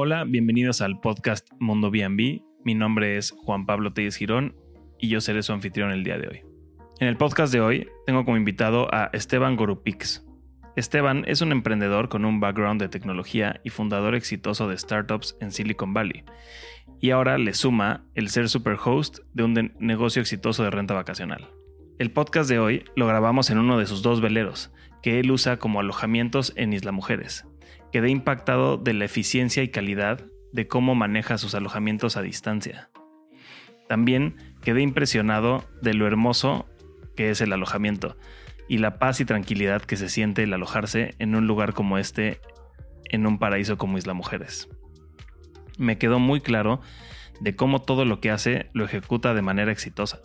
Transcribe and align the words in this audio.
Hola, 0.00 0.22
bienvenidos 0.22 0.80
al 0.80 1.00
podcast 1.00 1.48
Mundo 1.58 1.90
B&B. 1.90 2.44
Mi 2.64 2.74
nombre 2.76 3.16
es 3.16 3.32
Juan 3.32 3.66
Pablo 3.66 3.92
Telles 3.92 4.14
Girón 4.14 4.54
y 4.96 5.08
yo 5.08 5.20
seré 5.20 5.42
su 5.42 5.52
anfitrión 5.52 5.90
el 5.90 6.04
día 6.04 6.18
de 6.18 6.28
hoy. 6.28 6.42
En 7.00 7.08
el 7.08 7.16
podcast 7.16 7.52
de 7.52 7.60
hoy 7.60 7.88
tengo 8.06 8.24
como 8.24 8.36
invitado 8.36 8.86
a 8.94 9.10
Esteban 9.12 9.56
Gorupix. 9.56 10.24
Esteban 10.76 11.24
es 11.26 11.40
un 11.40 11.50
emprendedor 11.50 12.08
con 12.08 12.24
un 12.24 12.38
background 12.38 12.80
de 12.80 12.88
tecnología 12.88 13.60
y 13.64 13.70
fundador 13.70 14.14
exitoso 14.14 14.68
de 14.68 14.78
startups 14.78 15.36
en 15.40 15.50
Silicon 15.50 15.92
Valley. 15.92 16.22
Y 17.00 17.10
ahora 17.10 17.36
le 17.36 17.52
suma 17.52 18.04
el 18.14 18.28
ser 18.28 18.48
superhost 18.48 19.18
de 19.34 19.42
un 19.42 19.72
negocio 19.80 20.22
exitoso 20.22 20.62
de 20.62 20.70
renta 20.70 20.94
vacacional. 20.94 21.48
El 21.98 22.12
podcast 22.12 22.48
de 22.48 22.60
hoy 22.60 22.84
lo 22.94 23.08
grabamos 23.08 23.50
en 23.50 23.58
uno 23.58 23.76
de 23.76 23.86
sus 23.86 24.02
dos 24.02 24.20
veleros, 24.20 24.72
que 25.02 25.18
él 25.18 25.32
usa 25.32 25.56
como 25.56 25.80
alojamientos 25.80 26.52
en 26.54 26.72
Isla 26.72 26.92
Mujeres. 26.92 27.48
Quedé 27.92 28.10
impactado 28.10 28.76
de 28.76 28.92
la 28.92 29.04
eficiencia 29.04 29.62
y 29.62 29.68
calidad 29.68 30.24
de 30.52 30.68
cómo 30.68 30.94
maneja 30.94 31.38
sus 31.38 31.54
alojamientos 31.54 32.16
a 32.16 32.22
distancia. 32.22 32.90
También 33.88 34.36
quedé 34.62 34.82
impresionado 34.82 35.64
de 35.80 35.94
lo 35.94 36.06
hermoso 36.06 36.66
que 37.16 37.30
es 37.30 37.40
el 37.40 37.52
alojamiento 37.52 38.16
y 38.68 38.78
la 38.78 38.98
paz 38.98 39.20
y 39.20 39.24
tranquilidad 39.24 39.82
que 39.82 39.96
se 39.96 40.08
siente 40.08 40.42
el 40.42 40.52
alojarse 40.52 41.14
en 41.18 41.34
un 41.34 41.46
lugar 41.46 41.72
como 41.72 41.98
este, 41.98 42.40
en 43.06 43.26
un 43.26 43.38
paraíso 43.38 43.78
como 43.78 43.96
Isla 43.96 44.12
Mujeres. 44.12 44.68
Me 45.78 45.96
quedó 45.96 46.18
muy 46.18 46.40
claro 46.40 46.80
de 47.40 47.56
cómo 47.56 47.80
todo 47.80 48.04
lo 48.04 48.20
que 48.20 48.30
hace 48.30 48.68
lo 48.74 48.84
ejecuta 48.84 49.32
de 49.32 49.42
manera 49.42 49.72
exitosa. 49.72 50.20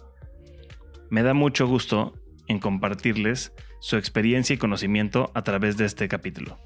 Me 1.09 1.23
da 1.23 1.33
mucho 1.33 1.67
gusto 1.67 2.13
en 2.47 2.59
compartirles 2.59 3.53
su 3.79 3.97
experiencia 3.97 4.53
y 4.53 4.57
conocimiento 4.57 5.31
a 5.33 5.43
través 5.43 5.77
de 5.77 5.85
este 5.85 6.07
capítulo. 6.07 6.59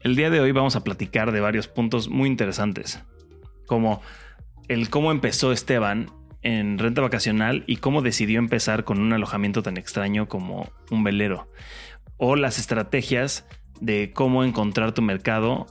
El 0.00 0.14
día 0.14 0.30
de 0.30 0.40
hoy 0.40 0.52
vamos 0.52 0.76
a 0.76 0.84
platicar 0.84 1.32
de 1.32 1.40
varios 1.40 1.66
puntos 1.66 2.08
muy 2.08 2.28
interesantes, 2.28 3.02
como 3.66 4.00
el 4.68 4.90
cómo 4.90 5.10
empezó 5.10 5.50
Esteban 5.50 6.06
en 6.42 6.78
renta 6.78 7.00
vacacional 7.00 7.64
y 7.66 7.78
cómo 7.78 8.00
decidió 8.00 8.38
empezar 8.38 8.84
con 8.84 9.00
un 9.00 9.12
alojamiento 9.12 9.64
tan 9.64 9.76
extraño 9.76 10.28
como 10.28 10.70
un 10.92 11.02
velero, 11.02 11.50
o 12.16 12.36
las 12.36 12.60
estrategias 12.60 13.44
de 13.80 14.12
cómo 14.14 14.44
encontrar 14.44 14.92
tu 14.92 15.02
mercado 15.02 15.66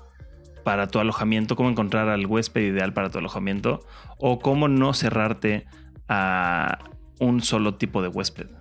para 0.66 0.88
tu 0.88 1.00
alojamiento, 1.00 1.56
cómo 1.56 1.70
encontrar 1.70 2.10
al 2.10 2.26
huésped 2.26 2.62
ideal 2.62 2.92
para 2.92 3.10
tu 3.10 3.20
alojamiento, 3.20 3.80
o 4.18 4.40
cómo 4.40 4.68
no 4.68 4.94
cerrarte 4.94 5.68
a 6.10 6.80
un 7.22 7.42
solo 7.42 7.76
tipo 7.76 8.02
de 8.02 8.10
huésped 8.10 8.57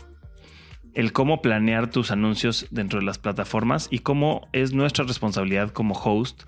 el 0.96 1.12
cómo 1.12 1.42
planear 1.42 1.90
tus 1.90 2.10
anuncios 2.10 2.66
dentro 2.70 2.98
de 2.98 3.04
las 3.04 3.18
plataformas 3.18 3.86
y 3.90 3.98
cómo 3.98 4.48
es 4.52 4.72
nuestra 4.72 5.04
responsabilidad 5.04 5.70
como 5.70 5.94
host 5.94 6.44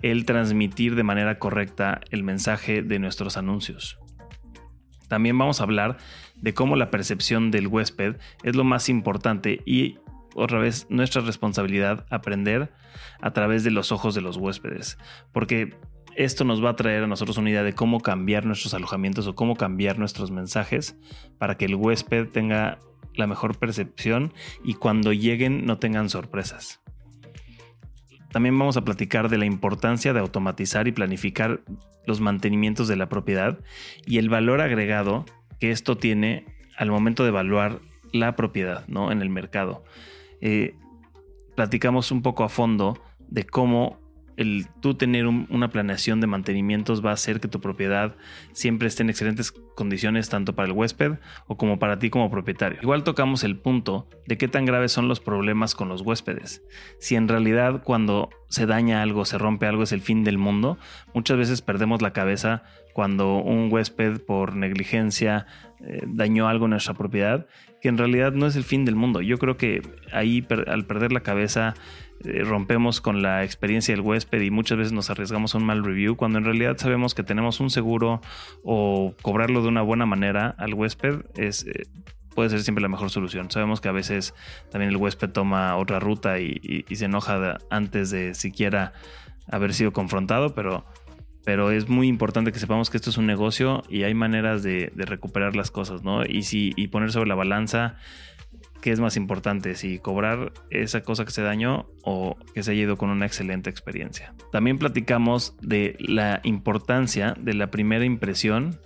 el 0.00 0.24
transmitir 0.24 0.94
de 0.94 1.02
manera 1.02 1.38
correcta 1.38 2.00
el 2.10 2.22
mensaje 2.22 2.80
de 2.80 2.98
nuestros 2.98 3.36
anuncios. 3.36 3.98
También 5.08 5.36
vamos 5.36 5.60
a 5.60 5.64
hablar 5.64 5.98
de 6.34 6.54
cómo 6.54 6.76
la 6.76 6.90
percepción 6.90 7.50
del 7.50 7.66
huésped 7.66 8.16
es 8.42 8.56
lo 8.56 8.64
más 8.64 8.88
importante 8.88 9.60
y 9.66 9.98
otra 10.34 10.58
vez 10.58 10.86
nuestra 10.88 11.20
responsabilidad 11.20 12.06
aprender 12.08 12.72
a 13.20 13.32
través 13.32 13.64
de 13.64 13.70
los 13.70 13.92
ojos 13.92 14.14
de 14.14 14.22
los 14.22 14.38
huéspedes, 14.38 14.96
porque 15.30 15.76
esto 16.16 16.44
nos 16.44 16.64
va 16.64 16.70
a 16.70 16.76
traer 16.76 17.04
a 17.04 17.06
nosotros 17.06 17.36
una 17.36 17.50
idea 17.50 17.64
de 17.64 17.74
cómo 17.74 18.00
cambiar 18.00 18.46
nuestros 18.46 18.72
alojamientos 18.72 19.26
o 19.26 19.34
cómo 19.34 19.56
cambiar 19.56 19.98
nuestros 19.98 20.30
mensajes 20.30 20.96
para 21.36 21.58
que 21.58 21.66
el 21.66 21.74
huésped 21.74 22.28
tenga 22.28 22.78
la 23.14 23.26
mejor 23.26 23.58
percepción 23.58 24.32
y 24.64 24.74
cuando 24.74 25.12
lleguen 25.12 25.66
no 25.66 25.78
tengan 25.78 26.08
sorpresas. 26.08 26.80
También 28.32 28.58
vamos 28.58 28.76
a 28.76 28.84
platicar 28.84 29.28
de 29.28 29.38
la 29.38 29.46
importancia 29.46 30.12
de 30.12 30.20
automatizar 30.20 30.86
y 30.86 30.92
planificar 30.92 31.62
los 32.06 32.20
mantenimientos 32.20 32.88
de 32.88 32.96
la 32.96 33.08
propiedad 33.08 33.58
y 34.06 34.18
el 34.18 34.28
valor 34.28 34.60
agregado 34.60 35.24
que 35.58 35.70
esto 35.70 35.96
tiene 35.96 36.46
al 36.76 36.90
momento 36.90 37.24
de 37.24 37.30
evaluar 37.30 37.80
la 38.12 38.36
propiedad 38.36 38.86
¿no? 38.88 39.12
en 39.12 39.20
el 39.20 39.30
mercado. 39.30 39.84
Eh, 40.40 40.74
platicamos 41.54 42.10
un 42.10 42.22
poco 42.22 42.44
a 42.44 42.48
fondo 42.48 43.00
de 43.28 43.44
cómo 43.44 43.99
el 44.40 44.68
tú 44.80 44.94
tener 44.94 45.26
una 45.26 45.68
planeación 45.68 46.20
de 46.22 46.26
mantenimientos 46.26 47.04
va 47.04 47.10
a 47.10 47.14
hacer 47.14 47.40
que 47.40 47.48
tu 47.48 47.60
propiedad 47.60 48.16
siempre 48.52 48.88
esté 48.88 49.02
en 49.02 49.10
excelentes 49.10 49.52
condiciones 49.52 50.30
tanto 50.30 50.54
para 50.54 50.66
el 50.66 50.72
huésped 50.72 51.18
o 51.46 51.58
como 51.58 51.78
para 51.78 51.98
ti 51.98 52.08
como 52.08 52.30
propietario. 52.30 52.78
Igual 52.80 53.04
tocamos 53.04 53.44
el 53.44 53.58
punto 53.58 54.08
de 54.26 54.38
qué 54.38 54.48
tan 54.48 54.64
graves 54.64 54.92
son 54.92 55.08
los 55.08 55.20
problemas 55.20 55.74
con 55.74 55.90
los 55.90 56.00
huéspedes. 56.00 56.62
Si 56.98 57.16
en 57.16 57.28
realidad 57.28 57.82
cuando 57.84 58.30
se 58.48 58.64
daña 58.64 59.02
algo, 59.02 59.26
se 59.26 59.36
rompe 59.36 59.66
algo 59.66 59.82
es 59.82 59.92
el 59.92 60.00
fin 60.00 60.24
del 60.24 60.38
mundo, 60.38 60.78
muchas 61.12 61.36
veces 61.36 61.60
perdemos 61.60 62.00
la 62.00 62.14
cabeza 62.14 62.62
cuando 62.94 63.36
un 63.36 63.70
huésped 63.70 64.22
por 64.22 64.56
negligencia 64.56 65.46
eh, 65.80 66.02
dañó 66.06 66.48
algo 66.48 66.64
en 66.64 66.70
nuestra 66.70 66.94
propiedad, 66.94 67.46
que 67.82 67.88
en 67.88 67.98
realidad 67.98 68.32
no 68.32 68.46
es 68.46 68.56
el 68.56 68.64
fin 68.64 68.86
del 68.86 68.96
mundo. 68.96 69.20
Yo 69.20 69.36
creo 69.36 69.58
que 69.58 69.82
ahí 70.12 70.46
al 70.66 70.86
perder 70.86 71.12
la 71.12 71.20
cabeza 71.20 71.74
eh, 72.24 72.42
rompemos 72.44 73.00
con 73.00 73.22
la 73.22 73.44
experiencia 73.44 73.94
del 73.94 74.02
huésped 74.02 74.40
y 74.40 74.50
muchas 74.50 74.78
veces 74.78 74.92
nos 74.92 75.10
arriesgamos 75.10 75.54
a 75.54 75.58
un 75.58 75.64
mal 75.64 75.84
review 75.84 76.16
cuando 76.16 76.38
en 76.38 76.44
realidad 76.44 76.76
sabemos 76.76 77.14
que 77.14 77.22
tenemos 77.22 77.60
un 77.60 77.70
seguro 77.70 78.20
o 78.62 79.14
cobrarlo 79.22 79.62
de 79.62 79.68
una 79.68 79.82
buena 79.82 80.06
manera 80.06 80.54
al 80.58 80.74
huésped 80.74 81.24
es... 81.36 81.66
Eh, 81.66 81.84
puede 82.34 82.48
ser 82.48 82.62
siempre 82.62 82.80
la 82.80 82.88
mejor 82.88 83.10
solución. 83.10 83.50
Sabemos 83.50 83.80
que 83.80 83.88
a 83.88 83.92
veces 83.92 84.34
también 84.70 84.90
el 84.90 84.96
huésped 84.96 85.30
toma 85.30 85.76
otra 85.76 85.98
ruta 85.98 86.38
y, 86.38 86.84
se 86.92 87.04
enoja 87.04 87.58
antes 87.70 88.10
de 88.10 88.34
siquiera 88.34 88.92
haber 89.50 89.74
sido 89.74 89.92
confrontado, 89.92 90.54
pero 90.54 90.86
pero 91.44 91.70
es 91.70 91.88
muy 91.88 92.06
importante 92.06 92.52
que 92.52 92.58
sepamos 92.58 92.90
que 92.90 92.98
esto 92.98 93.10
es 93.10 93.16
un 93.16 93.26
negocio 93.26 93.82
y 93.88 94.04
hay 94.04 94.14
maneras 94.14 94.62
de, 94.62 94.92
recuperar 94.94 95.56
las 95.56 95.70
cosas, 95.70 96.02
¿no? 96.02 96.24
Y, 96.24 96.42
si, 96.42 96.72
y 96.76 96.88
poner 96.88 97.12
sobre 97.12 97.28
la 97.28 97.34
balanza 97.34 97.96
qué 98.80 98.92
es 98.92 99.00
más 99.00 99.16
importante, 99.16 99.74
si 99.74 99.98
cobrar 99.98 100.52
esa 100.70 101.02
cosa 101.02 101.24
que 101.24 101.30
se 101.30 101.42
dañó 101.42 101.86
o 102.02 102.36
que 102.54 102.62
se 102.62 102.72
haya 102.72 102.82
ido 102.82 102.96
con 102.96 103.10
una 103.10 103.26
excelente 103.26 103.70
experiencia. 103.70 104.34
También 104.52 104.78
platicamos 104.78 105.56
de 105.60 105.96
la 106.00 106.40
importancia 106.44 107.34
de 107.38 107.54
la 107.54 107.70
primera 107.70 108.04
impresión 108.04 108.78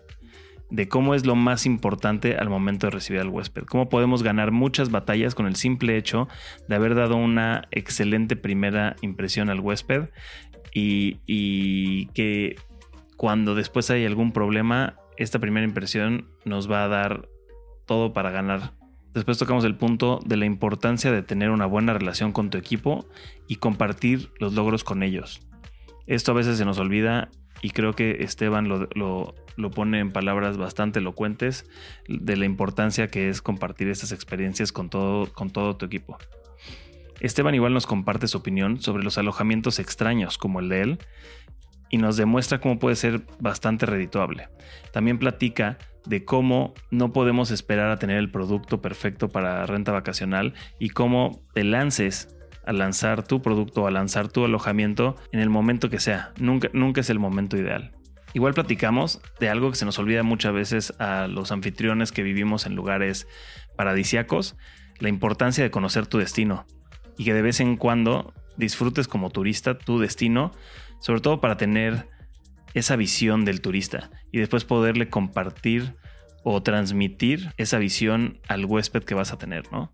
de 0.70 0.88
cómo 0.88 1.14
es 1.14 1.24
lo 1.24 1.36
más 1.36 1.66
importante 1.66 2.36
al 2.36 2.48
momento 2.48 2.86
de 2.86 2.90
recibir 2.90 3.20
al 3.20 3.28
huésped. 3.28 3.62
Cómo 3.64 3.88
podemos 3.88 4.22
ganar 4.22 4.50
muchas 4.50 4.90
batallas 4.90 5.34
con 5.34 5.46
el 5.46 5.56
simple 5.56 5.96
hecho 5.96 6.26
de 6.68 6.74
haber 6.74 6.94
dado 6.94 7.16
una 7.16 7.68
excelente 7.70 8.34
primera 8.34 8.96
impresión 9.00 9.50
al 9.50 9.60
huésped 9.60 10.08
y, 10.72 12.06
que 12.14 12.56
cuando 13.16 13.54
después 13.54 13.90
hay 13.90 14.04
algún 14.04 14.32
problema, 14.32 14.96
esta 15.16 15.38
primera 15.38 15.64
impresión 15.64 16.26
nos 16.44 16.68
va 16.68 16.84
a 16.84 16.88
dar 16.88 17.28
todo 17.86 18.12
para 18.12 18.30
ganar. 18.30 18.72
Después 19.14 19.38
tocamos 19.38 19.64
el 19.64 19.76
punto 19.76 20.18
de 20.26 20.36
la 20.36 20.44
importancia 20.44 21.12
de 21.12 21.22
tener 21.22 21.50
una 21.50 21.66
buena 21.66 21.94
relación 21.94 22.32
con 22.32 22.50
tu 22.50 22.58
equipo 22.58 23.06
y 23.46 23.56
compartir 23.56 24.30
los 24.40 24.54
logros 24.54 24.82
con 24.82 25.04
ellos. 25.04 25.40
Esto 26.06 26.32
a 26.32 26.34
veces 26.34 26.58
se 26.58 26.64
nos 26.64 26.78
olvida 26.78 27.30
y 27.62 27.70
creo 27.70 27.94
que 27.94 28.24
Esteban 28.24 28.68
lo, 28.68 29.34
pone 29.70 30.00
en 30.00 30.12
palabras 30.12 30.58
bastante 30.58 30.98
elocuentes 30.98 31.64
de 32.08 32.36
la 32.36 32.44
importancia 32.44 33.06
que 33.06 33.28
es 33.28 33.40
compartir 33.40 33.88
estas 33.88 34.10
experiencias 34.10 34.72
con 34.72 34.90
todo, 34.90 35.32
con 35.32 35.50
todo 35.50 35.76
tu 35.76 35.86
equipo. 35.86 36.18
Esteban 37.20 37.54
igual 37.54 37.72
nos 37.72 37.86
comparte 37.86 38.26
su 38.26 38.38
opinión 38.38 38.80
sobre 38.80 39.04
los 39.04 39.16
alojamientos 39.16 39.78
extraños 39.78 40.36
como 40.36 40.58
el 40.58 40.68
de 40.68 40.82
él 40.82 40.98
y 41.94 41.96
nos 41.96 42.16
demuestra 42.16 42.58
cómo 42.58 42.80
puede 42.80 42.96
ser 42.96 43.22
bastante 43.38 43.86
redituable. 43.86 44.48
También 44.92 45.20
platica 45.20 45.78
de 46.06 46.24
cómo 46.24 46.74
no 46.90 47.12
podemos 47.12 47.52
esperar 47.52 47.88
a 47.92 48.00
tener 48.00 48.16
el 48.16 48.32
producto 48.32 48.82
perfecto 48.82 49.28
para 49.28 49.64
renta 49.64 49.92
vacacional 49.92 50.54
y 50.80 50.88
cómo 50.88 51.44
te 51.54 51.62
lances 51.62 52.36
a 52.66 52.72
lanzar 52.72 53.22
tu 53.22 53.42
producto, 53.42 53.86
a 53.86 53.92
lanzar 53.92 54.26
tu 54.26 54.44
alojamiento 54.44 55.14
en 55.30 55.38
el 55.38 55.50
momento 55.50 55.88
que 55.88 56.00
sea. 56.00 56.32
Nunca, 56.40 56.68
nunca 56.72 57.00
es 57.00 57.10
el 57.10 57.20
momento 57.20 57.56
ideal. 57.56 57.92
Igual 58.32 58.54
platicamos 58.54 59.20
de 59.38 59.48
algo 59.48 59.70
que 59.70 59.76
se 59.76 59.84
nos 59.84 59.96
olvida 60.00 60.24
muchas 60.24 60.52
veces 60.52 60.94
a 60.98 61.28
los 61.28 61.52
anfitriones 61.52 62.10
que 62.10 62.24
vivimos 62.24 62.66
en 62.66 62.74
lugares 62.74 63.28
paradisiacos, 63.76 64.56
la 64.98 65.10
importancia 65.10 65.62
de 65.62 65.70
conocer 65.70 66.08
tu 66.08 66.18
destino 66.18 66.66
y 67.16 67.24
que 67.24 67.34
de 67.34 67.42
vez 67.42 67.60
en 67.60 67.76
cuando 67.76 68.34
disfrutes 68.56 69.08
como 69.08 69.30
turista 69.30 69.78
tu 69.78 70.00
destino, 70.00 70.52
sobre 71.04 71.20
todo 71.20 71.38
para 71.38 71.58
tener 71.58 72.08
esa 72.72 72.96
visión 72.96 73.44
del 73.44 73.60
turista 73.60 74.10
y 74.32 74.38
después 74.38 74.64
poderle 74.64 75.10
compartir 75.10 75.96
o 76.44 76.62
transmitir 76.62 77.50
esa 77.58 77.78
visión 77.78 78.38
al 78.48 78.64
huésped 78.64 79.02
que 79.04 79.14
vas 79.14 79.30
a 79.30 79.36
tener, 79.36 79.70
¿no? 79.70 79.92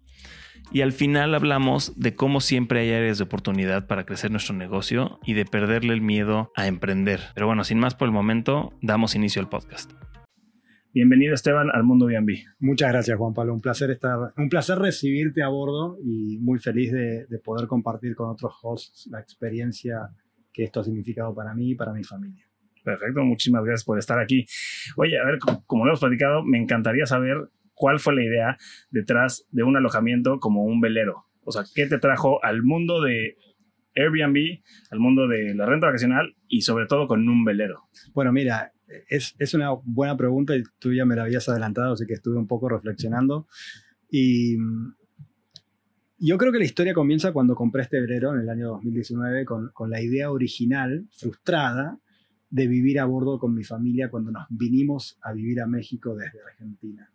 Y 0.70 0.82
al 0.82 0.92
final 0.92 1.34
hablamos 1.34 1.98
de 1.98 2.14
cómo 2.14 2.40
siempre 2.40 2.82
hay 2.82 2.92
áreas 2.92 3.18
de 3.18 3.24
oportunidad 3.24 3.88
para 3.88 4.06
crecer 4.06 4.30
nuestro 4.30 4.54
negocio 4.54 5.18
y 5.24 5.34
de 5.34 5.44
perderle 5.44 5.94
el 5.94 6.00
miedo 6.00 6.52
a 6.54 6.68
emprender. 6.68 7.18
Pero 7.34 7.48
bueno, 7.48 7.64
sin 7.64 7.80
más 7.80 7.96
por 7.96 8.06
el 8.06 8.12
momento, 8.12 8.72
damos 8.80 9.16
inicio 9.16 9.42
al 9.42 9.48
podcast. 9.48 9.90
Bienvenido 10.94 11.34
Esteban 11.34 11.70
al 11.72 11.82
Mundo 11.82 12.06
B&B. 12.06 12.44
Muchas 12.60 12.92
gracias 12.92 13.18
Juan 13.18 13.34
Pablo, 13.34 13.52
un 13.52 13.60
placer 13.60 13.90
estar, 13.90 14.32
un 14.36 14.48
placer 14.48 14.78
recibirte 14.78 15.42
a 15.42 15.48
bordo 15.48 15.98
y 16.04 16.38
muy 16.38 16.60
feliz 16.60 16.92
de, 16.92 17.26
poder 17.44 17.66
compartir 17.66 18.14
con 18.14 18.28
otros 18.28 18.54
hosts 18.62 19.08
la 19.10 19.18
experiencia 19.18 20.10
que 20.52 20.64
esto 20.64 20.81
ha 20.81 20.85
significado 20.85 21.35
para 21.35 21.55
mí 21.55 21.73
y 21.73 21.75
para 21.75 21.93
mi 21.93 22.05
familia. 22.05 22.47
Perfecto, 22.85 23.23
muchísimas 23.23 23.64
gracias 23.64 23.85
por 23.85 23.99
estar 23.99 24.19
aquí. 24.19 24.47
Oye, 24.97 25.19
a 25.19 25.25
ver, 25.25 25.38
como 25.67 25.85
lo 25.85 25.91
hemos 25.91 26.00
platicado, 26.00 26.43
me 26.44 26.58
encantaría 26.58 27.06
saber 27.06 27.50
cuál 27.75 27.99
fue 27.99 28.14
la 28.14 28.25
idea 28.25 28.58
detrás 28.91 29.47
de 29.50 29.62
un 29.62 29.76
alojamiento 29.76 30.38
como 30.38 30.64
un 30.64 30.81
velero. 30.81 31.25
O 31.44 31.52
sea, 31.52 31.64
¿qué 31.75 31.87
te 31.87 31.99
trajo 31.99 32.43
al 32.44 32.62
mundo 32.62 33.00
de 33.00 33.37
Airbnb, 33.97 34.61
al 34.91 34.99
mundo 34.99 35.26
de 35.26 35.55
la 35.55 35.67
renta 35.67 35.87
vacacional 35.87 36.37
y 36.49 36.62
sobre 36.62 36.87
todo 36.87 37.06
con 37.06 37.29
un 37.29 37.44
velero? 37.44 37.88
Bueno, 38.12 38.32
mira, 38.32 38.73
es, 39.08 39.35
es 39.38 39.55
una 39.55 39.70
buena 39.85 40.17
pregunta 40.17 40.56
y 40.56 40.62
tú 40.79 40.93
ya 40.93 41.05
me 41.05 41.17
la 41.17 41.23
habías 41.23 41.49
adelantado, 41.49 41.94
así 41.94 42.06
que 42.06 42.14
estuve 42.14 42.37
un 42.37 42.47
poco 42.47 42.69
reflexionando. 42.69 43.47
Y 44.11 44.56
yo 46.20 46.37
creo 46.37 46.52
que 46.52 46.58
la 46.58 46.64
historia 46.64 46.94
comienza 46.94 47.32
cuando 47.32 47.55
compré 47.55 47.82
este 47.82 48.00
velero 48.00 48.34
en 48.34 48.40
el 48.40 48.49
año 48.50 48.69
2019 48.69 49.44
con, 49.46 49.70
con 49.72 49.90
la 49.90 50.02
idea 50.02 50.31
original, 50.31 51.06
frustrada, 51.12 51.99
de 52.50 52.67
vivir 52.67 52.99
a 52.99 53.05
bordo 53.06 53.38
con 53.38 53.55
mi 53.55 53.64
familia 53.64 54.11
cuando 54.11 54.31
nos 54.31 54.44
vinimos 54.50 55.19
a 55.22 55.32
vivir 55.32 55.61
a 55.61 55.67
México 55.67 56.14
desde 56.14 56.43
Argentina. 56.43 57.11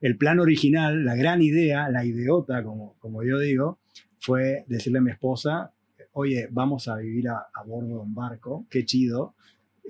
El 0.00 0.16
plan 0.16 0.40
original, 0.40 1.04
la 1.04 1.14
gran 1.14 1.42
idea, 1.42 1.88
la 1.90 2.04
ideota, 2.04 2.64
como, 2.64 2.96
como 2.98 3.22
yo 3.22 3.38
digo, 3.38 3.78
fue 4.18 4.64
decirle 4.66 4.98
a 4.98 5.02
mi 5.02 5.10
esposa, 5.10 5.72
oye, 6.12 6.48
vamos 6.50 6.88
a 6.88 6.96
vivir 6.96 7.28
a, 7.28 7.46
bordo 7.66 7.88
de 7.88 8.00
un 8.00 8.14
barco, 8.14 8.66
qué 8.70 8.84
chido, 8.84 9.34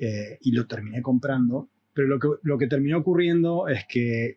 eh, 0.01 0.39
y 0.43 0.53
lo 0.53 0.67
terminé 0.67 1.01
comprando, 1.01 1.69
pero 1.95 2.09
lo 2.09 2.19
que, 2.19 2.29
lo 2.43 2.59
que 2.59 2.67
terminó 2.67 2.99
ocurriendo 2.99 3.69
es 3.69 3.87
que 3.89 4.37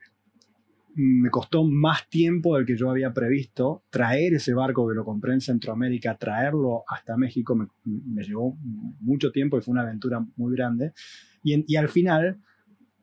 me 0.96 1.30
costó 1.30 1.64
más 1.64 2.10
tiempo 2.10 2.56
del 2.56 2.66
que 2.66 2.76
yo 2.76 2.90
había 2.90 3.14
previsto 3.14 3.84
traer 3.90 4.34
ese 4.34 4.54
barco 4.54 4.88
que 4.88 4.96
lo 4.96 5.06
compré 5.06 5.34
en 5.34 5.42
Centroamérica, 5.42 6.18
traerlo 6.18 6.84
hasta 6.88 7.18
México, 7.18 7.56
me, 7.56 8.24
llevó 8.24 8.58
mucho 9.00 9.32
tiempo 9.32 9.58
y 9.58 9.62
fue 9.62 9.72
una 9.72 9.82
aventura 9.82 10.26
muy 10.36 10.56
grande. 10.56 10.94
Y, 11.44 11.76
al 11.76 11.90
final 11.90 12.40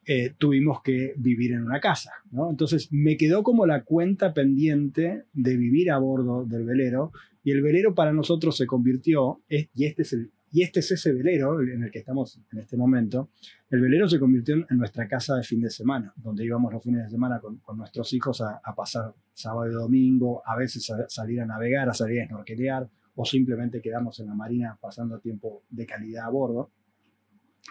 eh, 0.04 0.34
tuvimos 0.38 0.82
que 0.82 1.14
vivir 1.16 1.52
en 1.52 1.64
una 1.64 1.80
casa. 1.80 2.12
Entonces 2.50 2.88
me 2.92 3.16
quedó 3.16 3.42
como 3.42 3.66
la 3.66 3.84
cuenta 3.84 4.32
pendiente 4.32 5.24
de 5.32 5.56
vivir 5.56 5.90
a 5.90 5.98
bordo 5.98 6.44
del 6.44 6.64
velero 6.64 7.12
y 7.42 7.52
el 7.52 7.62
velero 7.62 7.94
para 7.94 8.12
nosotros 8.12 8.56
se 8.56 8.66
convirtió, 8.66 9.42
y 9.48 9.86
este 9.86 10.02
es 10.02 10.12
el 10.12 10.30
y 10.50 10.62
este 10.62 10.80
es 10.80 10.90
ese 10.90 11.12
velero 11.12 11.60
en 11.60 11.84
el 11.84 11.90
que 11.90 11.98
estamos 11.98 12.40
en 12.52 12.58
este 12.58 12.76
momento. 12.76 13.30
El 13.68 13.80
velero 13.80 14.08
se 14.08 14.18
convirtió 14.18 14.54
en 14.56 14.78
nuestra 14.78 15.06
casa 15.06 15.36
de 15.36 15.42
fin 15.42 15.60
de 15.60 15.70
semana, 15.70 16.12
donde 16.16 16.44
íbamos 16.44 16.72
los 16.72 16.82
fines 16.82 17.04
de 17.04 17.10
semana 17.10 17.40
con, 17.40 17.60
nuestros 17.76 18.12
hijos 18.12 18.40
a, 18.40 18.60
pasar 18.74 19.14
sábado 19.34 19.70
y 19.70 19.74
domingo, 19.74 20.42
a 20.46 20.56
veces 20.56 20.90
a 20.90 21.08
salir 21.08 21.40
a 21.40 21.46
navegar, 21.46 21.88
a 21.88 21.94
salir 21.94 22.22
a 22.22 22.26
snorkelear, 22.26 22.88
o 23.14 23.24
simplemente 23.24 23.80
quedamos 23.80 24.18
en 24.20 24.26
la 24.26 24.34
marina 24.34 24.78
pasando 24.80 25.18
tiempo 25.20 25.64
de 25.68 25.86
calidad 25.86 26.26
a 26.26 26.30
bordo. 26.30 26.72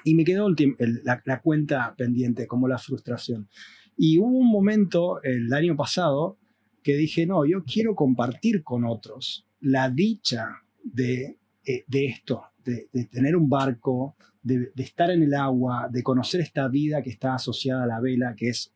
Y 0.04 0.14
me 0.14 0.24
quedó 0.24 0.48
la, 0.50 1.22
la 1.26 1.42
cuenta 1.42 1.96
pendiente, 1.98 2.46
como 2.46 2.68
la 2.68 2.78
frustración. 2.78 3.50
Y 3.96 4.20
hubo 4.20 4.38
un 4.38 4.52
momento 4.52 5.22
el 5.24 5.52
año 5.52 5.76
pasado 5.76 6.38
que 6.84 6.96
dije, 6.96 7.26
no, 7.26 7.46
yo 7.46 7.64
quiero 7.64 7.96
compartir 7.96 8.64
con 8.64 8.86
otros 8.86 9.48
la 9.60 9.90
dicha 9.90 10.62
de, 10.84 11.40
eh, 11.66 11.84
de 11.88 12.06
esto, 12.06 12.44
de, 12.68 13.06
tener 13.06 13.36
un 13.36 13.50
barco, 13.50 14.16
de, 14.44 14.72
estar 14.78 15.10
en 15.12 15.24
el 15.24 15.34
agua, 15.34 15.88
de 15.92 16.04
conocer 16.04 16.42
esta 16.42 16.68
vida 16.68 17.02
que 17.02 17.10
está 17.10 17.36
asociada 17.36 17.84
a 17.84 17.88
la 17.88 18.00
vela, 18.00 18.36
que 18.36 18.50
es, 18.50 18.74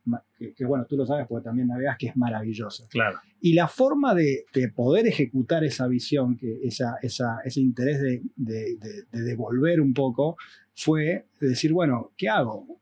que, 0.55 0.65
bueno, 0.65 0.85
tú 0.85 0.97
lo 0.97 1.05
sabes 1.05 1.27
porque 1.27 1.45
también 1.45 1.67
navegas, 1.67 1.97
que 1.97 2.07
es 2.07 2.17
maravillosa. 2.17 2.87
Claro. 2.89 3.19
Y 3.41 3.53
la 3.53 3.67
forma 3.67 4.15
de, 4.15 4.45
poder 4.75 5.07
ejecutar 5.07 5.63
esa 5.63 5.87
visión, 5.87 6.37
que 6.37 6.59
esa, 6.63 6.95
esa, 7.01 7.39
ese 7.43 7.61
interés 7.61 7.99
de, 8.01 8.21
devolver 9.11 9.81
un 9.81 9.93
poco, 9.93 10.37
fue 10.73 11.25
decir, 11.39 11.73
bueno, 11.73 12.11
¿qué 12.17 12.29
hago? 12.29 12.79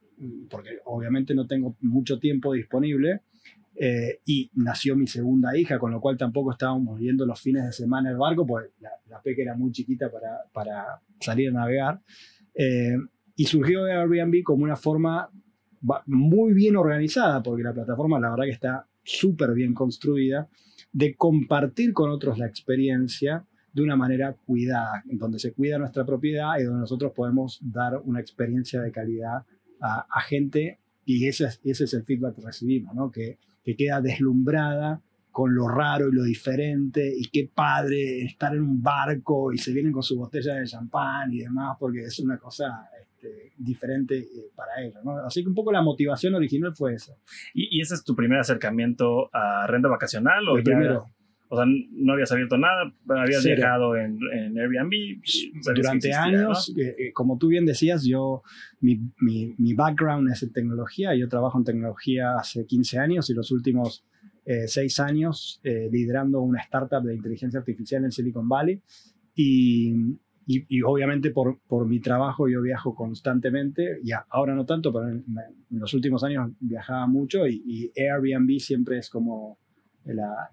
Porque 0.49 0.79
obviamente 0.85 1.33
no 1.33 1.47
tengo 1.47 1.75
mucho 1.81 2.19
tiempo 2.19 2.53
disponible 2.53 3.21
eh, 3.81 4.19
y 4.25 4.51
nació 4.55 4.97
mi 4.97 5.07
segunda 5.07 5.57
hija, 5.57 5.79
con 5.79 5.91
lo 5.91 6.01
cual 6.01 6.17
tampoco 6.17 6.51
estábamos 6.51 6.99
viendo 6.99 7.25
los 7.25 7.39
fines 7.39 7.63
de 7.63 7.71
semana 7.71 8.09
el 8.09 8.17
barco, 8.17 8.45
porque 8.45 8.71
la, 8.81 8.89
la 9.07 9.21
peca 9.21 9.41
era 9.41 9.55
muy 9.55 9.71
chiquita 9.71 10.11
para, 10.11 10.41
para 10.51 10.99
salir 11.21 11.47
a 11.47 11.53
navegar. 11.53 12.01
Eh, 12.53 12.97
y 13.37 13.45
surgió 13.45 13.85
Airbnb 13.85 14.43
como 14.43 14.65
una 14.65 14.75
forma 14.75 15.29
muy 16.07 16.53
bien 16.53 16.75
organizada, 16.75 17.41
porque 17.41 17.63
la 17.63 17.73
plataforma 17.73 18.19
la 18.19 18.31
verdad 18.31 18.43
que 18.43 18.51
está 18.51 18.85
súper 19.01 19.53
bien 19.53 19.73
construida, 19.73 20.49
de 20.91 21.15
compartir 21.15 21.93
con 21.93 22.09
otros 22.09 22.37
la 22.37 22.47
experiencia 22.47 23.45
de 23.71 23.81
una 23.81 23.95
manera 23.95 24.35
cuidada, 24.45 25.03
donde 25.05 25.39
se 25.39 25.53
cuida 25.53 25.77
nuestra 25.77 26.05
propiedad 26.05 26.59
y 26.59 26.63
donde 26.63 26.81
nosotros 26.81 27.13
podemos 27.15 27.59
dar 27.61 28.01
una 28.03 28.19
experiencia 28.19 28.81
de 28.81 28.91
calidad 28.91 29.45
a, 29.79 30.05
a 30.09 30.21
gente 30.21 30.79
y 31.05 31.27
ese 31.27 31.45
es, 31.45 31.61
ese 31.63 31.85
es 31.85 31.93
el 31.93 32.03
feedback 32.03 32.35
que 32.35 32.41
recibimos, 32.41 32.93
¿no? 32.93 33.09
que 33.09 33.37
que 33.69 33.85
queda 33.85 34.01
deslumbrada 34.01 35.01
con 35.31 35.53
lo 35.53 35.67
raro 35.67 36.09
y 36.09 36.11
lo 36.11 36.23
diferente, 36.23 37.13
y 37.15 37.29
qué 37.29 37.49
padre 37.53 38.23
estar 38.23 38.53
en 38.53 38.61
un 38.61 38.81
barco 38.81 39.53
y 39.53 39.57
se 39.57 39.71
vienen 39.71 39.91
con 39.91 40.03
su 40.03 40.17
botella 40.17 40.55
de 40.55 40.65
champán 40.65 41.31
y 41.31 41.39
demás, 41.39 41.77
porque 41.79 41.99
es 42.01 42.19
una 42.19 42.37
cosa 42.37 42.89
este, 42.99 43.53
diferente 43.57 44.17
eh, 44.17 44.51
para 44.55 44.81
ellos. 44.81 45.03
¿no? 45.03 45.17
Así 45.25 45.43
que 45.43 45.49
un 45.49 45.55
poco 45.55 45.71
la 45.71 45.81
motivación 45.81 46.35
original 46.35 46.75
fue 46.75 46.95
esa. 46.95 47.13
¿Y, 47.53 47.79
ese 47.79 47.93
es 47.95 48.03
tu 48.03 48.15
primer 48.15 48.39
acercamiento 48.39 49.29
a 49.31 49.67
renta 49.67 49.87
vacacional? 49.87 50.47
O 50.49 50.57
el 50.57 50.63
primero. 50.63 51.05
O 51.51 51.55
sea, 51.55 51.65
no 51.65 52.13
habías 52.13 52.31
abierto 52.31 52.59
nada, 52.59 52.93
habías 53.07 53.43
viajado 53.43 53.95
en, 53.95 54.19
Airbnb. 54.55 55.19
Durante 55.75 56.13
años, 56.13 56.71
eh, 56.77 56.95
eh, 56.97 57.13
como 57.13 57.39
tú 57.39 57.47
bien 57.47 57.65
decías, 57.65 58.05
yo, 58.05 58.43
mi, 58.81 58.99
mi, 59.19 59.55
mi, 59.57 59.73
background 59.73 60.31
es 60.31 60.43
en 60.43 60.53
tecnología, 60.53 61.15
yo 61.15 61.27
trabajo 61.27 61.57
en 61.57 61.63
tecnología 61.63 62.35
hace 62.37 62.67
15 62.67 62.99
años 62.99 63.29
y 63.31 63.33
los 63.33 63.49
últimos 63.49 64.05
eh, 64.45 64.67
6 64.67 64.99
años 64.99 65.59
eh, 65.63 65.89
liderando 65.91 66.39
una 66.41 66.61
startup 66.61 67.03
de 67.03 67.15
inteligencia 67.15 67.59
artificial 67.59 68.03
en 68.03 68.11
Silicon 68.11 68.47
Valley. 68.47 68.81
Y, 69.35 69.93
y, 70.45 70.81
obviamente 70.81 71.31
por, 71.31 71.59
por, 71.67 71.87
mi 71.87 71.99
trabajo 71.99 72.47
yo 72.47 72.61
viajo 72.61 72.93
constantemente, 72.93 73.99
ya 74.03 74.25
ahora 74.29 74.55
no 74.55 74.65
tanto, 74.65 74.91
pero 74.91 75.07
en, 75.07 75.23
en 75.71 75.79
los 75.79 75.93
últimos 75.93 76.23
años 76.23 76.51
viajaba 76.59 77.05
mucho 77.07 77.47
y, 77.47 77.61
y 77.65 78.01
Airbnb 78.01 78.59
siempre 78.59 78.97
es 78.97 79.09
como 79.09 79.59
la, 80.13 80.49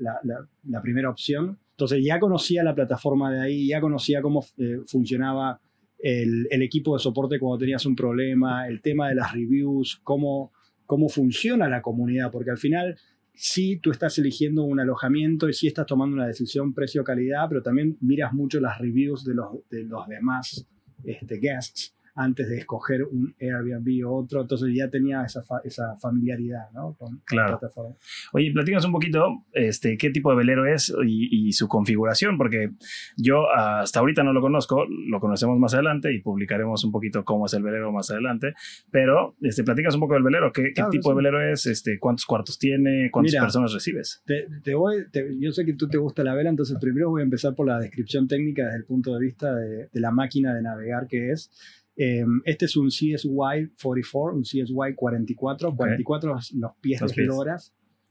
la, 0.65 0.83
primera 0.83 1.11
opción. 1.11 1.59
Entonces 1.73 2.05
ya 2.05 2.19
conocía 2.19 2.63
la 2.63 2.75
plataforma 2.75 3.33
de 3.33 3.41
ahí, 3.41 3.69
ya 3.69 3.81
conocía 3.81 4.23
cómo 4.23 4.45
eh, 4.59 4.81
funcionaba 4.87 5.61
el, 5.99 6.47
el, 6.51 6.63
equipo 6.63 6.95
de 6.95 7.03
soporte 7.03 7.39
cuando 7.39 7.59
tenías 7.59 7.85
un 7.87 7.97
problema, 7.97 8.69
el 8.69 8.81
tema 8.81 9.09
de 9.09 9.15
las 9.15 9.33
reviews, 9.33 10.01
cómo, 10.03 10.53
cómo 10.85 11.09
funciona 11.09 11.69
la 11.69 11.83
comunidad, 11.83 12.31
porque 12.31 12.51
al 12.51 12.59
final 12.59 12.97
sí 13.35 13.79
tú 13.79 13.91
estás 13.91 14.19
eligiendo 14.19 14.65
un 14.65 14.81
alojamiento 14.81 15.49
y 15.49 15.53
sí 15.53 15.67
estás 15.67 15.87
tomando 15.87 16.17
una 16.17 16.27
decisión 16.27 16.73
precio-calidad, 16.73 17.49
pero 17.49 17.63
también 17.63 17.97
miras 18.01 18.33
mucho 18.33 18.61
las 18.61 18.79
reviews 18.79 19.25
de 19.25 19.35
los, 19.35 19.69
de 19.71 19.85
los 19.85 20.07
demás 20.09 20.67
este, 21.05 21.37
guests 21.37 21.95
antes 22.17 22.49
de 22.49 22.59
escoger 22.59 23.05
un 23.05 23.35
Airbnb 23.39 24.09
o 24.09 24.17
otro, 24.17 24.41
entonces 24.41 24.71
ya 24.75 24.89
tenía 24.89 25.23
esa, 25.23 25.43
esa 25.65 25.97
familiaridad 26.01 26.71
¿no? 26.75 26.95
con, 26.99 27.21
claro. 27.27 27.53
la 27.53 27.59
plataforma. 27.59 27.95
Oye, 28.33 28.51
platícanos 28.53 28.87
un 28.87 28.93
poquito 28.93 29.45
este, 29.53 29.99
qué 29.99 30.11
tipo 30.11 30.31
de 30.31 30.37
velero 30.37 30.67
es 30.67 30.93
y, 31.07 31.53
su 31.53 31.69
configuración, 31.69 32.37
porque 32.39 32.71
yo 33.17 33.51
hasta 33.55 34.01
ahorita 34.01 34.23
no 34.23 34.33
lo 34.33 34.41
conozco, 34.41 34.85
lo 34.87 35.21
conocemos 35.21 35.59
más 35.59 35.75
adelante 35.75 36.13
y 36.13 36.21
publicaremos 36.21 36.85
un 36.85 36.93
poquito 36.93 37.25
cómo 37.25 37.47
es 37.47 37.55
el 37.55 37.63
velero 37.63 37.93
más 37.93 38.11
adelante, 38.11 38.55
pero 38.91 39.37
este, 39.43 39.63
platicas 39.63 39.95
un 39.95 40.01
poco 40.01 40.15
del 40.15 40.23
velero, 40.23 40.53
qué, 40.53 40.73
tipo 40.91 41.11
de 41.11 41.17
velero 41.17 41.53
es, 41.53 41.67
este, 41.67 41.99
cuántos 41.99 42.25
cuartos 42.25 42.59
tiene, 42.59 43.11
cuántas 43.11 43.37
personas 43.37 43.73
recibes. 43.73 44.23
Te, 44.25 44.75
voy, 44.75 45.05
yo 45.39 45.53
sé 45.53 45.65
que 45.65 45.75
tú 45.75 45.89
te 45.89 45.99
gusta 45.99 46.25
la 46.25 46.35
vela, 46.35 46.51
entonces 46.51 46.79
primero 46.81 47.11
voy 47.11 47.21
a 47.21 47.25
empezar 47.25 47.55
por 47.55 47.67
la 47.67 47.79
descripción 47.79 48.27
técnica 48.27 48.65
desde 48.65 48.79
el 48.79 48.85
punto 48.85 49.15
de 49.15 49.21
vista 49.21 49.55
de, 49.55 49.89
de 49.93 50.01
la 50.01 50.11
máquina 50.11 50.55
de 50.55 50.63
navegar 50.63 51.07
que 51.07 51.31
es. 51.31 51.51
Em, 51.97 52.43
este 52.45 52.67
es 52.67 52.77
un 52.77 52.89
CSY 52.89 53.73
44, 53.81 54.37
un 54.37 54.43
CSY 54.43 54.95
44, 54.95 55.75
44 55.75 56.39
los 56.55 56.73
pies 56.81 57.01
de. 57.01 57.25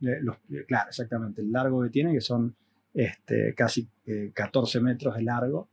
Eh, 0.02 0.20
eh, 0.50 0.66
claro, 0.68 0.90
exactamente, 0.90 1.42
el 1.42 1.52
largo 1.52 1.84
que 1.84 1.90
tiene, 1.90 2.14
que 2.14 2.22
son 2.22 2.56
este, 2.94 3.54
casi 3.56 3.88
14 4.34 4.78
eh, 4.78 4.82
metros 4.82 5.16
de 5.16 5.22
largo. 5.22 5.70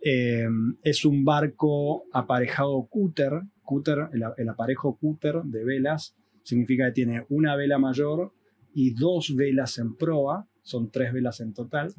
Em, 0.00 0.76
es 0.82 1.04
un 1.04 1.24
barco 1.24 2.04
aparejado 2.12 2.84
cúter, 2.90 3.40
cúter 3.62 4.08
el, 4.12 4.24
el, 4.36 4.48
aparejo 4.48 4.96
cúter 4.96 5.42
de 5.44 5.64
velas 5.64 6.16
significa 6.42 6.86
que 6.86 6.92
tiene 6.92 7.24
una 7.28 7.54
vela 7.54 7.78
mayor 7.78 8.32
y 8.74 8.94
dos 8.94 9.36
velas 9.36 9.78
en 9.78 9.94
proa 9.94 10.48
son 10.62 10.90
tres 10.90 11.12
velas 11.12 11.40
en 11.40 11.52
total. 11.52 11.92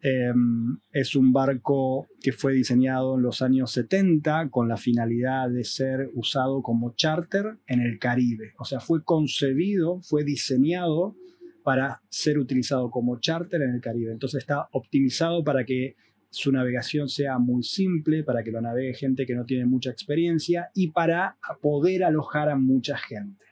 Em, 0.00 0.78
es 0.92 1.14
un 1.14 1.32
barco 1.32 2.08
que 2.20 2.32
fue 2.32 2.52
diseñado 2.52 3.16
en 3.16 3.22
los 3.22 3.42
años 3.42 3.70
70 3.72 4.50
con 4.50 4.68
la 4.68 4.76
finalidad 4.76 5.48
de 5.50 5.64
ser 5.64 6.10
usado 6.14 6.62
como 6.62 6.94
charter 6.94 7.58
en 7.66 7.80
el 7.80 7.98
Caribe. 7.98 8.52
O 8.58 8.64
sea, 8.64 8.80
fue 8.80 9.04
concebido, 9.04 10.00
fue 10.02 10.24
diseñado 10.24 11.16
para 11.62 12.02
ser 12.08 12.38
utilizado 12.38 12.90
como 12.90 13.20
charter 13.20 13.62
en 13.62 13.74
el 13.74 13.80
Caribe. 13.80 14.12
Entonces 14.12 14.40
está 14.40 14.68
optimizado 14.72 15.44
para 15.44 15.64
que 15.64 15.96
su 16.30 16.52
navegación 16.52 17.08
sea 17.08 17.38
muy 17.38 17.62
simple, 17.62 18.22
para 18.24 18.42
que 18.42 18.50
lo 18.50 18.60
navegue 18.60 18.94
gente 18.94 19.26
que 19.26 19.34
no 19.34 19.44
tiene 19.44 19.64
mucha 19.64 19.90
experiencia 19.90 20.70
y 20.74 20.90
para 20.90 21.36
poder 21.60 22.04
alojar 22.04 22.50
a 22.50 22.56
mucha 22.56 22.98
gente. 22.98 23.44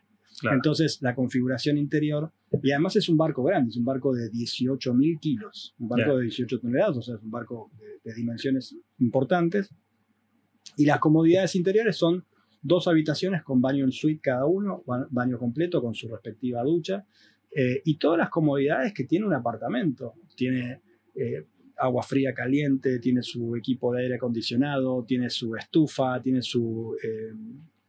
Entonces, 0.53 1.01
la 1.01 1.15
configuración 1.15 1.79
interior, 1.79 2.33
y 2.63 2.71
además 2.71 2.97
es 2.97 3.09
un 3.09 3.17
barco 3.17 3.43
grande, 3.43 3.71
es 3.71 3.77
un 3.77 3.85
barco 3.85 4.15
de 4.15 4.31
18.000 4.31 5.21
kilos, 5.21 5.75
un 5.79 5.89
barco 5.89 6.17
de 6.17 6.25
18 6.25 6.61
toneladas, 6.61 6.97
o 6.97 7.03
sea, 7.03 7.17
es 7.17 7.23
un 7.23 7.31
barco 7.31 7.71
de, 8.05 8.15
dimensiones 8.15 8.77
importantes. 8.99 9.75
Y 10.77 10.85
las 10.85 10.99
comodidades 11.01 11.55
interiores 11.57 11.97
son 11.97 12.25
dos 12.63 12.89
habitaciones 12.89 13.43
con 13.43 13.61
baño 13.61 13.85
en 13.85 13.93
suite 13.93 14.21
cada 14.23 14.47
uno, 14.47 14.83
baño 15.11 15.39
completo 15.39 15.81
con 15.81 15.95
su 15.95 16.09
respectiva 16.09 16.63
ducha, 16.63 17.07
eh, 17.55 17.83
y 17.85 17.97
todas 17.97 18.19
las 18.19 18.31
comodidades 18.31 18.93
que 18.93 19.05
tiene 19.05 19.27
un 19.27 19.35
apartamento. 19.35 20.15
Tiene 20.35 20.83
eh, 21.15 21.47
agua 21.79 22.03
fría 22.03 22.35
caliente, 22.35 22.99
tiene 22.99 23.23
su 23.23 23.57
equipo 23.57 23.93
de 23.93 24.03
aire 24.03 24.17
acondicionado, 24.17 25.05
tiene 25.05 25.31
su 25.31 25.57
estufa, 25.57 26.21
tiene 26.21 26.43
su... 26.43 26.97
Eh, 27.03 27.33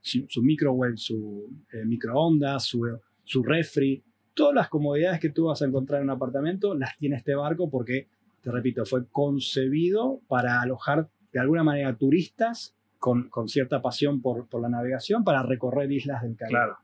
su, 0.08 0.42
microwave, 0.42 0.98
su 0.98 1.50
eh, 1.72 1.86
microondas, 1.86 2.66
su, 2.66 2.82
su 3.24 3.44
refri, 3.44 4.04
todas 4.38 4.54
las 4.54 4.70
comodidades 4.70 5.20
que 5.20 5.32
tú 5.32 5.46
vas 5.46 5.62
a 5.62 5.66
encontrar 5.66 6.00
en 6.00 6.10
un 6.10 6.16
apartamento 6.16 6.76
las 6.76 6.96
tiene 6.98 7.16
este 7.16 7.34
barco 7.34 7.70
porque, 7.72 8.08
te 8.42 8.52
repito, 8.52 8.86
fue 8.86 9.08
concebido 9.08 10.22
para 10.28 10.62
alojar 10.62 11.10
de 11.34 11.40
alguna 11.40 11.64
manera 11.64 11.98
turistas 11.98 12.76
con, 13.00 13.30
con 13.30 13.50
cierta 13.50 13.82
pasión 13.82 14.22
por, 14.22 14.48
por, 14.48 14.62
la 14.62 14.70
navegación 14.70 15.24
para 15.24 15.42
recorrer 15.42 15.92
islas 15.92 16.22
del 16.22 16.36
Caribe. 16.36 16.60
Claro. 16.60 16.78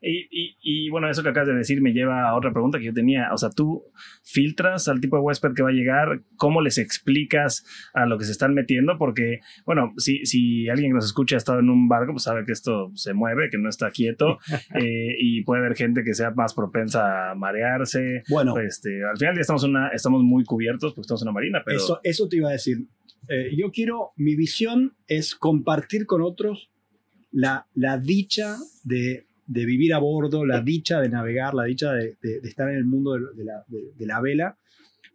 Y, 0.00 0.88
bueno, 0.90 1.10
eso 1.10 1.22
que 1.22 1.28
acabas 1.28 1.48
de 1.48 1.54
decir 1.54 1.80
me 1.80 1.92
lleva 1.92 2.28
a 2.28 2.36
otra 2.36 2.52
pregunta 2.52 2.78
que 2.78 2.86
yo 2.86 2.92
tenía. 2.92 3.32
O 3.32 3.38
sea, 3.38 3.50
tú 3.50 3.84
filtras 4.22 4.88
al 4.88 5.00
tipo 5.00 5.16
de 5.16 5.22
huésped 5.22 5.54
que 5.54 5.62
va 5.62 5.70
a 5.70 5.72
llegar, 5.72 6.22
¿cómo 6.36 6.60
les 6.60 6.78
explicas 6.78 7.64
a 7.94 8.06
lo 8.06 8.18
que 8.18 8.24
se 8.24 8.32
están 8.32 8.54
metiendo? 8.54 8.98
Porque, 8.98 9.40
bueno, 9.64 9.92
si, 9.96 10.24
si 10.26 10.68
alguien 10.68 10.90
que 10.90 10.94
nos 10.94 11.06
escucha 11.06 11.36
ha 11.36 11.38
estado 11.38 11.60
en 11.60 11.70
un 11.70 11.88
barco, 11.88 12.12
pues 12.12 12.24
sabe 12.24 12.44
que 12.44 12.52
esto 12.52 12.90
se 12.94 13.14
mueve, 13.14 13.48
que 13.50 13.58
no 13.58 13.68
está 13.68 13.90
quieto 13.90 14.38
eh, 14.74 15.16
y 15.18 15.42
puede 15.42 15.60
haber 15.60 15.76
gente 15.76 16.02
que 16.04 16.14
sea 16.14 16.30
más 16.30 16.54
propensa 16.54 17.30
a 17.30 17.34
marearse. 17.34 18.22
Bueno, 18.28 18.58
este, 18.58 19.04
al 19.04 19.16
final 19.16 19.34
ya 19.34 19.40
estamos, 19.40 19.64
una, 19.64 19.88
estamos 19.88 20.22
muy 20.22 20.44
cubiertos 20.44 20.92
porque 20.92 21.06
estamos 21.06 21.22
en 21.22 21.28
una 21.28 21.34
marina. 21.34 21.62
Pero... 21.64 21.78
Eso, 21.78 22.00
eso 22.02 22.28
te 22.28 22.36
iba 22.36 22.48
a 22.48 22.52
decir. 22.52 22.78
Eh, 23.28 23.50
yo 23.56 23.70
quiero, 23.70 24.12
mi 24.16 24.36
visión 24.36 24.96
es 25.06 25.34
compartir 25.34 26.06
con 26.06 26.22
otros 26.22 26.70
la, 27.32 27.66
la 27.74 27.98
dicha 27.98 28.56
de 28.84 29.25
de 29.46 29.64
vivir 29.64 29.94
a 29.94 29.98
bordo, 29.98 30.44
la 30.44 30.60
dicha 30.60 31.00
de 31.00 31.08
navegar, 31.08 31.54
la 31.54 31.64
dicha 31.64 31.92
de, 31.92 32.16
estar 32.42 32.68
en 32.68 32.76
el 32.76 32.84
mundo 32.84 33.14
de, 33.14 34.06
la, 34.06 34.20
vela, 34.20 34.58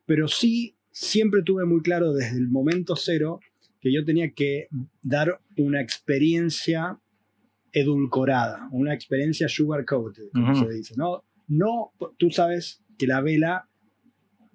pero 0.05 0.27
sí 0.27 0.75
siempre 0.91 1.41
tuve 1.43 1.65
muy 1.65 1.81
claro 1.81 2.13
desde 2.13 2.37
el 2.37 2.47
momento 2.47 2.95
cero 2.95 3.39
que 3.79 3.93
yo 3.93 4.05
tenía 4.05 4.31
que 4.31 4.67
dar 5.01 5.39
una 5.57 5.81
experiencia 5.81 6.99
edulcorada, 7.73 8.69
una 8.71 8.93
experiencia 8.93 9.47
sugar 9.47 9.85
coated, 9.85 10.29
como 10.33 10.55
se 10.55 10.73
dice. 10.73 10.93
¿no? 10.97 11.23
no, 11.47 11.91
tú 12.17 12.29
sabes 12.29 12.83
que 12.97 13.07
la 13.07 13.21
vela 13.21 13.67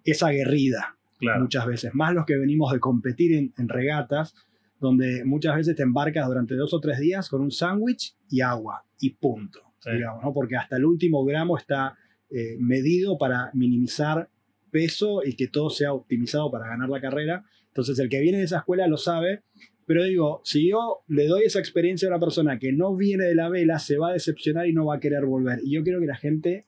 es 0.04 0.22
aguerrida 0.22 0.96
muchas 1.40 1.66
veces, 1.66 1.94
más 1.94 2.14
los 2.14 2.26
que 2.26 2.36
venimos 2.36 2.72
de 2.72 2.78
competir 2.78 3.52
en 3.56 3.68
regatas, 3.68 4.34
donde 4.78 5.24
muchas 5.24 5.56
veces 5.56 5.74
te 5.74 5.82
embarcas 5.82 6.26
durante 6.26 6.54
dos 6.54 6.74
o 6.74 6.80
tres 6.80 6.98
días 6.98 7.28
con 7.28 7.40
un 7.40 7.50
sándwich 7.50 8.14
y 8.28 8.42
agua 8.42 8.84
y 9.00 9.10
punto 9.10 9.65
digamos, 9.92 10.22
¿no? 10.22 10.32
porque 10.32 10.56
hasta 10.56 10.76
el 10.76 10.84
último 10.84 11.24
gramo 11.24 11.56
está 11.56 11.96
eh, 12.30 12.56
medido 12.58 13.18
para 13.18 13.50
minimizar 13.54 14.28
peso 14.70 15.22
y 15.24 15.36
que 15.36 15.48
todo 15.48 15.70
sea 15.70 15.92
optimizado 15.92 16.50
para 16.50 16.66
ganar 16.68 16.88
la 16.88 17.00
carrera. 17.00 17.44
Entonces 17.68 17.98
el 17.98 18.08
que 18.08 18.20
viene 18.20 18.38
de 18.38 18.44
esa 18.44 18.58
escuela 18.58 18.88
lo 18.88 18.96
sabe, 18.96 19.42
pero 19.86 20.02
digo, 20.04 20.40
si 20.44 20.68
yo 20.68 21.04
le 21.06 21.28
doy 21.28 21.44
esa 21.44 21.60
experiencia 21.60 22.08
a 22.08 22.10
una 22.10 22.20
persona 22.20 22.58
que 22.58 22.72
no 22.72 22.96
viene 22.96 23.24
de 23.24 23.34
la 23.36 23.48
vela, 23.48 23.78
se 23.78 23.96
va 23.96 24.10
a 24.10 24.12
decepcionar 24.12 24.66
y 24.66 24.72
no 24.72 24.86
va 24.86 24.96
a 24.96 25.00
querer 25.00 25.24
volver. 25.24 25.60
Y 25.62 25.74
yo 25.74 25.84
quiero 25.84 26.00
que 26.00 26.06
la 26.06 26.16
gente 26.16 26.66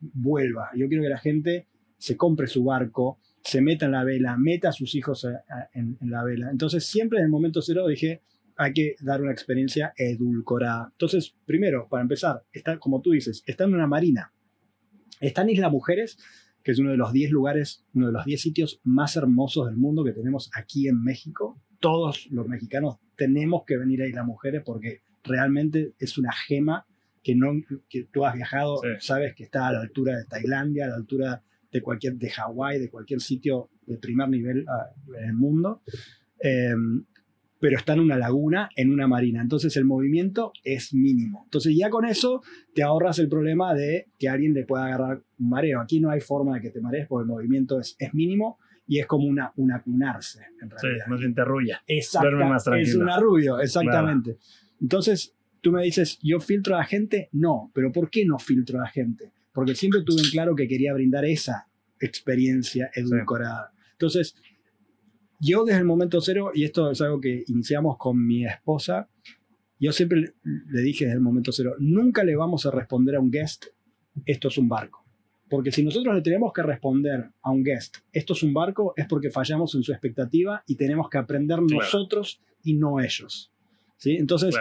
vuelva, 0.00 0.70
yo 0.74 0.88
quiero 0.88 1.04
que 1.04 1.08
la 1.08 1.18
gente 1.18 1.68
se 1.98 2.16
compre 2.16 2.48
su 2.48 2.64
barco, 2.64 3.20
se 3.42 3.60
meta 3.60 3.86
en 3.86 3.92
la 3.92 4.02
vela, 4.02 4.36
meta 4.36 4.70
a 4.70 4.72
sus 4.72 4.94
hijos 4.96 5.24
en, 5.72 5.96
en 6.00 6.10
la 6.10 6.24
vela. 6.24 6.50
Entonces 6.50 6.84
siempre 6.84 7.20
en 7.20 7.26
el 7.26 7.30
momento 7.30 7.62
cero 7.62 7.86
dije, 7.86 8.22
hay 8.56 8.72
que 8.72 8.96
dar 9.00 9.22
una 9.22 9.32
experiencia 9.32 9.92
edulcorada. 9.96 10.88
Entonces, 10.92 11.34
primero, 11.44 11.88
para 11.88 12.02
empezar, 12.02 12.44
está, 12.52 12.78
como 12.78 13.02
tú 13.02 13.12
dices, 13.12 13.42
está 13.46 13.64
en 13.64 13.74
una 13.74 13.86
marina. 13.86 14.32
Está 15.20 15.42
en 15.42 15.50
Isla 15.50 15.68
Mujeres, 15.68 16.18
que 16.62 16.72
es 16.72 16.78
uno 16.78 16.90
de 16.90 16.96
los 16.96 17.12
10 17.12 17.30
lugares, 17.30 17.84
uno 17.94 18.06
de 18.06 18.12
los 18.12 18.24
10 18.24 18.40
sitios 18.40 18.80
más 18.82 19.16
hermosos 19.16 19.66
del 19.66 19.76
mundo 19.76 20.04
que 20.04 20.12
tenemos 20.12 20.50
aquí 20.54 20.88
en 20.88 21.02
México. 21.02 21.60
Todos 21.80 22.28
los 22.30 22.48
mexicanos 22.48 22.96
tenemos 23.16 23.64
que 23.66 23.76
venir 23.76 24.02
a 24.02 24.08
Isla 24.08 24.24
Mujeres 24.24 24.62
porque 24.64 25.02
realmente 25.22 25.94
es 25.98 26.16
una 26.18 26.32
gema 26.32 26.86
que, 27.22 27.34
no, 27.34 27.52
que 27.88 28.04
tú 28.04 28.24
has 28.24 28.34
viajado, 28.34 28.80
sabes 29.00 29.34
que 29.34 29.44
está 29.44 29.68
a 29.68 29.72
la 29.72 29.80
altura 29.80 30.16
de 30.16 30.24
Tailandia, 30.24 30.84
a 30.84 30.88
la 30.88 30.94
altura 30.94 31.42
de 31.72 31.82
cualquier 31.82 32.14
de 32.14 32.30
Hawái, 32.30 32.78
de 32.78 32.88
cualquier 32.88 33.20
sitio 33.20 33.68
de 33.84 33.98
primer 33.98 34.28
nivel 34.28 34.64
ah, 34.68 34.90
en 35.18 35.24
el 35.24 35.34
mundo. 35.34 35.82
Eh, 36.40 36.74
pero 37.58 37.76
está 37.76 37.94
en 37.94 38.00
una 38.00 38.16
laguna, 38.16 38.68
en 38.76 38.92
una 38.92 39.06
marina. 39.06 39.40
Entonces 39.40 39.76
el 39.76 39.84
movimiento 39.84 40.52
es 40.62 40.92
mínimo. 40.92 41.42
Entonces 41.44 41.74
ya 41.76 41.90
con 41.90 42.04
eso 42.04 42.42
te 42.74 42.82
ahorras 42.82 43.18
el 43.18 43.28
problema 43.28 43.74
de 43.74 44.08
que 44.18 44.28
alguien 44.28 44.52
le 44.52 44.64
pueda 44.64 44.86
agarrar 44.86 45.22
un 45.38 45.48
mareo. 45.48 45.80
Aquí 45.80 46.00
no 46.00 46.10
hay 46.10 46.20
forma 46.20 46.56
de 46.56 46.60
que 46.60 46.70
te 46.70 46.80
marees 46.80 47.06
porque 47.08 47.22
el 47.22 47.28
movimiento 47.28 47.80
es, 47.80 47.96
es 47.98 48.12
mínimo 48.14 48.58
y 48.86 48.98
es 48.98 49.06
como 49.06 49.26
una, 49.26 49.52
una 49.56 49.82
cunarse. 49.82 50.40
En 50.60 50.70
realidad. 50.70 51.04
Sí, 51.04 51.10
más 51.10 51.20
bien 51.20 51.34
te 51.34 51.40
arrulla. 51.40 51.82
Exacto. 51.86 52.74
Es 52.76 52.94
un 52.94 53.08
arrullo, 53.08 53.58
exactamente. 53.58 54.38
Entonces 54.80 55.34
tú 55.60 55.72
me 55.72 55.82
dices, 55.82 56.18
¿yo 56.22 56.38
filtro 56.40 56.76
a 56.76 56.78
la 56.78 56.84
gente? 56.84 57.28
No, 57.32 57.70
pero 57.74 57.90
¿por 57.90 58.10
qué 58.10 58.24
no 58.24 58.38
filtro 58.38 58.78
a 58.78 58.82
la 58.82 58.88
gente? 58.88 59.32
Porque 59.52 59.74
siempre 59.74 60.02
tuve 60.02 60.20
en 60.22 60.30
claro 60.30 60.54
que 60.54 60.68
quería 60.68 60.92
brindar 60.92 61.24
esa 61.24 61.66
experiencia 61.98 62.90
edulcorada. 62.94 63.72
Entonces, 63.92 64.36
yo 65.38 65.64
desde 65.64 65.80
el 65.80 65.84
momento 65.84 66.20
cero, 66.20 66.50
y 66.54 66.64
esto 66.64 66.90
es 66.90 67.00
algo 67.00 67.20
que 67.20 67.44
iniciamos 67.46 67.96
con 67.98 68.24
mi 68.24 68.46
esposa, 68.46 69.08
yo 69.78 69.92
siempre 69.92 70.34
le 70.42 70.82
dije 70.82 71.04
desde 71.04 71.16
el 71.16 71.22
momento 71.22 71.52
cero, 71.52 71.74
nunca 71.78 72.24
le 72.24 72.36
vamos 72.36 72.66
a 72.66 72.70
responder 72.70 73.16
a 73.16 73.20
un 73.20 73.30
guest, 73.30 73.66
esto 74.24 74.48
es 74.48 74.58
un 74.58 74.68
barco. 74.68 75.04
Porque 75.48 75.70
si 75.70 75.84
nosotros 75.84 76.14
le 76.14 76.22
tenemos 76.22 76.52
que 76.52 76.62
responder 76.62 77.30
a 77.42 77.50
un 77.50 77.62
guest, 77.62 77.98
esto 78.12 78.32
es 78.32 78.42
un 78.42 78.52
barco, 78.52 78.94
es 78.96 79.06
porque 79.06 79.30
fallamos 79.30 79.74
en 79.74 79.82
su 79.82 79.92
expectativa 79.92 80.64
y 80.66 80.76
tenemos 80.76 81.08
que 81.08 81.18
aprender 81.18 81.60
nosotros 81.62 82.40
y 82.64 82.74
no 82.74 83.00
ellos. 83.00 83.52
¿Sí? 83.96 84.16
Entonces, 84.16 84.56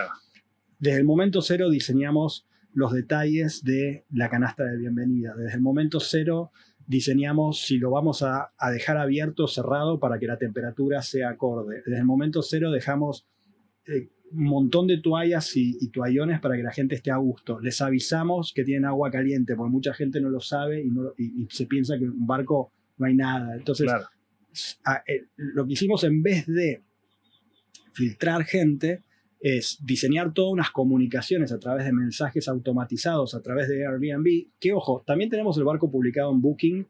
desde 0.80 1.00
el 1.00 1.06
momento 1.06 1.42
cero 1.42 1.70
diseñamos 1.70 2.48
los 2.74 2.92
detalles 2.92 3.64
de 3.64 4.06
la 4.12 4.30
canasta 4.30 4.66
de 4.66 4.78
bienvenida. 4.78 5.34
Desde 5.36 5.56
el 5.56 5.62
momento 5.62 6.00
cero 6.00 6.52
diseñamos 6.88 7.62
si 7.62 7.78
lo 7.78 7.92
vamos 7.92 8.24
a, 8.24 8.52
dejar 8.72 8.98
abierto 8.98 9.46
o 9.46 9.48
cerrado 9.48 10.00
para 10.00 10.20
que 10.20 10.28
la 10.28 10.38
temperatura 10.38 11.02
sea 11.02 11.30
acorde. 11.30 11.82
Desde 11.86 12.00
el 12.00 12.06
momento 12.06 12.42
cero 12.42 12.72
dejamos 12.72 13.28
eh, 13.88 14.10
un 14.32 14.44
montón 14.44 14.88
de 14.88 14.98
toallas 14.98 15.56
y, 15.56 15.90
toallones 15.90 16.40
para 16.40 16.56
que 16.56 16.64
la 16.64 16.72
gente 16.72 16.96
esté 16.96 17.12
a 17.12 17.18
gusto. 17.18 17.60
Les 17.60 17.82
avisamos 17.82 18.54
que 18.54 18.64
tienen 18.64 18.86
agua 18.86 19.12
caliente, 19.12 19.56
porque 19.56 19.72
mucha 19.72 19.94
gente 19.94 20.20
no 20.20 20.30
lo 20.30 20.40
sabe 20.40 20.84
y, 21.18 21.48
se 21.50 21.66
piensa 21.66 21.98
que 21.98 22.06
en 22.06 22.12
un 22.12 22.28
barco 22.28 22.72
no 22.98 23.06
hay 23.06 23.16
nada. 23.16 23.56
Entonces, 23.56 23.90
eh, 25.08 25.26
lo 25.38 25.66
que 25.66 25.74
hicimos 25.74 26.04
en 26.04 26.22
vez 26.22 26.46
de 26.48 26.84
filtrar 27.94 28.44
gente, 28.44 29.04
es 29.46 29.78
diseñar 29.86 30.34
todas 30.34 30.54
unas 30.54 30.72
comunicaciones 30.72 31.52
a 31.52 31.60
través 31.60 31.86
de 31.86 31.94
mensajes 31.94 32.48
automatizados, 32.48 33.36
a 33.36 33.44
través 33.44 33.70
de 33.70 33.86
Airbnb, 33.86 34.48
que 34.60 34.74
ojo, 34.74 35.04
también 35.06 35.30
tenemos 35.30 35.56
el 35.60 35.64
barco 35.64 35.92
publicado 35.92 36.32
en 36.32 36.42
Booking 36.42 36.88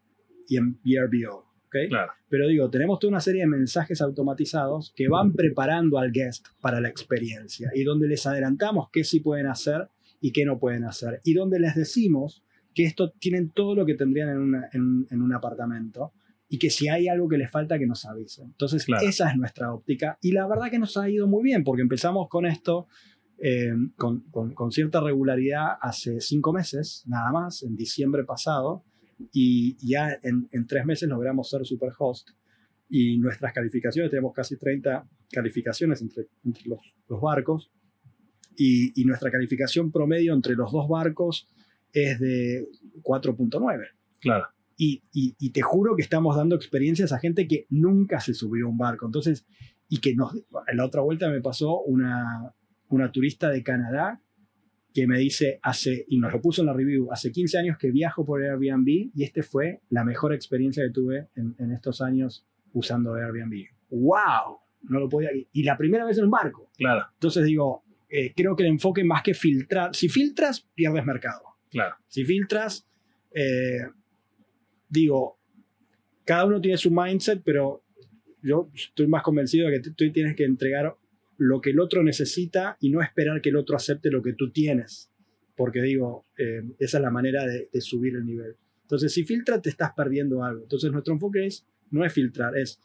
y 0.48 0.56
en 0.56 0.78
VRBO. 0.82 1.44
¿okay? 1.66 1.90
Pero 2.30 2.48
digo, 2.48 2.70
tenemos 2.70 2.98
toda 2.98 3.10
una 3.10 3.20
serie 3.20 3.42
de 3.42 3.46
mensajes 3.46 4.00
automatizados 4.00 4.94
que 4.96 5.06
van 5.06 5.34
preparando 5.34 5.98
al 5.98 6.10
guest 6.10 6.46
para 6.62 6.80
la 6.80 6.88
experiencia 6.88 7.70
y 7.74 7.84
donde 7.84 8.08
les 8.08 8.26
adelantamos 8.26 8.88
qué 8.90 9.04
sí 9.04 9.20
pueden 9.20 9.48
hacer 9.48 9.90
y 10.22 10.32
qué 10.32 10.46
no 10.46 10.58
pueden 10.58 10.84
hacer 10.84 11.20
y 11.24 11.34
donde 11.34 11.60
les 11.60 11.74
decimos 11.74 12.42
que 12.74 12.84
esto 12.84 13.12
tienen 13.18 13.50
todo 13.50 13.74
lo 13.74 13.84
que 13.84 13.96
tendrían 13.96 14.54
en, 14.72 15.06
en 15.10 15.20
un 15.20 15.34
apartamento 15.34 16.14
y 16.56 16.58
que 16.58 16.70
si 16.70 16.88
hay 16.88 17.06
algo 17.06 17.28
que 17.28 17.36
les 17.36 17.50
falta, 17.50 17.78
que 17.78 17.86
nos 17.86 18.06
avisen. 18.06 18.46
Entonces, 18.46 18.86
esa 19.02 19.28
es 19.28 19.36
nuestra 19.36 19.74
óptica. 19.74 20.16
Y 20.22 20.32
la 20.32 20.46
verdad 20.46 20.70
que 20.70 20.78
nos 20.78 20.96
ha 20.96 21.06
ido 21.10 21.26
muy 21.26 21.44
bien, 21.44 21.64
porque 21.64 21.82
empezamos 21.82 22.30
con 22.30 22.46
esto 22.46 22.86
eh, 23.38 23.74
con, 23.96 24.20
con, 24.30 24.72
cierta 24.72 25.02
regularidad 25.02 25.76
hace 25.82 26.22
cinco 26.22 26.54
meses, 26.54 27.04
nada 27.06 27.30
más, 27.30 27.62
en 27.62 27.76
diciembre 27.76 28.24
pasado, 28.24 28.84
y 29.34 29.76
ya 29.86 30.18
en, 30.22 30.48
en 30.50 30.66
tres 30.66 30.86
meses 30.86 31.10
logramos 31.10 31.50
ser 31.50 31.66
superhost. 31.66 32.30
Y 32.88 33.18
nuestras 33.18 33.52
calificaciones, 33.52 34.10
tenemos 34.10 34.32
casi 34.32 34.56
30 34.56 35.06
calificaciones 35.30 36.00
entre, 36.00 36.28
entre 36.42 36.62
los, 36.70 36.80
los, 37.06 37.20
barcos, 37.20 37.70
y, 38.56 38.98
y 38.98 39.04
nuestra 39.04 39.30
calificación 39.30 39.92
promedio 39.92 40.32
entre 40.32 40.54
los 40.54 40.72
dos 40.72 40.88
barcos 40.88 41.50
es 41.92 42.18
de 42.18 42.66
4.9. 43.02 43.90
Claro. 44.20 44.55
Y, 44.76 45.02
y, 45.12 45.50
te 45.50 45.62
juro 45.62 45.96
que 45.96 46.02
estamos 46.02 46.36
dando 46.36 46.54
experiencias 46.54 47.12
a 47.12 47.18
gente 47.18 47.48
que 47.48 47.66
nunca 47.70 48.20
se 48.20 48.34
subió 48.34 48.66
a 48.66 48.68
un 48.68 48.76
barco. 48.76 49.06
Entonces, 49.06 49.46
y 49.88 49.98
que 49.98 50.14
nos, 50.14 50.34
en 50.34 50.76
la 50.76 50.84
otra 50.84 51.00
vuelta 51.00 51.30
me 51.30 51.40
pasó 51.40 51.80
una, 51.80 52.54
una 52.88 53.10
turista 53.10 53.50
de 53.50 53.62
Canadá 53.62 54.20
que 54.92 55.06
me 55.06 55.18
dice 55.18 55.60
hace, 55.62 56.04
y 56.08 56.18
nos 56.18 56.32
lo 56.32 56.40
puso 56.40 56.62
en 56.62 56.66
la 56.66 56.72
review, 56.72 57.10
hace 57.12 57.32
15 57.32 57.58
años 57.58 57.78
que 57.78 57.90
viajo 57.90 58.24
por 58.24 58.42
Airbnb 58.42 59.10
y 59.14 59.22
este 59.22 59.42
fue 59.42 59.80
la 59.90 60.04
mejor 60.04 60.32
experiencia 60.34 60.84
que 60.84 60.90
tuve 60.90 61.28
en, 61.36 61.54
en 61.58 61.72
estos 61.72 62.00
años 62.00 62.46
usando 62.72 63.14
Airbnb. 63.14 63.66
¡Wow! 63.90 64.58
No 64.82 65.00
lo 65.00 65.08
podía. 65.08 65.30
Y 65.52 65.62
la 65.62 65.76
primera 65.76 66.04
vez 66.04 66.18
en 66.18 66.24
un 66.24 66.30
barco. 66.30 66.70
Claro. 66.76 67.06
Entonces 67.14 67.44
digo, 67.44 67.84
eh, 68.08 68.32
creo 68.34 68.54
que 68.54 68.62
el 68.62 68.70
enfoque 68.70 69.04
más 69.04 69.22
que 69.22 69.34
filtrar, 69.34 69.94
si 69.94 70.08
filtras, 70.08 70.66
pierdes 70.74 71.04
mercado. 71.04 71.42
Claro. 71.70 71.96
Si 72.06 72.24
filtras, 72.24 72.86
eh, 73.34 73.80
digo, 74.88 75.38
cada 76.24 76.44
uno 76.44 76.60
tiene 76.60 76.76
su 76.76 76.90
mindset, 76.90 77.42
pero 77.44 77.82
yo 78.42 78.70
estoy 78.74 79.06
más 79.06 79.22
convencido 79.22 79.68
de 79.68 79.80
que 79.80 79.90
tú 79.90 80.12
tienes 80.12 80.36
que 80.36 80.44
entregar 80.44 80.96
lo 81.38 81.60
que 81.60 81.70
el 81.70 81.80
otro 81.80 82.02
necesita 82.02 82.76
y 82.80 82.90
no 82.90 83.02
esperar 83.02 83.40
que 83.40 83.50
el 83.50 83.56
otro 83.56 83.76
acepte 83.76 84.10
lo 84.10 84.22
que 84.22 84.32
tú 84.32 84.50
tienes. 84.50 85.10
Porque 85.56 85.82
digo, 85.82 86.26
eh, 86.38 86.62
esa 86.78 86.98
es 86.98 87.02
la 87.02 87.10
manera 87.10 87.46
de, 87.46 87.68
subir 87.80 88.14
el 88.14 88.24
nivel. 88.24 88.56
Entonces, 88.82 89.12
si 89.12 89.24
filtras, 89.24 89.62
te 89.62 89.70
estás 89.70 89.92
perdiendo 89.96 90.44
algo. 90.44 90.62
Entonces, 90.62 90.92
nuestro 90.92 91.14
enfoque 91.14 91.46
es, 91.46 91.66
no 91.90 92.04
es 92.04 92.12
filtrar, 92.12 92.56
es 92.56 92.80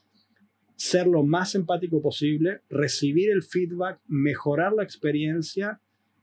ser 0.76 1.06
lo 1.06 1.24
más 1.24 1.54
empático 1.54 2.02
posible, 2.02 2.62
recibir 2.70 3.30
el 3.32 3.44
feedback, 3.44 4.00
mejorar 4.08 4.74
la 4.74 4.84
experiencia 4.84 5.80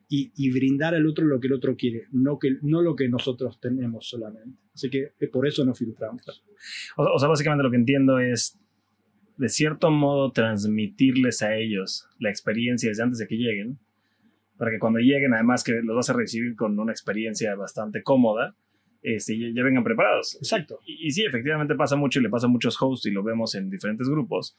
y, 0.09 0.51
brindar 0.51 0.95
al 0.95 1.07
otro 1.07 1.27
lo 1.27 1.39
que 1.39 1.49
el 1.49 1.53
otro 1.53 1.77
quiere, 1.77 2.07
no, 2.11 2.39
que, 2.39 2.57
no 2.63 2.83
lo 2.83 2.97
que 2.97 3.09
nosotros 3.09 3.61
tenemos 3.61 4.09
solamente. 4.09 4.59
Así 4.79 4.91
que 4.91 5.11
eh, 5.19 5.27
por 5.27 5.45
eso 5.45 5.65
no 5.65 5.75
filtramos. 5.75 6.23
O, 6.97 7.19
sea, 7.19 7.29
básicamente 7.29 7.65
lo 7.65 7.71
que 7.71 7.79
entiendo 7.79 8.21
es, 8.21 8.57
de 9.37 9.49
cierto 9.49 9.91
modo, 9.91 10.31
transmitirles 10.31 11.43
a 11.43 11.57
ellos 11.57 12.09
la 12.21 12.31
experiencia 12.31 12.89
desde 12.89 13.03
antes 13.03 13.19
de 13.19 13.27
que 13.27 13.35
lleguen, 13.35 13.77
para 14.57 14.71
que 14.71 14.79
cuando 14.79 15.01
lleguen, 15.01 15.35
además 15.35 15.65
que 15.65 15.73
los 15.83 15.97
vas 15.97 16.11
a 16.11 16.13
recibir 16.13 16.55
con 16.55 16.79
una 16.79 16.93
experiencia 16.93 17.57
bastante 17.57 18.05
cómoda, 18.05 18.55
este, 19.03 19.53
ya, 19.53 19.65
vengan 19.65 19.83
preparados. 19.83 20.37
Exacto. 20.37 20.79
Y, 20.87 21.11
sí, 21.11 21.25
efectivamente 21.25 21.75
pasa 21.75 21.97
mucho 21.97 22.21
y 22.21 22.23
le 22.23 22.31
pasa 22.31 22.47
a 22.47 22.51
muchos 22.51 22.81
hosts 22.81 23.07
y 23.07 23.11
lo 23.11 23.25
vemos 23.25 23.57
en 23.57 23.71
diferentes 23.71 24.09
grupos. 24.09 24.57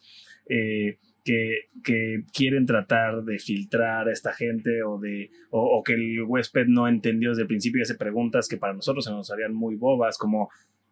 Eh, 0.50 0.98
que, 1.24 1.70
que, 1.84 2.24
quieren 2.34 2.66
tratar 2.66 3.24
de 3.24 3.40
filtrar 3.40 4.08
a 4.08 4.12
esta 4.12 4.34
gente 4.34 4.84
o, 4.84 5.00
de, 5.00 5.32
o, 5.52 5.82
que 5.84 5.94
el 5.94 6.24
huésped 6.24 6.68
no 6.68 6.88
entendió 6.88 7.30
desde 7.30 7.44
el 7.44 7.48
principio 7.48 7.80
y 7.80 7.84
hace 7.84 7.96
preguntas 7.96 8.48
que 8.48 8.58
para 8.58 8.74
nosotros 8.74 9.06
se 9.06 9.12
nos 9.12 9.32
harían 9.32 9.54
muy 9.54 9.76
bobas, 9.76 10.18
como, 10.18 10.50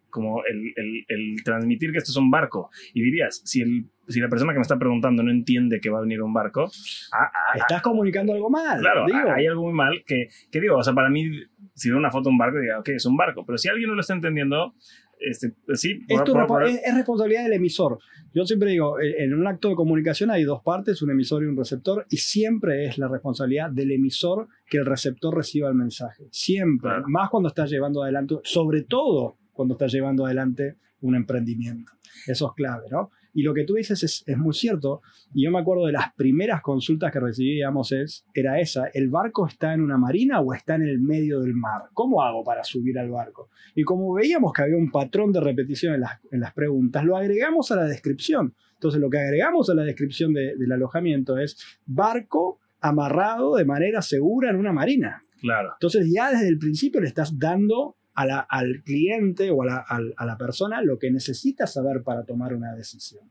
como 0.09 0.43
el, 0.45 0.73
el, 0.75 1.05
el, 1.07 1.43
transmitir 1.43 1.91
que 1.91 1.99
esto 1.99 2.11
es 2.11 2.17
un 2.17 2.31
barco. 2.31 2.69
Y 2.93 3.01
dirías, 3.01 3.41
si, 3.45 3.61
el, 3.61 3.85
si 4.07 4.19
la 4.19 4.29
persona 4.29 4.53
que 4.53 4.59
me 4.59 4.63
está 4.63 4.77
preguntando 4.77 5.23
no 5.23 5.31
entiende 5.31 5.79
que 5.79 5.89
va 5.89 5.99
a 5.99 6.01
venir 6.01 6.21
un 6.21 6.33
barco, 6.33 6.69
ah, 7.13 7.31
ah, 7.33 7.57
estás 7.57 7.81
comunicando 7.81 8.33
algo 8.33 8.49
mal. 8.49 8.79
Claro, 8.79 9.05
hay 9.33 9.45
algo 9.47 9.63
muy 9.63 9.73
mal 9.73 10.03
que, 10.05 10.27
que 10.51 10.61
digo, 10.61 10.77
o 10.77 10.83
sea, 10.83 10.93
para 10.93 11.09
mí, 11.09 11.29
si 11.73 11.89
veo 11.89 11.97
una 11.97 12.11
foto 12.11 12.29
de 12.29 12.31
un 12.31 12.37
barco, 12.37 12.59
diga, 12.59 12.79
ok, 12.79 12.89
es 12.89 13.05
un 13.05 13.17
barco, 13.17 13.45
pero 13.45 13.57
si 13.57 13.69
alguien 13.69 13.89
no 13.89 13.95
lo 13.95 14.01
está 14.01 14.13
entendiendo, 14.13 14.73
este, 15.19 15.53
sí, 15.73 15.99
es, 16.07 16.19
es, 16.19 16.95
responsabilidad 16.95 17.43
del 17.43 17.53
emisor. 17.53 17.99
Yo 18.33 18.45
siempre 18.45 18.71
digo, 18.71 18.99
en 18.99 19.33
un 19.33 19.47
acto 19.47 19.69
de 19.69 19.75
comunicación 19.75 20.29
hay 20.29 20.43
dos 20.43 20.61
partes, 20.61 21.01
un 21.01 21.11
emisor 21.11 21.43
y 21.43 21.47
un 21.47 21.57
receptor, 21.57 22.05
y 22.09 22.17
siempre 22.17 22.85
es 22.85 22.97
la 22.97 23.07
responsabilidad 23.07 23.71
del 23.71 23.91
emisor 23.91 24.47
que 24.69 24.77
el 24.77 24.85
receptor 24.85 25.35
reciba 25.35 25.69
el 25.69 25.75
mensaje. 25.75 26.27
Siempre. 26.31 26.91
Más 27.07 27.29
cuando 27.29 27.49
estás 27.49 27.69
llevando 27.69 28.03
adelante, 28.03 28.35
sobre 28.43 28.83
todo 28.83 29.37
cuando 29.53 29.73
estás 29.73 29.91
llevando 29.91 30.25
adelante 30.25 30.77
un 31.01 31.15
emprendimiento. 31.15 31.91
Eso 32.27 32.47
es 32.47 32.53
clave, 32.55 32.85
¿no? 32.91 33.11
Y 33.37 33.43
lo 33.43 33.53
que 33.53 33.65
tú 33.65 33.75
dices 33.75 34.01
es, 34.01 34.23
es, 34.25 34.35
muy 34.35 34.51
cierto. 34.55 35.03
Y 35.31 35.45
yo 35.45 35.51
me 35.51 35.59
acuerdo 35.59 35.85
de 35.85 35.91
las 35.91 36.11
primeras 36.15 36.59
consultas 36.63 37.11
que 37.11 37.19
recibíamos 37.19 37.91
es, 37.91 38.25
era 38.33 38.59
esa, 38.59 38.87
¿el 38.91 39.09
barco 39.09 39.45
está 39.45 39.75
en 39.75 39.81
una 39.81 39.95
marina 39.95 40.41
o 40.41 40.55
está 40.55 40.73
en 40.73 40.81
el 40.81 40.99
medio 40.99 41.41
del 41.41 41.53
mar? 41.53 41.83
¿Cómo 41.93 42.23
hago 42.23 42.43
para 42.43 42.63
subir 42.63 42.97
al 42.97 43.11
barco? 43.11 43.51
Y 43.75 43.83
como 43.83 44.11
veíamos 44.11 44.51
que 44.53 44.63
había 44.63 44.75
un 44.75 44.89
patrón 44.89 45.31
de 45.31 45.39
repetición 45.39 45.93
en 45.93 46.01
las, 46.01 46.13
en 46.31 46.39
las 46.39 46.51
preguntas, 46.51 47.05
lo 47.05 47.15
agregamos 47.15 47.69
a 47.69 47.75
la 47.75 47.83
descripción. 47.83 48.55
Entonces 48.73 48.99
lo 48.99 49.07
que 49.07 49.19
agregamos 49.19 49.69
a 49.69 49.75
la 49.75 49.83
descripción 49.83 50.33
del 50.33 50.71
alojamiento 50.71 51.37
es 51.37 51.77
barco 51.85 52.59
amarrado 52.81 53.57
de 53.57 53.65
manera 53.65 54.01
segura 54.01 54.49
en 54.49 54.55
una 54.55 54.73
marina. 54.73 55.21
Claro. 55.41 55.73
Entonces 55.73 56.11
ya 56.11 56.31
desde 56.31 56.47
el 56.47 56.57
principio 56.57 57.01
le 57.01 57.07
estás 57.07 57.37
dando 57.37 57.96
al 58.17 58.81
cliente 58.83 59.51
o 59.51 59.61
a 59.61 60.25
la, 60.25 60.37
persona 60.37 60.81
lo 60.81 60.97
que 60.97 61.11
necesita 61.11 61.67
saber 61.67 62.01
para 62.03 62.23
tomar 62.23 62.53
una 62.53 62.73
decisión. 62.73 63.29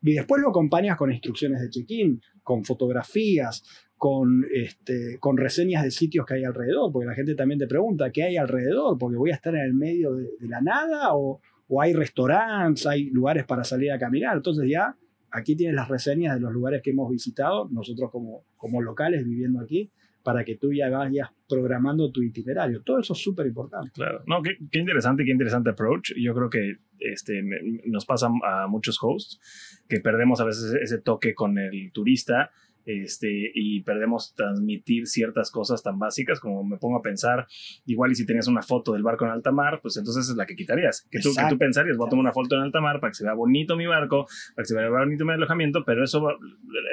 Y 0.00 0.14
después 0.14 0.40
lo 0.40 0.50
acompañas 0.50 0.96
con 0.96 1.10
instrucciones 1.10 1.60
de 1.60 1.70
check-in, 1.70 2.20
con 2.44 2.64
fotografías, 2.64 3.64
con, 3.96 4.46
este, 4.54 5.18
con 5.18 5.36
reseñas 5.36 5.82
de 5.82 5.90
sitios 5.90 6.24
que 6.24 6.34
hay 6.34 6.44
alrededor, 6.44 6.92
porque 6.92 7.08
la 7.08 7.14
gente 7.14 7.34
también 7.34 7.58
te 7.58 7.66
pregunta 7.66 8.12
qué 8.12 8.22
hay 8.22 8.36
alrededor, 8.36 8.96
porque 8.96 9.16
voy 9.16 9.32
a 9.32 9.34
estar 9.34 9.54
en 9.56 9.62
el 9.62 9.74
medio 9.74 10.14
de, 10.14 10.30
la 10.42 10.60
nada 10.60 11.14
o, 11.14 11.40
o, 11.66 11.82
hay 11.82 11.92
restaurantes, 11.92 12.86
hay 12.86 13.10
lugares 13.10 13.44
para 13.44 13.64
salir 13.64 13.90
a 13.90 13.98
caminar. 13.98 14.36
Entonces 14.36 14.68
ya 14.70 14.96
aquí 15.32 15.56
tienes 15.56 15.74
las 15.74 15.88
reseñas 15.88 16.36
de 16.36 16.40
los 16.40 16.52
lugares 16.52 16.80
que 16.80 16.90
hemos 16.90 17.10
visitado, 17.10 17.68
nosotros 17.70 18.12
como, 18.12 18.44
como 18.56 18.80
locales 18.80 19.24
viviendo 19.24 19.60
aquí, 19.60 19.90
para 20.28 20.44
que 20.44 20.56
tú 20.56 20.74
ya 20.74 20.90
vayas 20.90 21.30
programando 21.48 22.12
tu 22.12 22.22
itinerario. 22.22 22.82
Todo 22.82 23.00
eso 23.00 23.14
es 23.14 23.18
súper 23.18 23.46
importante. 23.46 23.92
Claro, 23.94 24.22
no, 24.26 24.42
qué, 24.42 24.58
qué, 24.70 24.78
interesante, 24.78 25.24
qué 25.24 25.30
interesante 25.30 25.70
approach. 25.70 26.12
Yo 26.18 26.34
creo 26.34 26.50
que 26.50 26.76
este, 26.98 27.42
nos 27.86 28.04
pasa 28.04 28.28
a 28.46 28.66
muchos 28.66 28.98
hosts 29.00 29.40
que 29.88 30.00
perdemos 30.00 30.38
a 30.42 30.44
veces 30.44 30.74
ese 30.82 30.98
toque 30.98 31.34
con 31.34 31.56
el 31.56 31.92
turista 31.92 32.50
este, 32.88 33.28
y 33.54 33.82
perdemos 33.82 34.34
transmitir 34.34 35.06
ciertas 35.06 35.50
cosas 35.50 35.82
tan 35.82 35.98
básicas 35.98 36.40
como 36.40 36.64
me 36.64 36.78
pongo 36.78 36.96
a 36.96 37.02
pensar, 37.02 37.46
igual 37.84 38.12
y 38.12 38.14
si 38.14 38.24
tenías 38.24 38.48
una 38.48 38.62
foto 38.62 38.94
del 38.94 39.02
barco 39.02 39.26
en 39.26 39.30
alta 39.30 39.52
mar, 39.52 39.80
pues 39.82 39.98
entonces 39.98 40.26
es 40.30 40.36
la 40.36 40.46
que 40.46 40.56
quitarías. 40.56 41.06
Que 41.10 41.20
tú, 41.20 41.30
que 41.36 41.44
tú 41.50 41.58
pensarías, 41.58 41.98
voy 41.98 42.06
a 42.06 42.10
tomar 42.10 42.22
una 42.24 42.32
foto 42.32 42.56
en 42.56 42.62
alta 42.62 42.80
mar 42.80 42.98
para 42.98 43.10
que 43.10 43.16
se 43.16 43.24
vea 43.24 43.34
bonito 43.34 43.76
mi 43.76 43.86
barco, 43.86 44.26
para 44.54 44.64
que 44.64 44.68
se 44.68 44.74
vea 44.74 44.88
bonito 44.88 45.26
mi 45.26 45.32
alojamiento, 45.32 45.84
pero 45.84 46.02
eso 46.02 46.26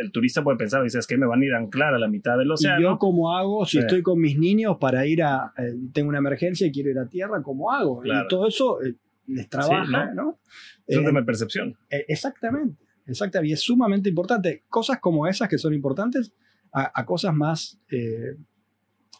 el 0.01 0.11
turista 0.11 0.43
puede 0.43 0.57
pensar, 0.57 0.83
dice, 0.83 0.99
es 0.99 1.07
que 1.07 1.17
me 1.17 1.25
van 1.25 1.41
a 1.41 1.45
ir 1.45 1.53
a 1.53 1.59
anclar 1.59 1.93
a 1.93 1.99
la 1.99 2.09
mitad 2.09 2.37
del 2.37 2.51
océano. 2.51 2.79
¿Y 2.79 2.83
yo 2.83 2.97
cómo 2.99 3.33
hago 3.33 3.65
si 3.65 3.79
estoy 3.79 4.01
con 4.01 4.19
mis 4.19 4.37
niños 4.37 4.75
para 4.81 5.07
ir 5.07 5.23
a, 5.23 5.53
eh, 5.57 5.75
tengo 5.93 6.09
una 6.09 6.17
emergencia 6.17 6.67
y 6.67 6.73
quiero 6.73 6.89
ir 6.89 6.99
a 6.99 7.07
tierra, 7.07 7.41
cómo 7.41 7.71
hago? 7.71 8.03
Y 8.03 8.09
todo 8.27 8.47
eso 8.47 8.83
eh, 8.83 8.95
les 9.27 9.47
trabaja, 9.47 10.13
¿no? 10.13 10.39
Es 10.85 11.01
tema 11.01 11.21
de 11.21 11.25
percepción. 11.25 11.77
exactamente. 11.89 12.84
Exacto, 13.07 13.43
y 13.43 13.53
es 13.53 13.61
sumamente 13.61 14.09
importante. 14.09 14.63
Cosas 14.67 14.99
como 14.99 15.27
esas 15.27 15.47
que 15.47 15.57
son 15.57 15.73
importantes 15.73 16.33
a, 16.71 17.05
cosas 17.05 17.33
más, 17.33 17.79
eh, 17.89 18.35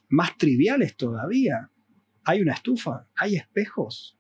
más 0.09 0.37
triviales 0.37 0.97
todavía. 0.97 1.69
Hay 2.25 2.41
una 2.41 2.53
estufa, 2.53 3.07
hay 3.15 3.35
espejos, 3.35 4.17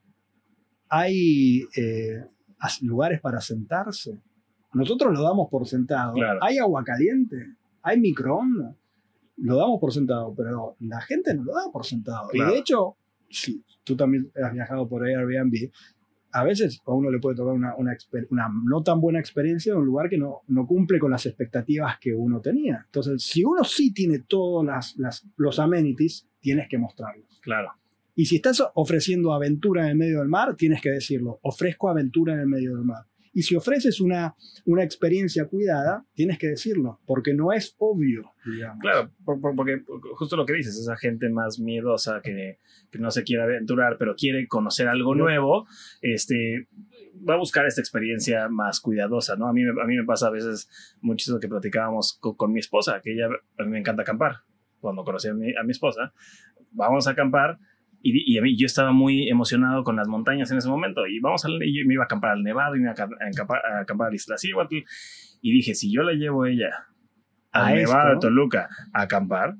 hay 0.87 1.65
eh, 1.75 2.23
lugares 2.81 3.19
para 3.19 3.41
sentarse. 3.41 4.21
Nosotros 4.73 5.13
lo 5.13 5.23
damos 5.23 5.49
por 5.49 5.67
sentado. 5.67 6.15
Hay 6.41 6.57
agua 6.59 6.83
caliente, 6.83 7.55
hay 7.81 7.99
microondas. 7.99 8.75
Lo 9.37 9.57
damos 9.57 9.81
por 9.81 9.91
sentado, 9.91 10.33
pero 10.35 10.77
la 10.79 11.01
gente 11.01 11.33
no 11.33 11.43
lo 11.43 11.53
da 11.53 11.71
por 11.71 11.85
sentado. 11.85 12.29
Y 12.31 12.39
de 12.39 12.57
hecho, 12.57 12.95
si 13.29 13.63
tú 13.83 13.95
también 13.97 14.31
has 14.41 14.53
viajado 14.53 14.87
por 14.87 15.03
Airbnb, 15.05 15.71
a 16.35 16.43
veces 16.43 16.81
a 16.85 16.91
uno 16.91 17.09
le 17.09 17.19
puede 17.19 17.37
tocar 17.37 17.53
una, 17.53 17.73
una, 17.77 17.95
no 18.65 18.83
tan 18.83 18.99
buena 18.99 19.19
experiencia 19.19 19.71
en 19.71 19.79
un 19.79 19.85
lugar 19.85 20.09
que 20.09 20.17
no, 20.17 20.41
no 20.47 20.67
cumple 20.67 20.99
con 20.99 21.09
las 21.09 21.25
expectativas 21.25 21.97
que 21.97 22.13
uno 22.13 22.41
tenía. 22.41 22.83
Entonces, 22.85 23.23
si 23.23 23.45
uno 23.45 23.63
sí 23.63 23.93
tiene 23.93 24.19
todos 24.19 24.65
las, 24.65 24.97
las, 24.97 25.25
los 25.37 25.59
amenities, 25.59 26.27
tienes 26.41 26.67
que 26.67 26.77
mostrarlos. 26.77 27.39
Claro. 27.41 27.71
Y 28.15 28.25
si 28.25 28.35
estás 28.35 28.61
ofreciendo 28.73 29.31
aventura 29.31 29.85
en 29.85 29.91
el 29.91 29.95
medio 29.95 30.19
del 30.19 30.27
mar, 30.27 30.57
tienes 30.57 30.81
que 30.81 30.89
decirlo, 30.89 31.39
ofrezco 31.41 31.89
aventura 31.89 32.33
en 32.33 32.41
el 32.41 32.47
medio 32.47 32.75
del 32.75 32.83
mar. 32.83 33.05
Y 33.35 33.41
si 33.41 33.53
ofreces 33.57 33.99
una, 33.99 34.33
una 34.63 34.81
experiencia 34.81 35.45
cuidada, 35.45 36.05
tienes 36.13 36.39
que 36.39 36.47
decirlo, 36.47 37.01
porque 37.05 37.33
no 37.33 37.51
es 37.51 37.75
obvio. 37.79 38.31
Digamos. 38.45 38.79
Claro, 38.79 39.11
porque 39.25 39.83
justo 40.15 40.37
lo 40.37 40.45
que 40.45 40.53
dices, 40.53 40.79
esa 40.79 40.95
gente 40.95 41.29
más 41.29 41.59
miedosa 41.59 42.21
que, 42.23 42.59
que 42.89 42.97
no 42.97 43.11
se 43.11 43.25
quiere 43.25 43.43
aventurar, 43.43 43.97
pero 43.99 44.15
quiere 44.15 44.47
conocer 44.47 44.87
algo 44.87 45.15
nuevo, 45.15 45.67
este, 46.01 46.69
va 47.27 47.33
a 47.33 47.37
buscar 47.37 47.65
esta 47.65 47.81
experiencia 47.81 48.47
más 48.47 48.79
cuidadosa, 48.79 49.35
¿no? 49.35 49.49
A 49.49 49.53
mí, 49.53 49.63
a 49.63 49.85
mí 49.85 49.97
me 49.97 50.05
pasa 50.05 50.27
a 50.27 50.31
veces 50.31 50.69
mucho 51.01 51.33
lo 51.33 51.39
que 51.41 51.49
platicábamos 51.49 52.17
con, 52.21 52.53
mi 52.53 52.61
esposa, 52.61 53.01
que 53.03 53.11
ella, 53.11 53.27
a 53.59 53.63
mí 53.63 53.69
me 53.69 53.79
encanta 53.79 54.03
acampar. 54.03 54.37
Cuando 54.79 55.03
conocí 55.03 55.27
a 55.27 55.33
mi, 55.33 55.53
a 55.57 55.63
mi 55.63 55.71
esposa, 55.71 56.13
vamos 56.71 57.05
a 57.07 57.11
acampar 57.11 57.59
y, 58.07 58.37
a 58.37 58.41
mí 58.41 58.55
yo 58.55 58.67
estaba 58.67 58.91
muy 58.91 59.29
emocionado 59.29 59.83
con 59.83 59.95
las 59.95 60.07
montañas 60.07 60.51
en 60.51 60.59
ese 60.59 60.69
momento. 60.69 61.07
Y 61.07 61.19
vamos 61.19 61.43
a, 61.45 61.49
y 61.49 61.77
yo 61.77 61.87
me 61.87 61.95
iba 61.95 62.03
a 62.03 62.05
acampar 62.05 62.31
al 62.31 62.43
Nevado 62.43 62.75
y 62.75 62.79
me 62.79 62.83
iba 62.83 62.91
a 62.91 62.93
acampar, 62.93 63.61
a 63.65 63.79
acampar 63.79 64.07
al 64.09 64.15
Isla 64.15 64.35
Y 65.41 65.51
dije, 65.51 65.73
si 65.73 65.91
yo 65.91 66.03
la 66.03 66.13
llevo 66.13 66.45
ella 66.45 66.69
al 67.51 67.75
Nevado 67.75 68.15
de 68.15 68.19
Toluca 68.19 68.69
a 68.93 69.01
acampar, 69.01 69.55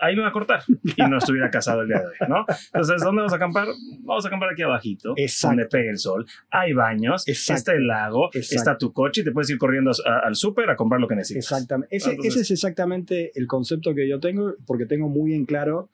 ahí 0.00 0.16
me 0.16 0.22
va 0.22 0.28
a 0.28 0.32
cortar 0.32 0.62
y 0.68 1.02
no 1.02 1.18
estuviera 1.18 1.50
casado 1.50 1.82
el 1.82 1.88
día 1.88 1.98
de 1.98 2.06
hoy, 2.06 2.28
¿no? 2.28 2.44
Entonces, 2.48 3.02
¿dónde 3.02 3.20
vamos 3.20 3.32
a 3.32 3.36
acampar? 3.36 3.68
Vamos 4.00 4.24
a 4.24 4.28
acampar 4.28 4.50
aquí 4.50 4.62
abajito, 4.62 5.14
donde 5.42 5.66
pegue 5.66 5.90
el 5.90 5.98
sol. 5.98 6.26
Hay 6.50 6.72
baños, 6.72 7.26
está 7.28 7.72
el 7.72 7.86
lago, 7.86 8.30
está 8.32 8.76
tu 8.78 8.92
coche 8.92 9.20
y 9.20 9.24
te 9.24 9.32
puedes 9.32 9.50
ir 9.50 9.58
corriendo 9.58 9.92
al 10.04 10.34
súper 10.34 10.70
a 10.70 10.76
comprar 10.76 11.00
lo 11.00 11.08
que 11.08 11.16
necesitas. 11.16 11.52
Exactamente. 11.52 11.94
Ese, 11.94 12.16
ese 12.22 12.40
es 12.40 12.50
exactamente 12.50 13.32
el 13.34 13.46
concepto 13.46 13.94
que 13.94 14.08
yo 14.08 14.18
tengo, 14.20 14.54
porque 14.66 14.86
tengo 14.86 15.08
muy 15.08 15.34
en 15.34 15.44
claro 15.44 15.88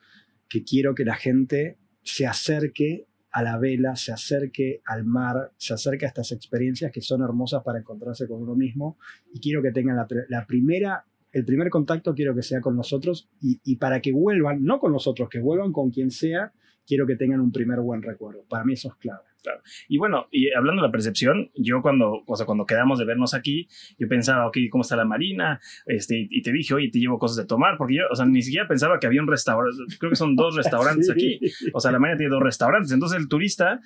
que 0.49 0.63
quiero 0.63 0.95
que 0.95 1.05
la 1.05 1.15
gente 1.15 1.77
se 2.03 2.27
acerque 2.27 3.07
a 3.31 3.41
la 3.41 3.57
vela, 3.57 3.95
se 3.95 4.11
acerque 4.11 4.81
al 4.85 5.05
mar, 5.05 5.51
se 5.57 5.73
acerque 5.73 6.05
a 6.05 6.09
estas 6.09 6.31
experiencias 6.31 6.91
que 6.91 7.01
son 7.01 7.23
hermosas 7.23 7.63
para 7.63 7.79
encontrarse 7.79 8.27
con 8.27 8.41
uno 8.41 8.55
mismo. 8.55 8.97
Y 9.33 9.39
quiero 9.39 9.63
que 9.63 9.71
tengan 9.71 9.97
la, 10.29 10.45
primera, 10.45 11.05
el 11.31 11.43
primer 11.43 11.69
contacto 11.71 12.13
quiero 12.13 12.35
que 12.35 12.43
sea 12.43 12.61
con 12.61 12.75
nosotros 12.75 13.27
y, 13.41 13.59
y, 13.63 13.77
para 13.77 14.01
que 14.01 14.11
vuelvan, 14.11 14.63
no 14.63 14.79
con 14.79 14.91
nosotros, 14.91 15.29
que 15.29 15.39
vuelvan 15.39 15.71
con 15.71 15.89
quien 15.89 16.11
sea, 16.11 16.53
quiero 16.85 17.05
que 17.05 17.15
tengan 17.15 17.39
un 17.41 17.51
primer 17.51 17.79
buen 17.79 18.01
recuerdo. 18.01 18.45
Para 18.49 18.63
mí 18.63 18.73
eso 18.73 18.89
es 18.89 18.95
clave. 18.95 19.23
Claro. 19.41 19.61
Y 19.89 19.97
bueno, 19.97 20.27
y 20.31 20.53
hablando 20.53 20.81
de 20.81 20.87
la 20.87 20.91
percepción, 20.91 21.51
yo 21.55 21.81
cuando, 21.81 22.23
o 22.25 22.35
sea, 22.35 22.45
cuando 22.45 22.65
quedamos 22.65 22.97
de 22.97 23.05
vernos 23.05 23.33
aquí, 23.33 23.67
yo 23.99 24.07
pensaba, 24.07 24.47
ok, 24.47 24.57
¿cómo 24.71 24.83
está 24.83 24.95
la 24.95 25.03
marina? 25.03 25.59
Este, 25.85 26.27
y 26.29 26.41
te 26.41 26.53
dije, 26.53 26.73
oye, 26.73 26.89
te 26.89 26.99
llevo 26.99 27.19
cosas 27.19 27.37
de 27.37 27.45
tomar, 27.45 27.77
porque 27.77 27.95
yo, 27.95 28.03
o 28.09 28.15
sea, 28.15 28.25
ni 28.25 28.41
siquiera 28.41 28.67
pensaba 28.69 28.99
que 28.99 29.07
había 29.07 29.21
un 29.21 29.27
restaurante, 29.27 29.77
creo 29.99 30.09
que 30.09 30.15
son 30.15 30.37
dos 30.37 30.55
restaurantes 30.63 31.09
aquí, 31.09 31.41
o 31.73 31.79
sea, 31.81 31.91
la 31.91 31.99
marina 31.99 32.17
tiene 32.17 32.31
dos 32.31 32.41
restaurantes, 32.41 32.93
entonces 32.93 33.19
el 33.19 33.27
turista 33.27 33.81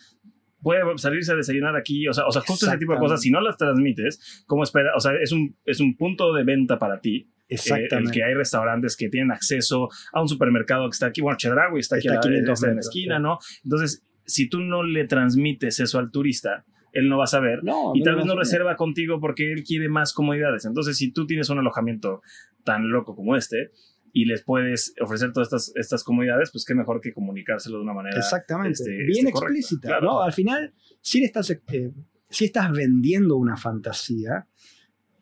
puede 0.61 0.81
salirse 0.97 1.31
a 1.31 1.35
desayunar 1.35 1.75
aquí, 1.75 2.07
o 2.07 2.13
sea, 2.13 2.27
o 2.27 2.31
sea 2.31 2.41
justo 2.41 2.67
ese 2.67 2.77
tipo 2.77 2.93
de 2.93 2.99
cosas, 2.99 3.21
si 3.21 3.31
no 3.31 3.41
las 3.41 3.57
transmites, 3.57 4.43
¿cómo 4.45 4.63
espera? 4.63 4.91
O 4.95 4.99
sea, 4.99 5.13
es 5.21 5.31
un, 5.31 5.55
es 5.65 5.79
un 5.79 5.95
punto 5.97 6.33
de 6.33 6.43
venta 6.43 6.77
para 6.77 6.99
ti. 6.99 7.31
Eh, 7.49 7.55
Exactamente. 7.55 8.09
el 8.09 8.11
que 8.11 8.23
hay 8.23 8.33
restaurantes 8.33 8.97
que 8.97 9.09
tienen 9.09 9.31
acceso 9.31 9.89
a 10.11 10.21
un 10.21 10.27
supermercado 10.27 10.89
que 10.89 10.93
está 10.93 11.07
aquí, 11.07 11.21
bueno, 11.21 11.37
Chedraui 11.37 11.79
está 11.79 11.95
aquí, 11.95 12.07
está 12.07 12.67
en 12.67 12.75
la 12.75 12.81
esquina, 12.81 13.19
¿no? 13.19 13.39
Entonces, 13.63 14.03
si 14.25 14.49
tú 14.49 14.59
no 14.59 14.83
le 14.83 15.05
transmites 15.07 15.79
eso 15.79 15.99
al 15.99 16.11
turista, 16.11 16.65
él 16.91 17.09
no 17.09 17.17
va 17.17 17.25
a 17.25 17.27
saber 17.27 17.61
y 17.93 18.03
tal 18.03 18.15
vez 18.15 18.25
no 18.25 18.35
reserva 18.35 18.75
contigo 18.75 19.19
porque 19.19 19.51
él 19.51 19.63
quiere 19.63 19.87
más 19.87 20.13
comodidades. 20.13 20.65
Entonces, 20.65 20.97
si 20.97 21.11
tú 21.11 21.25
tienes 21.25 21.49
un 21.49 21.59
alojamiento 21.59 22.21
tan 22.63 22.89
loco 22.89 23.15
como 23.15 23.35
este 23.35 23.71
y 24.13 24.25
les 24.25 24.43
puedes 24.43 24.93
ofrecer 24.99 25.31
todas 25.31 25.47
estas, 25.47 25.71
estas 25.75 26.03
comodidades, 26.03 26.51
pues 26.51 26.65
qué 26.65 26.73
mejor 26.75 26.99
que 26.99 27.13
comunicárselo 27.13 27.77
de 27.77 27.83
una 27.83 27.93
manera 27.93 28.17
exactamente 28.17 28.71
este, 28.71 28.91
bien 28.91 29.27
este, 29.27 29.29
explícita. 29.29 29.99
¿no? 30.01 30.21
Al 30.21 30.33
final, 30.33 30.73
si 31.01 31.23
estás, 31.23 31.51
eh, 31.51 31.91
si 32.29 32.45
estás 32.45 32.71
vendiendo 32.71 33.37
una 33.37 33.57
fantasía, 33.57 34.47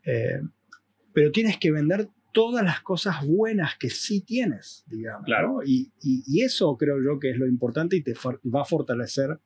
eh, 0.03 0.41
pero 1.13 1.31
tienes 1.31 1.57
que 1.57 1.71
vender 1.71 2.09
todas 2.35 2.65
las 2.65 2.81
cosas 2.81 3.25
buenas 3.25 3.77
que 3.79 3.89
sí 3.89 4.19
tienes, 4.19 4.83
digamos. 4.87 5.23
Claro. 5.25 5.59
Y, 5.65 5.89
eso 6.43 6.75
creo 6.75 6.97
yo 7.01 7.17
que 7.17 7.31
es 7.31 7.37
lo 7.37 7.47
importante 7.47 7.95
y 7.95 8.03
te 8.03 8.13
va 8.53 8.61
a 8.61 8.65
fortalecer 8.65 9.39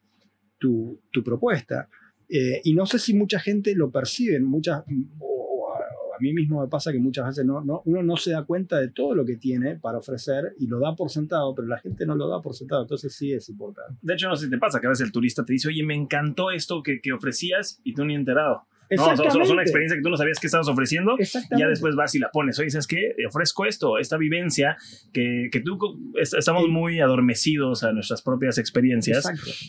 tu, 0.57 0.99
propuesta. 1.23 1.87
Eh, 2.27 2.61
y 2.63 2.73
no 2.73 2.87
sé 2.87 2.97
si 2.97 3.13
mucha 3.13 3.39
gente 3.39 3.75
lo 3.75 3.91
percibe, 3.91 4.39
muchas, 4.39 4.83
o, 5.19 5.67
a, 5.71 6.19
mí 6.19 6.33
mismo 6.33 6.61
me 6.61 6.67
pasa 6.67 6.91
que 6.91 6.99
muchas 6.99 7.27
veces 7.27 7.45
no, 7.45 7.61
no, 7.61 7.83
uno 7.85 8.01
no 8.01 8.17
se 8.17 8.31
da 8.31 8.43
cuenta 8.43 8.79
de 8.79 8.89
todo 8.89 9.13
lo 9.13 9.23
que 9.23 9.37
tiene 9.37 9.75
para 9.75 9.99
ofrecer 9.99 10.55
y 10.57 10.65
lo 10.65 10.79
da 10.79 10.95
por 10.95 11.11
sentado, 11.11 11.53
pero 11.53 11.67
la 11.67 11.77
gente 11.77 12.07
no 12.07 12.15
lo 12.15 12.27
da 12.27 12.41
por 12.41 12.55
sentado, 12.55 12.81
entonces 12.81 13.15
sí 13.15 13.31
es 13.31 13.49
importante. 13.49 13.99
De 14.01 14.15
hecho, 14.15 14.27
no 14.27 14.35
sé 14.35 14.45
si 14.45 14.51
te 14.51 14.57
pasa 14.57 14.79
que 14.79 14.87
a 14.87 14.89
veces 14.89 15.05
el 15.05 15.11
turista 15.11 15.45
te 15.45 15.53
dice, 15.53 15.67
oye, 15.67 15.83
me 15.83 15.95
encantó 15.95 16.49
esto 16.49 16.81
que, 16.81 17.01
que 17.01 17.13
ofrecías 17.13 17.79
y 17.83 17.93
tú 17.93 18.03
ni 18.03 18.15
enterado. 18.15 18.63
No, 18.91 19.15
solo 19.15 19.43
es 19.43 19.49
una 19.49 19.61
experiencia 19.61 19.95
que 19.97 20.01
tú 20.01 20.09
no 20.09 20.17
sabías 20.17 20.39
que 20.39 20.47
estabas 20.47 20.67
ofreciendo. 20.67 21.15
Y 21.19 21.59
ya 21.59 21.67
después 21.67 21.95
vas 21.95 22.13
y 22.15 22.19
la 22.19 22.29
pones. 22.31 22.57
Oye, 22.59 22.69
¿sabes 22.69 22.87
qué? 22.87 23.13
Ofrezco 23.27 23.65
esto, 23.65 23.97
esta 23.97 24.17
vivencia 24.17 24.77
que, 25.13 25.49
que 25.51 25.61
tú 25.61 25.77
estamos 26.15 26.67
muy 26.67 26.99
adormecidos 26.99 27.83
a 27.83 27.91
nuestras 27.91 28.21
propias 28.21 28.57
experiencias. 28.57 29.25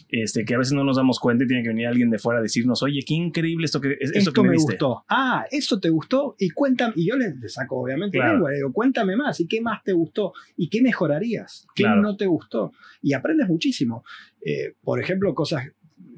Este, 0.09 0.45
que 0.45 0.55
a 0.55 0.59
veces 0.59 0.73
no 0.73 0.85
nos 0.85 0.97
damos 0.97 1.19
cuenta 1.21 1.45
y 1.45 1.47
tiene 1.47 1.63
que 1.63 1.69
venir 1.69 1.87
alguien 1.87 2.11
de 2.11 2.19
fuera 2.19 2.41
a 2.41 2.43
decirnos, 2.43 2.83
oye, 2.83 3.01
qué 3.07 3.15
increíble 3.15 3.65
esto 3.67 3.81
que, 3.81 3.97
esto, 4.01 4.19
esto 4.19 4.33
que 4.33 4.43
me, 4.43 4.57
gustó. 4.57 5.05
Ah, 5.09 5.45
esto 5.51 5.79
te 5.79 5.91
gustó. 5.91 6.37
Y 6.39 6.51
cuéntame, 6.51 6.95
y 6.97 7.09
yo 7.09 7.17
le, 7.17 7.35
saco 7.49 7.81
obviamente 7.81 8.19
lengua, 8.19 8.51
digo, 8.53 8.73
cuéntame 8.73 9.17
más. 9.17 9.41
¿Y 9.41 9.47
qué 9.47 9.61
más 9.61 9.83
te 9.83 9.93
gustó? 9.93 10.33
¿Y 10.57 10.69
qué 10.69 10.83
mejorarías? 10.83 11.67
¿Qué 11.75 11.85
no 11.85 12.17
te 12.17 12.27
gustó? 12.27 12.73
Y 13.03 13.13
aprendes 13.13 13.49
muchísimo. 13.49 14.05
Eh, 14.45 14.75
por 14.83 15.01
ejemplo, 15.01 15.35
cosas 15.35 15.65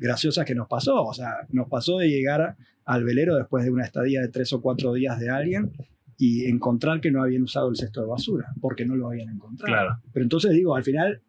graciosas 0.03 0.45
que 0.45 0.55
nos 0.55 0.69
pasó. 0.69 1.03
O 1.05 1.15
sea, 1.15 1.47
nos 1.51 1.69
pasó 1.69 1.99
de 1.99 2.09
llegar 2.09 2.57
al 2.85 3.05
velero 3.05 3.37
después 3.37 3.65
de 3.65 3.71
una 3.71 3.85
estadía 3.85 4.21
de 4.21 4.29
tres 4.29 4.53
o 4.53 4.61
cuatro 4.61 4.93
días 4.93 5.19
de 5.19 5.31
alguien 5.31 5.73
y 6.19 6.47
encontrar 6.47 7.01
que 7.01 7.11
no 7.11 7.23
habían 7.23 7.43
usado 7.43 7.69
el 7.71 7.77
cesto 7.77 8.01
de 8.03 8.07
basura, 8.07 8.53
porque 8.61 8.85
no 8.85 8.95
lo 8.95 9.09
habían 9.09 9.31
encontrado. 9.31 9.73
Claro. 9.73 9.99
Pero 10.13 10.23
entonces 10.25 10.53
digo, 10.53 10.77
al 10.77 10.85
final, 10.85 11.23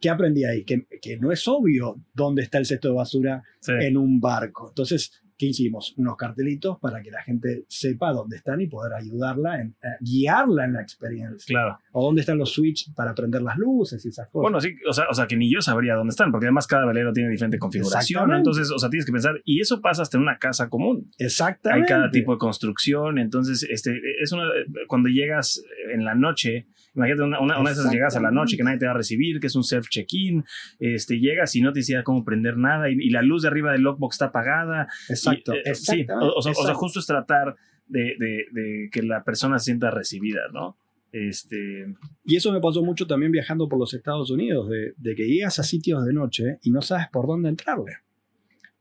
¿qué 0.00 0.10
aprendí 0.10 0.44
ahí? 0.44 0.64
Que, 0.64 0.86
que, 1.00 1.18
no 1.18 1.30
es 1.30 1.46
obvio 1.46 2.00
dónde 2.14 2.42
está 2.42 2.58
el 2.58 2.66
cesto 2.66 2.88
de 2.88 2.94
basura 2.94 3.42
en 3.66 3.96
un 3.96 4.20
barco. 4.20 4.68
Entonces, 4.70 5.12
¿qué 5.36 5.46
hicimos? 5.46 5.94
Unos 5.96 6.16
cartelitos 6.16 6.78
para 6.80 7.02
que 7.02 7.10
la 7.10 7.22
gente 7.22 7.64
sepa 7.68 8.12
dónde 8.12 8.36
están 8.36 8.60
y 8.60 8.66
poder 8.66 8.94
ayudarla, 8.94 9.60
en, 9.60 9.76
eh, 9.82 9.96
guiarla 10.00 10.64
en 10.64 10.74
la 10.74 10.82
experiencia. 10.82 11.52
Claro. 11.52 11.78
O 11.92 12.04
dónde 12.04 12.20
están 12.20 12.38
los 12.38 12.52
switches 12.52 12.92
para 12.94 13.14
prender 13.14 13.42
las 13.42 13.56
luces 13.56 14.04
y 14.04 14.08
esas 14.08 14.28
cosas. 14.28 14.42
Bueno, 14.42 14.60
sí, 14.60 14.74
o 14.88 14.92
sea, 14.92 15.06
o 15.10 15.14
sea, 15.14 15.26
que 15.26 15.36
ni 15.36 15.52
yo 15.52 15.60
sabría 15.60 15.94
dónde 15.94 16.10
están, 16.10 16.30
porque 16.30 16.46
además 16.46 16.66
cada 16.66 16.86
velero 16.86 17.12
tiene 17.12 17.30
diferente 17.30 17.58
configuración. 17.58 18.32
Entonces, 18.32 18.70
o 18.70 18.78
sea, 18.78 18.90
tienes 18.90 19.06
que 19.06 19.12
pensar, 19.12 19.40
y 19.44 19.60
eso 19.60 19.80
pasa 19.80 20.02
hasta 20.02 20.16
en 20.16 20.22
una 20.22 20.38
casa 20.38 20.68
común. 20.68 21.10
Exactamente. 21.18 21.92
Hay 21.92 21.98
cada 21.98 22.10
tipo 22.10 22.32
de 22.32 22.38
construcción, 22.38 23.18
entonces, 23.18 23.66
este, 23.68 23.98
es 24.20 24.32
una, 24.32 24.44
cuando 24.88 25.08
llegas 25.08 25.62
en 25.92 26.04
la 26.04 26.14
noche, 26.14 26.68
Imagínate 26.94 27.22
una, 27.24 27.40
una, 27.40 27.70
de 27.70 27.72
esas 27.72 27.92
llegas 27.92 28.16
a 28.16 28.20
la 28.20 28.30
noche 28.30 28.56
que 28.56 28.62
nadie 28.62 28.78
te 28.78 28.86
va 28.86 28.92
a 28.92 28.96
recibir, 28.96 29.40
que 29.40 29.48
es 29.48 29.56
un 29.56 29.64
self 29.64 29.88
check-in, 29.88 30.44
este, 30.78 31.18
llegas 31.18 31.54
y 31.56 31.60
no 31.60 31.72
te 31.72 31.80
dice 31.80 32.00
cómo 32.04 32.24
prender 32.24 32.56
nada 32.56 32.88
y, 32.88 33.10
la 33.10 33.22
luz 33.22 33.42
de 33.42 33.48
arriba 33.48 33.72
del 33.72 33.82
lockbox 33.82 34.14
está 34.16 34.26
apagada. 34.26 34.88
Exacto. 35.08 35.33
Eh, 35.34 35.74
sí, 35.74 36.06
o, 36.20 36.42
sea, 36.42 36.74
justo 36.74 37.00
es 37.00 37.06
tratar 37.06 37.56
de, 37.86 38.14
de, 38.18 38.88
que 38.90 39.02
la 39.02 39.22
persona 39.24 39.58
se 39.58 39.66
sienta 39.66 39.90
recibida, 39.90 40.40
¿no? 40.52 40.76
Este... 41.12 41.86
Y 42.24 42.36
eso 42.36 42.52
me 42.52 42.60
pasó 42.60 42.82
mucho 42.82 43.06
también 43.06 43.30
viajando 43.30 43.68
por 43.68 43.78
los 43.78 43.94
Estados 43.94 44.30
Unidos, 44.30 44.68
de, 44.68 44.94
de 44.96 45.14
que 45.14 45.26
llegas 45.26 45.58
a 45.58 45.62
sitios 45.62 46.04
de 46.04 46.12
noche 46.12 46.58
y 46.62 46.70
no 46.70 46.82
sabes 46.82 47.08
por 47.12 47.26
dónde 47.26 47.48
entrarle. 47.48 47.98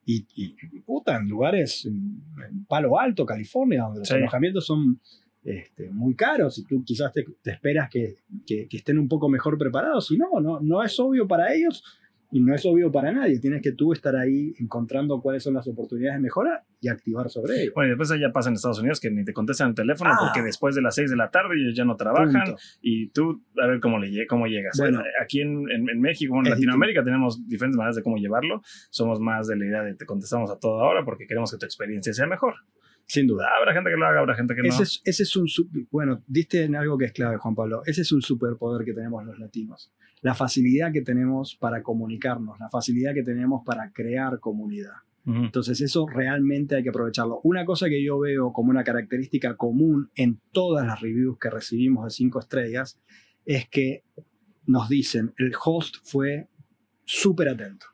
Y, 0.05 0.25
y 0.35 0.79
puta, 0.81 1.17
en 1.17 1.29
lugares, 1.29 1.85
en, 1.85 2.65
Palo 2.67 2.99
Alto, 2.99 3.25
California, 3.25 3.83
donde 3.83 3.99
los 3.99 4.11
alojamientos 4.11 4.65
son 4.65 4.99
este, 5.43 5.89
muy 5.89 6.15
caros 6.15 6.57
y 6.57 6.65
tú 6.65 6.83
quizás 6.83 7.11
te, 7.11 7.25
esperas 7.45 7.89
que, 7.89 8.17
que, 8.45 8.67
estén 8.71 8.97
un 8.97 9.07
poco 9.07 9.29
mejor 9.29 9.57
preparados. 9.57 10.11
Y 10.11 10.17
no, 10.17 10.39
no, 10.41 10.59
no 10.59 10.83
es 10.83 10.99
obvio 10.99 11.27
para 11.27 11.53
ellos 11.53 11.83
y 12.33 12.41
no 12.41 12.55
es 12.55 12.65
obvio 12.65 12.91
para 12.91 13.11
nadie. 13.11 13.39
Tienes 13.39 13.61
que 13.61 13.73
tú 13.73 13.93
estar 13.93 14.15
ahí 14.15 14.55
encontrando 14.59 15.21
cuáles 15.21 15.43
son 15.43 15.53
las 15.53 15.67
oportunidades 15.67 16.17
de 16.17 16.23
mejora 16.23 16.65
y 16.81 16.87
activar 16.87 17.29
sobre 17.29 17.61
ello. 17.61 17.71
Bueno, 17.75 17.89
y 17.89 17.95
después 17.95 18.19
ya 18.19 18.31
pasa 18.33 18.49
en 18.49 18.55
Estados 18.55 18.79
Unidos 18.79 18.99
que 18.99 19.11
ni 19.11 19.23
te 19.23 19.33
contestan 19.33 19.69
el 19.69 19.75
teléfono 19.75 20.09
ah. 20.11 20.17
porque 20.19 20.41
después 20.41 20.73
de 20.73 20.81
las 20.81 20.95
6 20.95 21.11
de 21.11 21.15
la 21.15 21.29
tarde 21.29 21.55
ellos 21.55 21.75
ya 21.75 21.85
no 21.85 21.95
trabajan 21.95 22.55
y 22.81 23.09
tú 23.09 23.43
a 23.61 23.67
ver 23.67 23.79
cómo, 23.79 23.99
le, 23.99 24.25
cómo 24.25 24.47
llegas. 24.47 24.75
Bueno, 24.79 25.03
aquí 25.21 25.41
en, 25.41 25.69
en, 25.69 26.01
México, 26.01 26.35
en 26.43 26.49
Latinoamérica 26.49 27.03
tenemos 27.03 27.47
diferentes 27.47 27.77
maneras 27.77 27.97
de 27.97 28.01
cómo 28.01 28.17
llevarlo. 28.17 28.61
Somos 28.89 29.19
más 29.19 29.47
de 29.47 29.55
la 29.55 29.65
idea 29.65 29.83
de 29.83 29.93
te 29.93 30.07
contestamos 30.07 30.49
a 30.49 30.57
toda 30.57 30.83
hora 30.85 31.05
porque 31.05 31.27
queremos 31.27 31.51
que 31.51 31.59
tu 31.59 31.67
experiencia 31.67 32.13
sea 32.13 32.25
mejor. 32.25 32.55
Sin 33.05 33.27
duda. 33.27 33.47
Habrá 33.59 33.73
gente 33.73 33.91
que 33.91 33.97
lo 33.97 34.07
haga, 34.07 34.21
habrá 34.21 34.33
gente 34.33 34.55
que 34.55 34.63
no. 34.63 34.69
Ese 34.69 34.83
es, 34.83 35.01
ese 35.03 35.23
es 35.23 35.35
un. 35.35 35.45
Bueno, 35.91 36.23
diste 36.25 36.63
en 36.63 36.75
algo 36.75 36.97
que 36.97 37.05
es 37.05 37.11
clave, 37.11 37.37
Juan 37.37 37.53
Pablo. 37.53 37.83
Ese 37.85 38.01
es 38.01 38.11
un 38.11 38.21
superpoder 38.21 38.85
que 38.85 38.93
tenemos 38.93 39.23
los 39.25 39.37
latinos. 39.37 39.91
La 40.23 40.33
facilidad 40.33 40.91
que 40.91 41.01
tenemos 41.01 41.55
para 41.55 41.83
comunicarnos, 41.83 42.59
la 42.59 42.69
facilidad 42.69 43.13
que 43.13 43.23
tenemos 43.23 43.62
para 43.63 43.91
crear 43.91 44.39
comunidad. 44.39 44.93
Entonces, 45.25 45.79
eso 45.79 46.05
realmente 46.05 46.75
hay 46.75 46.83
que 46.83 46.89
aprovecharlo. 46.89 47.39
Una 47.43 47.63
cosa 47.63 47.88
que 47.88 48.03
yo 48.03 48.19
veo 48.19 48.51
como 48.51 48.71
una 48.71 48.83
característica 48.83 49.55
común 49.55 50.09
en 50.15 50.41
todas 50.51 50.86
las 50.86 50.99
reviews 50.99 51.38
que 51.39 51.49
recibimos 51.49 52.03
de 52.03 52.09
cinco 52.09 52.39
estrellas 52.39 52.99
es 53.45 53.69
que 53.69 54.03
nos 54.65 54.89
dicen 54.89 55.33
el 55.38 55.53
host 55.63 55.97
fue 56.03 56.49
súper 57.05 57.49
atento 57.49 57.86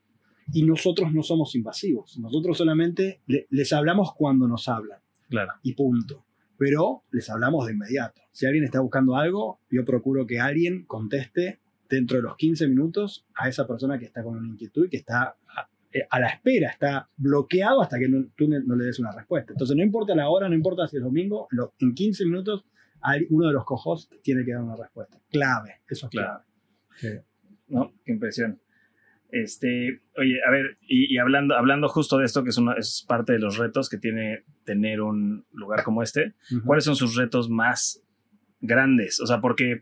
y 0.52 0.64
nosotros 0.64 1.14
no 1.14 1.24
somos 1.24 1.56
invasivos. 1.56 2.18
Nosotros 2.18 2.58
solamente 2.58 3.22
les 3.28 3.74
hablamos 3.74 4.14
cuando 4.16 4.48
nos 4.48 4.68
hablan. 4.68 5.00
Claro. 5.30 5.54
Y 5.62 5.74
punto. 5.74 6.26
Pero 6.58 7.04
les 7.12 7.30
hablamos 7.30 7.68
de 7.68 7.74
inmediato. 7.74 8.22
Si 8.32 8.46
alguien 8.46 8.64
está 8.64 8.80
buscando 8.80 9.16
algo, 9.16 9.60
yo 9.70 9.86
procuro 9.86 10.26
que 10.26 10.40
alguien 10.40 10.86
conteste 10.86 11.60
dentro 11.90 12.18
de 12.18 12.24
los 12.24 12.36
15 12.38 12.68
minutos 12.68 13.26
a 13.36 13.50
esa 13.50 13.68
persona 13.68 13.98
que 13.98 14.06
está 14.06 14.24
con 14.24 14.38
una 14.38 14.48
inquietud 14.48 14.86
y 14.86 14.90
que 14.90 14.98
está 14.98 15.36
a, 15.48 15.70
eh, 15.92 16.08
la 16.20 16.28
espera, 16.28 16.70
está 16.70 17.10
bloqueado 17.18 17.82
hasta 17.82 17.98
que 17.98 18.08
tú 18.36 18.48
no 18.48 18.76
le 18.76 18.86
des 18.86 19.00
una 19.00 19.12
respuesta. 19.12 19.54
Entonces, 19.54 19.76
no 19.76 19.84
importa 19.84 20.14
la 20.16 20.30
hora, 20.30 20.48
no 20.48 20.56
importa 20.56 20.88
si 20.88 20.98
es 20.98 21.04
domingo, 21.04 21.48
en 21.80 21.94
15 21.94 22.26
minutos 22.26 22.66
uno 23.30 23.48
de 23.48 23.54
los 23.54 23.66
co-hosts 23.66 24.16
tiene 24.22 24.44
que 24.44 24.52
dar 24.52 24.62
una 24.62 24.76
respuesta. 24.76 25.18
Clave, 25.32 25.82
eso 25.88 26.08
es 26.08 26.12
clave. 26.12 26.44
¿No? 27.68 27.94
Qué 28.04 28.12
impresión. 28.12 28.60
Este, 29.32 30.02
oye, 30.18 30.40
a 30.46 30.52
ver, 30.52 30.78
y, 30.82 31.18
hablando, 31.18 31.56
hablando 31.56 31.88
justo 31.88 32.18
de 32.18 32.26
esto, 32.26 32.44
que 32.44 32.50
es, 32.50 32.58
una, 32.58 32.74
es 32.74 33.06
parte 33.08 33.34
de 33.34 33.40
los 33.40 33.58
retos 33.58 33.88
que 33.88 33.98
tiene 33.98 34.44
tener 34.64 35.02
un 35.02 35.46
lugar 35.54 35.84
como 35.84 36.02
este, 36.02 36.34
¿cuáles 36.66 36.84
son 36.84 36.96
sus 36.96 37.16
retos 37.16 37.50
más 37.50 38.04
grandes? 38.60 39.20
O 39.22 39.28
sea, 39.28 39.40
porque 39.40 39.82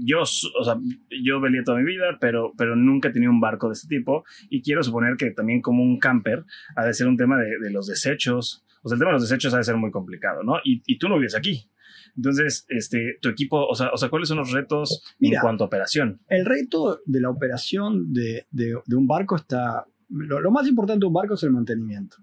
yo, 0.00 0.20
o 0.22 0.64
sea, 0.64 0.78
yo 1.22 1.40
velé 1.40 1.62
toda 1.62 1.78
mi 1.78 1.84
vida, 1.84 2.18
pero, 2.20 2.52
pero 2.56 2.76
nunca 2.76 3.08
he 3.08 3.12
tenido 3.12 3.32
un 3.32 3.40
barco 3.40 3.68
de 3.68 3.74
este 3.74 3.88
tipo 3.88 4.24
y 4.50 4.62
quiero 4.62 4.82
suponer 4.82 5.16
que 5.16 5.30
también 5.30 5.60
como 5.62 5.82
un 5.82 5.98
camper 5.98 6.44
ha 6.76 6.84
de 6.84 6.94
ser 6.94 7.06
un 7.06 7.16
tema 7.16 7.38
de, 7.38 7.58
de 7.60 7.70
los 7.70 7.86
desechos. 7.86 8.64
O 8.82 8.88
sea, 8.88 8.94
el 8.96 8.98
tema 9.00 9.10
de 9.10 9.14
los 9.14 9.28
desechos 9.28 9.52
ha 9.54 9.58
de 9.58 9.64
ser 9.64 9.76
muy 9.76 9.90
complicado, 9.90 10.42
¿no? 10.42 10.56
Y, 10.64 10.82
y 10.86 10.98
tú 10.98 11.08
no 11.08 11.16
vives 11.16 11.34
aquí. 11.34 11.68
Entonces, 12.16 12.64
este, 12.68 13.18
tu 13.20 13.28
equipo, 13.28 13.66
o 13.66 13.74
sea, 13.74 13.90
o 13.92 13.96
sea 13.96 14.08
¿cuáles 14.08 14.28
son 14.28 14.38
los 14.38 14.50
retos 14.52 15.02
Mira, 15.18 15.38
en 15.38 15.42
cuanto 15.42 15.64
a 15.64 15.66
operación? 15.66 16.20
El 16.28 16.46
reto 16.46 17.00
de 17.04 17.20
la 17.20 17.30
operación 17.30 18.12
de, 18.12 18.46
de- 18.50 18.78
de 18.84 18.96
un 18.96 19.06
barco 19.06 19.36
está... 19.36 19.84
Lo, 20.08 20.40
lo 20.40 20.50
más 20.52 20.66
importante 20.68 21.00
de 21.00 21.06
un 21.06 21.12
barco 21.12 21.34
es 21.34 21.42
el 21.42 21.50
mantenimiento. 21.50 22.16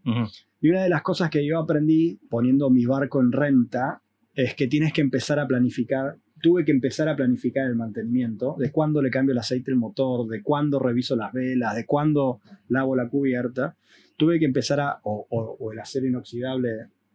Y 0.62 0.69
una 0.69 0.84
de 0.84 0.89
las 0.89 1.02
cosas 1.02 1.30
que 1.30 1.46
yo 1.46 1.60
aprendí 1.60 2.17
poniendo 2.30 2.69
mi 2.69 2.86
barco 2.86 3.19
en 3.22 3.32
renta 3.34 4.02
es 4.34 4.56
que 4.56 4.67
tienes 4.67 4.93
que 4.93 5.02
empezar 5.02 5.38
a 5.38 5.46
planificar, 5.48 6.15
tuve 6.43 6.65
que 6.65 6.73
empezar 6.73 7.08
a 7.08 7.15
planificar 7.15 7.65
el 7.67 7.75
mantenimiento, 7.75 8.56
de 8.60 8.69
cuándo 8.69 9.01
le 9.01 9.10
cambio 9.10 9.32
el 9.32 9.39
aceite 9.39 9.71
al 9.71 9.77
motor, 9.77 10.27
de 10.27 10.43
cuándo 10.43 10.77
reviso 10.77 11.15
las 11.15 11.32
velas, 11.32 11.73
de 11.73 11.86
cuándo 11.86 12.41
lavo 12.67 12.97
la 12.97 13.08
cubierta. 13.08 13.77
Tuve 14.17 14.39
que 14.39 14.45
empezar 14.45 14.82
a, 14.82 14.99
o, 15.03 15.25
o- 15.29 15.56
o 15.58 15.71
el 15.71 15.79
acero 15.79 16.06
inoxidable 16.06 16.69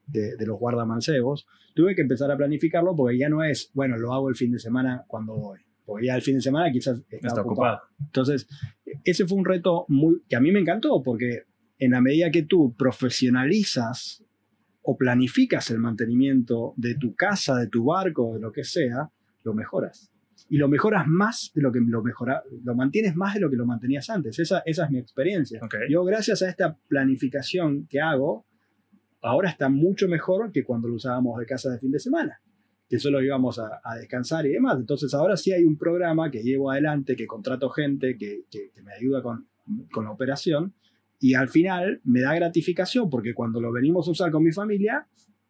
de, 0.07 0.35
de 0.37 0.47
los 0.47 0.59
guardamancebos, 0.59 1.47
tuve 1.75 1.95
que 1.95 2.01
empezar 2.01 2.31
a 2.31 2.37
planificarlo 2.39 2.97
porque 2.97 3.19
ya 3.19 3.29
no 3.29 3.45
es, 3.45 3.71
bueno, 3.75 3.99
lo 3.99 4.15
hago 4.15 4.31
el 4.31 4.35
fin 4.35 4.51
de 4.53 4.59
semana 4.59 5.05
cuando 5.07 5.35
voy. 5.37 5.59
Porque 5.85 6.07
ya 6.07 6.17
el 6.17 6.23
fin 6.23 6.37
de 6.37 6.41
semana 6.41 6.73
quizás 6.73 6.99
está, 7.11 7.17
Está 7.29 7.43
ocupado. 7.43 7.77
ocupado. 7.77 7.81
Entonces, 8.07 8.49
ese 9.05 9.27
fue 9.27 9.37
un 9.37 9.45
reto 9.45 9.85
muy, 9.89 10.23
que 10.27 10.37
a 10.37 10.41
mí 10.41 10.51
me 10.53 10.61
encantó 10.61 11.03
porque 11.03 11.43
en 11.79 11.91
la 11.91 12.01
medida 12.01 12.31
que 12.31 12.43
tú 12.45 12.75
profesionalizas 13.33 14.25
o 14.83 14.97
planificas 14.97 15.71
el 15.71 15.79
mantenimiento 15.79 16.73
de 16.77 16.95
tu 16.95 17.15
casa, 17.15 17.57
de 17.57 17.69
tu 17.69 17.85
barco, 17.85 18.35
de 18.35 18.41
lo 18.41 18.51
que 18.53 18.65
sea, 18.65 19.11
lo 19.45 19.55
mejoras. 19.55 20.11
Y 20.49 20.57
lo 20.59 20.69
mejoras 20.69 21.05
más 21.07 21.51
de 21.55 21.63
lo 21.63 21.73
que 21.73 21.81
lo 21.81 22.03
mejora, 22.03 22.43
lo 22.65 22.75
mantienes 22.75 23.17
más 23.17 23.35
de 23.35 23.41
lo 23.41 23.51
que 23.51 23.57
lo 23.57 23.67
mantenías 23.67 24.09
antes. 24.09 24.39
Esa, 24.39 24.63
esa 24.65 24.85
es 24.85 24.91
mi 24.91 24.99
experiencia. 24.99 25.61
Yo, 25.91 26.05
gracias 26.05 26.43
a 26.43 26.49
esta 26.49 26.77
planificación 26.89 27.87
que 27.89 28.01
hago, 28.01 28.47
ahora 29.21 29.51
está 29.51 29.69
mucho 29.69 30.09
mejor 30.09 30.53
que 30.53 30.65
cuando 30.65 30.89
lo 30.89 30.95
usábamos 30.95 31.39
de 31.41 31.47
casa 31.47 31.71
de 31.71 31.79
fin 31.79 31.91
de 31.91 31.99
semana, 31.99 32.41
que 32.89 32.99
solo 32.99 33.21
íbamos 33.23 33.59
a, 33.59 33.81
a 33.83 33.97
descansar 33.97 34.47
y 34.47 34.51
demás. 34.51 34.77
Entonces, 34.79 35.13
ahora 35.13 35.37
sí 35.37 35.53
hay 35.53 35.65
un 35.65 35.77
programa 35.77 36.31
que 36.31 36.43
llevo 36.43 36.71
adelante, 36.71 37.17
que 37.17 37.27
contrato 37.27 37.69
gente, 37.71 38.17
que, 38.17 38.45
que- 38.51 38.71
que 38.73 38.83
me 38.83 38.93
ayuda 38.95 39.23
con, 39.23 39.49
con 39.91 40.05
la 40.05 40.13
operación, 40.13 40.73
y 41.21 41.35
al 41.35 41.49
final 41.49 42.01
me 42.05 42.21
da 42.21 42.33
gratificación 42.37 43.11
porque 43.11 43.35
cuando 43.35 43.61
lo 43.61 43.73
venimos 43.73 44.07
a 44.07 44.13
usar 44.13 44.31
con 44.31 44.45
mi 44.45 44.53
familia, 44.53 45.07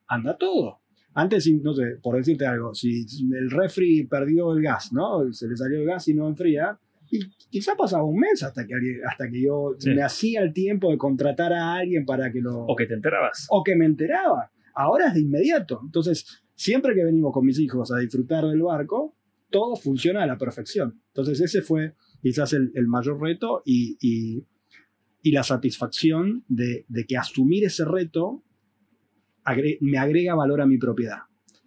anda 0.07 0.37
todo. 0.39 0.81
Antes, 1.15 1.51
no 1.63 1.75
sé, 1.75 1.97
por 2.03 2.17
decirte 2.17 2.47
algo, 2.47 2.75
si 2.75 3.05
el 3.37 3.51
refri 3.51 4.05
perdió 4.07 4.53
el 4.53 4.63
gas, 4.63 4.93
¿no? 4.93 5.33
Se 5.33 5.49
le 5.49 5.57
salió 5.57 5.81
el 5.81 5.87
gas 5.87 6.07
y 6.09 6.15
no 6.15 6.29
enfría, 6.29 6.79
y 7.11 7.21
quizá 7.51 7.75
pasaba 7.75 8.05
un 8.05 8.19
mes 8.21 8.43
hasta 8.43 8.67
que, 8.67 8.75
hasta 9.09 9.29
que 9.31 9.43
yo 9.43 9.75
Sí. 9.79 9.91
me 9.95 10.03
hacía 10.03 10.43
el 10.43 10.53
tiempo 10.53 10.91
de 10.91 10.99
contratar 10.99 11.53
a 11.53 11.75
alguien 11.75 12.05
para 12.05 12.31
que 12.31 12.41
lo... 12.41 12.65
O 12.67 12.77
que 12.77 12.87
te 12.87 12.95
enterabas. 12.95 13.47
o 13.51 13.65
que 13.65 13.75
me 13.75 13.87
enteraba. 13.87 14.53
Ahora 14.75 15.09
es 15.09 15.15
de 15.15 15.21
inmediato. 15.23 15.81
Entonces, 15.83 16.43
siempre 16.55 16.95
que 16.95 17.03
venimos 17.05 17.33
con 17.33 17.45
mis 17.47 17.59
hijos 17.59 17.91
a 17.91 17.99
disfrutar 17.99 18.45
del 18.47 18.63
barco, 18.63 19.17
todo 19.51 19.75
funciona 19.77 20.23
a 20.23 20.27
la 20.27 20.37
perfección. 20.39 21.01
Entonces, 21.09 21.41
ese 21.41 21.63
fue 21.63 21.95
quizás 22.23 22.53
el, 22.53 22.71
el 22.75 22.87
mayor 22.87 23.21
reto 23.21 23.63
y, 23.65 23.97
y- 24.01 24.45
y 25.23 25.33
la 25.33 25.43
satisfacción 25.43 26.45
de, 26.49 26.85
de 26.89 27.05
que 27.07 27.17
asumir 27.17 27.65
ese 27.65 27.85
reto 27.85 28.45
agre- 29.55 29.79
me 29.81 29.99
agrega 29.99 30.35
valor 30.35 30.61
a 30.61 30.67
mi 30.67 30.79
propiedad. 30.79 31.19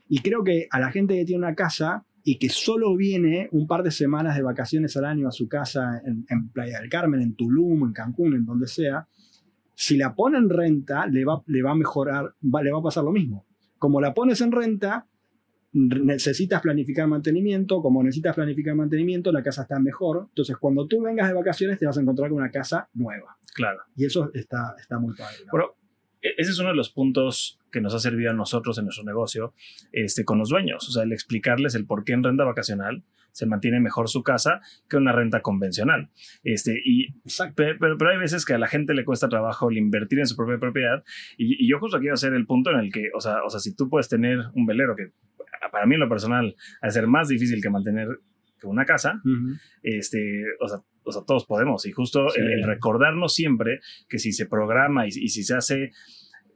Y 0.08 0.20
creo 0.20 0.44
que 0.44 0.68
a 0.70 0.80
la 0.80 0.92
gente 0.92 1.16
que 1.16 1.26
tiene 1.26 1.46
una 1.46 1.56
casa 1.56 2.06
y 2.24 2.38
que 2.38 2.50
solo 2.50 2.96
viene 2.96 3.48
un 3.52 3.66
par 3.66 3.82
de 3.84 3.92
semanas 3.92 4.36
de 4.36 4.44
vacaciones 4.44 4.96
al 4.98 5.06
año 5.06 5.28
a 5.28 5.32
su 5.32 5.48
casa 5.48 6.02
en, 6.06 6.26
en 6.30 6.50
Playa 6.50 6.80
del 6.80 6.90
Carmen, 6.90 7.22
en 7.22 7.34
Tulum, 7.36 7.84
en 7.88 7.94
Cancún, 7.94 8.36
en 8.36 8.46
donde 8.46 8.68
sea, 8.68 9.08
si 9.74 9.98
la 9.98 10.14
pone 10.14 10.38
en 10.38 10.50
renta, 10.50 11.08
le 11.08 11.26
va, 11.26 11.42
le 11.48 11.64
va 11.64 11.72
a 11.72 11.76
mejorar, 11.76 12.36
va- 12.44 12.62
le 12.62 12.72
va 12.72 12.80
a 12.80 12.84
pasar 12.84 13.04
lo 13.04 13.12
mismo. 13.12 13.46
Como 13.80 14.00
la 14.00 14.14
pones 14.14 14.40
en 14.42 14.52
renta, 14.52 15.08
necesitas 15.74 16.62
planificar 16.62 17.08
mantenimiento, 17.08 17.82
como 17.82 18.04
necesitas 18.04 18.36
planificar 18.36 18.76
mantenimiento, 18.76 19.32
la 19.32 19.42
casa 19.42 19.64
está 19.64 19.80
mejor. 19.80 20.26
Entonces, 20.30 20.58
cuando 20.58 20.86
tú 20.88 21.02
vengas 21.02 21.28
de 21.30 21.34
vacaciones, 21.34 21.80
te 21.80 21.86
vas 21.86 21.98
a 21.98 22.02
encontrar 22.02 22.30
con 22.30 22.40
una 22.40 22.52
casa 22.52 22.90
nueva. 22.94 23.38
Claro. 23.54 23.80
Y 23.96 24.06
eso 24.06 24.30
está, 24.34 24.76
está 24.80 25.00
muy 25.00 25.16
padre. 25.16 25.38
¿no? 25.46 25.52
Bueno, 25.52 25.68
ese 26.22 26.52
es 26.52 26.60
uno 26.60 26.70
de 26.70 26.76
los 26.76 26.90
puntos 26.90 27.60
que 27.72 27.82
nos 27.82 27.94
ha 27.94 28.00
servido 28.00 28.32
a 28.32 28.34
nosotros 28.34 28.78
en 28.78 28.86
nuestro 28.86 29.04
negocio 29.04 29.54
este, 29.92 30.26
con 30.26 30.38
los 30.38 30.50
dueños. 30.50 30.88
O 30.88 30.92
sea, 30.92 31.04
el 31.04 31.14
explicarles 31.14 31.76
el 31.76 31.86
por 31.86 32.04
qué 32.04 32.14
en 32.14 32.24
renta 32.24 32.44
vacacional 32.44 33.04
se 33.32 33.46
mantiene 33.46 33.80
mejor 33.80 34.10
su 34.10 34.24
casa 34.24 34.60
que 34.90 34.98
una 34.98 35.14
renta 35.14 35.42
convencional. 35.42 36.10
Este, 36.44 36.82
y, 36.84 37.14
pero, 37.56 37.98
pero 37.98 38.12
hay 38.12 38.18
veces 38.18 38.46
que 38.46 38.54
a 38.54 38.58
la 38.58 38.68
gente 38.68 38.94
le 38.94 39.06
cuesta 39.06 39.30
trabajo 39.30 39.70
el 39.70 39.78
invertir 39.78 40.20
en 40.20 40.28
su 40.28 40.36
propia 40.36 40.60
propiedad. 40.60 41.04
Y, 41.38 41.64
y 41.64 41.70
yo 41.70 41.80
justo 41.80 42.00
quiero 42.00 42.16
hacer 42.16 42.34
el 42.34 42.46
punto 42.46 42.72
en 42.72 42.80
el 42.80 42.92
que, 42.92 43.10
o 43.16 43.22
sea, 43.22 43.44
o 43.44 43.50
sea, 43.50 43.60
si 43.60 43.76
tú 43.76 43.90
puedes 43.90 44.10
tener 44.10 44.40
un 44.54 44.66
velero 44.66 44.96
que 44.96 45.12
para 45.72 45.86
mí 45.86 45.96
en 45.96 46.02
lo 46.02 46.10
personal 46.10 46.56
de 46.82 46.92
ser 46.92 47.08
más 47.08 47.28
difícil 47.28 47.62
que 47.62 47.70
mantener 47.70 48.08
que 48.62 48.68
una 48.68 48.86
casa, 48.86 49.20
Ujú. 49.26 49.56
este, 49.84 50.44
o 50.62 50.68
sea, 50.70 50.78
o 51.04 51.12
sea, 51.12 51.24
todos 51.26 51.46
podemos. 51.46 51.86
Y 51.88 51.92
justo 51.92 52.30
Sí. 52.30 52.40
el, 52.40 52.52
el 52.52 52.64
recordarnos 52.64 53.34
siempre 53.34 53.80
que 54.08 54.20
si 54.20 54.32
se 54.32 54.46
programa 54.46 55.06
y, 55.06 55.10
y 55.10 55.30
si 55.30 55.44
se 55.44 55.56
hace 55.56 55.92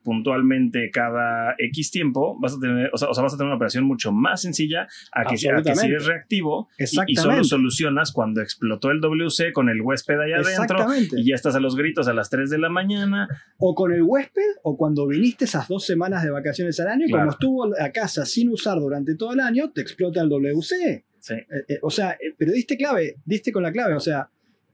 puntualmente 0.04 0.92
cada 0.94 1.56
X 1.58 1.90
tiempo, 1.90 2.38
vas 2.40 2.54
a 2.56 2.60
tener, 2.60 2.92
o 2.94 2.98
sea, 2.98 3.10
o 3.10 3.14
sea, 3.16 3.24
vas 3.24 3.34
a 3.34 3.38
tener 3.38 3.48
una 3.48 3.56
operación 3.56 3.86
mucho 3.86 4.12
más 4.12 4.44
sencilla 4.44 4.88
a 5.12 5.24
que, 5.24 5.34
a 5.50 5.62
que 5.64 5.76
si 5.76 5.88
eres 5.88 6.06
reactivo 6.06 6.70
y, 6.78 6.84
y 7.08 7.16
solo 7.16 7.44
solucionas 7.44 8.12
cuando 8.12 8.42
explotó 8.42 8.92
el 8.92 9.02
WC 9.02 9.52
con 9.52 9.68
el 9.68 9.82
huésped 9.82 10.20
ahí 10.20 10.34
adentro 10.34 10.86
y 11.18 11.28
ya 11.28 11.34
estás 11.34 11.56
a 11.56 11.60
los 11.60 11.76
gritos 11.76 12.08
a 12.08 12.14
las 12.14 12.30
3 12.30 12.52
de 12.52 12.60
la 12.60 12.70
mañana. 12.70 13.28
O 13.58 13.74
con 13.74 13.92
el 13.94 14.04
huésped, 14.04 14.44
o 14.64 14.78
cuando 14.78 15.08
viniste 15.08 15.46
esas 15.46 15.68
dos 15.68 15.84
semanas 15.86 16.24
de 16.24 16.30
vacaciones 16.30 16.80
al 16.80 16.88
año, 16.90 17.06
y 17.08 17.10
Claro. 17.10 17.24
como 17.24 17.32
estuvo 17.32 17.68
la 17.70 17.92
casa 17.92 18.26
sin 18.26 18.50
usar 18.50 18.78
durante 18.80 19.16
todo 19.16 19.34
el 19.34 19.40
año, 19.40 19.72
te 19.72 19.82
explota 19.82 20.22
el 20.22 20.30
WC. 20.30 21.04
Sí, 21.28 21.34
Eh, 21.34 21.46
eh, 21.70 21.80
o 21.82 21.90
sea, 21.90 22.12
eh, 22.12 22.34
pero 22.38 22.52
diste 22.52 22.78
clave, 22.78 23.16
diste 23.26 23.52
con 23.52 23.64
la 23.64 23.72
clave, 23.72 23.96
o 23.96 24.00
sea, 24.00 24.30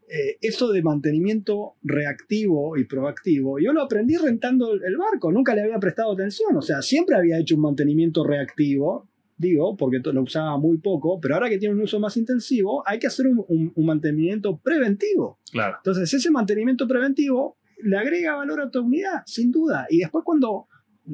eh, 0.09 0.35
eso 0.41 0.69
de 0.73 0.81
mantenimiento 0.83 1.75
reactivo 1.81 2.75
y 2.77 2.83
proactivo, 2.83 3.57
yo 3.59 3.71
lo 3.71 3.81
aprendí 3.81 4.17
rentando 4.17 4.73
el, 4.73 4.97
barco, 4.97 5.31
nunca 5.31 5.55
le 5.55 5.61
había 5.61 5.79
prestado 5.79 6.11
atención, 6.11 6.55
o 6.57 6.61
sea, 6.61 6.81
siempre 6.81 7.15
había 7.15 7.39
hecho 7.39 7.55
un 7.55 7.61
mantenimiento 7.61 8.25
reactivo, 8.25 9.07
digo, 9.37 9.77
porque 9.77 9.99
lo 10.03 10.21
usaba 10.23 10.57
muy 10.57 10.77
poco, 10.79 11.19
pero 11.21 11.35
ahora 11.35 11.47
que 11.49 11.57
tiene 11.57 11.73
un 11.73 11.81
uso 11.81 12.01
más 12.01 12.17
intensivo, 12.17 12.83
hay 12.85 12.99
que 12.99 13.07
hacer 13.07 13.27
un, 13.27 13.45
un- 13.47 13.71
un 13.73 13.85
mantenimiento 13.85 14.57
preventivo. 14.59 15.39
claro. 15.53 15.77
Entonces, 15.77 16.13
ese 16.13 16.29
mantenimiento 16.31 16.85
preventivo 16.87 17.57
le 17.83 17.97
agrega 17.97 18.35
valor 18.35 18.59
a 18.61 18.69
tu 18.69 18.81
unidad, 18.81 19.23
sin 19.25 19.51
duda, 19.51 19.87
y 19.89 19.99
después 19.99 20.23
cuando... 20.25 20.67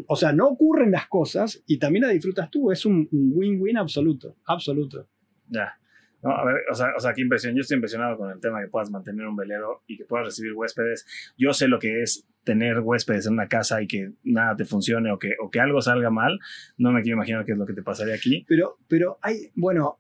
O 0.08 0.17
sea, 0.17 0.34
no 0.34 0.47
ocurren 0.50 0.91
las 0.91 1.08
cosas 1.08 1.63
y 1.65 1.80
también 1.80 2.04
la 2.06 2.10
disfrutas 2.12 2.52
tú. 2.52 2.71
Es 2.71 2.86
un 2.86 3.08
win-win 3.12 3.78
absoluto. 3.78 4.36
Absoluto. 4.45 5.08
Ya. 5.50 5.78
No, 6.24 6.32
a 6.32 6.44
ver, 6.46 6.56
o 6.72 6.74
sea, 6.74 6.88
o 6.98 7.00
sea, 7.00 7.14
qué 7.14 7.22
impresión. 7.22 7.54
Yo 7.56 7.62
estoy 7.62 7.76
impresionado 7.76 8.18
con 8.18 8.32
el 8.32 8.40
tema 8.40 8.60
que 8.62 8.68
puedas 8.68 8.90
mantener 8.90 9.28
un 9.28 9.36
velero 9.36 9.84
y 9.88 9.98
que 9.98 10.06
puedas 10.06 10.26
recibir 10.26 10.54
huéspedes. 10.54 11.06
Yo 11.38 11.54
sé 11.54 11.68
lo 11.68 11.78
que 11.80 12.02
es 12.02 12.28
tener 12.44 12.80
huéspedes 12.80 13.28
en 13.28 13.34
una 13.34 13.48
casa 13.48 13.82
y 13.82 13.88
que 13.88 14.14
nada 14.24 14.56
te 14.56 14.66
funcione 14.66 15.12
o 15.12 15.20
que, 15.20 15.34
o 15.40 15.52
que 15.52 15.60
algo 15.60 15.80
salga 15.82 16.10
mal. 16.10 16.40
No 16.78 16.92
me 16.92 17.04
quiero 17.04 17.18
imaginar 17.18 17.46
qué 17.46 17.52
es 17.52 17.58
lo 17.58 17.66
que 17.68 17.74
te 17.74 17.84
pasaría 17.84 18.16
aquí. 18.16 18.44
Pero, 18.48 18.78
pero 18.88 19.20
hay, 19.22 19.52
bueno, 19.54 20.00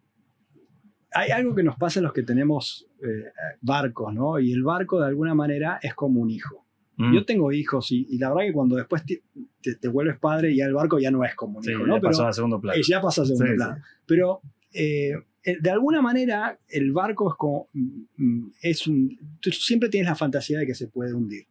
hay 1.13 1.29
algo 1.31 1.55
que 1.55 1.63
nos 1.63 1.77
pasa 1.77 1.99
a 1.99 2.03
los 2.03 2.13
que 2.13 2.23
tenemos 2.23 2.87
eh, 3.03 3.31
barcos, 3.61 4.13
¿no? 4.13 4.39
Y 4.39 4.51
el 4.53 4.63
barco 4.63 4.99
de 4.99 5.07
alguna 5.07 5.33
manera 5.35 5.79
es 5.81 5.93
como 5.93 6.19
un 6.21 6.29
hijo. 6.29 6.65
Mm, 6.97 7.13
Yo 7.13 7.25
tengo 7.25 7.51
hijos 7.51 7.91
y, 7.91 8.07
y 8.09 8.17
la 8.17 8.29
verdad 8.29 8.45
que 8.47 8.53
cuando 8.53 8.75
después 8.75 9.05
te, 9.05 9.21
te- 9.61 9.75
te 9.75 9.87
vuelves 9.87 10.17
padre 10.17 10.55
ya 10.55 10.65
el 10.65 10.73
barco 10.73 10.97
ya 10.99 11.11
no 11.11 11.23
es 11.23 11.35
como 11.35 11.59
un 11.59 11.63
sí, 11.63 11.71
hijo, 11.71 11.81
ya 11.81 11.87
¿no? 11.87 11.93
Pero 11.95 12.07
pasó 12.09 12.25
a 12.27 12.33
segundo 12.33 12.59
plano. 12.59 12.77
eh, 12.79 12.81
ya 12.87 12.99
pasa 13.01 13.21
a 13.21 13.25
segundo 13.25 13.45
Sí, 13.45 13.53
plano. 13.55 13.77
Pero 14.07 14.41
eh, 14.73 15.11
eh, 15.11 15.17
de 15.61 15.69
alguna 15.69 16.01
manera 16.01 16.59
el 16.67 16.91
barco 16.91 17.29
es 17.31 17.35
como, 17.37 17.69
mm, 17.73 17.89
mm, 18.17 18.53
es 18.61 18.87
un, 18.87 19.17
tú 19.39 19.51
siempre 19.51 19.89
tienes 19.89 20.09
la 20.09 20.15
fantasía 20.15 20.59
de 20.59 20.65
que 20.65 20.75
se 20.75 20.87
puede 20.87 21.13
hundir. 21.13 21.45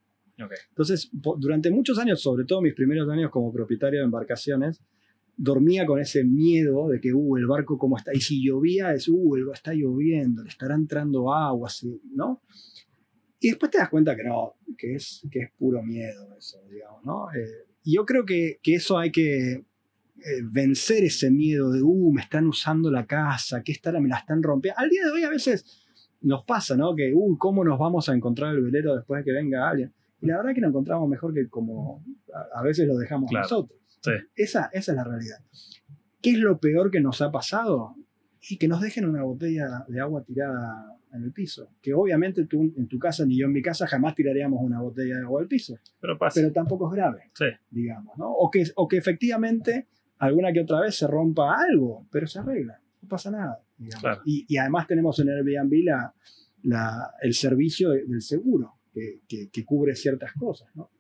Entonces, 0.69 1.09
durante 1.13 1.71
muchos 1.71 1.99
años, 1.99 2.21
sobre 2.21 2.45
todo 2.45 2.61
mis 2.61 2.75
primeros 2.75 3.09
años 3.09 3.31
como 3.31 3.53
propietario 3.53 4.01
de 4.01 4.05
embarcaciones, 4.05 4.81
dormía 5.39 5.87
con 5.87 5.99
ese 6.01 6.25
miedo 6.25 6.89
de 6.89 7.01
que, 7.01 7.13
uh, 7.15 7.37
el 7.37 7.47
barco 7.47 7.79
cómo 7.79 7.97
está. 7.97 8.13
Y 8.15 8.21
si 8.21 8.43
llovía, 8.45 8.93
es, 8.93 9.09
uh, 9.09 9.37
el- 9.37 9.49
está 9.53 9.73
lloviendo, 9.75 10.43
le 10.43 10.49
estará 10.51 10.75
entrando 10.75 11.33
agua, 11.33 11.69
así, 11.69 12.01
¿no? 12.15 12.43
Y 13.41 13.49
después 13.49 13.71
te 13.71 13.79
das 13.79 13.89
cuenta 13.91 14.17
que 14.17 14.25
no, 14.25 14.55
que 14.79 14.95
es, 14.95 15.27
que 15.31 15.41
es 15.41 15.51
puro 15.59 15.83
miedo 15.83 16.35
eso, 16.37 16.59
digamos, 16.71 17.05
¿no? 17.05 17.27
Eh, 17.33 17.67
y 17.85 17.95
yo 17.97 18.05
creo 18.07 18.25
que, 18.25 18.59
que 18.63 18.75
eso 18.75 18.99
hay 18.99 19.11
que 19.13 19.63
eh, 20.25 20.41
vencer 20.43 21.05
ese 21.05 21.31
miedo 21.31 21.71
de, 21.73 21.83
uh, 21.83 22.13
me 22.13 22.23
están 22.23 22.47
usando 22.47 22.91
la 22.91 23.07
casa, 23.07 23.63
que 23.63 23.73
esta 23.73 23.93
me 24.01 24.09
la 24.09 24.19
están 24.19 24.43
rompiendo. 24.43 24.79
Al 24.81 24.89
día 24.91 25.05
de 25.05 25.11
hoy 25.13 25.23
a 25.25 25.31
veces 25.31 25.65
nos 26.23 26.45
pasa, 26.45 26.77
¿no? 26.77 26.95
Que, 26.97 27.13
uh, 27.15 27.37
¿cómo 27.39 27.65
nos 27.65 27.79
vamos 27.79 28.09
a 28.09 28.15
encontrar 28.15 28.55
el 28.55 28.63
velero 28.63 28.95
después 28.97 29.21
de 29.21 29.25
que 29.25 29.33
venga 29.33 29.69
alguien? 29.69 29.93
Y 30.21 30.27
la 30.27 30.39
verdad 30.39 30.55
que 30.55 30.61
lo 30.63 30.69
encontramos 30.69 31.09
mejor 31.09 31.35
que 31.35 31.49
como 31.49 32.03
a, 32.35 32.61
a 32.61 32.63
veces 32.63 32.87
lo 32.89 32.97
dejamos 32.97 33.31
Claro, 33.31 33.45
nosotros. 33.45 33.79
sí. 34.03 34.11
Esa, 34.35 34.71
esa 34.73 34.93
es 34.93 34.97
la 34.97 35.05
realidad. 35.05 35.39
¿Qué 36.23 36.31
es 36.33 36.39
lo 36.39 36.59
peor 36.59 36.91
que 36.91 37.01
nos 37.01 37.21
ha 37.23 37.31
pasado? 37.31 37.95
y 38.49 38.59
que 38.59 38.69
nos 38.69 38.81
dejen 38.81 39.05
una 39.07 39.25
botella 39.25 39.85
de 39.89 40.01
agua 40.01 40.23
tirada 40.23 40.97
en 41.13 41.25
el 41.25 41.33
piso. 41.33 41.69
Que 41.83 41.93
obviamente 41.95 42.45
tú 42.47 42.63
en 42.77 42.87
tu 42.87 42.97
casa 42.97 43.27
ni 43.27 43.37
yo 43.37 43.47
en 43.47 43.53
mi 43.53 43.61
casa 43.61 43.89
jamás 43.89 44.15
tiraríamos 44.15 44.61
una 44.63 44.81
botella 44.81 45.17
de 45.17 45.23
agua 45.23 45.41
al 45.41 45.49
piso. 45.49 45.77
Pero 46.01 46.17
pasa. 46.17 46.41
Pero 46.41 46.53
tampoco 46.53 46.87
es 46.89 46.95
grave, 46.95 47.23
Sí. 47.35 47.47
digamos, 47.71 48.17
¿no? 48.17 48.31
O 48.31 48.49
que, 48.49 48.63
o 48.77 48.87
que 48.87 48.99
efectivamente 48.99 49.89
alguna 50.19 50.53
que 50.53 50.61
otra 50.61 50.81
vez 50.81 50.97
se 50.97 51.07
rompa 51.07 51.57
algo, 51.71 52.07
pero 52.11 52.27
se 52.27 52.39
arregla, 52.39 52.81
no 53.03 53.09
pasa 53.09 53.31
nada. 53.31 53.61
Claro. 54.01 54.23
Y, 54.25 54.45
y 54.49 54.57
además 54.57 54.87
tenemos 54.87 55.19
en 55.21 55.29
Airbnb 55.29 55.85
la, 55.85 56.15
la, 56.63 57.11
el 57.23 57.35
servicio 57.35 57.91
de- 57.91 58.05
del 58.07 58.23
seguro, 58.23 58.75
que, 58.93 59.21
que- 59.29 59.49
que 59.51 59.65
cubre 59.65 59.95
ciertas 59.95 60.33
cosas, 60.33 60.69
¿no? 60.75 60.91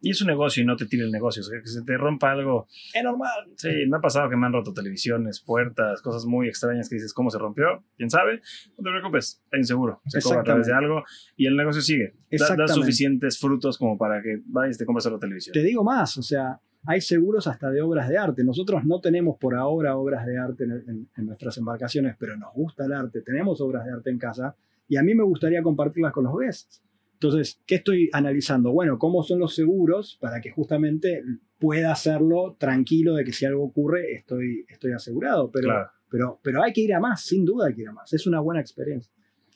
Y 0.00 0.10
es 0.10 0.20
un 0.22 0.28
negocio 0.28 0.62
y 0.62 0.66
no 0.66 0.76
te 0.76 0.86
tire 0.86 1.02
el 1.02 1.10
negocio. 1.10 1.40
O 1.40 1.44
sea, 1.44 1.60
que 1.60 1.66
se 1.66 1.82
te 1.82 1.96
rompa 1.98 2.30
algo. 2.30 2.68
Es 2.94 3.02
normal. 3.02 3.50
Sí, 3.56 3.68
me 3.88 3.96
ha 3.98 4.00
pasado 4.00 4.30
que 4.30 4.36
me 4.36 4.46
han 4.46 4.52
roto 4.52 4.72
televisiones, 4.72 5.40
puertas, 5.40 6.00
cosas 6.00 6.24
muy 6.24 6.48
extrañas 6.48 6.88
que 6.88 6.94
dices, 6.94 7.12
¿cómo 7.12 7.28
se 7.28 7.38
rompió? 7.38 7.84
¿Quién 7.96 8.08
sabe? 8.08 8.40
No 8.78 8.84
te 8.84 8.90
preocupes, 8.90 9.42
hay 9.52 9.58
un 9.58 9.64
seguro. 9.66 10.00
Se 10.06 10.20
cobra 10.22 10.40
a 10.40 10.44
través 10.44 10.66
de 10.68 10.72
algo 10.74 11.02
y 11.36 11.46
el 11.46 11.56
negocio 11.56 11.82
sigue. 11.82 12.14
Da, 12.30 12.46
da 12.56 12.64
suficientes 12.68 13.38
frutos 13.38 13.76
como 13.76 13.98
para 13.98 14.22
que 14.22 14.40
vayas 14.46 14.76
y 14.76 14.78
te 14.78 14.86
compres 14.86 15.04
otra 15.06 15.18
televisión. 15.18 15.52
Te 15.52 15.62
digo 15.62 15.82
más, 15.84 16.16
o 16.16 16.22
sea, 16.22 16.58
hay 16.86 17.00
seguros 17.00 17.46
hasta 17.46 17.70
de 17.70 17.80
obras 17.82 18.08
de 18.08 18.18
arte. 18.18 18.44
Nosotros 18.44 18.84
no 18.84 19.00
tenemos 19.00 19.36
por 19.38 19.54
ahora 19.54 19.96
obras 19.96 20.26
de 20.26 20.38
arte 20.38 20.64
en, 20.64 20.72
en- 20.72 21.08
en 21.16 21.26
nuestras 21.26 21.56
embarcaciones, 21.58 22.16
pero 22.18 22.36
nos 22.36 22.52
gusta 22.54 22.84
el 22.84 22.92
arte, 22.92 23.22
tenemos 23.22 23.60
obras 23.60 23.84
de 23.86 23.92
arte 23.92 24.10
en 24.10 24.18
casa 24.18 24.54
y 24.88 24.96
a 24.96 25.02
mí 25.02 25.14
me 25.14 25.22
gustaría 25.24 25.62
compartirlas 25.62 26.12
con 26.12 26.24
los 26.24 26.38
guests. 26.38 26.82
Entonces, 27.14 27.60
¿qué 27.66 27.76
estoy 27.76 28.10
analizando? 28.12 28.70
Bueno, 28.72 28.98
¿cómo 28.98 29.22
son 29.22 29.38
los 29.38 29.54
seguros 29.54 30.18
para 30.20 30.40
que 30.42 30.50
justamente 30.50 31.22
pueda 31.58 31.92
hacerlo 31.92 32.56
tranquilo 32.58 33.14
de 33.14 33.24
que 33.24 33.32
si 33.32 33.46
algo 33.46 33.64
ocurre 33.64 34.12
estoy, 34.14 34.66
estoy 34.68 34.92
asegurado? 34.92 35.50
Pero, 35.50 35.68
Claro. 35.68 35.90
pero, 36.10 36.40
pero 36.42 36.62
hay 36.62 36.72
que 36.74 36.82
ir 36.82 36.92
a 36.92 37.00
más, 37.00 37.22
sin 37.22 37.44
duda 37.46 37.68
hay 37.68 37.74
que 37.74 37.82
ir 37.82 37.88
a 37.88 37.92
más. 37.92 38.12
Es 38.12 38.26
una 38.26 38.40
buena 38.40 38.60
experiencia. 38.60 39.10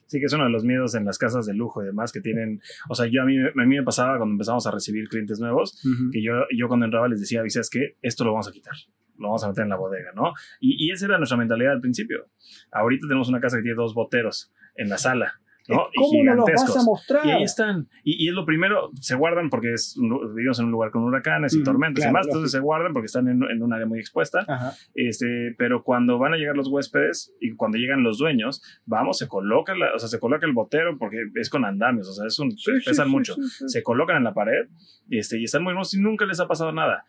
Sí, 0.09 0.19
que 0.19 0.27
es 0.27 0.33
uno 0.33 0.45
de 0.45 0.51
los 0.51 0.65
miedos 0.65 0.95
en 0.95 1.05
las 1.05 1.19
casas 1.19 1.47
de 1.47 1.55
lujo 1.55 1.83
y 1.83 1.87
demás 1.87 2.13
que 2.13 2.21
tienen. 2.21 2.61
O 2.89 2.95
sea, 2.95 3.07
yo 3.07 3.23
a 3.23 3.25
mí, 3.25 3.37
a 3.39 3.67
mí 3.67 3.77
me 3.77 3.83
pasaba 3.83 4.17
cuando 4.17 4.33
empezamos 4.33 4.67
a 4.67 4.71
recibir 4.71 5.09
clientes 5.09 5.39
nuevos, 5.39 5.81
que 6.13 6.23
yo, 6.23 6.33
yo 6.57 6.67
cuando 6.67 6.87
entraba 6.87 7.09
les 7.09 7.21
decía, 7.21 7.43
¿sabes 7.49 7.71
qué? 7.71 7.97
Esto 8.03 8.25
lo 8.25 8.33
vamos 8.33 8.49
a 8.49 8.53
quitar. 8.53 8.75
Lo 9.19 9.29
vamos 9.29 9.45
a 9.45 9.49
meter 9.49 9.65
en 9.65 9.71
la 9.71 9.77
bodega, 9.77 10.13
¿no? 10.15 10.33
Y, 10.61 10.87
y 10.87 10.91
esa 10.93 11.07
era 11.07 11.19
nuestra 11.19 11.37
mentalidad 11.37 11.73
al 11.73 11.81
principio. 11.81 12.27
Ahorita 12.73 13.07
tenemos 13.07 13.29
una 13.29 13.41
casa 13.41 13.59
que 13.59 13.63
tiene 13.63 13.77
dos 13.77 13.93
boteros 13.93 14.53
en 14.77 14.89
la 14.89 14.97
sala, 14.97 15.41
¿no? 15.69 15.87
Y 15.93 15.99
¿Cómo 16.01 16.25
no 16.25 16.35
los 16.35 16.45
vas 16.47 16.47
gigantescos. 16.55 16.77
a 16.77 16.83
mostrar? 16.85 17.27
Y 17.27 17.31
ahí 17.31 17.43
están. 17.43 17.89
Y, 18.03 18.25
y 18.25 18.29
es 18.29 18.35
lo 18.35 18.45
primero, 18.47 18.91
se 19.01 19.15
guardan 19.15 19.51
porque 19.51 19.73
es, 19.75 19.97
vivimos 20.35 20.59
en 20.59 20.67
un 20.67 20.71
lugar 20.73 20.91
con 20.91 21.03
huracanes 21.03 21.53
y 21.55 21.59
Ujú, 21.59 21.65
tormentas 21.65 22.03
claro, 22.03 22.09
y 22.09 22.13
demás, 22.15 22.27
entonces 22.27 22.51
se 22.53 22.61
guardan 22.61 22.93
porque 22.93 23.07
están 23.07 23.29
en, 23.29 23.43
en 23.43 23.63
un 23.63 23.73
área 23.73 23.87
muy 23.87 23.99
expuesta. 24.01 24.45
Ajá. 24.49 24.73
Este, 24.95 25.55
pero 25.59 25.83
cuando 25.85 26.19
van 26.19 26.33
a 26.35 26.37
llegar 26.37 26.57
los 26.57 26.69
huéspedes 26.69 27.35
y 27.41 27.55
cuando 27.55 27.79
llegan 27.79 28.03
los 28.03 28.19
dueños, 28.19 28.63
vamos, 28.87 29.19
se 29.19 29.29
coloca, 29.29 29.75
la- 29.75 29.95
o 29.95 29.99
sea, 29.99 30.09
se 30.09 30.19
coloca 30.19 30.47
el 30.47 30.53
botero 30.53 30.97
porque 30.99 31.19
es 31.35 31.51
con 31.51 31.65
andamios, 31.65 32.09
o 32.09 32.13
sea, 32.13 32.27
es 32.27 32.39
un, 32.39 32.51
pesan 32.85 33.07
sí, 33.07 33.13
mucho. 33.13 33.35
sí, 33.35 33.43
sí. 33.43 33.69
Se 33.69 33.83
colocan 33.83 34.17
en 34.17 34.25
la 34.25 34.35
pared 34.35 34.67
este, 35.11 35.39
y 35.39 35.45
están 35.45 35.63
muy 35.63 35.71
hermosos 35.73 35.95
y 35.95 36.01
nunca 36.01 36.25
les 36.27 36.41
ha 36.41 36.49
pasado 36.49 36.73
nada. 36.73 37.05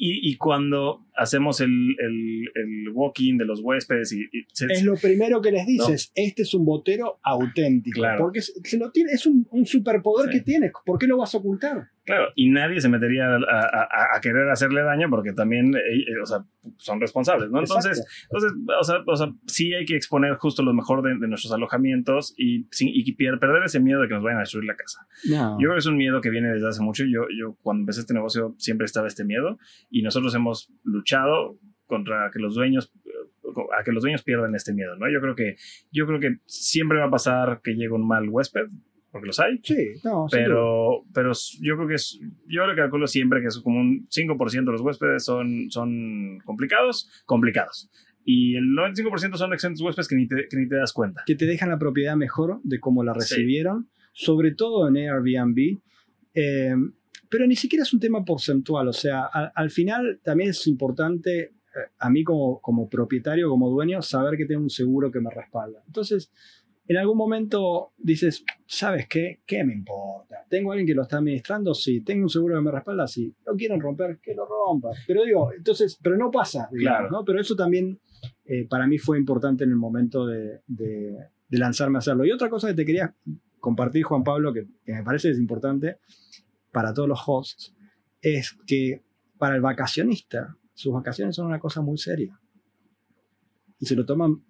Y, 0.00 0.30
y 0.30 0.36
cuando 0.36 1.04
hacemos 1.16 1.60
el, 1.60 1.70
el, 1.98 2.44
el 2.54 2.88
walk-in 2.94 3.36
de 3.36 3.44
los 3.44 3.60
huéspedes 3.60 4.12
y, 4.12 4.20
y 4.22 4.44
se- 4.52 4.66
Es 4.66 4.84
lo 4.84 4.94
primero 4.94 5.42
que 5.42 5.50
les 5.50 5.66
dices, 5.66 6.12
este 6.14 6.42
es 6.42 6.54
un 6.54 6.64
botero 6.64 7.18
auténtico, 7.24 7.98
Claro. 7.98 8.20
porque 8.22 8.40
se 8.40 8.52
se 8.62 8.78
lo 8.78 8.92
tiene, 8.92 9.10
es 9.10 9.26
un, 9.26 9.46
un 9.50 9.66
superpoder 9.66 10.30
Sí. 10.30 10.38
que 10.38 10.44
tienes, 10.44 10.70
¿por 10.86 10.98
qué 11.00 11.08
lo 11.08 11.16
vas 11.18 11.34
a 11.34 11.38
ocultar? 11.38 11.88
Claro, 12.08 12.32
y 12.34 12.48
nadie 12.48 12.80
se 12.80 12.88
metería 12.88 13.26
a, 13.26 13.36
a- 13.36 14.16
a- 14.16 14.20
querer 14.22 14.48
hacerle 14.48 14.82
daño 14.82 15.10
porque 15.10 15.32
también 15.34 15.74
eh, 15.76 15.78
eh, 16.08 16.20
o 16.22 16.24
sea, 16.26 16.38
son 16.78 17.00
responsables, 17.00 17.50
¿no? 17.50 17.60
Entonces, 17.60 17.98
Exacto. 17.98 18.24
entonces 18.30 18.52
o, 18.80 18.84
sea, 18.84 18.96
o 19.06 19.16
sea, 19.16 19.26
sí 19.46 19.74
hay 19.74 19.84
que 19.84 19.94
exponer 19.94 20.34
justo 20.36 20.62
lo 20.62 20.72
mejor 20.72 21.02
de, 21.02 21.10
de 21.18 21.28
nuestros 21.28 21.52
alojamientos 21.52 22.34
y, 22.38 22.66
sin- 22.70 22.90
y 22.94 23.12
perder 23.12 23.62
ese 23.64 23.78
miedo 23.80 24.00
de 24.00 24.08
que 24.08 24.14
nos 24.14 24.22
vayan 24.22 24.38
a 24.38 24.40
destruir 24.40 24.64
la 24.66 24.74
casa. 24.76 25.06
No. 25.28 25.52
Yo 25.60 25.64
creo 25.66 25.72
que 25.74 25.78
es 25.80 25.86
un 25.86 25.98
miedo 25.98 26.20
que 26.22 26.30
viene 26.30 26.48
desde 26.48 26.66
hace 26.68 26.82
mucho. 26.82 27.04
Yo, 27.04 27.26
yo 27.38 27.56
cuando 27.62 27.82
empecé 27.82 28.00
este 28.00 28.14
negocio 28.14 28.54
siempre 28.58 28.86
estaba 28.86 29.06
este 29.06 29.24
miedo 29.24 29.58
y 29.90 30.00
nosotros 30.02 30.34
hemos 30.34 30.72
luchado 30.84 31.58
contra 31.86 32.30
que 32.32 32.38
los 32.38 32.54
dueños 32.54 32.90
eh, 33.04 33.10
a 33.78 33.82
que 33.82 33.92
los 33.92 34.02
dueños 34.02 34.22
pierdan 34.22 34.54
este 34.54 34.72
miedo, 34.74 34.96
¿no? 34.96 35.10
Yo 35.10 35.20
creo 35.20 35.34
que 35.34 35.56
yo 35.90 36.06
creo 36.06 36.20
que 36.20 36.38
siempre 36.46 36.98
va 36.98 37.06
a 37.06 37.10
pasar 37.10 37.60
que 37.62 37.72
llegue 37.72 37.90
un 37.92 38.06
mal 38.06 38.28
huésped, 38.28 38.66
porque 39.10 39.26
los 39.28 39.40
hay, 39.40 39.58
sí, 39.62 39.94
no, 40.04 40.26
pero, 40.30 41.04
pero 41.14 41.32
yo 41.60 41.76
creo 41.76 41.88
que 41.88 41.94
es, 41.94 42.20
yo 42.46 42.66
le 42.66 42.76
calculo 42.76 43.06
siempre 43.06 43.40
que 43.40 43.46
es 43.48 43.58
como 43.58 43.80
un 43.80 44.06
5% 44.08 44.50
de 44.64 44.72
los 44.72 44.80
huéspedes 44.82 45.24
son, 45.24 45.70
son 45.70 46.38
complicados, 46.44 47.10
complicados. 47.24 47.90
Y 48.24 48.56
el 48.56 48.64
95% 48.76 49.36
son 49.36 49.52
excelentes 49.54 49.80
huéspedes 49.82 50.08
que 50.08 50.16
ni 50.16 50.28
te, 50.28 50.46
que 50.48 50.56
ni 50.58 50.68
te 50.68 50.76
das 50.76 50.92
cuenta. 50.92 51.22
que 51.26 51.34
te 51.34 51.46
dejan 51.46 51.70
la 51.70 51.78
propiedad 51.78 52.14
mejor 52.16 52.60
de 52.62 52.78
cómo 52.78 53.02
la 53.02 53.14
Sí. 53.14 53.20
recibieron, 53.20 53.88
sobre 54.12 54.52
todo 54.54 54.86
en 54.88 54.96
Airbnb. 54.98 55.78
Eh, 56.34 56.74
pero 57.30 57.46
ni 57.46 57.56
siquiera 57.56 57.82
es 57.84 57.92
un 57.94 58.00
tema 58.00 58.24
porcentual, 58.24 58.88
o 58.88 58.92
sea, 58.92 59.24
al, 59.24 59.52
al 59.54 59.70
final 59.70 60.20
también 60.22 60.50
es 60.50 60.66
importante 60.66 61.40
eh, 61.40 61.52
a 61.98 62.10
mí 62.10 62.24
como, 62.24 62.60
como 62.60 62.88
propietario, 62.88 63.48
como 63.48 63.70
dueño, 63.70 64.00
saber 64.02 64.36
que 64.36 64.46
tengo 64.46 64.62
un 64.62 64.70
seguro 64.70 65.10
que 65.10 65.20
me 65.20 65.30
respalda. 65.30 65.82
Entonces, 65.86 66.30
en 66.88 66.96
algún 66.96 67.16
momento 67.18 67.92
dices, 67.98 68.44
¿sabes 68.66 69.06
qué? 69.08 69.40
¿Qué 69.46 69.62
me 69.62 69.72
importa? 69.74 70.44
¿Tengo 70.48 70.72
alguien 70.72 70.86
que 70.86 70.94
lo 70.94 71.02
está 71.02 71.18
administrando? 71.18 71.74
Sí. 71.74 72.00
¿Tengo 72.00 72.22
un 72.24 72.30
seguro 72.30 72.56
que 72.56 72.62
me 72.62 72.70
respalda? 72.70 73.06
Sí. 73.06 73.34
¿Lo 73.46 73.54
quieren 73.54 73.80
romper? 73.80 74.18
Que 74.20 74.34
lo 74.34 74.46
rompa. 74.46 74.90
Pero 75.06 75.24
digo, 75.24 75.52
entonces, 75.52 75.98
pero 76.02 76.16
no 76.16 76.30
pasa, 76.30 76.68
digamos, 76.72 76.98
Claro. 77.00 77.10
¿no? 77.10 77.24
Pero 77.24 77.40
eso 77.40 77.54
también 77.54 78.00
eh, 78.46 78.66
para 78.66 78.86
mí 78.86 78.98
fue 78.98 79.18
importante 79.18 79.64
en 79.64 79.70
el 79.70 79.76
momento 79.76 80.26
de, 80.26 80.62
de- 80.66 81.16
de 81.48 81.58
lanzarme 81.58 81.96
a 81.96 82.00
hacerlo. 82.00 82.24
Y 82.26 82.32
otra 82.32 82.48
cosa 82.50 82.68
que 82.68 82.74
te 82.74 82.84
quería 82.84 83.14
compartir, 83.60 84.02
Juan 84.04 84.22
Pablo, 84.24 84.52
que, 84.52 84.66
que 84.84 84.92
me 84.92 85.02
parece 85.02 85.30
es 85.30 85.38
importante 85.38 85.96
para 86.72 86.92
todos 86.94 87.08
los 87.08 87.20
hosts, 87.26 87.74
es 88.20 88.56
que 88.66 89.02
para 89.38 89.54
el 89.56 89.60
vacacionista, 89.62 90.56
sus 90.74 90.92
vacaciones 90.92 91.36
son 91.36 91.46
una 91.46 91.58
cosa 91.58 91.80
muy 91.80 91.96
seria. 91.98 92.38
Y 93.78 93.86
se 93.86 93.94
lo 93.96 94.04
toman 94.04 94.42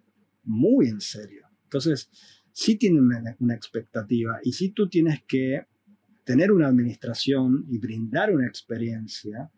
muy 0.45 0.87
en 0.89 1.01
serio. 1.01 1.47
Entonces, 1.69 2.11
sí 2.51 2.77
tienen 2.77 3.03
una, 3.39 3.55
expectativa 3.55 4.41
y 4.43 4.53
sí 4.53 4.71
tú 4.71 4.89
tienes 4.89 5.23
que 5.25 5.67
tener 6.25 6.51
una 6.51 6.67
administración 6.67 7.67
y 7.69 7.79
brindar 7.79 8.35
una 8.35 8.47
experiencia 8.47 9.51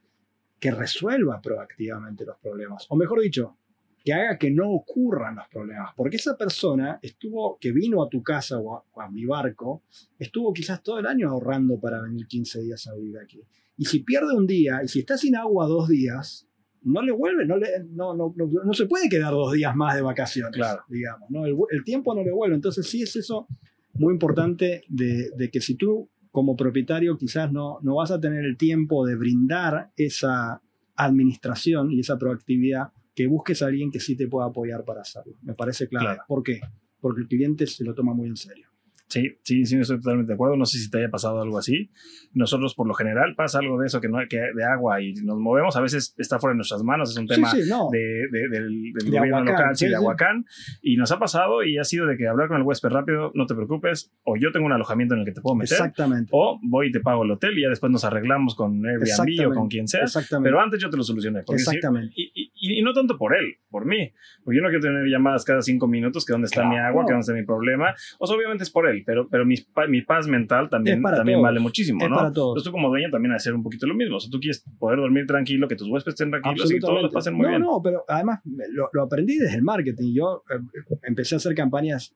que 0.58 0.72
resuelva 0.72 1.40
proactivamente 1.40 2.24
los 2.24 2.36
problemas. 2.38 2.86
O 2.88 2.96
mejor 2.96 3.20
dicho, 3.20 3.56
que 4.04 4.12
haga 4.12 4.38
que 4.38 4.50
no 4.50 4.70
ocurran 4.70 5.36
los 5.36 5.46
problemas. 5.48 5.92
Porque 5.96 6.16
esa 6.16 6.36
persona 6.36 6.98
estuvo, 7.00 7.58
que 7.60 7.70
vino 7.70 8.02
a 8.02 8.08
tu 8.08 8.22
casa 8.22 8.58
o 8.58 8.74
a, 8.74 8.84
o 8.92 9.00
a 9.00 9.08
mi 9.08 9.24
barco, 9.24 9.84
estuvo 10.18 10.52
quizás 10.52 10.82
todo 10.82 10.98
el 10.98 11.06
año 11.06 11.30
ahorrando 11.30 11.78
para 11.78 12.02
venir 12.02 12.26
15 12.26 12.62
días 12.62 12.86
a 12.88 12.94
vivir 12.94 13.18
aquí. 13.18 13.40
Y 13.76 13.84
si 13.84 14.00
pierde 14.00 14.36
un 14.36 14.46
día, 14.46 14.80
y 14.82 14.88
si 14.88 14.98
está 14.98 15.16
sin 15.16 15.36
agua 15.36 15.66
dos 15.66 15.88
días, 15.88 16.49
no 16.82 17.02
le 17.02 17.12
vuelve, 17.12 17.46
no, 17.46 17.56
le, 17.56 17.68
no, 17.90 18.14
no, 18.14 18.32
no, 18.36 18.46
no 18.64 18.72
se 18.72 18.86
puede 18.86 19.08
quedar 19.08 19.32
dos 19.32 19.52
días 19.52 19.74
más 19.76 19.94
de 19.94 20.02
vacaciones, 20.02 20.54
Claro. 20.56 20.82
digamos. 20.88 21.30
¿no? 21.30 21.44
El, 21.46 21.56
el 21.70 21.84
tiempo 21.84 22.14
no 22.14 22.22
le 22.22 22.32
vuelve. 22.32 22.54
Entonces 22.56 22.88
sí 22.88 23.02
es 23.02 23.14
eso 23.16 23.46
muy 23.94 24.12
importante 24.14 24.82
de, 24.88 25.30
de 25.36 25.50
que 25.50 25.60
si 25.60 25.74
tú 25.74 26.08
como 26.30 26.56
propietario 26.56 27.16
quizás 27.18 27.50
no, 27.52 27.78
no 27.82 27.96
vas 27.96 28.10
a 28.12 28.20
tener 28.20 28.44
el 28.44 28.56
tiempo 28.56 29.04
de 29.04 29.16
brindar 29.16 29.90
esa 29.96 30.62
administración 30.96 31.90
y 31.90 32.00
esa 32.00 32.18
proactividad, 32.18 32.92
que 33.14 33.26
busques 33.26 33.60
a 33.62 33.66
alguien 33.66 33.90
que 33.90 34.00
sí 34.00 34.16
te 34.16 34.28
pueda 34.28 34.46
apoyar 34.46 34.84
para 34.84 35.00
hacerlo. 35.02 35.34
Me 35.42 35.54
parece. 35.54 35.88
Claro. 35.88 36.22
¿Por 36.28 36.42
qué? 36.42 36.60
Porque 37.00 37.22
el 37.22 37.28
cliente 37.28 37.66
se 37.66 37.84
lo 37.84 37.94
toma 37.94 38.14
muy 38.14 38.28
en 38.28 38.36
serio. 38.36 38.68
Sí, 39.10 39.36
sí, 39.42 39.66
sí, 39.66 39.76
estoy 39.76 39.98
totalmente 39.98 40.28
de 40.30 40.34
acuerdo. 40.34 40.56
No 40.56 40.64
sé 40.64 40.78
si 40.78 40.88
te 40.88 40.98
haya 40.98 41.10
pasado 41.10 41.42
algo 41.42 41.58
así. 41.58 41.90
Nosotros, 42.32 42.74
por 42.76 42.86
lo 42.86 42.94
general, 42.94 43.34
pasa 43.34 43.58
algo 43.58 43.80
de 43.80 43.88
eso 43.88 44.00
que 44.00 44.08
no 44.08 44.18
que 44.28 44.38
de 44.38 44.64
agua 44.64 45.02
y 45.02 45.14
nos 45.14 45.36
movemos. 45.38 45.76
A 45.76 45.80
veces 45.80 46.14
está 46.16 46.38
fuera 46.38 46.52
de 46.52 46.58
nuestras 46.58 46.82
manos. 46.84 47.10
Es 47.10 47.16
un 47.16 47.26
tema 47.26 47.50
sí, 47.50 47.64
sí, 47.64 47.68
no. 47.70 47.88
de, 47.90 47.98
de- 47.98 48.48
del, 48.48 48.92
del 48.92 49.10
De 49.10 49.18
gobierno 49.18 49.38
Aguacán, 49.38 49.54
local, 49.56 49.76
sí, 49.76 49.88
de. 49.88 49.96
Aguacán. 49.96 50.44
Y 50.80 50.96
nos 50.96 51.10
ha 51.10 51.18
pasado 51.18 51.64
y 51.64 51.76
ha 51.78 51.82
sido 51.84 52.06
de 52.06 52.16
que 52.16 52.28
hablar 52.28 52.46
con 52.48 52.56
el 52.58 52.62
huésped 52.62 52.88
rápido, 52.90 53.32
no 53.34 53.46
te 53.46 53.54
preocupes, 53.56 54.12
o 54.22 54.36
yo 54.36 54.52
tengo 54.52 54.66
un 54.66 54.72
alojamiento 54.72 55.14
en 55.14 55.20
el 55.20 55.26
que 55.26 55.32
te 55.32 55.40
puedo 55.40 55.56
meter, 55.56 55.72
Exactamente. 55.76 56.30
o 56.32 56.60
voy 56.62 56.88
y 56.88 56.92
te 56.92 57.00
pago 57.00 57.24
el 57.24 57.30
hotel 57.32 57.58
y 57.58 57.62
ya 57.62 57.68
después 57.68 57.90
nos 57.90 58.04
arreglamos 58.04 58.54
con 58.54 58.86
Airbnb 58.86 59.48
o 59.50 59.54
con 59.54 59.68
quien 59.68 59.88
sea. 59.88 60.02
Exactamente. 60.04 60.48
Pero 60.48 60.60
antes 60.60 60.80
yo 60.80 60.88
te 60.88 60.96
lo 60.96 61.02
solucioné. 61.02 61.42
si- 61.48 61.52
Exactamente. 61.54 62.12
y, 62.14 62.30
y- 62.54 62.78
y 62.78 62.82
no 62.82 62.92
tanto 62.92 63.18
por 63.18 63.34
él, 63.34 63.56
por 63.70 63.86
mí. 63.86 64.12
Porque 64.44 64.56
yo 64.58 64.62
no 64.62 64.68
quiero 64.68 64.82
tener 64.82 65.04
llamadas 65.06 65.44
cada 65.44 65.62
cinco 65.62 65.88
minutos 65.88 66.24
que 66.24 66.32
dónde 66.32 66.46
está 66.46 66.64
mi 66.68 66.78
agua, 66.78 67.04
que 67.06 67.12
dónde 67.12 67.22
está 67.22 67.32
mi 67.32 67.44
problema. 67.44 67.94
O 68.20 68.26
sea, 68.26 68.36
obviamente 68.36 68.62
es 68.64 68.70
por 68.70 68.86
él, 68.86 68.99
pero, 69.04 69.28
pero 69.28 69.44
mi, 69.44 69.56
mi 69.88 70.02
paz 70.02 70.26
mental 70.26 70.68
también, 70.68 71.02
también 71.02 71.36
todos. 71.36 71.42
vale 71.42 71.60
muchísimo, 71.60 72.04
Es 72.04 72.10
¿no? 72.10 72.16
para 72.16 72.32
todos. 72.32 72.52
Entonces 72.52 72.64
tú 72.64 72.72
como 72.72 72.88
dueño 72.88 73.10
también 73.10 73.32
hacer 73.34 73.54
un 73.54 73.62
poquito 73.62 73.86
lo 73.86 73.94
mismo. 73.94 74.16
O 74.16 74.20
sea, 74.20 74.30
tú 74.30 74.40
quieres 74.40 74.64
poder 74.78 74.98
dormir 74.98 75.26
tranquilo, 75.26 75.68
que 75.68 75.76
tus 75.76 75.88
huéspedes 75.88 76.14
estén 76.14 76.30
tranquilos 76.30 76.70
y 76.70 76.74
que 76.74 76.80
todos 76.80 77.02
lo 77.02 77.10
pasen 77.10 77.34
muy 77.34 77.44
no, 77.44 77.50
bien. 77.50 77.62
no, 77.62 77.80
pero 77.82 78.04
además 78.08 78.40
lo, 78.44 78.88
lo 78.92 79.02
aprendí 79.02 79.38
desde 79.38 79.56
el 79.56 79.62
marketing. 79.62 80.14
Yo 80.14 80.44
eh, 80.50 80.58
empecé 81.02 81.34
a 81.34 81.38
hacer 81.38 81.54
campañas, 81.54 82.14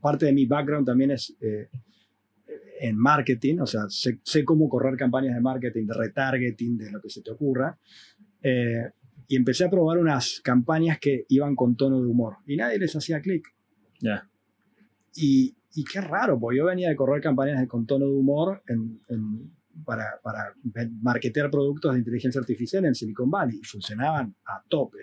parte 0.00 0.26
de 0.26 0.32
mi 0.32 0.46
background 0.46 0.86
también 0.86 1.10
es 1.10 1.36
eh, 1.40 1.68
en 2.80 2.96
marketing, 2.96 3.58
o 3.60 3.66
sea, 3.66 3.82
sé, 3.88 4.20
sé 4.22 4.44
cómo 4.44 4.68
correr 4.68 4.96
campañas 4.96 5.34
de 5.34 5.40
marketing, 5.40 5.86
de 5.86 5.94
retargeting, 5.94 6.76
de 6.76 6.90
lo 6.90 7.00
que 7.00 7.10
se 7.10 7.22
te 7.22 7.30
ocurra. 7.30 7.78
Eh, 8.42 8.90
y 9.28 9.36
empecé 9.36 9.64
a 9.64 9.70
probar 9.70 9.98
unas 9.98 10.40
campañas 10.42 10.98
que 11.00 11.24
iban 11.28 11.56
con 11.56 11.76
tono 11.76 12.00
de 12.00 12.08
humor 12.08 12.36
y 12.46 12.56
nadie 12.56 12.78
les 12.78 12.94
hacía 12.94 13.20
clic. 13.20 13.46
Ya. 14.00 14.28
Y, 15.16 15.54
y 15.76 15.84
qué 15.84 16.00
raro, 16.00 16.38
porque 16.38 16.58
yo 16.58 16.64
venía 16.66 16.88
de 16.88 16.96
correr 16.96 17.20
campañas 17.22 17.60
de- 17.60 17.68
con 17.68 17.86
tono 17.86 18.06
de 18.06 18.12
humor 18.14 18.62
en- 18.66 19.00
en- 19.08 19.52
para, 19.84 20.18
para 20.22 20.54
marketear 21.02 21.50
productos 21.50 21.92
de 21.92 21.98
inteligencia 21.98 22.40
artificial 22.40 22.84
en 22.86 22.94
Silicon 22.94 23.30
Valley 23.30 23.58
y 23.62 23.64
funcionaban 23.64 24.34
a 24.46 24.62
tope. 24.68 24.98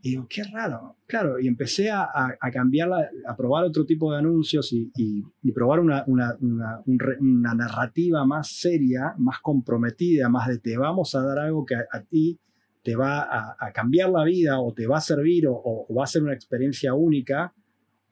Y 0.00 0.10
digo, 0.10 0.26
qué 0.28 0.44
raro. 0.44 0.98
Claro, 1.06 1.40
y 1.40 1.48
empecé 1.48 1.90
a, 1.90 2.02
a, 2.02 2.36
a 2.38 2.50
cambiarla, 2.50 3.08
a 3.26 3.34
probar 3.36 3.64
otro 3.64 3.84
tipo 3.86 4.12
de 4.12 4.18
anuncios 4.18 4.70
y, 4.72 4.92
y- 4.96 5.24
y 5.42 5.52
probar 5.52 5.80
una, 5.80 6.04
una, 6.06 6.36
una- 6.40 6.80
un 6.86 6.98
re- 6.98 7.18
una 7.18 7.54
narrativa 7.54 8.24
más 8.26 8.48
seria, 8.48 9.14
más 9.18 9.38
comprometida, 9.40 10.28
más 10.28 10.46
de 10.48 10.58
te 10.58 10.76
vamos 10.76 11.14
a 11.14 11.22
dar 11.22 11.38
algo 11.38 11.64
que 11.64 11.74
a, 11.74 11.84
a 11.90 12.00
ti 12.02 12.38
te 12.82 12.94
va 12.96 13.22
a, 13.22 13.72
cambiar 13.72 14.10
la 14.10 14.24
vida 14.24 14.60
o 14.60 14.74
te 14.74 14.86
va 14.86 14.98
a 14.98 15.00
servir 15.00 15.46
o, 15.48 15.54
o 15.54 15.94
va 15.94 16.04
a 16.04 16.06
ser 16.06 16.22
una 16.22 16.34
experiencia 16.34 16.92
única. 16.92 17.54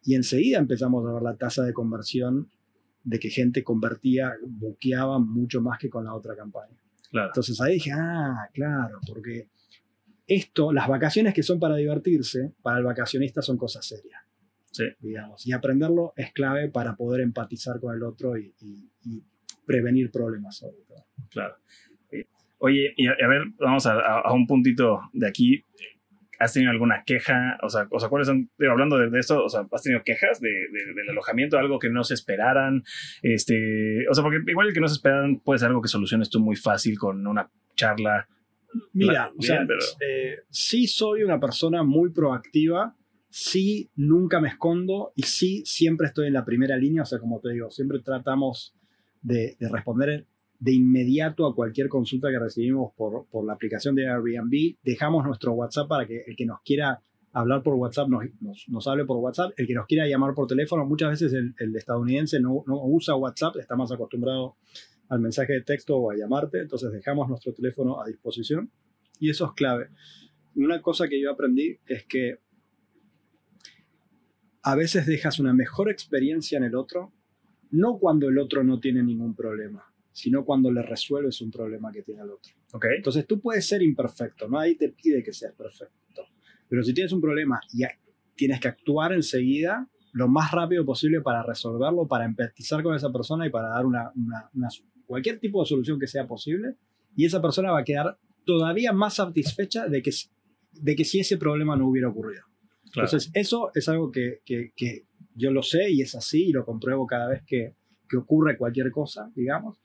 Y 0.04 0.14
enseguida 0.14 0.58
empezamos 0.58 1.06
a 1.06 1.12
ver 1.12 1.22
la 1.22 1.36
tasa 1.36 1.62
de 1.64 1.72
conversión 1.72 2.48
de 3.04 3.18
que 3.18 3.30
gente 3.30 3.62
convertía, 3.64 4.32
buqueaba 4.44 5.18
mucho 5.18 5.60
más 5.60 5.78
que 5.78 5.88
con 5.90 6.04
la 6.04 6.14
otra 6.14 6.34
campaña. 6.36 6.76
Claro. 7.10 7.28
Entonces 7.28 7.60
ahí 7.60 7.74
dije, 7.74 7.90
ah, 7.92 8.48
claro, 8.52 8.98
porque 9.06 9.48
esto, 10.26 10.72
las 10.72 10.88
vacaciones 10.88 11.34
que 11.34 11.42
son 11.42 11.58
para 11.60 11.76
divertirse, 11.76 12.52
para 12.62 12.78
el 12.78 12.84
vacacionista 12.84 13.42
son 13.42 13.56
cosas 13.58 13.84
serias. 13.86 14.20
Sí. 14.70 14.84
Digamos, 15.00 15.46
y 15.46 15.52
aprenderlo 15.52 16.14
es 16.16 16.32
clave 16.32 16.70
para 16.70 16.96
poder 16.96 17.20
empatizar 17.20 17.78
con 17.80 17.94
el 17.94 18.02
otro 18.02 18.36
y, 18.38 18.54
y- 18.60 18.88
y 19.04 19.22
prevenir 19.66 20.10
problemas 20.10 20.56
sobre 20.56 20.78
todo. 20.88 21.04
Claro. 21.28 21.56
Eh, 22.10 22.24
Oye, 22.58 22.94
y 22.96 23.06
a, 23.08 23.12
a 23.12 23.28
ver, 23.28 23.42
vamos 23.58 23.84
a, 23.86 23.92
a- 23.94 24.20
a 24.22 24.32
un 24.32 24.46
puntito 24.46 25.00
de 25.12 25.26
aquí. 25.28 25.64
¿Has 26.42 26.52
tenido 26.52 26.70
alguna 26.72 27.02
queja? 27.06 27.56
O 27.62 27.68
sea, 27.68 27.86
o 27.90 27.98
sea 28.00 28.08
¿cuáles 28.08 28.28
hablando 28.28 28.98
de, 28.98 29.10
de 29.10 29.18
esto, 29.20 29.44
o 29.44 29.48
sea, 29.48 29.66
¿has 29.70 29.82
tenido 29.82 30.02
quejas 30.04 30.40
de, 30.40 30.48
de- 30.50 30.94
del 30.94 31.10
alojamiento? 31.10 31.58
¿Algo 31.58 31.78
que 31.78 31.88
no 31.90 32.02
se 32.04 32.14
esperaran? 32.14 32.82
Este, 33.22 34.06
o 34.10 34.14
sea, 34.14 34.22
porque 34.24 34.38
igual 34.46 34.68
el 34.68 34.74
que 34.74 34.80
no 34.80 34.88
se 34.88 34.94
esperaran 34.94 35.40
puede 35.40 35.58
ser 35.58 35.68
algo 35.68 35.80
que 35.82 35.88
soluciones 35.88 36.30
tú 36.30 36.40
muy 36.40 36.56
fácil 36.56 36.98
con 36.98 37.26
una 37.26 37.50
charla. 37.76 38.28
Mira, 38.92 39.30
o 39.38 39.42
sea, 39.42 39.64
pero- 39.66 39.78
eh, 40.06 40.36
sí 40.50 40.86
soy 40.86 41.22
una 41.22 41.38
persona 41.38 41.82
muy 41.82 42.10
proactiva, 42.10 42.96
sí 43.28 43.90
nunca 43.96 44.40
me 44.40 44.48
escondo 44.48 45.12
y 45.14 45.22
sí 45.22 45.62
siempre 45.64 46.06
estoy 46.08 46.26
en 46.26 46.32
la 46.34 46.44
primera 46.44 46.76
línea, 46.76 47.02
o 47.02 47.06
sea, 47.06 47.18
como 47.18 47.40
te 47.40 47.50
digo, 47.52 47.70
siempre 47.70 48.00
tratamos 48.00 48.74
de, 49.22 49.56
de 49.60 49.68
responder 49.68 50.26
de 50.62 50.72
inmediato 50.72 51.44
a 51.44 51.56
cualquier 51.56 51.88
consulta 51.88 52.30
que 52.30 52.38
recibimos 52.38 52.92
por, 52.96 53.26
por 53.26 53.44
la 53.44 53.54
aplicación 53.54 53.96
de 53.96 54.06
Airbnb. 54.06 54.76
Dejamos 54.84 55.26
nuestro 55.26 55.54
WhatsApp 55.54 55.88
para 55.88 56.06
que 56.06 56.22
el 56.24 56.36
que 56.36 56.46
nos 56.46 56.60
quiera 56.62 57.02
hablar 57.32 57.64
por 57.64 57.74
WhatsApp 57.74 58.08
nos, 58.08 58.24
nos, 58.68 58.86
hable 58.86 59.04
por 59.04 59.16
WhatsApp, 59.16 59.52
el 59.56 59.66
que 59.66 59.74
nos 59.74 59.86
quiera 59.86 60.06
llamar 60.06 60.34
por 60.34 60.46
teléfono, 60.46 60.86
muchas 60.86 61.10
veces 61.10 61.32
el, 61.32 61.52
el 61.58 61.74
estadounidense 61.74 62.38
no, 62.38 62.62
no 62.68 62.80
usa 62.84 63.16
WhatsApp, 63.16 63.56
está 63.56 63.74
más 63.74 63.90
acostumbrado 63.90 64.54
al 65.08 65.18
mensaje 65.18 65.54
de 65.54 65.62
texto 65.62 65.96
o 65.96 66.12
a 66.12 66.16
llamarte, 66.16 66.60
entonces 66.60 66.92
dejamos 66.92 67.28
nuestro 67.28 67.52
teléfono 67.52 68.00
a 68.00 68.06
disposición 68.06 68.70
y 69.18 69.30
eso 69.30 69.46
es 69.46 69.52
clave. 69.52 69.88
Una 70.54 70.80
cosa 70.80 71.08
que 71.08 71.20
yo 71.20 71.32
aprendí 71.32 71.78
es 71.86 72.04
que 72.04 72.38
a 74.62 74.76
veces 74.76 75.06
dejas 75.06 75.40
una 75.40 75.54
mejor 75.54 75.90
experiencia 75.90 76.56
en 76.56 76.64
el 76.64 76.76
otro, 76.76 77.12
no 77.72 77.98
cuando 77.98 78.28
el 78.28 78.38
otro 78.38 78.62
no 78.62 78.78
tiene 78.78 79.02
ningún 79.02 79.34
problema, 79.34 79.91
sino 80.12 80.44
cuando 80.44 80.70
le 80.70 80.82
resuelves 80.82 81.40
un 81.40 81.50
problema 81.50 81.90
que 81.92 82.02
tiene 82.02 82.22
el 82.22 82.30
otro. 82.30 82.52
¿Ok? 82.72 82.84
Entonces 82.96 83.26
tú 83.26 83.40
puedes 83.40 83.66
ser 83.66 83.82
imperfecto, 83.82 84.48
nadie 84.48 84.76
te 84.76 84.88
pide 84.90 85.22
que 85.22 85.32
seas 85.32 85.52
perfecto, 85.54 86.22
pero 86.68 86.82
si 86.82 86.92
tienes 86.94 87.12
un 87.12 87.20
problema 87.20 87.60
y 87.72 87.82
tienes 88.36 88.60
que 88.60 88.68
actuar 88.68 89.12
enseguida 89.12 89.88
lo 90.12 90.28
más 90.28 90.50
rápido 90.52 90.84
posible 90.84 91.20
para 91.22 91.42
resolverlo, 91.42 92.06
para 92.06 92.24
empatizar 92.26 92.82
con 92.82 92.94
esa 92.94 93.10
persona 93.10 93.46
y 93.46 93.50
para 93.50 93.68
dar 93.70 93.86
una, 93.86 94.10
una- 94.14 94.50
una- 94.54 94.68
cualquier 95.06 95.38
tipo 95.38 95.62
de 95.62 95.68
solución 95.68 95.98
que 95.98 96.06
sea 96.06 96.26
posible, 96.26 96.76
y 97.16 97.24
esa 97.26 97.40
persona 97.42 97.70
va 97.72 97.80
a 97.80 97.84
quedar 97.84 98.18
todavía 98.44 98.92
más 98.92 99.14
satisfecha 99.14 99.86
de 99.88 100.02
que, 100.02 100.10
de 100.72 100.96
que 100.96 101.04
si 101.04 101.20
ese 101.20 101.36
problema 101.38 101.76
no 101.76 101.88
hubiera 101.88 102.08
ocurrido. 102.08 102.42
Claro. 102.90 103.06
Entonces, 103.08 103.30
eso 103.34 103.70
es 103.74 103.88
algo 103.88 104.10
que, 104.10 104.40
que- 104.44 104.72
que 104.76 105.04
yo 105.34 105.50
lo 105.50 105.62
sé 105.62 105.90
y 105.90 106.02
es 106.02 106.14
así 106.14 106.48
y 106.48 106.52
lo 106.52 106.64
compruebo 106.66 107.06
cada 107.06 107.28
vez 107.28 107.42
que, 107.46 107.74
que 108.12 108.18
ocurre 108.18 108.58
cualquier 108.58 108.90
cosa, 108.90 109.32
digamos, 109.34 109.80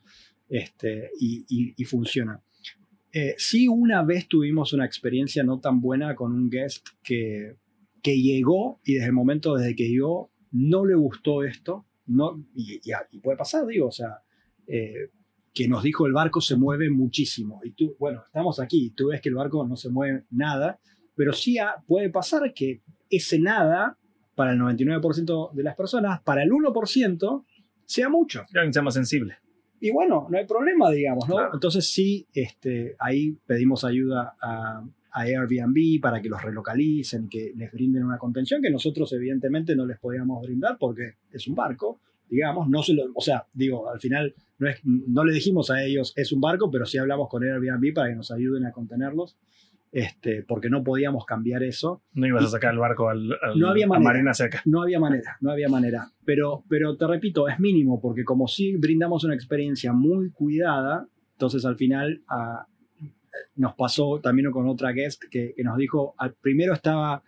este, 0.50 1.12
y, 1.18 1.82
funciona. 1.86 2.44
Eh, 3.14 3.36
sí, 3.38 3.70
una 3.70 4.04
vez 4.04 4.28
tuvimos 4.28 4.74
una 4.74 4.86
experiencia 4.86 5.46
no 5.46 5.62
tan 5.62 5.80
buena 5.80 6.14
con 6.14 6.34
un 6.34 6.50
guest 6.50 6.86
que, 7.02 7.56
que 8.04 8.22
llegó 8.22 8.82
y 8.84 8.96
desde 8.96 9.08
el 9.08 9.14
momento 9.14 9.56
desde 9.56 9.76
que 9.78 9.88
llegó 9.88 10.30
no 10.52 10.86
le 10.86 10.96
gustó 10.96 11.44
esto, 11.44 11.86
no, 12.08 12.44
y, 12.54 12.82
y- 12.84 13.20
puede 13.20 13.38
pasar, 13.38 13.66
digo, 13.66 13.88
o 13.88 13.92
sea, 13.92 14.20
eh, 14.68 15.10
que 15.54 15.70
nos 15.70 15.84
dijo 15.84 16.06
el 16.06 16.12
barco 16.14 16.42
se 16.42 16.58
mueve 16.58 16.90
muchísimo. 16.90 17.62
Y 17.64 17.72
tú, 17.72 17.96
bueno, 17.98 18.24
estamos 18.26 18.60
aquí, 18.60 18.92
tú 18.96 19.08
ves 19.08 19.22
que 19.22 19.30
el 19.30 19.36
barco 19.36 19.66
no 19.66 19.78
se 19.78 19.90
mueve 19.90 20.26
nada, 20.32 20.80
pero 21.16 21.32
sí 21.32 21.58
ha- 21.60 21.76
puede 21.88 22.10
pasar 22.10 22.54
que 22.54 22.82
ese 23.10 23.40
nada, 23.40 23.98
para 24.36 24.52
el 24.52 24.60
99% 24.60 25.52
de 25.54 25.64
las 25.64 25.76
personas, 25.76 26.22
para 26.22 26.44
el 26.44 26.52
1%, 26.52 27.46
sea 27.88 28.10
mucho. 28.10 28.44
Que 28.52 28.60
alguien 28.60 28.74
sea 28.74 28.84
más 28.84 28.94
sensible. 28.94 29.38
Y 29.80 29.92
bueno, 29.92 30.28
no 30.30 30.38
hay 30.38 30.46
problema, 30.46 30.92
digamos, 30.92 31.28
¿no? 31.28 31.36
Claro. 31.36 31.52
Entonces 31.54 31.92
sí, 31.92 32.28
este, 32.34 32.96
ahí 33.00 33.38
pedimos 33.46 33.84
ayuda 33.84 34.36
a, 34.42 34.84
a 35.12 35.22
Airbnb 35.22 36.02
para 36.02 36.22
que 36.22 36.30
los 36.30 36.42
relocalicen, 36.42 37.28
que 37.30 37.54
les 37.56 37.72
brinden 37.72 38.04
una 38.04 38.18
contención 38.18 38.62
que 38.62 38.70
nosotros 38.70 39.12
evidentemente 39.14 39.76
no 39.76 39.86
les 39.86 40.00
podíamos 40.00 40.42
brindar 40.44 40.78
porque 40.80 41.16
es 41.32 41.48
un 41.48 41.56
barco, 41.56 42.00
digamos, 42.30 42.70
no 42.70 42.84
se 42.84 42.94
lo, 42.94 43.04
o 43.14 43.22
sea, 43.22 43.46
digo, 43.54 43.90
al 43.90 44.00
final 44.00 44.36
no, 44.60 44.68
es, 44.68 44.80
no 44.84 45.24
le 45.24 45.34
dijimos 45.34 45.70
a 45.72 45.84
ellos 45.84 46.14
es 46.16 46.32
un 46.32 46.42
barco, 46.42 46.70
pero 46.70 46.86
sí 46.86 46.98
hablamos 46.98 47.30
con 47.30 47.44
Airbnb 47.44 47.94
para 47.94 48.10
que 48.10 48.16
nos 48.16 48.32
ayuden 48.32 48.66
a 48.66 48.72
contenerlos, 48.72 49.38
este, 49.92 50.44
porque 50.44 50.70
no 50.70 50.84
podíamos 50.84 51.26
cambiar 51.26 51.64
eso. 51.64 52.02
No 52.14 52.28
ibas 52.28 52.44
a 52.46 52.48
sacar 52.50 52.74
el 52.74 52.80
barco 52.80 53.10
al, 53.10 53.32
al- 53.42 53.58
No 53.60 53.70
había 53.70 53.86
a 53.86 53.90
manera. 53.90 54.12
Marina 54.12 54.34
Seca. 54.34 54.62
No 54.66 54.82
había 54.82 55.00
manera, 55.00 55.38
no 55.42 55.52
había 55.52 55.70
manera. 55.70 56.12
Pero, 56.26 56.64
pero 56.70 56.98
te 56.98 57.08
repito, 57.08 57.48
es 57.48 57.60
mínimo, 57.60 58.00
porque 58.02 58.24
como 58.24 58.48
sí 58.48 58.76
brindamos 58.78 59.24
una 59.24 59.34
experiencia 59.36 59.94
muy 59.94 60.32
cuidada, 60.32 61.08
entonces 61.34 61.66
al 61.66 61.76
final 61.78 62.22
ah, 62.28 62.66
nos 63.56 63.76
pasó 63.76 64.20
también 64.22 64.52
con 64.52 64.68
otra 64.68 64.92
guest 64.92 65.24
que, 65.30 65.54
que 65.56 65.64
nos 65.64 65.78
dijo, 65.78 66.16
al 66.18 66.34
primero 66.34 66.74
estaba, 66.74 67.24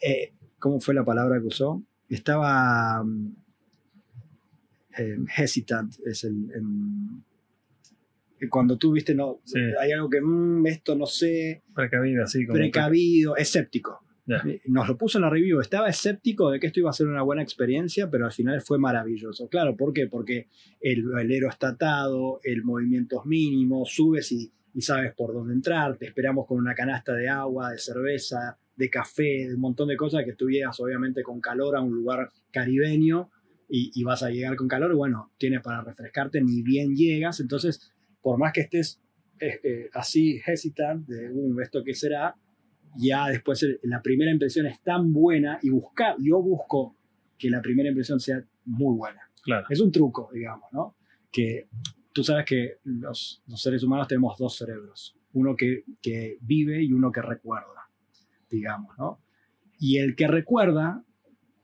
eh, 0.00 0.32
¿cómo 0.58 0.80
fue 0.80 0.94
la 0.94 1.04
palabra 1.04 1.40
que 1.40 1.46
usó? 1.46 1.82
Estaba 2.08 3.02
eh, 4.98 5.16
hesitant, 5.36 5.94
es 6.06 6.24
el... 6.24 6.52
cuando 8.48 8.76
tú 8.78 8.92
viste, 8.92 9.14
no, 9.14 9.40
Sí. 9.44 9.58
hay 9.80 9.92
algo 9.92 10.08
que, 10.10 10.20
"Mm, 10.20 10.66
esto 10.66 10.94
no 10.96 11.06
sé, 11.06 11.62
Precavida, 11.74 12.24
así 12.24 12.46
como. 12.46 12.58
precavido, 12.58 13.36
escéptico. 13.36 14.00
Ya. 14.24 14.36
Eh, 14.46 14.60
Nos 14.66 14.86
lo 14.88 14.96
puso 14.96 15.18
en 15.18 15.22
la 15.22 15.30
review. 15.30 15.60
Estaba 15.60 15.88
escéptico 15.88 16.50
de 16.50 16.60
que 16.60 16.68
esto 16.68 16.78
iba 16.80 16.90
a 16.90 16.92
ser 16.92 17.08
una 17.08 17.22
buena 17.22 17.42
experiencia, 17.42 18.08
pero 18.08 18.24
al 18.26 18.32
final 18.32 18.60
fue 18.62 18.78
maravilloso. 18.78 19.48
Claro, 19.48 19.76
¿por 19.76 19.92
qué? 19.92 20.06
Porque 20.06 20.46
el 20.80 21.02
velero 21.04 21.48
está 21.48 21.70
atado, 21.70 22.38
el 22.44 22.62
movimiento 22.62 23.20
es 23.20 23.26
mínimo, 23.26 23.84
subes 23.84 24.30
y, 24.30 24.52
y 24.74 24.80
sabes 24.82 25.12
por 25.14 25.34
dónde 25.34 25.54
entrar. 25.54 25.96
Te 25.98 26.06
esperamos 26.06 26.46
con 26.46 26.58
una 26.58 26.74
canasta 26.74 27.14
de 27.14 27.28
agua, 27.28 27.72
de 27.72 27.78
cerveza, 27.78 28.56
de 28.76 28.88
café, 28.88 29.48
de 29.48 29.54
un 29.54 29.60
montón 29.60 29.88
de 29.88 29.96
cosas 29.96 30.24
que 30.24 30.34
tú 30.34 30.48
llegas 30.48 30.78
obviamente 30.80 31.22
con 31.24 31.40
calor 31.40 31.76
a 31.76 31.80
un 31.80 31.92
lugar 31.94 32.30
caribeño 32.52 33.28
y, 33.68 33.90
y 33.94 34.04
vas 34.04 34.22
a 34.22 34.30
llegar 34.30 34.54
con 34.56 34.68
calor. 34.68 34.94
Bueno, 34.94 35.32
tienes 35.36 35.62
para 35.62 35.82
refrescarte, 35.82 36.40
ni 36.42 36.62
bien 36.62 36.94
llegas. 36.94 37.40
Entonces, 37.40 37.92
por 38.22 38.38
más 38.38 38.52
que 38.52 38.62
estés 38.62 39.00
eh, 39.40 39.60
eh, 39.64 39.90
así 39.94 40.40
hesitant 40.46 41.06
de 41.08 41.30
"Uh, 41.32 41.58
esto 41.60 41.82
qué 41.84 41.94
será, 41.94 42.36
ya 42.96 43.28
después 43.28 43.62
el- 43.64 43.80
la 43.82 44.00
primera 44.00 44.30
impresión 44.30 44.66
es 44.66 44.80
tan 44.82 45.12
buena 45.12 45.58
y 45.62 45.70
buscar, 45.70 46.14
yo 46.20 46.40
busco 46.40 46.96
que 47.38 47.50
la 47.50 47.60
primera 47.60 47.88
impresión 47.88 48.20
sea 48.20 48.44
muy 48.64 48.96
buena. 48.96 49.20
Claro. 49.42 49.66
Es 49.68 49.80
un 49.80 49.90
truco, 49.90 50.30
digamos, 50.32 50.72
¿no? 50.72 50.96
Que 51.32 51.68
tú 52.12 52.22
sabes 52.22 52.44
que 52.44 52.76
los, 52.84 53.42
los 53.48 53.60
seres 53.60 53.82
humanos 53.82 54.06
tenemos 54.06 54.38
dos 54.38 54.56
cerebros, 54.56 55.16
uno 55.32 55.56
que, 55.56 55.82
que 56.00 56.38
vive 56.42 56.80
y 56.82 56.92
uno 56.92 57.10
que 57.10 57.22
recuerda, 57.22 57.90
digamos, 58.48 58.96
¿no? 58.98 59.20
Y 59.80 59.98
el 59.98 60.14
que 60.14 60.28
recuerda, 60.28 61.04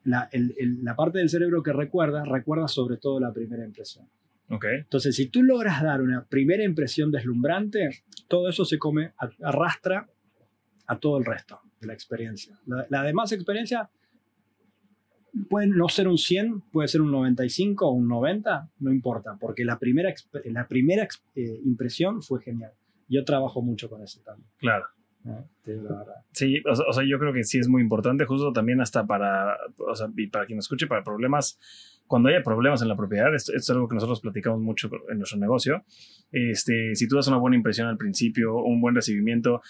la, 0.03 0.29
el- 0.33 0.55
el- 0.59 0.83
la 0.83 0.97
parte 0.97 1.19
del 1.19 1.29
cerebro 1.29 1.63
que 1.63 1.73
recuerda, 1.73 2.25
recuerda 2.25 2.67
sobre 2.67 2.97
todo 2.97 3.21
la 3.21 3.33
primera 3.33 3.65
impresión. 3.65 4.09
Ok. 4.51 4.65
Entonces, 4.65 5.15
si 5.15 5.27
tú 5.27 5.43
logras 5.43 5.83
dar 5.83 6.01
una 6.01 6.25
primera 6.25 6.65
impresión 6.65 7.11
deslumbrante, 7.11 8.03
todo 8.29 8.49
eso 8.49 8.65
se 8.65 8.79
come, 8.79 9.13
arrastra 9.43 10.09
a 10.87 10.99
todo 10.99 11.19
el 11.19 11.25
resto 11.25 11.61
de 11.81 11.87
la 11.87 11.93
experiencia. 11.93 12.59
La, 12.67 12.87
la 12.89 13.03
demás 13.03 13.33
experiencia 13.33 13.91
puede 15.49 15.67
no 15.67 15.89
ser 15.89 16.09
un 16.09 16.19
100, 16.19 16.63
puede 16.73 16.89
ser 16.89 17.01
un 17.01 17.13
95 17.13 17.87
o 17.87 17.93
un 17.93 18.09
90, 18.09 18.71
no 18.81 18.93
importa, 18.93 19.37
porque 19.39 19.65
la 19.65 19.79
primera, 19.79 20.13
la 20.45 20.67
primera 20.67 21.07
eh, 21.35 21.61
impresión 21.65 22.23
fue 22.23 22.41
genial. 22.43 22.73
Yo 23.09 23.25
trabajo 23.25 23.63
mucho 23.63 23.89
con 23.89 24.03
eso 24.03 24.21
también. 24.25 24.49
Claro. 24.59 24.87
Sí, 26.33 26.63
o 26.65 26.93
sea, 26.93 27.05
yo 27.07 27.19
creo 27.19 27.33
que 27.35 27.45
sí 27.45 27.59
es 27.59 27.69
muy 27.69 27.83
importante, 27.83 28.25
justo 28.25 28.53
también 28.53 28.81
hasta 28.81 29.07
para, 29.07 29.57
o 29.77 29.95
sea, 29.95 30.09
y 30.17 30.27
para 30.29 30.47
quien 30.47 30.59
escuche, 30.59 30.87
para 30.87 31.05
problemas, 31.05 31.59
cuando 32.09 32.31
haya 32.31 32.43
problemas 32.43 32.83
en 32.83 32.89
la 32.89 32.97
propiedad, 32.97 33.33
esto, 33.35 33.53
es 33.55 33.71
algo 33.71 33.87
que 33.87 33.95
nosotros 33.95 34.21
platicamos 34.21 34.61
mucho 34.61 34.91
en 35.11 35.19
nuestro 35.19 35.39
negocio, 35.39 35.85
este, 36.33 36.95
si 36.95 37.07
tú 37.07 37.17
das 37.17 37.29
una 37.29 37.37
buena 37.37 37.57
impresión 37.57 37.87
al 37.87 37.97
principio, 37.97 38.57
un 38.57 38.81
buen 38.81 38.95
recibimiento 38.95 39.61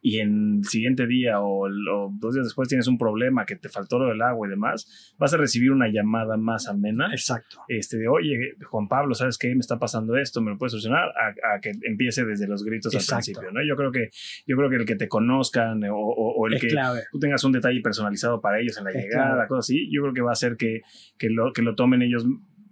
y 0.00 0.20
en 0.20 0.58
el 0.58 0.64
siguiente 0.64 1.06
día 1.06 1.40
o, 1.40 1.68
dos 2.12 2.34
días 2.34 2.46
después 2.46 2.68
tienes 2.68 2.86
un 2.86 2.98
problema 2.98 3.44
que 3.44 3.56
te 3.56 3.68
faltó 3.68 3.98
lo 3.98 4.06
del 4.06 4.22
agua 4.22 4.46
y 4.46 4.50
demás, 4.50 5.14
vas 5.18 5.34
a 5.34 5.36
recibir 5.36 5.72
una 5.72 5.88
llamada 5.88 6.36
más 6.36 6.68
amena. 6.68 7.08
Exacto. 7.10 7.60
Este, 7.68 7.98
de, 7.98 8.08
oye, 8.08 8.54
Juan 8.70 8.88
Pablo, 8.88 9.14
¿sabes 9.14 9.38
qué? 9.38 9.48
Me 9.54 9.60
está 9.60 9.78
pasando 9.78 10.16
esto, 10.16 10.40
¿me 10.40 10.50
lo 10.50 10.58
puedes 10.58 10.72
solucionar? 10.72 11.08
A, 11.08 11.60
que 11.60 11.72
empiece 11.82 12.24
desde 12.24 12.46
los 12.46 12.64
gritos 12.64 12.94
al 12.94 13.16
principio, 13.16 13.50
¿no? 13.50 13.60
Yo 13.66 13.76
creo 13.76 13.90
que, 13.90 14.10
yo 14.46 14.56
creo 14.56 14.70
que 14.70 14.76
el 14.76 14.84
que 14.84 14.96
te 14.96 15.08
conozcan 15.08 15.82
o, 15.90 16.46
el 16.46 16.60
que 16.60 16.68
tú 17.10 17.18
tengas 17.18 17.42
un 17.44 17.52
detalle 17.52 17.80
personalizado 17.80 18.40
para 18.40 18.60
ellos 18.60 18.78
en 18.78 18.84
la 18.84 18.92
llegada, 18.92 19.46
cosas 19.46 19.66
así, 19.66 19.88
yo 19.90 20.02
creo 20.02 20.14
que 20.14 20.22
va 20.22 20.30
a 20.30 20.32
hacer 20.32 20.56
que, 20.56 20.82
que, 21.18 21.28
lo, 21.28 21.52
que 21.52 21.62
lo 21.62 21.74
tomen 21.74 22.02
ellos 22.02 22.24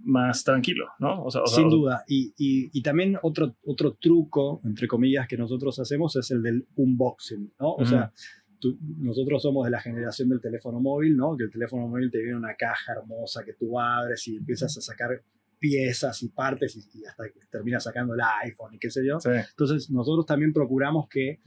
más 0.06 0.44
tranquilo, 0.44 0.86
¿no? 0.98 1.26
Sin 1.46 1.68
duda. 1.68 2.04
Y, 2.08 2.32
y, 2.36 2.82
también 2.82 3.18
otro, 3.22 3.56
otro 3.64 3.94
truco, 3.94 4.60
entre 4.64 4.86
comillas, 4.88 5.26
que 5.26 5.36
nosotros 5.36 5.78
hacemos 5.78 6.16
es 6.16 6.30
el 6.30 6.42
del 6.42 6.66
unboxing, 6.76 7.52
¿no? 7.60 7.74
O 7.74 7.84
sea, 7.84 8.12
nosotros 8.98 9.42
somos 9.42 9.64
de 9.64 9.70
la 9.70 9.80
generación 9.80 10.28
del 10.28 10.40
teléfono 10.40 10.80
móvil, 10.80 11.16
¿no? 11.16 11.36
Que 11.36 11.44
el 11.44 11.50
teléfono 11.50 11.88
móvil 11.88 12.10
te 12.10 12.18
viene 12.18 12.36
una 12.36 12.54
caja 12.54 12.92
hermosa 12.92 13.44
que 13.44 13.54
tú 13.54 13.78
abres 13.78 14.26
y 14.28 14.36
empiezas 14.36 14.76
a 14.78 14.80
sacar 14.80 15.22
piezas 15.58 16.22
y 16.22 16.28
partes 16.28 16.76
y, 16.76 17.04
hasta 17.04 17.24
que 17.28 17.40
terminas 17.50 17.84
sacando 17.84 18.14
el 18.14 18.20
iPhone 18.44 18.74
y 18.74 18.78
qué 18.78 18.90
sé 18.90 19.06
yo. 19.06 19.18
Entonces, 19.24 19.90
nosotros 19.90 20.24
también 20.26 20.52
procuramos 20.52 21.08
que 21.08 21.40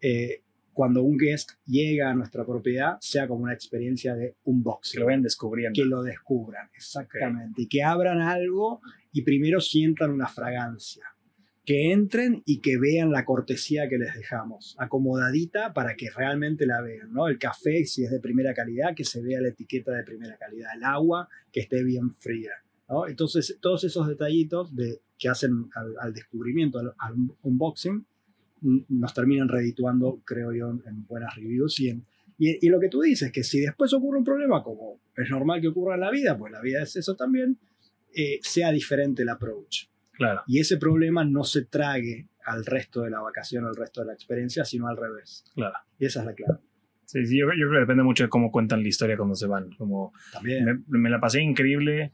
eh, 0.00 0.42
cuando 0.80 1.02
un 1.02 1.18
guest 1.18 1.50
llega 1.66 2.08
a 2.08 2.14
nuestra 2.14 2.46
propiedad 2.46 2.96
sea 3.02 3.28
como 3.28 3.42
una 3.42 3.52
experiencia 3.52 4.14
de 4.14 4.36
unboxing. 4.44 4.96
Que 4.96 5.00
lo 5.00 5.06
ven 5.08 5.20
descubriendo. 5.20 5.76
Que 5.76 5.84
lo 5.84 6.02
descubran, 6.02 6.70
exactamente. 6.74 7.60
Y 7.60 7.68
que 7.68 7.82
abran 7.82 8.22
algo 8.22 8.80
y 9.12 9.20
primero 9.20 9.60
sientan 9.60 10.10
una 10.10 10.26
fragancia. 10.26 11.04
Que 11.66 11.92
entren 11.92 12.42
y 12.46 12.62
que 12.62 12.78
vean 12.78 13.12
la 13.12 13.26
cortesía 13.26 13.90
que 13.90 13.98
les 13.98 14.14
dejamos, 14.14 14.74
acomodadita 14.78 15.74
para 15.74 15.96
que 15.96 16.08
realmente 16.08 16.64
la 16.64 16.80
vean, 16.80 17.12
¿no? 17.12 17.28
El 17.28 17.38
café, 17.38 17.84
si 17.84 18.04
es 18.04 18.10
de 18.10 18.18
primera 18.18 18.54
calidad, 18.54 18.94
que 18.94 19.04
se 19.04 19.20
vea 19.20 19.42
la 19.42 19.48
etiqueta 19.48 19.92
de 19.92 20.02
primera 20.02 20.38
calidad. 20.38 20.70
El 20.74 20.84
agua, 20.84 21.28
que 21.52 21.60
esté 21.60 21.84
bien 21.84 22.14
fría. 22.14 22.52
¿no? 22.88 23.06
Entonces, 23.06 23.58
todos 23.60 23.84
esos 23.84 24.08
detallitos 24.08 24.74
de, 24.74 25.02
que 25.18 25.28
hacen 25.28 25.68
al, 26.00 26.14
descubrimiento, 26.14 26.78
al 26.78 27.14
unboxing, 27.42 28.06
nos 28.60 29.14
terminan 29.14 29.48
redituando, 29.48 30.20
creo 30.24 30.52
yo, 30.52 30.70
en 30.70 31.06
buenas 31.06 31.34
reviews 31.36 31.80
y, 31.80 32.02
y, 32.38 32.68
lo 32.68 32.80
que 32.80 32.88
tú 32.88 33.02
dices, 33.02 33.30
que 33.30 33.42
si 33.42 33.60
después 33.60 33.92
ocurre 33.92 34.18
un 34.18 34.24
problema, 34.24 34.62
como 34.62 35.00
es 35.14 35.28
normal 35.28 35.60
que 35.60 35.68
ocurra 35.68 35.94
en 35.94 36.00
la 36.00 36.10
vida, 36.10 36.38
pues 36.38 36.50
la 36.50 36.62
vida 36.62 36.82
es 36.82 36.96
eso 36.96 37.14
también, 37.14 37.58
eh, 38.14 38.38
sea 38.42 38.72
diferente 38.72 39.22
el 39.22 39.28
approach. 39.28 39.86
Claro. 40.12 40.42
Y 40.46 40.58
ese 40.58 40.78
problema 40.78 41.24
no 41.24 41.44
se 41.44 41.66
trague 41.66 42.28
al 42.44 42.64
resto 42.64 43.02
de 43.02 43.10
la 43.10 43.20
vacación, 43.20 43.66
al 43.66 43.76
resto 43.76 44.00
de 44.00 44.08
la 44.08 44.14
experiencia, 44.14 44.64
sino 44.64 44.88
al 44.88 44.96
revés. 44.96 45.44
Claro. 45.54 45.76
Y 45.98 46.06
esa 46.06 46.20
es 46.20 46.26
la 46.26 46.34
clave. 46.34 46.60
Sí, 47.04 47.26
sí 47.26 47.38
yo, 47.38 47.46
creo 47.46 47.72
que 47.72 47.80
depende 47.80 48.02
mucho 48.02 48.24
de 48.24 48.30
cómo 48.30 48.50
cuentan 48.50 48.82
la 48.82 48.88
historia 48.88 49.16
cuando 49.16 49.34
se 49.34 49.46
van. 49.46 49.70
Como 49.72 50.12
También. 50.32 50.84
Me, 50.86 50.98
me 50.98 51.10
la 51.10 51.20
pasé 51.20 51.42
increíble. 51.42 52.12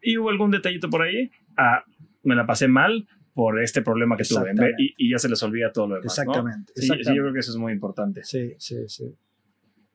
¿Y 0.00 0.18
hubo 0.18 0.30
algún 0.30 0.50
detallito 0.50 0.88
por 0.88 1.02
ahí? 1.02 1.30
Ah, 1.56 1.82
me 2.22 2.34
la 2.34 2.46
pasé 2.46 2.68
mal, 2.68 3.08
por 3.36 3.62
este 3.62 3.82
problema 3.82 4.16
que 4.16 4.24
tuve 4.24 4.54
y, 4.78 4.94
y, 4.96 5.10
ya 5.10 5.18
se 5.18 5.28
les 5.28 5.42
olvida 5.42 5.70
todo 5.70 5.88
lo 5.88 5.94
demás. 5.96 6.18
Exactamente, 6.18 6.72
Sí, 6.74 6.88
yo 6.88 7.22
creo 7.22 7.32
que 7.34 7.40
eso 7.40 7.50
es 7.50 7.58
muy 7.58 7.70
importante. 7.70 8.24
Sí, 8.24 8.54
sí, 8.56 8.88
sí. 8.88 9.14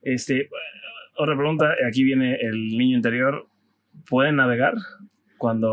Este, 0.04 0.48
otra 1.18 1.36
pregunta, 1.36 1.74
aquí 1.88 2.04
viene 2.04 2.36
el 2.36 2.78
niño 2.78 2.98
interior. 2.98 3.48
¿Pueden 4.08 4.36
navegar? 4.36 4.76
Cuando, 5.40 5.72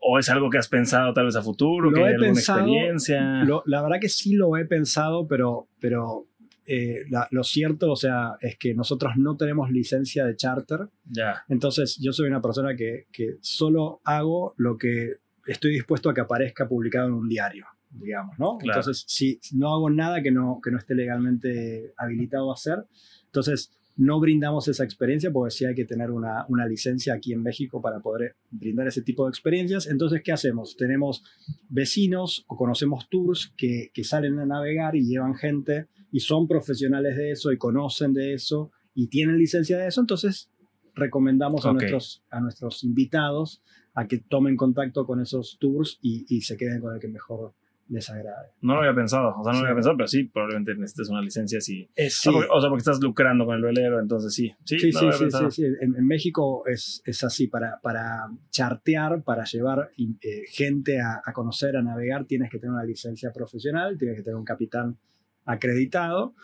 o 0.00 0.18
es 0.20 0.28
algo 0.28 0.48
que 0.48 0.58
has 0.58 0.68
pensado 0.68 1.12
tal 1.12 1.24
vez 1.24 1.34
a 1.34 1.42
futuro, 1.42 1.90
que 1.92 2.04
hay 2.04 2.14
alguna 2.14 2.38
experiencia. 2.38 3.44
la 3.66 3.82
verdad 3.82 3.98
que 4.00 4.08
sí 4.08 4.36
lo 4.36 4.56
he 4.56 4.64
pensado, 4.64 5.26
pero, 5.26 5.66
pero 5.80 6.28
eh, 6.66 7.02
lo 7.32 7.42
cierto, 7.42 7.90
o 7.90 7.96
sea, 7.96 8.36
es 8.40 8.56
que 8.56 8.74
nosotros 8.74 9.14
no 9.16 9.36
tenemos 9.36 9.72
licencia 9.72 10.24
de 10.24 10.36
charter. 10.36 10.86
Ya. 11.04 11.42
Entonces, 11.48 11.98
yo 12.00 12.12
soy 12.12 12.28
una 12.28 12.40
persona 12.40 12.76
que, 12.76 13.08
que 13.10 13.38
solo 13.40 14.00
hago 14.04 14.54
lo 14.56 14.78
que 14.78 15.14
estoy 15.46 15.72
dispuesto 15.72 16.10
a 16.10 16.14
que 16.14 16.20
aparezca 16.20 16.68
publicado 16.68 17.08
en 17.08 17.14
un 17.14 17.28
diario, 17.28 17.66
digamos, 17.90 18.38
¿no? 18.38 18.58
Entonces, 18.62 19.04
si 19.06 19.40
no 19.52 19.72
hago 19.72 19.90
nada 19.90 20.22
que 20.22 20.30
no, 20.30 20.60
que 20.62 20.70
no 20.70 20.78
esté 20.78 20.94
legalmente 20.94 21.92
habilitado 21.96 22.50
a 22.50 22.54
hacer, 22.54 22.84
entonces 23.26 23.72
no 23.96 24.18
brindamos 24.18 24.66
esa 24.68 24.84
experiencia 24.84 25.30
porque 25.30 25.50
sí 25.50 25.64
hay 25.66 25.74
que 25.74 25.84
tener 25.84 26.10
una, 26.10 26.46
una, 26.48 26.66
licencia 26.66 27.12
aquí 27.12 27.32
en 27.32 27.42
México 27.42 27.82
para 27.82 28.00
poder 28.00 28.36
brindar 28.50 28.86
ese 28.86 29.02
tipo 29.02 29.24
de 29.24 29.30
experiencias. 29.30 29.86
Entonces, 29.88 30.22
¿qué 30.24 30.32
hacemos? 30.32 30.76
Tenemos 30.76 31.22
vecinos 31.68 32.44
o 32.46 32.56
conocemos 32.56 33.10
tours 33.10 33.52
que, 33.58 33.90
que 33.92 34.04
salen 34.04 34.38
a 34.38 34.46
navegar 34.46 34.96
y 34.96 35.04
llevan 35.04 35.34
gente 35.34 35.88
y 36.12 36.20
son 36.20 36.48
profesionales 36.48 37.16
de 37.16 37.32
eso 37.32 37.52
y 37.52 37.58
conocen 37.58 38.14
de 38.14 38.32
eso 38.32 38.70
y 38.94 39.08
tienen 39.08 39.36
licencia 39.36 39.76
de 39.76 39.88
eso. 39.88 40.00
Entonces, 40.00 40.50
recomendamos 40.94 41.66
a, 41.66 41.72
nuestros, 41.72 42.22
a 42.30 42.40
nuestros 42.40 42.84
invitados 42.84 43.62
a 43.94 44.06
que 44.06 44.18
tomen 44.18 44.56
contacto 44.56 45.06
con 45.06 45.20
esos 45.20 45.58
tours 45.58 45.98
y, 46.02 46.24
y, 46.28 46.42
se 46.42 46.56
queden 46.56 46.80
con 46.80 46.94
el 46.94 47.00
que 47.00 47.08
mejor 47.08 47.54
les 47.88 48.08
agrade. 48.08 48.50
No 48.60 48.74
lo 48.74 48.80
había 48.80 48.94
pensado, 48.94 49.34
o 49.36 49.42
sea, 49.42 49.52
no 49.52 49.60
lo 49.60 49.64
había 49.66 49.74
pensado, 49.74 49.96
pero 49.96 50.06
sí, 50.06 50.24
probablemente 50.24 50.74
necesites 50.76 51.08
una 51.08 51.20
licencia 51.20 51.60
si... 51.60 51.84
O, 51.84 52.08
sea, 52.08 52.32
porque, 52.68 52.78
estás 52.78 53.00
lucrando 53.00 53.44
con 53.44 53.56
el 53.56 53.62
velero, 53.62 53.98
entonces 53.98 54.32
sí. 54.32 54.52
Sí, 54.64 54.78
sí, 54.78 54.92
sí, 54.92 55.30
sí, 55.30 55.50
sí, 55.50 55.64
En, 55.80 56.06
México 56.06 56.62
es, 56.66 57.02
es, 57.04 57.24
así, 57.24 57.48
para, 57.48 57.80
para 57.82 58.30
chartear, 58.50 59.24
para 59.24 59.44
llevar 59.44 59.90
eh, 59.98 60.42
gente 60.48 61.00
a, 61.00 61.20
a, 61.24 61.32
conocer, 61.32 61.76
a 61.76 61.82
navegar, 61.82 62.26
tienes 62.26 62.48
que 62.48 62.60
tener 62.60 62.74
una 62.74 62.84
licencia 62.84 63.32
profesional, 63.32 63.98
tienes 63.98 64.18
que 64.18 64.22
tener 64.22 64.36
un 64.36 64.44
capitán 64.44 64.96
acreditado, 65.44 66.34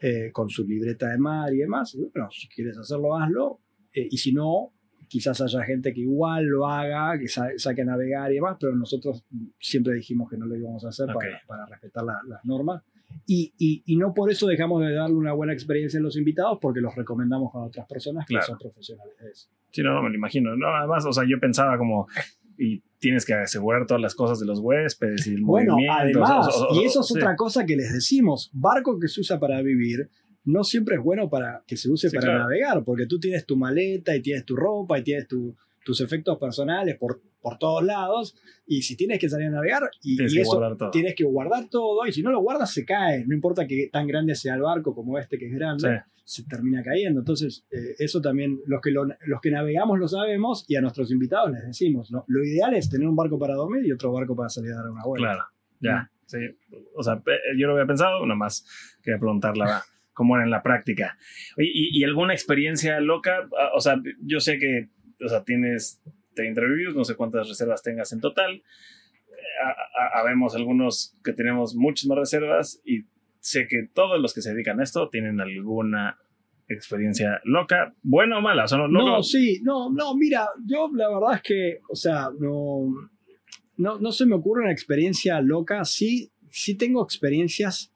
eh, 0.00 0.30
con 0.32 0.48
su 0.48 0.64
libreta 0.64 1.08
de 1.08 1.18
mar 1.18 1.52
y 1.52 1.58
demás. 1.58 1.96
bueno, 2.14 2.30
si 2.30 2.46
quieres 2.48 2.78
hacerlo, 2.78 3.16
hazlo. 3.16 3.60
Eh, 3.92 4.06
y 4.08 4.18
si 4.18 4.32
no, 4.32 4.72
quizás 5.08 5.40
haya 5.40 5.62
gente 5.64 5.92
que 5.92 6.00
igual 6.00 6.44
lo 6.44 6.66
haga, 6.66 7.18
que 7.18 7.28
saque 7.28 7.82
a 7.82 7.84
navegar 7.84 8.30
y 8.30 8.36
demás, 8.36 8.56
pero 8.60 8.74
nosotros 8.74 9.24
siempre 9.58 9.94
dijimos 9.94 10.30
que 10.30 10.36
no 10.36 10.46
lo 10.46 10.56
íbamos 10.56 10.84
a 10.84 10.88
hacer 10.88 11.06
para, 11.06 11.40
para, 11.46 11.66
respetar 11.66 12.04
las 12.04 12.44
normas. 12.44 12.82
Y, 13.26 13.82
y, 13.86 13.96
no 13.96 14.12
por 14.12 14.30
eso 14.30 14.46
dejamos 14.46 14.82
de 14.82 14.92
darle 14.92 15.16
una 15.16 15.32
buena 15.32 15.52
experiencia 15.52 15.98
a 15.98 16.02
los 16.02 16.16
invitados, 16.16 16.58
porque 16.60 16.80
los 16.80 16.94
recomendamos 16.94 17.54
a 17.54 17.58
otras 17.58 17.86
personas 17.86 18.26
que 18.26 18.40
son 18.42 18.58
profesionales 18.58 19.14
de 19.18 19.30
eso. 19.30 19.48
Sí, 19.70 19.82
no, 19.82 20.02
me 20.02 20.10
lo 20.10 20.14
imagino. 20.14 20.54
No, 20.56 20.68
además, 20.68 21.04
o 21.06 21.12
sea, 21.12 21.24
yo 21.26 21.38
pensaba 21.40 21.78
como, 21.78 22.06
y 22.58 22.82
tienes 22.98 23.24
que 23.24 23.34
asegurar 23.34 23.86
todas 23.86 24.02
las 24.02 24.14
cosas 24.14 24.40
de 24.40 24.46
los 24.46 24.60
huéspedes 24.60 25.26
y 25.26 25.34
el 25.34 25.42
bueno, 25.42 25.76
Además, 25.90 26.48
y 26.74 26.84
eso 26.84 27.00
es 27.00 27.10
otra 27.12 27.36
cosa 27.36 27.64
que 27.64 27.76
les 27.76 27.92
decimos, 27.92 28.50
barco 28.52 28.98
que 28.98 29.08
se 29.08 29.20
usa 29.20 29.38
para 29.38 29.62
vivir 29.62 30.10
no 30.48 30.64
siempre 30.64 30.96
es 30.96 31.02
bueno 31.02 31.28
para 31.28 31.62
que 31.66 31.76
se 31.76 31.90
use 31.90 32.10
para 32.10 32.38
navegar, 32.38 32.82
porque 32.82 33.06
tú 33.06 33.20
tienes 33.20 33.44
tu 33.44 33.54
maleta 33.56 34.16
y 34.16 34.22
tienes 34.22 34.46
tu 34.46 34.56
ropa 34.56 34.98
y 34.98 35.04
tienes 35.04 35.28
tus 35.28 36.00
efectos 36.00 36.38
personales 36.38 36.96
por, 36.96 37.20
por 37.42 37.58
todos 37.58 37.84
lados, 37.84 38.34
y 38.66 38.80
si 38.80 38.96
tienes 38.96 39.18
que 39.18 39.28
salir 39.28 39.48
a 39.48 39.50
navegar, 39.50 39.90
y, 40.02 40.16
tienes, 40.16 40.34
que, 40.34 40.40
eso, 40.40 40.90
tienes 40.90 41.14
que 41.14 41.24
guardar 41.24 41.68
todo, 41.68 42.06
y 42.06 42.12
si 42.12 42.22
no 42.22 42.30
lo 42.30 42.40
guardas 42.40 42.72
se 42.72 42.86
cae, 42.86 43.26
no 43.26 43.34
importa 43.34 43.66
que 43.66 43.90
tan 43.92 44.06
grande 44.06 44.34
sea 44.34 44.54
el 44.54 44.62
barco 44.62 44.94
como 44.94 45.18
este 45.18 45.38
que 45.38 45.48
es 45.48 45.52
grande, 45.52 46.02
se 46.24 46.44
termina 46.44 46.82
cayendo. 46.82 47.20
Entonces, 47.20 47.66
eh, 47.70 47.96
eso 47.98 48.20
también, 48.20 48.60
los 48.66 48.80
que, 48.80 48.90
los 48.90 49.40
que 49.42 49.50
navegamos 49.50 49.98
lo 49.98 50.08
sabemos, 50.08 50.64
y 50.66 50.76
a 50.76 50.80
nuestros 50.80 51.10
invitados 51.10 51.50
les 51.52 51.66
decimos, 51.66 52.10
¿no? 52.10 52.24
lo 52.26 52.42
ideal 52.42 52.74
es 52.74 52.88
tener 52.88 53.06
un 53.06 53.16
barco 53.16 53.38
para 53.38 53.54
dormir 53.54 53.84
y 53.84 53.92
otro 53.92 54.12
barco 54.12 54.34
para 54.34 54.48
salir 54.48 54.72
a 54.72 54.76
dar 54.76 54.90
una 54.90 55.04
vuelta. 55.04 55.28
Claro, 55.28 55.44
ya. 55.80 56.10
Sí, 56.24 56.38
o 56.94 57.02
sea, 57.02 57.22
yo 57.56 57.66
lo 57.66 57.72
había 57.72 57.86
pensado, 57.86 58.20
nada 58.26 58.36
más 58.36 58.66
quería 59.02 59.18
preguntarla 59.18 59.82
cómo 60.18 60.34
era 60.34 60.44
en 60.44 60.50
la 60.50 60.64
práctica. 60.64 61.16
¿Y, 61.56 62.02
alguna 62.02 62.34
experiencia 62.34 62.98
loca? 62.98 63.48
Ah, 63.56 63.70
o 63.76 63.80
sea, 63.80 64.02
yo 64.20 64.40
sé 64.40 64.58
que 64.58 64.88
o 65.24 65.28
sea, 65.28 65.44
tienes 65.44 66.02
30 66.34 66.60
reviews, 66.60 66.96
no 66.96 67.04
sé 67.04 67.14
cuántas 67.14 67.48
reservas 67.48 67.84
tengas 67.84 68.12
en 68.12 68.20
total. 68.20 68.64
Habemos 70.14 70.56
algunos 70.56 71.16
que 71.22 71.32
tenemos 71.32 71.76
muchas 71.76 72.08
más 72.08 72.18
reservas 72.18 72.82
y 72.84 73.04
sé 73.38 73.68
que 73.68 73.88
todos 73.94 74.20
los 74.20 74.34
que 74.34 74.42
se 74.42 74.52
dedican 74.52 74.80
a 74.80 74.82
esto 74.82 75.08
tienen 75.08 75.40
alguna 75.40 76.18
experiencia 76.68 77.40
loca, 77.44 77.94
buena 78.02 78.38
o 78.38 78.40
mala. 78.40 78.66
no, 78.72 78.88
no, 78.88 79.22
sí, 79.22 79.60
no, 79.62 79.88
no, 79.90 80.16
mira, 80.16 80.48
yo 80.66 80.90
la 80.92 81.08
verdad 81.08 81.36
es 81.36 81.42
que, 81.42 81.80
o 81.88 81.94
sea, 81.94 82.28
no, 82.38 82.92
no, 83.76 84.00
no 84.00 84.12
se 84.12 84.26
me 84.26 84.34
ocurre 84.34 84.62
una 84.62 84.72
experiencia 84.72 85.40
loca. 85.40 85.84
Sí, 85.84 86.32
sí 86.50 86.76
tengo 86.76 87.04
experiencias 87.04 87.92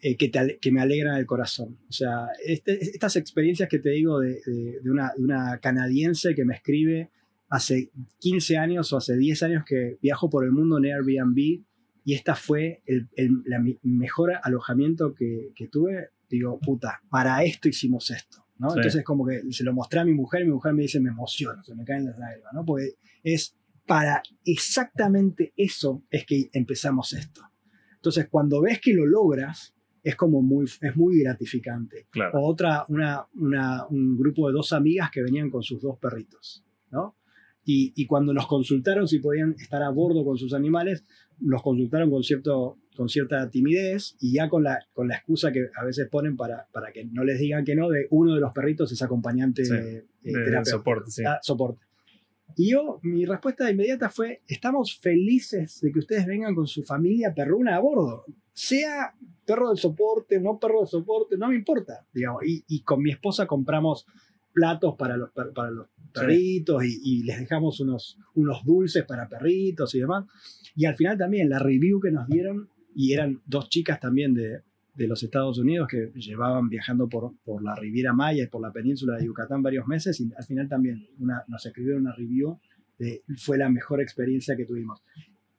eh, 0.00 0.16
que, 0.16 0.30
que, 0.60 0.72
me 0.72 0.80
alegran 0.80 1.16
el 1.16 1.26
corazón. 1.26 1.78
O 1.88 1.92
sea, 1.92 2.28
este, 2.44 2.78
estas 2.80 3.16
experiencias 3.16 3.68
que 3.68 3.78
te 3.80 3.90
digo 3.90 4.20
de, 4.20 4.40
de, 4.46 4.90
una, 4.90 5.12
de, 5.16 5.24
una, 5.24 5.58
canadiense 5.58 6.34
que 6.34 6.44
me 6.44 6.54
escribe 6.54 7.10
hace 7.48 7.90
15 8.20 8.58
años 8.58 8.92
o 8.92 8.98
hace 8.98 9.16
10 9.16 9.42
años 9.42 9.64
que 9.66 9.98
viajo 10.00 10.30
por 10.30 10.44
el 10.44 10.52
mundo 10.52 10.78
en 10.78 10.84
Airbnb 10.84 11.64
y 12.04 12.14
esta 12.14 12.34
fue 12.34 12.82
el, 12.86 13.08
el 13.16 13.42
la, 13.44 13.62
mejor 13.82 14.32
alojamiento 14.42 15.14
que, 15.14 15.52
que, 15.54 15.66
tuve. 15.68 16.10
Digo, 16.30 16.60
puta, 16.60 17.00
para 17.10 17.42
esto 17.42 17.68
hicimos 17.68 18.10
esto. 18.10 18.46
¿no? 18.58 18.70
Sí. 18.70 18.78
Entonces 18.78 19.04
como 19.04 19.26
que 19.26 19.42
se 19.50 19.64
lo 19.64 19.72
mostré 19.72 20.00
a 20.00 20.04
mi 20.04 20.14
mujer 20.14 20.42
y 20.42 20.44
mi 20.44 20.52
mujer 20.52 20.74
me 20.74 20.82
dice, 20.82 21.00
me 21.00 21.10
emociono, 21.10 21.64
se 21.64 21.74
me 21.74 21.84
caen 21.84 22.04
las 22.04 22.18
lágrimas, 22.18 22.52
¿no? 22.52 22.64
Porque 22.64 22.94
es 23.24 23.56
para 23.86 24.22
exactamente 24.44 25.52
eso 25.56 26.04
es 26.10 26.24
que 26.24 26.50
empezamos 26.52 27.12
esto. 27.14 27.42
Entonces 27.96 28.28
cuando 28.30 28.60
ves 28.60 28.80
que 28.80 28.94
lo 28.94 29.06
logras, 29.06 29.74
es 30.08 30.16
como 30.16 30.40
muy, 30.42 30.64
es 30.64 30.96
muy 30.96 31.22
gratificante. 31.22 32.06
Claro. 32.10 32.38
O 32.38 32.48
otra, 32.50 32.84
una, 32.88 33.26
una, 33.34 33.86
un 33.88 34.16
grupo 34.16 34.48
de 34.48 34.54
dos 34.54 34.72
amigas 34.72 35.10
que 35.10 35.22
venían 35.22 35.50
con 35.50 35.62
sus 35.62 35.82
dos 35.82 35.98
perritos, 35.98 36.64
¿no? 36.90 37.16
Y, 37.64 37.92
y, 37.94 38.06
cuando 38.06 38.32
nos 38.32 38.46
consultaron 38.46 39.06
si 39.06 39.18
podían 39.18 39.54
estar 39.58 39.82
a 39.82 39.90
bordo 39.90 40.24
con 40.24 40.38
sus 40.38 40.54
animales, 40.54 41.04
nos 41.40 41.62
consultaron 41.62 42.10
con, 42.10 42.22
cierto, 42.22 42.78
con 42.96 43.10
cierta 43.10 43.50
timidez 43.50 44.16
y 44.20 44.32
ya 44.32 44.48
con 44.48 44.62
la, 44.64 44.78
con 44.94 45.06
la 45.08 45.16
excusa 45.16 45.52
que 45.52 45.66
a 45.76 45.84
veces 45.84 46.08
ponen 46.08 46.34
para, 46.34 46.66
para 46.72 46.90
que 46.92 47.04
no 47.04 47.24
les 47.24 47.38
digan 47.38 47.66
que 47.66 47.76
no, 47.76 47.90
de 47.90 48.06
uno 48.08 48.34
de 48.34 48.40
los 48.40 48.52
perritos 48.54 48.90
es 48.90 49.02
acompañante 49.02 49.66
Sí, 49.66 49.74
eh, 49.74 50.06
de- 50.22 50.64
soporte, 50.64 51.10
sí. 51.10 51.22
ah, 51.26 51.38
soporte. 51.42 51.84
Y 52.56 52.72
yo, 52.72 52.98
mi 53.02 53.24
respuesta 53.24 53.70
inmediata 53.70 54.10
fue, 54.10 54.42
estamos 54.46 54.98
felices 54.98 55.80
de 55.80 55.92
que 55.92 56.00
ustedes 56.00 56.26
vengan 56.26 56.54
con 56.54 56.66
su 56.66 56.82
familia 56.82 57.32
perruna 57.34 57.76
a 57.76 57.80
bordo. 57.80 58.24
Sea 58.52 59.14
perro 59.44 59.70
de 59.70 59.76
soporte, 59.76 60.40
no 60.40 60.58
perro 60.58 60.80
de 60.80 60.88
soporte, 60.88 61.36
no 61.36 61.48
me 61.48 61.56
importa. 61.56 62.06
Digamos. 62.12 62.42
Y, 62.44 62.64
y 62.68 62.82
con 62.82 63.02
mi 63.02 63.10
esposa 63.10 63.46
compramos 63.46 64.06
platos 64.52 64.96
para 64.96 65.16
los, 65.16 65.30
para 65.30 65.70
los 65.70 65.86
perritos 66.12 66.84
y, 66.84 67.00
y 67.02 67.22
les 67.22 67.38
dejamos 67.38 67.78
unos, 67.80 68.18
unos 68.34 68.64
dulces 68.64 69.04
para 69.04 69.28
perritos 69.28 69.94
y 69.94 70.00
demás. 70.00 70.24
Y 70.74 70.86
al 70.86 70.96
final 70.96 71.16
también 71.16 71.48
la 71.48 71.58
review 71.58 72.00
que 72.00 72.10
nos 72.10 72.28
dieron, 72.28 72.68
y 72.94 73.12
eran 73.12 73.40
dos 73.46 73.68
chicas 73.68 74.00
también 74.00 74.34
de, 74.34 74.62
de 74.98 75.06
los 75.06 75.22
Estados 75.22 75.58
Unidos 75.58 75.86
que 75.88 76.10
llevaban 76.16 76.68
viajando 76.68 77.08
por, 77.08 77.32
por 77.44 77.62
la 77.62 77.74
Riviera 77.76 78.12
Maya 78.12 78.42
y 78.44 78.48
por 78.48 78.60
la 78.60 78.72
península 78.72 79.16
de 79.16 79.24
Yucatán 79.26 79.62
varios 79.62 79.86
meses, 79.86 80.20
y 80.20 80.30
al 80.36 80.44
final 80.44 80.68
también 80.68 81.06
una, 81.18 81.44
nos 81.48 81.64
escribieron 81.64 82.02
una 82.02 82.14
review 82.14 82.58
de 82.98 83.22
fue 83.36 83.56
la 83.58 83.68
mejor 83.68 84.00
experiencia 84.00 84.56
que 84.56 84.64
tuvimos. 84.66 85.00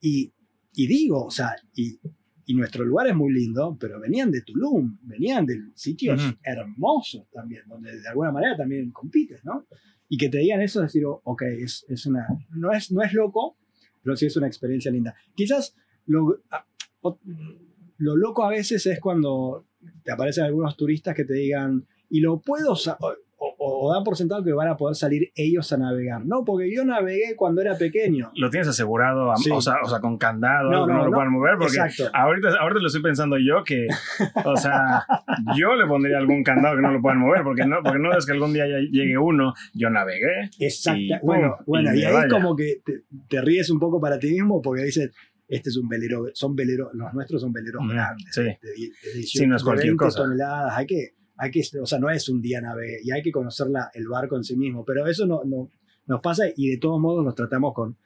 Y, 0.01 0.33
y 0.73 0.87
digo, 0.87 1.23
o 1.25 1.31
sea, 1.31 1.55
y, 1.73 1.97
y 2.45 2.53
nuestro 2.53 2.83
lugar 2.83 3.07
es 3.07 3.15
muy 3.15 3.31
lindo, 3.33 3.77
pero 3.79 3.99
venían 3.99 4.29
de 4.29 4.41
Tulum, 4.41 4.97
venían 5.03 5.45
de 5.45 5.55
sitios 5.73 6.21
Ujú. 6.21 6.37
hermosos 6.43 7.29
también, 7.31 7.63
donde 7.67 7.97
de 8.01 8.07
alguna 8.09 8.31
manera 8.31 8.57
también 8.57 8.91
compites, 8.91 9.45
¿no? 9.45 9.65
Y 10.09 10.17
que 10.17 10.27
te 10.29 10.39
digan 10.39 10.61
eso, 10.61 10.79
es 10.81 10.87
decir, 10.91 11.03
ok, 11.05 11.41
es, 11.43 11.85
es 11.87 12.05
una, 12.05 12.27
no 12.49 12.71
es, 12.73 12.91
no 12.91 13.01
es 13.03 13.13
loco, 13.13 13.55
pero 14.03 14.15
sí 14.17 14.25
es 14.25 14.35
una 14.35 14.47
experiencia 14.47 14.91
linda. 14.91 15.15
Quizás 15.35 15.75
lo, 16.07 16.41
a- 16.49 16.65
o- 17.01 17.19
lo 17.99 18.15
loco 18.17 18.43
a 18.43 18.49
veces 18.49 18.85
es 18.87 18.99
cuando 18.99 19.65
te 20.03 20.11
aparecen 20.11 20.43
algunos 20.45 20.75
turistas 20.75 21.15
que 21.15 21.23
te 21.25 21.33
digan, 21.35 21.85
y 22.09 22.19
lo 22.21 22.39
puedo, 22.41 22.73
o, 22.73 22.75
o- 23.37 23.55
o 23.61 23.93
dan 23.93 24.03
por 24.03 24.17
sentado 24.17 24.43
que 24.43 24.51
van 24.51 24.67
a 24.67 24.75
poder 24.75 24.95
salir 24.95 25.31
ellos 25.35 25.71
a 25.71 25.77
navegar. 25.77 26.25
No, 26.25 26.43
porque 26.43 26.73
yo 26.73 26.83
navegué 26.83 27.35
cuando 27.37 27.61
era 27.61 27.77
pequeño. 27.77 28.31
Lo 28.35 28.49
tienes 28.49 28.67
asegurado, 28.67 29.31
Sí. 29.37 29.49
o, 29.51 29.61
sea, 29.61 29.75
o 29.83 29.87
sea, 29.87 29.99
con 29.99 30.17
candado, 30.17 30.69
No, 30.71 30.85
no, 30.87 30.93
no, 30.93 30.99
lo 30.99 31.05
no. 31.05 31.11
puedan 31.11 31.31
mover, 31.31 31.53
porque 31.57 31.77
Exacto. 31.77 32.09
ahorita, 32.13 32.49
ahorita 32.59 32.81
lo 32.81 32.87
estoy 32.87 33.01
pensando 33.01 33.37
yo 33.37 33.63
que, 33.63 33.87
o 34.43 34.57
sea, 34.57 35.05
yo 35.57 35.75
le 35.75 35.85
pondría 35.87 36.17
algún 36.17 36.43
candado 36.43 36.75
que 36.75 36.81
no 36.81 36.91
lo 36.91 37.01
puedan 37.01 37.19
mover, 37.19 37.43
porque 37.43 37.65
no, 37.65 37.77
porque 37.83 37.99
no 37.99 38.11
es 38.17 38.25
que 38.25 38.31
algún 38.33 38.51
día 38.53 38.65
llegue 38.65 39.17
uno, 39.17 39.53
yo 39.73 39.89
navegué. 39.89 40.49
Exacto. 40.59 40.99
Y, 40.99 41.11
bueno, 41.23 41.55
bueno, 41.65 41.93
y 41.95 42.03
ahí 42.03 42.13
vaya. 42.13 42.27
como 42.29 42.55
que 42.55 42.81
te, 42.85 43.03
te 43.29 43.41
ríes 43.41 43.69
un 43.69 43.79
poco 43.79 44.01
para 44.01 44.19
ti 44.19 44.31
mismo 44.31 44.61
porque 44.61 44.83
dices, 44.83 45.11
este 45.49 45.69
es 45.69 45.75
un 45.77 45.89
velero, 45.89 46.27
son 46.33 46.55
veleros, 46.55 46.89
los 46.93 47.13
nuestros 47.13 47.41
son 47.41 47.51
veleros 47.51 47.81
grandes, 47.89 48.27
sí. 48.33 48.43
de, 48.43 48.59
de 48.61 49.13
18, 49.15 49.27
Sí, 49.27 49.47
no 49.47 49.55
es 49.57 49.63
cualquier 49.63 49.87
20 49.89 50.05
cosa. 50.05 50.17
toneladas, 50.19 50.73
hay 50.77 50.85
que, 50.85 51.15
hay 51.37 51.51
que, 51.51 51.61
o 51.81 51.85
sea, 51.85 51.99
no 51.99 52.09
es 52.09 52.29
un 52.29 52.41
día 52.41 52.61
nave 52.61 52.99
y 53.03 53.11
hay 53.11 53.21
que 53.21 53.31
conocer 53.31 53.67
la- 53.67 53.89
el 53.93 54.07
barco 54.07 54.37
en 54.37 54.43
sí 54.43 54.55
mismo, 54.55 54.85
pero 54.85 55.05
eso 55.07 55.25
no, 55.25 55.41
no, 55.43 55.69
nos 56.05 56.21
pasa 56.21 56.43
y 56.55 56.69
de 56.69 56.77
todos 56.77 56.99
modos 57.01 57.25
nos 57.25 57.35
tratamos 57.35 57.73
con 57.73 57.97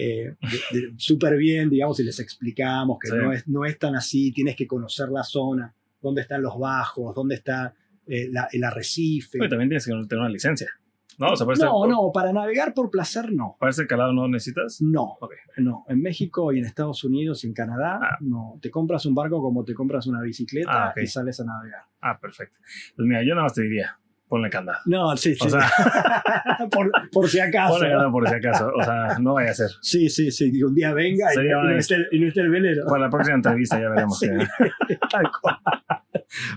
eh, 0.00 0.36
súper 0.96 1.36
bien, 1.36 1.68
digamos, 1.70 1.98
y 2.00 2.04
les 2.04 2.20
explicamos 2.20 2.98
que 3.00 3.08
Sí. 3.08 3.16
no, 3.16 3.32
es, 3.32 3.48
no 3.48 3.64
es 3.64 3.78
tan 3.78 3.94
así, 3.96 4.32
tienes 4.32 4.54
que 4.56 4.66
conocer 4.66 5.08
la 5.08 5.24
zona, 5.24 5.74
dónde 6.00 6.22
están 6.22 6.40
los 6.42 6.58
bajos, 6.58 7.14
dónde 7.14 7.34
está 7.34 7.74
eh, 8.06 8.28
la- 8.30 8.48
el 8.52 8.62
arrecife. 8.64 9.38
Pero 9.38 9.50
también 9.50 9.68
tienes 9.68 9.84
que 9.84 9.90
tener 9.92 10.18
una 10.20 10.28
licencia. 10.30 10.70
No, 11.18 11.32
o 11.32 11.36
sea, 11.36 11.46
para, 11.46 11.58
no, 11.58 11.86
no, 11.86 12.10
para 12.12 12.32
navegar 12.32 12.72
por 12.74 12.90
placer 12.90 13.32
no. 13.32 13.56
para 13.58 13.70
este 13.70 13.86
calado 13.88 14.12
no 14.12 14.28
necesitas. 14.28 14.80
No, 14.80 15.18
no. 15.56 15.84
En 15.88 16.00
México 16.00 16.52
y 16.52 16.58
en 16.60 16.64
Estados 16.64 17.02
Unidos 17.04 17.42
y 17.44 17.48
en 17.48 17.54
Canadá, 17.54 17.98
Ah. 18.02 18.16
no. 18.20 18.58
Te 18.62 18.70
compras 18.70 19.04
un 19.06 19.14
barco 19.14 19.40
como 19.42 19.64
te 19.64 19.74
compras 19.74 20.06
una 20.06 20.20
bicicleta 20.22 20.88
Ah, 20.90 20.94
y 20.96 21.06
sales 21.06 21.40
a 21.40 21.44
navegar. 21.44 21.82
Ah, 22.00 22.18
perfecto. 22.20 22.56
Pues 22.94 23.06
mira, 23.08 23.22
yo 23.24 23.30
nada 23.34 23.42
más 23.42 23.54
te 23.54 23.62
diría, 23.62 23.98
ponle 24.28 24.50
candado. 24.50 24.78
No, 24.86 25.16
sí, 25.16 25.34
sí. 25.34 25.46
O 25.46 25.50
sea, 25.50 25.68
por, 26.70 26.92
por 27.10 27.28
si 27.28 27.40
acaso. 27.40 27.74
ponle 27.74 27.88
candado 27.88 28.12
por 28.12 28.28
si 28.28 28.34
acaso. 28.34 28.72
O 28.74 28.82
sea, 28.82 29.18
no 29.18 29.34
vaya 29.34 29.50
a 29.50 29.54
ser. 29.54 29.70
Sí, 29.80 30.08
sí, 30.08 30.30
sí. 30.30 30.52
Que 30.52 30.64
un 30.64 30.74
día 30.74 30.92
venga 30.92 31.32
y, 31.34 31.48
no 31.48 31.76
esté, 31.76 31.96
y 32.12 32.20
no 32.20 32.28
esté 32.28 32.40
el 32.40 32.50
velero. 32.50 32.86
Para 32.86 33.04
la 33.04 33.10
próxima 33.10 33.36
entrevista 33.36 33.80
ya 33.80 33.88
veremos. 33.88 34.18
Sí, 34.28 34.28
tal 35.10 35.30
cual. 35.40 35.56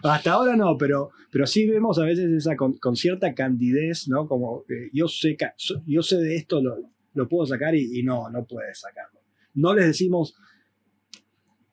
Hasta 0.03 0.32
ahora 0.32 0.55
no, 0.55 0.78
pero, 0.78 1.11
pero 1.32 1.45
sí 1.45 1.67
vemos 1.67 1.99
a 1.99 2.03
veces 2.03 2.32
esa 2.32 2.55
con, 2.55 2.74
con 2.78 2.95
cierta 2.95 3.34
candidez, 3.34 4.07
¿no? 4.07 4.28
Como 4.28 4.65
eh, 4.69 4.89
yo, 4.93 5.07
sé, 5.07 5.38
yo 5.86 6.01
sé 6.01 6.17
de 6.17 6.36
esto, 6.36 6.61
lo, 6.61 6.78
lo 7.13 7.28
puedo 7.28 7.45
sacar 7.45 7.76
y, 7.76 7.99
y 7.99 8.03
no, 8.03 8.30
no 8.30 8.45
puedes 8.45 8.80
sacarlo. 8.80 9.19
No 9.53 9.74
les 9.74 9.86
decimos, 9.86 10.36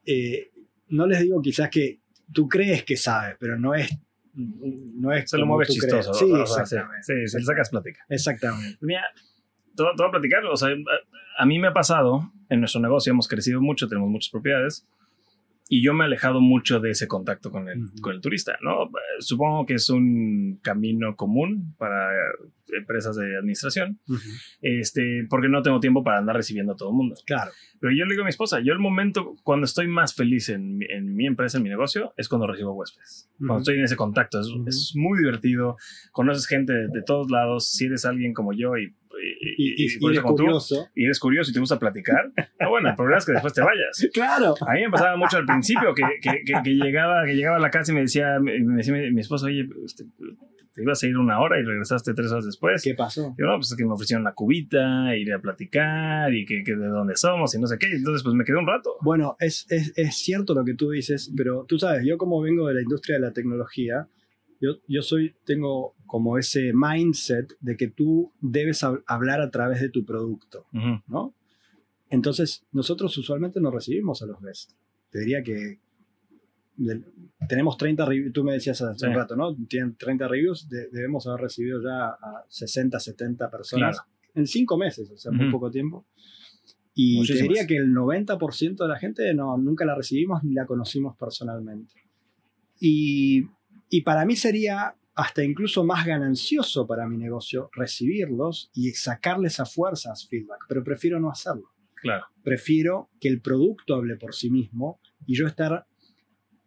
eh, 0.05 0.51
no 0.89 1.07
les 1.07 1.21
digo 1.21 1.41
quizás 1.41 1.71
que 1.71 2.01
tú 2.33 2.49
crees 2.49 2.85
que 2.85 2.97
sabes, 2.97 3.37
pero 3.39 3.59
no 3.59 3.75
es. 3.75 3.91
No 4.39 5.13
es 5.13 5.31
Se 5.31 5.37
lo 5.37 5.47
mueves 5.47 5.69
chistoso. 5.69 6.15
Sí, 6.15 6.31
o 6.31 6.47
sea, 6.47 6.65
sí, 6.65 6.77
exactamente. 6.77 7.03
sí, 7.03 7.29
si 7.29 7.39
le 7.39 7.45
sacas 7.45 7.71
plática. 7.71 8.05
Exactamente. 8.09 8.79
Mira, 8.81 9.05
te 9.75 9.83
voy 9.83 9.93
te 9.97 10.03
voy 10.03 10.09
a 10.09 10.11
platicar. 10.13 10.45
O 10.47 10.57
sea, 10.57 10.69
a, 10.69 11.43
a 11.43 11.47
mí 11.47 11.59
me 11.59 11.69
ha 11.69 11.73
pasado, 11.73 12.33
en 12.49 12.61
nuestro 12.61 12.81
negocio 12.81 13.13
hemos 13.13 13.27
crecido 13.27 13.61
mucho, 13.61 13.89
tenemos 13.89 14.11
muchas 14.11 14.31
propiedades, 14.31 14.87
y 15.69 15.83
yo 15.83 15.93
me 15.95 16.05
he 16.05 16.07
alejado 16.07 16.41
mucho 16.41 16.81
de 16.81 16.91
ese 16.91 17.07
contacto 17.07 17.51
con 17.51 17.69
el, 17.69 17.83
Ujú. 17.85 18.01
con 18.01 18.15
el 18.15 18.21
turista, 18.21 18.57
¿no? 18.63 18.85
Eh, 18.85 18.89
Supongo 19.21 19.67
que 19.67 19.75
es 19.75 19.91
un 19.91 20.59
camino 20.63 21.15
común 21.17 21.75
para 21.79 22.09
empresas 22.71 23.17
de 23.17 23.37
administración, 23.37 23.99
este, 24.61 25.27
porque 25.29 25.49
no 25.49 25.63
tengo 25.63 25.81
tiempo 25.81 26.03
para 26.05 26.19
andar 26.19 26.37
recibiendo 26.37 26.73
a 26.73 26.77
todo 26.77 26.91
el 26.91 26.97
mundo. 26.97 27.15
Claro. 27.27 27.51
Pero 27.81 27.93
yo 27.95 28.05
le 28.05 28.11
digo 28.13 28.23
a 28.23 28.25
mi 28.25 28.31
esposa, 28.31 28.61
yo 28.61 28.73
el 28.73 28.79
momento 28.79 29.37
cuando 29.43 29.65
estoy 29.65 29.87
más 29.87 30.15
feliz 30.15 30.49
en, 30.49 30.81
en 30.89 31.15
mi 31.15 31.27
empresa, 31.27 31.59
en 31.59 31.65
mi 31.65 31.71
negocio, 31.71 32.13
es 32.17 32.29
cuando 32.29 32.47
recibo 32.47 32.73
huéspedes. 32.73 33.31
Cuando 33.39 33.55
Ujú. 33.55 33.61
estoy 33.61 33.75
en 33.79 33.85
ese 33.85 33.97
contacto, 33.97 34.41
es, 34.41 34.49
es 34.67 34.93
muy 34.97 35.19
divertido, 35.19 35.77
conoces 36.13 36.47
gente 36.47 36.73
de, 36.73 36.89
de 36.89 37.03
todos 37.03 37.31
lados, 37.31 37.69
si 37.71 37.87
eres 37.87 38.05
alguien 38.05 38.35
como 38.35 38.53
yo 38.53 38.77
y, 38.77 38.95
y, 39.23 39.55
Y, 39.57 39.85
y, 39.85 39.87
y 40.01 40.07
eres 40.07 40.21
como 40.21 40.35
tú, 40.35 40.43
curioso. 40.45 40.89
y 40.95 41.05
eres 41.05 41.19
curioso 41.21 41.51
y 41.51 41.55
te 41.55 41.61
gusta 41.61 41.79
platicar, 41.79 42.31
ah, 42.61 42.69
bueno, 42.69 42.89
el 42.91 42.95
problema 42.97 43.19
es 43.19 43.27
que 43.27 43.33
después 43.33 43.53
te 43.53 43.61
vayas. 43.63 44.09
Claro. 44.13 44.55
A 44.67 44.75
mí 44.75 44.81
me 44.83 44.91
pasaba 44.91 45.17
mucho 45.17 45.37
al 45.39 45.47
principio 45.47 45.95
que, 45.95 46.03
que, 46.23 46.43
que- 46.45 46.63
que 46.63 46.71
llegaba, 46.75 47.25
que 47.27 47.35
llegaba 47.35 47.57
a 47.57 47.61
la 47.61 47.71
casa 47.71 47.93
y 47.93 47.95
me 47.95 48.03
decía, 48.03 48.39
me 48.41 48.59
decía 48.77 48.93
mi, 48.95 49.11
mi 49.13 49.21
esposa, 49.21 49.47
oye, 49.47 49.69
este, 49.85 50.05
te 50.75 50.83
ibas 50.83 51.03
a 51.03 51.07
ir 51.09 51.17
una 51.19 51.41
hora 51.41 51.59
y 51.59 51.65
regresaste 51.65 52.15
tres 52.15 52.31
horas 52.31 52.45
después. 52.47 52.83
¿Qué 52.85 52.95
pasó? 52.95 53.35
Yo, 53.37 53.47
no, 53.47 53.57
pues 53.57 53.71
es 53.73 53.77
que 53.77 53.85
me 53.85 53.93
ofrecieron 53.95 54.23
una 54.23 54.33
cubita, 54.33 55.17
ir 55.17 55.33
a 55.33 55.41
platicar 55.41 56.33
y 56.33 56.45
que, 56.45 56.63
que 56.63 56.77
de 56.77 56.87
dónde 56.87 57.17
somos 57.17 57.53
y 57.55 57.61
no 57.61 57.67
sé 57.67 57.79
qué. 57.79 57.89
Entonces, 57.91 58.23
pues 58.23 58.35
me 58.37 58.45
quedé 58.45 58.59
un 58.59 58.67
rato. 58.67 58.91
Bueno, 59.03 59.37
es, 59.41 59.67
es, 59.71 59.93
es 59.97 60.17
cierto 60.19 60.55
lo 60.55 60.65
que 60.65 60.75
tú 60.75 60.91
dices, 60.91 61.33
pero 61.37 61.65
tú 61.67 61.79
sabes, 61.81 62.05
yo 62.07 62.17
como 62.17 62.41
vengo 62.41 62.69
de 62.69 62.75
la 62.75 62.83
industria 62.83 63.17
de 63.17 63.23
la 63.23 63.33
tecnología, 63.33 64.07
yo, 64.61 64.79
yo 64.89 65.03
soy, 65.03 65.35
tengo 65.45 65.95
como 66.07 66.39
ese 66.39 66.73
mindset 66.75 67.57
de 67.61 67.77
que 67.77 67.89
tú 67.89 68.33
debes 68.41 68.83
hab- 68.83 69.03
hablar 69.07 69.41
a 69.41 69.51
través 69.51 69.81
de 69.81 69.89
tu 69.91 70.05
producto, 70.05 70.67
Ujú. 70.73 71.03
¿no? 71.07 71.35
Entonces, 72.11 72.65
nosotros 72.73 73.17
usualmente 73.19 73.61
no 73.61 73.71
recibimos 73.71 74.23
a 74.23 74.27
los 74.27 74.41
guests. 74.41 74.75
Te 75.11 75.21
diría 75.21 75.43
que 75.43 75.79
del- 76.77 77.05
tenemos 77.49 77.77
30 77.77 78.05
reviews, 78.07 78.33
tú 78.33 78.45
me 78.45 78.53
decías 78.53 78.81
hace 78.83 79.07
un 79.07 79.13
Sí. 79.13 79.17
rato, 79.19 79.37
¿no? 79.37 79.55
Tienen 79.69 79.97
30 79.97 80.29
reviews, 80.29 80.69
de- 80.69 80.89
debemos 80.91 81.27
haber 81.27 81.43
recibido 81.43 81.83
ya 81.83 82.07
a 82.11 82.45
60, 82.49 82.99
70 83.01 83.51
personas 83.51 83.97
Claro. 83.97 84.09
en 84.35 84.47
5 84.47 84.79
meses, 84.79 85.11
o 85.11 85.17
sea, 85.17 85.33
muy 85.33 85.47
Ujú. 85.47 85.53
poco 85.53 85.71
tiempo. 85.71 86.07
Y 86.95 87.15
te 87.15 87.19
Muchísimas. 87.19 87.49
diría 87.49 87.67
que 87.67 87.77
el 87.77 87.93
90% 87.93 88.85
de 88.85 88.89
la 88.89 88.99
gente 88.99 89.33
no, 89.35 89.57
nunca 89.59 89.85
la 89.85 89.95
recibimos 89.95 90.43
ni 90.45 90.55
la 90.55 90.67
conocimos 90.67 91.17
personalmente. 91.17 91.95
Y, 92.81 93.43
y 93.91 94.03
para 94.03 94.25
mí 94.25 94.37
sería 94.37 94.95
hasta 95.15 95.43
incluso 95.43 95.85
más 95.85 96.07
ganancioso 96.07 96.87
para 96.87 97.09
mi 97.09 97.17
negocio 97.17 97.71
recibirlos 97.75 98.71
y 98.73 98.91
sacarles 98.93 99.59
a 99.59 99.67
fuerzas 99.67 100.29
feedback, 100.29 100.61
pero 100.69 100.85
prefiero 100.85 101.19
no 101.19 101.31
hacerlo. 101.31 101.71
Claro. 101.97 102.27
Prefiero 102.45 103.11
que 103.21 103.29
el 103.29 103.41
producto 103.41 103.97
hable 103.97 104.17
por 104.17 104.35
sí 104.35 104.51
mismo 104.51 105.01
y 105.27 105.35
yo 105.37 105.49
estar 105.49 105.87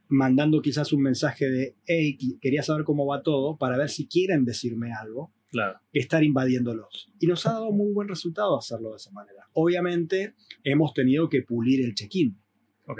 mandando 0.09 0.61
quizás 0.61 0.91
un 0.91 1.01
mensaje 1.01 1.49
de, 1.49 1.78
hey, 1.86 2.17
quería 2.41 2.63
saber 2.63 2.84
cómo 2.84 3.05
va 3.05 3.24
todo 3.24 3.57
para 3.57 3.78
ver 3.78 3.89
si 3.89 4.07
quieren 4.07 4.43
decirme 4.43 4.91
algo 4.93 5.34
Claro. 5.49 5.80
estar 5.93 6.22
invadiéndolos. 6.24 7.13
Y 7.19 7.28
nos 7.28 7.45
ha 7.45 7.53
dado 7.53 7.72
muy 7.72 7.93
buen 7.93 8.09
resultado 8.09 8.57
hacerlo 8.57 8.91
de 8.91 8.97
esa 8.97 9.11
manera. 9.11 9.47
Obviamente 9.53 10.36
hemos 10.63 10.93
tenido 10.93 11.30
que 11.30 11.41
pulir 11.43 11.84
el 11.86 11.95
check-in. 11.95 12.38
Ok. 12.88 12.99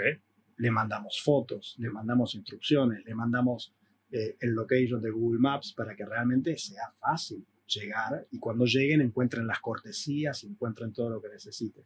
Le 0.56 0.70
mandamos 0.70 1.20
fotos, 1.22 1.74
le 1.78 1.90
mandamos 1.90 2.34
instrucciones, 2.34 3.04
le 3.04 3.14
mandamos 3.14 3.74
eh, 4.12 4.36
el 4.40 4.50
location 4.52 5.00
de 5.00 5.10
Google 5.10 5.40
Maps 5.40 5.72
para 5.76 5.96
que 5.96 6.04
realmente 6.04 6.56
sea 6.56 6.92
fácil 7.00 7.44
llegar 7.66 8.26
y 8.30 8.38
cuando 8.38 8.64
lleguen 8.66 9.00
encuentren 9.00 9.46
las 9.46 9.58
cortesías 9.60 10.44
y 10.44 10.48
encuentren 10.48 10.92
todo 10.92 11.08
lo 11.10 11.20
que 11.22 11.28
necesiten. 11.30 11.82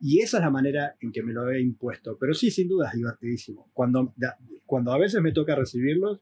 Y 0.00 0.20
esa 0.20 0.36
es 0.36 0.44
la 0.44 0.50
manera 0.50 0.94
en 1.00 1.10
que 1.10 1.22
me 1.22 1.32
lo 1.32 1.50
he 1.50 1.60
impuesto. 1.60 2.18
Pero 2.20 2.34
sí, 2.34 2.50
sin 2.50 2.68
duda 2.68 2.88
es 2.88 2.94
divertidísimo. 2.94 3.70
Cuando, 3.72 4.14
cuando 4.66 4.92
a 4.92 4.98
veces 4.98 5.22
me 5.22 5.32
toca 5.32 5.54
recibirlos, 5.56 6.20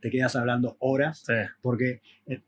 te 0.00 0.10
quedas 0.10 0.36
hablando 0.36 0.76
horas, 0.80 1.22
Sí. 1.26 1.32
porque 1.62 2.02
eh, 2.26 2.42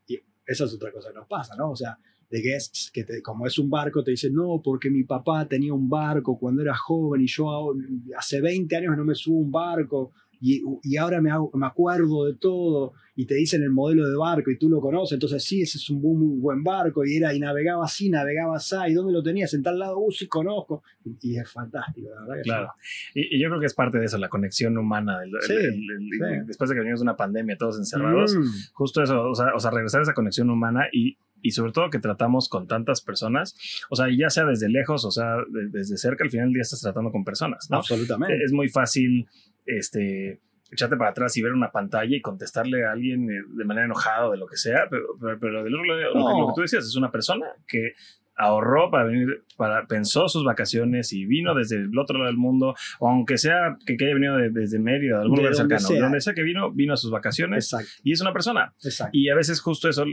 esa 0.45 0.65
es 0.65 0.73
otra 0.73 0.91
cosa 0.91 1.09
que 1.09 1.15
nos 1.15 1.27
pasa, 1.27 1.55
¿no? 1.55 1.71
O 1.71 1.75
sea, 1.75 1.97
de 2.29 2.41
guests 2.41 2.91
que 2.93 3.03
te- 3.03 3.21
como 3.23 3.47
es 3.47 3.57
un 3.57 3.69
barco 3.69 4.03
te 4.03 4.11
dicen, 4.11 4.33
no, 4.35 4.61
porque 4.63 4.89
mi 4.91 5.03
papá 5.03 5.47
tenía 5.47 5.73
un 5.73 5.89
barco 5.89 6.37
cuando 6.37 6.61
era 6.61 6.75
joven 6.75 7.21
y 7.21 7.27
yo 7.27 7.73
hace 8.15 8.41
20 8.41 8.75
años 8.75 8.95
no 8.97 9.03
me 9.05 9.15
subo 9.15 9.37
a 9.37 9.41
un 9.45 9.51
barco 9.51 10.11
y, 10.41 10.61
y 10.83 10.97
ahora 10.97 11.21
me, 11.21 11.31
hago- 11.31 11.51
me 11.53 11.65
acuerdo 11.65 12.25
de 12.25 12.35
todo 12.35 12.93
y 13.15 13.25
te 13.25 13.33
dicen 13.35 13.63
el 13.63 13.71
modelo 13.71 14.07
de 14.07 14.15
barco 14.15 14.51
y 14.51 14.57
tú 14.59 14.69
lo 14.69 14.79
conoces, 14.79 15.13
entonces 15.15 15.43
sí, 15.43 15.61
ese 15.63 15.77
es 15.79 15.89
un 15.89 15.99
muy, 16.01 16.15
muy 16.15 16.39
buen 16.39 16.63
barco 16.63 17.03
y 17.03 17.17
era 17.17 17.33
y 17.33 17.39
navegaba 17.39 17.85
así, 17.85 18.09
navegaba 18.09 18.57
así, 18.57 18.75
¿y 18.89 18.93
dónde 18.93 19.11
lo 19.13 19.23
tenías? 19.23 19.53
En 19.55 19.63
tal 19.63 19.79
lado, 19.79 19.97
uh, 19.99 20.11
sí 20.11 20.27
conozco. 20.27 20.83
Y, 21.03 21.17
y 21.33 21.37
es 21.39 21.51
fantástico, 21.51 22.09
la 22.13 22.21
verdad. 22.21 22.35
que 22.35 22.41
Claro. 22.43 22.67
Y, 23.15 23.35
y 23.35 23.41
yo 23.41 23.49
creo 23.49 23.59
que 23.59 23.65
es 23.65 23.73
parte 23.73 23.97
de 23.97 24.05
eso, 24.05 24.17
la 24.19 24.29
conexión 24.29 24.77
humana. 24.77 25.19
del- 25.21 25.31
Sí, 25.41 25.53
el- 25.53 25.65
el- 25.65 25.73
el- 25.73 26.09
sí. 26.11 26.45
Después 26.47 26.69
de 26.69 26.75
que 26.75 26.79
venimos 26.81 26.99
de 26.99 27.03
una 27.05 27.15
pandemia 27.17 27.57
todos 27.57 27.77
encerrados, 27.79 28.35
Mm, 28.35 28.43
justo 28.73 29.01
eso, 29.01 29.29
o 29.29 29.33
sea, 29.35 29.47
o 29.55 29.59
sea, 29.59 29.71
regresar 29.71 30.01
a 30.01 30.03
esa 30.03 30.13
conexión 30.13 30.49
humana 30.51 30.85
y, 30.91 31.17
y 31.41 31.51
sobre 31.51 31.71
todo 31.71 31.89
que 31.89 31.99
tratamos 31.99 32.49
con 32.49 32.67
tantas 32.67 33.01
personas, 33.01 33.55
o 33.89 33.95
sea, 33.95 34.07
ya 34.15 34.29
sea 34.29 34.45
desde 34.45 34.69
lejos, 34.69 35.05
o 35.05 35.11
sea, 35.11 35.37
de- 35.49 35.69
desde 35.69 35.97
cerca, 35.97 36.23
al 36.23 36.29
final 36.29 36.47
del 36.47 36.53
día 36.53 36.61
estás 36.61 36.81
tratando 36.81 37.11
con 37.11 37.23
personas, 37.23 37.67
¿no? 37.71 37.77
Absolutamente. 37.77 38.43
Es 38.43 38.51
muy 38.53 38.69
fácil, 38.69 39.27
este 39.67 40.39
echarte 40.71 40.97
para 40.97 41.11
atrás 41.11 41.37
y 41.37 41.41
ver 41.41 41.53
una 41.53 41.71
pantalla 41.71 42.15
y 42.15 42.21
contestarle 42.21 42.85
a 42.85 42.91
alguien 42.91 43.29
eh, 43.31 43.41
de 43.55 43.63
manera 43.65 43.85
enojada 43.85 44.27
o 44.27 44.31
de 44.31 44.37
lo 44.37 44.47
que 44.47 44.57
sea, 44.57 44.87
pero, 44.89 45.05
pero, 45.21 45.39
pero 45.39 45.63
del 45.63 45.73
otro 45.75 45.85
lado, 45.85 46.01
lo 46.01 46.07
que- 46.13 46.19
No. 46.19 46.39
lo 46.41 46.47
que 46.47 46.53
tú 46.55 46.61
decías, 46.61 46.83
es 46.85 46.95
una 46.97 47.09
persona 47.11 47.45
que 47.67 47.93
ahorró 48.37 48.91
para 48.91 49.05
venir, 49.05 49.43
para, 49.57 49.85
pensó 49.87 50.27
sus 50.27 50.43
vacaciones 50.43 51.11
y 51.13 51.25
vino 51.25 51.55
desde 51.55 51.77
el 51.77 51.97
otro 51.97 52.17
lado 52.17 52.27
del 52.29 52.37
mundo, 52.37 52.75
o 52.99 53.09
aunque 53.09 53.37
sea 53.37 53.77
que, 53.85 53.97
que 53.97 54.05
haya 54.05 54.13
venido 54.13 54.37
de- 54.37 54.49
desde 54.51 54.79
Mérida, 54.79 55.17
de 55.17 55.21
algún 55.23 55.35
De 55.37 55.41
lugar 55.43 55.57
donde 55.57 55.75
cercano, 55.79 55.87
sea. 55.95 56.03
donde 56.03 56.21
sea 56.21 56.33
que 56.33 56.43
vino, 56.43 56.71
vino 56.71 56.93
a 56.93 56.97
sus 56.97 57.11
vacaciones 57.11 57.71
Exacto, 57.73 57.89
y 58.03 58.11
es 58.11 58.21
una 58.21 58.33
persona. 58.33 58.73
exacto. 58.83 59.09
Y 59.17 59.29
a 59.29 59.35
veces 59.35 59.59
justo 59.61 59.89
eso, 59.89 60.05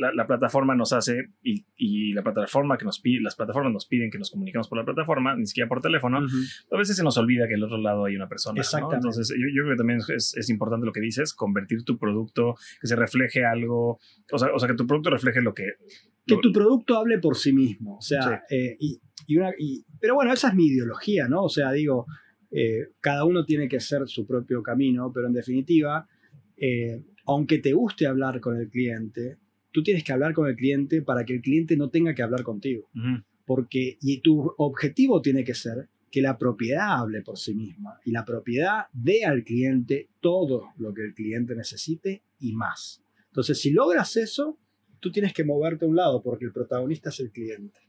la, 0.00 0.12
la 0.12 0.26
plataforma 0.26 0.74
nos 0.74 0.92
hace 0.92 1.30
y, 1.42 1.64
y 1.76 2.12
la 2.12 2.22
plataforma 2.22 2.76
que 2.78 2.84
nos 2.84 3.00
pide, 3.00 3.20
las 3.22 3.36
plataformas 3.36 3.72
nos 3.72 3.86
piden 3.86 4.10
que 4.10 4.18
nos 4.18 4.30
comuniquemos 4.30 4.68
por 4.68 4.78
la 4.78 4.84
plataforma, 4.84 5.36
ni 5.36 5.46
siquiera 5.46 5.68
por 5.68 5.80
teléfono, 5.80 6.18
Ujú. 6.24 6.36
a 6.72 6.78
veces 6.78 6.96
se 6.96 7.04
nos 7.04 7.16
olvida 7.18 7.46
que 7.48 7.54
al 7.54 7.62
otro 7.62 7.78
lado 7.78 8.04
hay 8.04 8.16
una 8.16 8.28
persona. 8.28 8.60
¿no? 8.80 8.92
Entonces, 8.92 9.28
yo, 9.30 9.46
yo 9.54 9.62
creo 9.64 9.74
que 9.74 9.78
también 9.78 10.00
es, 10.14 10.34
es 10.36 10.50
importante 10.50 10.86
lo 10.86 10.92
que 10.92 11.00
dices, 11.00 11.32
convertir 11.34 11.84
tu 11.84 11.98
producto, 11.98 12.54
que 12.80 12.86
se 12.86 12.96
refleje 12.96 13.44
algo, 13.44 13.98
o 14.32 14.38
sea, 14.38 14.48
o 14.54 14.58
sea 14.58 14.68
que 14.68 14.74
tu 14.74 14.86
producto 14.86 15.10
refleje 15.10 15.40
lo 15.40 15.54
que... 15.54 15.64
que 16.26 16.34
tu 16.42 16.52
producto 16.52 16.96
hable 16.96 17.18
por 17.18 17.36
sí 17.36 17.52
mismo. 17.52 17.96
O 17.98 18.02
sea, 18.02 18.42
eh, 18.50 18.76
y, 18.78 19.00
y 19.26 19.36
una, 19.36 19.50
y- 19.58 19.84
pero 20.00 20.14
bueno, 20.14 20.32
esa 20.32 20.48
es 20.48 20.54
mi 20.54 20.66
ideología, 20.66 21.28
¿no? 21.28 21.44
O 21.44 21.48
sea, 21.48 21.72
digo, 21.72 22.06
eh, 22.50 22.88
cada 23.00 23.24
uno 23.24 23.44
tiene 23.44 23.68
que 23.68 23.76
hacer 23.78 24.02
su 24.06 24.26
propio 24.26 24.62
camino, 24.62 25.10
pero 25.12 25.26
en 25.26 25.32
definitiva, 25.32 26.06
eh, 26.56 27.02
aunque 27.26 27.58
te 27.58 27.72
guste 27.72 28.06
hablar 28.06 28.40
con 28.40 28.56
el 28.56 28.68
cliente, 28.68 29.38
tú 29.70 29.82
tienes 29.82 30.04
que 30.04 30.12
hablar 30.12 30.32
con 30.34 30.48
el 30.48 30.56
cliente 30.56 31.02
para 31.02 31.24
que 31.24 31.34
el 31.34 31.40
cliente 31.40 31.76
no 31.76 31.88
tenga 31.90 32.14
que 32.14 32.22
hablar 32.22 32.42
contigo. 32.42 32.88
Ujú, 32.94 33.22
Porque, 33.44 33.98
y 34.00 34.20
tu 34.20 34.54
objetivo 34.58 35.20
tiene 35.22 35.44
que 35.44 35.54
ser 35.54 35.88
que 36.10 36.20
la 36.20 36.36
propiedad 36.36 37.00
hable 37.00 37.22
por 37.22 37.38
sí 37.38 37.54
misma 37.54 37.98
y 38.04 38.10
la 38.10 38.24
propiedad 38.24 38.84
dé 38.92 39.24
al 39.24 39.44
cliente 39.44 40.10
todo 40.20 40.68
lo 40.76 40.92
que 40.92 41.02
el 41.06 41.14
cliente 41.14 41.54
necesite 41.56 42.22
y 42.38 42.52
más. 42.52 43.02
Entonces, 43.28 43.58
si 43.60 43.70
logras 43.70 44.16
eso, 44.18 44.58
tú 45.02 45.10
tienes 45.10 45.34
que 45.34 45.44
moverte 45.44 45.84
a 45.84 45.88
un 45.88 45.96
lado 45.96 46.22
porque 46.22 46.44
el 46.44 46.52
protagonista 46.52 47.10
es 47.10 47.18
el 47.20 47.32
cliente. 47.32 47.80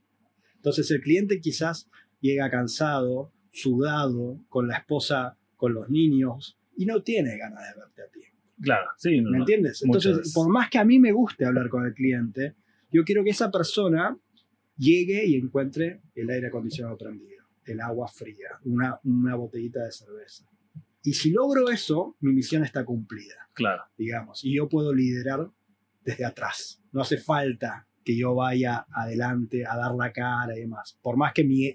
Entonces, 0.56 0.90
el 0.90 1.00
cliente 1.00 1.40
quizás 1.40 1.88
llega 2.20 2.50
cansado, 2.50 3.32
sudado, 3.52 4.40
con 4.48 4.66
la 4.66 4.78
esposa, 4.78 5.38
con 5.56 5.72
los 5.74 5.88
niños 5.88 6.58
y 6.76 6.86
no 6.86 7.02
tiene 7.02 7.38
ganas 7.38 7.62
de 7.68 7.80
verte 7.80 8.02
a 8.02 8.08
ti. 8.08 8.20
Claro, 8.60 8.90
sí. 8.96 9.20
¿Me 9.20 9.30
no. 9.30 9.38
entiendes? 9.38 9.82
Entonces, 9.84 10.32
por 10.34 10.48
más 10.50 10.68
que 10.68 10.78
a 10.78 10.84
mí 10.84 10.98
me 10.98 11.12
guste 11.12 11.44
hablar 11.44 11.68
con 11.68 11.86
el 11.86 11.94
cliente, 11.94 12.56
yo 12.90 13.04
quiero 13.04 13.22
que 13.22 13.30
esa 13.30 13.50
persona 13.50 14.18
llegue 14.76 15.24
y 15.24 15.36
encuentre 15.36 16.00
el 16.16 16.28
aire 16.30 16.48
acondicionado 16.48 16.98
prendido, 16.98 17.44
el 17.64 17.80
agua 17.80 18.08
fría, 18.08 18.58
una, 18.64 18.98
una 19.04 19.36
botellita 19.36 19.84
de 19.84 19.92
cerveza. 19.92 20.48
Y 21.04 21.12
si 21.12 21.30
logro 21.30 21.68
eso, 21.68 22.16
mi 22.20 22.32
misión 22.32 22.64
está 22.64 22.84
cumplida, 22.84 23.48
Claro, 23.52 23.84
digamos, 23.96 24.44
y 24.44 24.56
yo 24.56 24.68
puedo 24.68 24.92
liderar 24.92 25.48
desde 26.04 26.24
atrás. 26.24 26.80
No 26.92 27.00
hace 27.02 27.16
falta 27.18 27.86
que 28.04 28.16
yo 28.18 28.34
vaya 28.34 28.84
adelante 28.92 29.64
a 29.66 29.76
dar 29.78 29.94
la 29.94 30.12
cara 30.12 30.54
y 30.54 30.60
demás. 30.60 30.98
Por 31.02 31.16
más 31.16 31.32
que, 31.32 31.42
mi, 31.42 31.74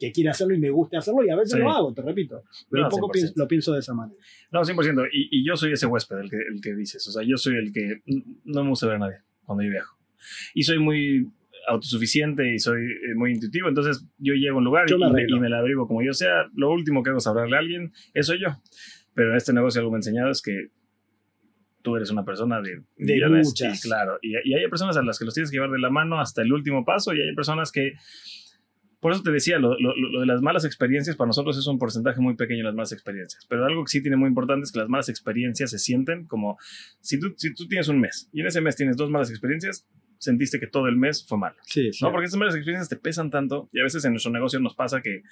que 0.00 0.10
quiera 0.10 0.32
hacerlo 0.32 0.54
y 0.54 0.58
me 0.58 0.68
guste 0.70 0.96
hacerlo, 0.96 1.24
y 1.24 1.30
a 1.30 1.36
veces 1.36 1.52
Sí. 1.52 1.58
lo 1.60 1.70
hago, 1.70 1.94
te 1.94 2.02
repito. 2.02 2.42
Pero 2.68 2.82
No, 2.82 2.88
un 2.88 2.90
poco 2.90 3.06
100%. 3.06 3.12
pienso- 3.12 3.32
lo 3.36 3.46
pienso 3.48 3.72
de 3.74 3.78
esa 3.78 3.94
manera. 3.94 4.18
no, 4.50 4.64
100%. 4.64 5.04
Y, 5.12 5.28
y 5.30 5.46
yo 5.46 5.54
soy 5.56 5.72
ese 5.72 5.86
huésped, 5.86 6.18
el 6.18 6.28
que, 6.30 6.36
el 6.38 6.60
que 6.60 6.74
dices. 6.74 7.06
O 7.06 7.12
sea, 7.12 7.22
yo 7.24 7.36
soy 7.36 7.54
el 7.56 7.72
que 7.72 8.02
no 8.44 8.64
me 8.64 8.70
gusta 8.70 8.86
ver 8.88 8.96
a 8.96 8.98
nadie 8.98 9.16
cuando 9.44 9.62
yo 9.62 9.70
viajo. 9.70 9.96
Y 10.54 10.64
soy 10.64 10.80
muy 10.80 11.30
autosuficiente 11.68 12.52
y 12.52 12.58
soy 12.58 12.80
eh, 12.82 13.14
muy 13.14 13.32
intuitivo, 13.32 13.68
entonces 13.68 14.04
yo 14.18 14.34
llego 14.34 14.56
a 14.56 14.58
un 14.58 14.64
lugar 14.64 14.86
y, 14.90 14.94
me 14.98 15.22
y 15.28 15.38
me 15.38 15.48
la 15.48 15.58
abrigo 15.58 15.86
como 15.86 16.02
yo 16.02 16.12
sea. 16.12 16.46
Lo 16.54 16.72
último 16.72 17.02
que 17.02 17.10
hago 17.10 17.18
es 17.18 17.26
hablarle 17.28 17.56
a 17.56 17.60
alguien, 17.60 17.92
eso 18.14 18.32
soy 18.32 18.40
yo. 18.42 18.48
Pero 19.14 19.30
en 19.30 19.36
este 19.36 19.52
negocio 19.52 19.80
algo 19.80 19.92
me 19.92 19.96
ha 19.96 19.98
enseñado 20.00 20.30
es 20.30 20.42
que 20.42 20.68
tú 21.82 21.96
eres 21.96 22.10
una 22.10 22.24
persona 22.24 22.60
de, 22.60 22.82
De 22.96 23.14
millones, 23.14 23.48
muchas. 23.48 23.78
y 23.84 23.88
claro, 23.88 24.18
y, 24.22 24.32
y 24.44 24.54
hay 24.54 24.68
personas 24.68 24.96
a 24.96 25.02
las 25.02 25.18
que 25.18 25.24
los 25.24 25.34
tienes 25.34 25.50
que 25.50 25.56
llevar 25.56 25.70
de 25.70 25.78
la 25.78 25.90
mano 25.90 26.20
hasta 26.20 26.42
el 26.42 26.52
último 26.52 26.84
paso 26.84 27.14
y 27.14 27.20
hay 27.20 27.34
personas 27.34 27.72
que... 27.72 27.92
Por 29.00 29.12
eso 29.12 29.22
te 29.22 29.30
decía, 29.30 29.58
lo, 29.58 29.78
lo- 29.80 29.96
lo 29.96 30.20
de 30.20 30.26
las 30.26 30.42
malas 30.42 30.66
experiencias 30.66 31.16
para 31.16 31.28
nosotros 31.28 31.56
es 31.56 31.66
un 31.66 31.78
porcentaje 31.78 32.20
muy 32.20 32.36
pequeño 32.36 32.62
las 32.64 32.74
malas 32.74 32.92
experiencias. 32.92 33.46
Pero 33.48 33.64
algo 33.64 33.82
que 33.82 33.88
sí 33.90 34.02
tiene 34.02 34.18
muy 34.18 34.28
importante 34.28 34.64
es 34.64 34.72
que 34.72 34.78
las 34.78 34.90
malas 34.90 35.08
experiencias 35.08 35.70
se 35.70 35.78
sienten 35.78 36.26
como 36.26 36.58
si 37.00 37.18
tú, 37.18 37.32
si 37.38 37.54
tú 37.54 37.66
tienes 37.66 37.88
un 37.88 37.98
mes 37.98 38.28
y 38.30 38.42
en 38.42 38.46
ese 38.48 38.60
mes 38.60 38.76
tienes 38.76 38.98
dos 38.98 39.08
malas 39.08 39.30
experiencias, 39.30 39.86
sentiste 40.18 40.60
que 40.60 40.66
todo 40.66 40.86
el 40.86 40.96
mes 40.98 41.24
fue 41.26 41.38
malo. 41.38 41.56
Sí, 41.64 41.94
sí. 41.94 42.04
¿no? 42.04 42.10
Porque 42.12 42.26
estas 42.26 42.38
malas 42.38 42.54
experiencias 42.54 42.90
te 42.90 42.96
pesan 42.96 43.30
tanto 43.30 43.70
y 43.72 43.80
a 43.80 43.84
veces 43.84 44.04
en 44.04 44.10
nuestro 44.12 44.32
negocio 44.32 44.60
nos 44.60 44.74
pasa 44.74 45.00
que 45.00 45.22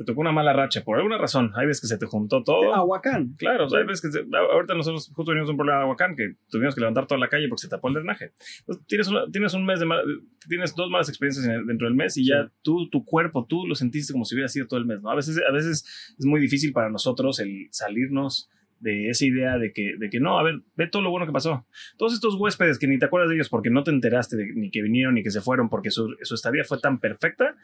te 0.00 0.04
tocó 0.06 0.22
una 0.22 0.32
mala 0.32 0.54
racha 0.54 0.82
por 0.82 0.96
alguna 0.96 1.18
razón. 1.18 1.52
Hay 1.56 1.66
veces 1.66 1.82
que 1.82 1.86
se 1.88 1.98
te 1.98 2.06
juntó 2.06 2.42
todo. 2.42 2.74
Aguacán. 2.74 3.34
Claro, 3.36 3.66
hay 3.76 3.84
veces 3.84 4.00
que 4.00 4.10
se- 4.10 4.24
ahorita 4.34 4.72
nosotros 4.74 5.10
justo 5.14 5.30
teníamos 5.32 5.50
un 5.50 5.56
problema 5.58 5.78
de 5.80 5.84
Aguacán 5.84 6.16
que 6.16 6.36
tuvimos 6.48 6.74
que 6.74 6.80
levantar 6.80 7.06
toda 7.06 7.18
la 7.20 7.28
calle 7.28 7.48
porque 7.48 7.60
se 7.60 7.68
tapó 7.68 7.88
el 7.88 7.94
drenaje. 7.94 8.32
Entonces, 8.60 8.86
tienes, 8.86 9.08
una- 9.08 9.26
tienes 9.30 9.52
un 9.52 9.66
mes 9.66 9.78
de 9.78 9.84
mal- 9.84 10.02
tienes 10.48 10.74
dos 10.74 10.88
malas 10.90 11.10
experiencias 11.10 11.46
el- 11.46 11.66
dentro 11.66 11.86
del 11.86 11.94
mes 11.96 12.16
y 12.16 12.26
ya 12.26 12.44
Sí. 12.46 12.52
tú, 12.62 12.88
tu 12.88 13.04
cuerpo, 13.04 13.44
tú 13.46 13.66
lo 13.66 13.74
sentiste 13.74 14.14
como 14.14 14.24
si 14.24 14.34
hubiera 14.34 14.48
sido 14.48 14.66
todo 14.66 14.80
el 14.80 14.86
mes, 14.86 15.02
¿no? 15.02 15.10
A 15.10 15.14
veces, 15.16 15.38
a 15.46 15.52
veces 15.52 16.14
es 16.18 16.24
muy 16.24 16.40
difícil 16.40 16.72
para 16.72 16.88
nosotros 16.88 17.38
el 17.40 17.68
salirnos 17.70 18.48
de 18.80 19.10
esa 19.10 19.24
idea 19.26 19.58
de 19.58 19.72
que, 19.72 19.94
de 19.98 20.10
que 20.10 20.20
no, 20.20 20.38
a 20.38 20.42
ver, 20.42 20.62
ve 20.76 20.86
todo 20.88 21.02
lo 21.02 21.10
bueno 21.10 21.26
que 21.26 21.32
pasó. 21.32 21.66
Todos 21.98 22.14
estos 22.14 22.34
huéspedes 22.34 22.78
que 22.78 22.86
ni 22.86 22.98
te 22.98 23.04
acuerdas 23.06 23.28
de 23.28 23.36
ellos 23.36 23.48
porque 23.48 23.70
no 23.70 23.84
te 23.84 23.90
enteraste 23.90 24.36
de, 24.36 24.52
ni 24.54 24.70
que 24.70 24.82
vinieron 24.82 25.14
ni 25.14 25.22
que 25.22 25.30
se 25.30 25.40
fueron 25.40 25.68
porque 25.68 25.90
su, 25.90 26.16
su 26.22 26.34
estadía 26.34 26.64
fue 26.64 26.80
tan 26.80 26.98
perfecta, 26.98 27.54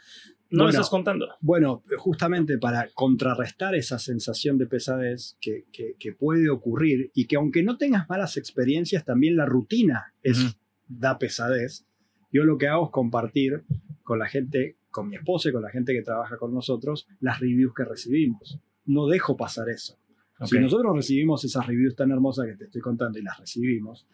no 0.50 0.58
lo 0.58 0.64
Bueno. 0.64 0.68
estás 0.70 0.90
contando. 0.90 1.28
Bueno, 1.40 1.82
justamente 1.96 2.58
para 2.58 2.88
contrarrestar 2.94 3.74
esa 3.74 3.98
sensación 3.98 4.58
de 4.58 4.66
pesadez 4.66 5.36
que, 5.40 5.64
que- 5.72 5.94
que 5.98 6.12
puede 6.12 6.50
ocurrir 6.50 7.10
y 7.14 7.26
que 7.26 7.36
aunque 7.36 7.62
no 7.62 7.78
tengas 7.78 8.08
malas 8.08 8.36
experiencias, 8.36 9.04
también 9.04 9.36
la 9.36 9.46
rutina 9.46 10.12
es, 10.22 10.56
da 10.86 11.18
pesadez. 11.18 11.86
Yo 12.32 12.44
lo 12.44 12.58
que 12.58 12.68
hago 12.68 12.84
es 12.86 12.90
compartir 12.92 13.62
con 14.02 14.18
la 14.18 14.28
gente, 14.28 14.76
con 14.90 15.08
mi 15.08 15.16
esposa 15.16 15.48
y 15.48 15.52
con 15.52 15.62
la 15.62 15.70
gente 15.70 15.92
que 15.94 16.02
trabaja 16.02 16.36
con 16.36 16.52
nosotros, 16.52 17.08
las 17.20 17.40
reviews 17.40 17.72
que 17.74 17.84
recibimos. 17.84 18.60
No 18.84 19.06
dejo 19.06 19.36
pasar 19.36 19.68
eso. 19.68 19.98
Si 20.44 20.56
Ok. 20.56 20.62
nosotros 20.62 20.94
recibimos 20.94 21.44
esas 21.44 21.66
reviews 21.66 21.96
tan 21.96 22.10
hermosas 22.10 22.46
que 22.46 22.56
te 22.56 22.64
estoy 22.64 22.80
contando 22.82 23.18
y 23.18 23.22
las 23.22 23.38
recibimos, 23.38 24.06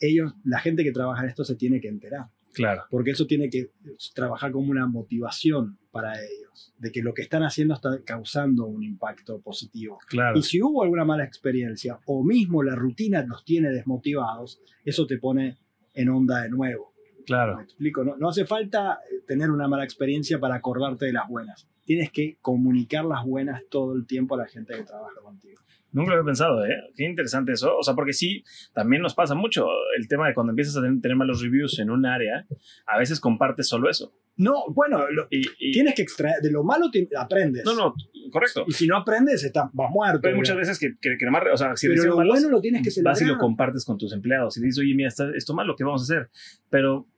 ellos, 0.00 0.32
la 0.44 0.60
gente 0.60 0.84
que 0.84 0.92
trabaja 0.92 1.22
en 1.24 1.28
esto 1.28 1.44
se 1.44 1.56
tiene 1.56 1.80
que 1.80 1.88
enterar 1.88 2.26
Claro, 2.54 2.84
porque 2.90 3.10
eso 3.10 3.26
tiene 3.26 3.50
que 3.50 3.70
trabajar 4.14 4.50
como 4.52 4.70
una 4.70 4.86
motivación 4.86 5.78
para 5.90 6.14
ellos, 6.14 6.72
de 6.78 6.90
que 6.90 7.02
lo 7.02 7.12
que 7.12 7.22
están 7.22 7.42
haciendo 7.42 7.74
está 7.74 8.02
causando 8.04 8.66
un 8.66 8.82
impacto 8.82 9.40
positivo. 9.40 9.98
claro. 10.08 10.38
Y 10.38 10.42
si 10.42 10.62
hubo 10.62 10.82
alguna 10.82 11.04
mala 11.04 11.24
experiencia 11.24 11.98
o 12.06 12.24
mismo 12.24 12.62
la 12.62 12.74
rutina 12.74 13.22
los 13.24 13.44
tiene 13.44 13.68
desmotivados, 13.70 14.60
eso 14.84 15.06
te 15.06 15.18
pone 15.18 15.58
en 15.94 16.08
onda 16.08 16.42
de 16.42 16.48
nuevo. 16.50 16.94
Claro. 17.26 17.56
¿Me 17.58 17.64
explico? 17.64 18.02
No, 18.04 18.16
no 18.16 18.28
hace 18.30 18.46
falta 18.46 19.00
eh, 19.10 19.22
tener 19.26 19.50
una 19.50 19.68
mala 19.68 19.84
experiencia 19.84 20.40
para 20.40 20.54
acordarte 20.54 21.04
de 21.06 21.12
las 21.12 21.28
buenas. 21.28 21.68
Tienes 21.88 22.12
que 22.12 22.36
comunicar 22.42 23.06
las 23.06 23.24
buenas 23.24 23.62
todo 23.70 23.94
el 23.94 24.06
tiempo 24.06 24.34
a 24.34 24.38
la 24.38 24.46
gente 24.46 24.74
que 24.74 24.82
trabaja 24.82 25.18
contigo. 25.22 25.58
Nunca 25.90 26.10
lo 26.10 26.16
había 26.18 26.26
pensado, 26.26 26.66
¿eh? 26.66 26.76
Qué 26.94 27.06
interesante 27.06 27.52
eso. 27.52 27.78
O 27.78 27.82
sea, 27.82 27.94
porque 27.94 28.12
sí, 28.12 28.44
también 28.74 29.00
nos 29.00 29.14
pasa 29.14 29.34
mucho 29.34 29.66
el 29.96 30.06
tema 30.06 30.28
de 30.28 30.34
cuando 30.34 30.50
empiezas 30.50 30.76
a 30.76 30.82
tener, 30.82 31.16
malos 31.16 31.40
reviews 31.40 31.78
en 31.78 31.88
un 31.88 32.04
área, 32.04 32.46
a 32.86 32.98
veces 32.98 33.20
compartes 33.20 33.68
solo 33.68 33.88
eso. 33.88 34.12
No, 34.36 34.66
bueno, 34.68 35.02
y, 35.30 35.72
tienes 35.72 35.94
que 35.94 36.02
extraer, 36.02 36.42
de 36.42 36.50
lo 36.52 36.62
malo 36.62 36.90
aprendes. 37.16 37.64
No, 37.64 37.74
no, 37.74 37.94
correcto. 38.30 38.66
Y 38.68 38.72
si 38.72 38.86
no 38.86 38.98
aprendes, 38.98 39.42
está, 39.44 39.70
vas 39.72 39.90
muerto. 39.90 40.20
Pero 40.20 40.34
hay 40.34 40.38
muchas 40.38 40.58
veces 40.58 40.78
que, 40.78 40.90
que, 41.00 41.16
que 41.16 41.26
o 41.26 41.56
sea, 41.56 41.74
si 41.74 41.88
Pero 41.88 42.04
lo 42.04 42.16
bueno 42.16 42.50
lo 42.50 42.60
tienes 42.60 42.82
que 42.82 42.90
celebrar. 42.90 43.14
Vas 43.14 43.22
y 43.22 43.24
lo 43.24 43.38
compartes 43.38 43.86
con 43.86 43.96
tus 43.96 44.12
empleados 44.12 44.58
y 44.58 44.60
dices, 44.60 44.78
oye, 44.80 44.94
mira, 44.94 45.08
está 45.08 45.30
esto 45.34 45.54
malo, 45.54 45.74
¿qué 45.74 45.84
vamos 45.84 46.02
a 46.02 46.04
hacer? 46.04 46.30
Pero 46.68 47.08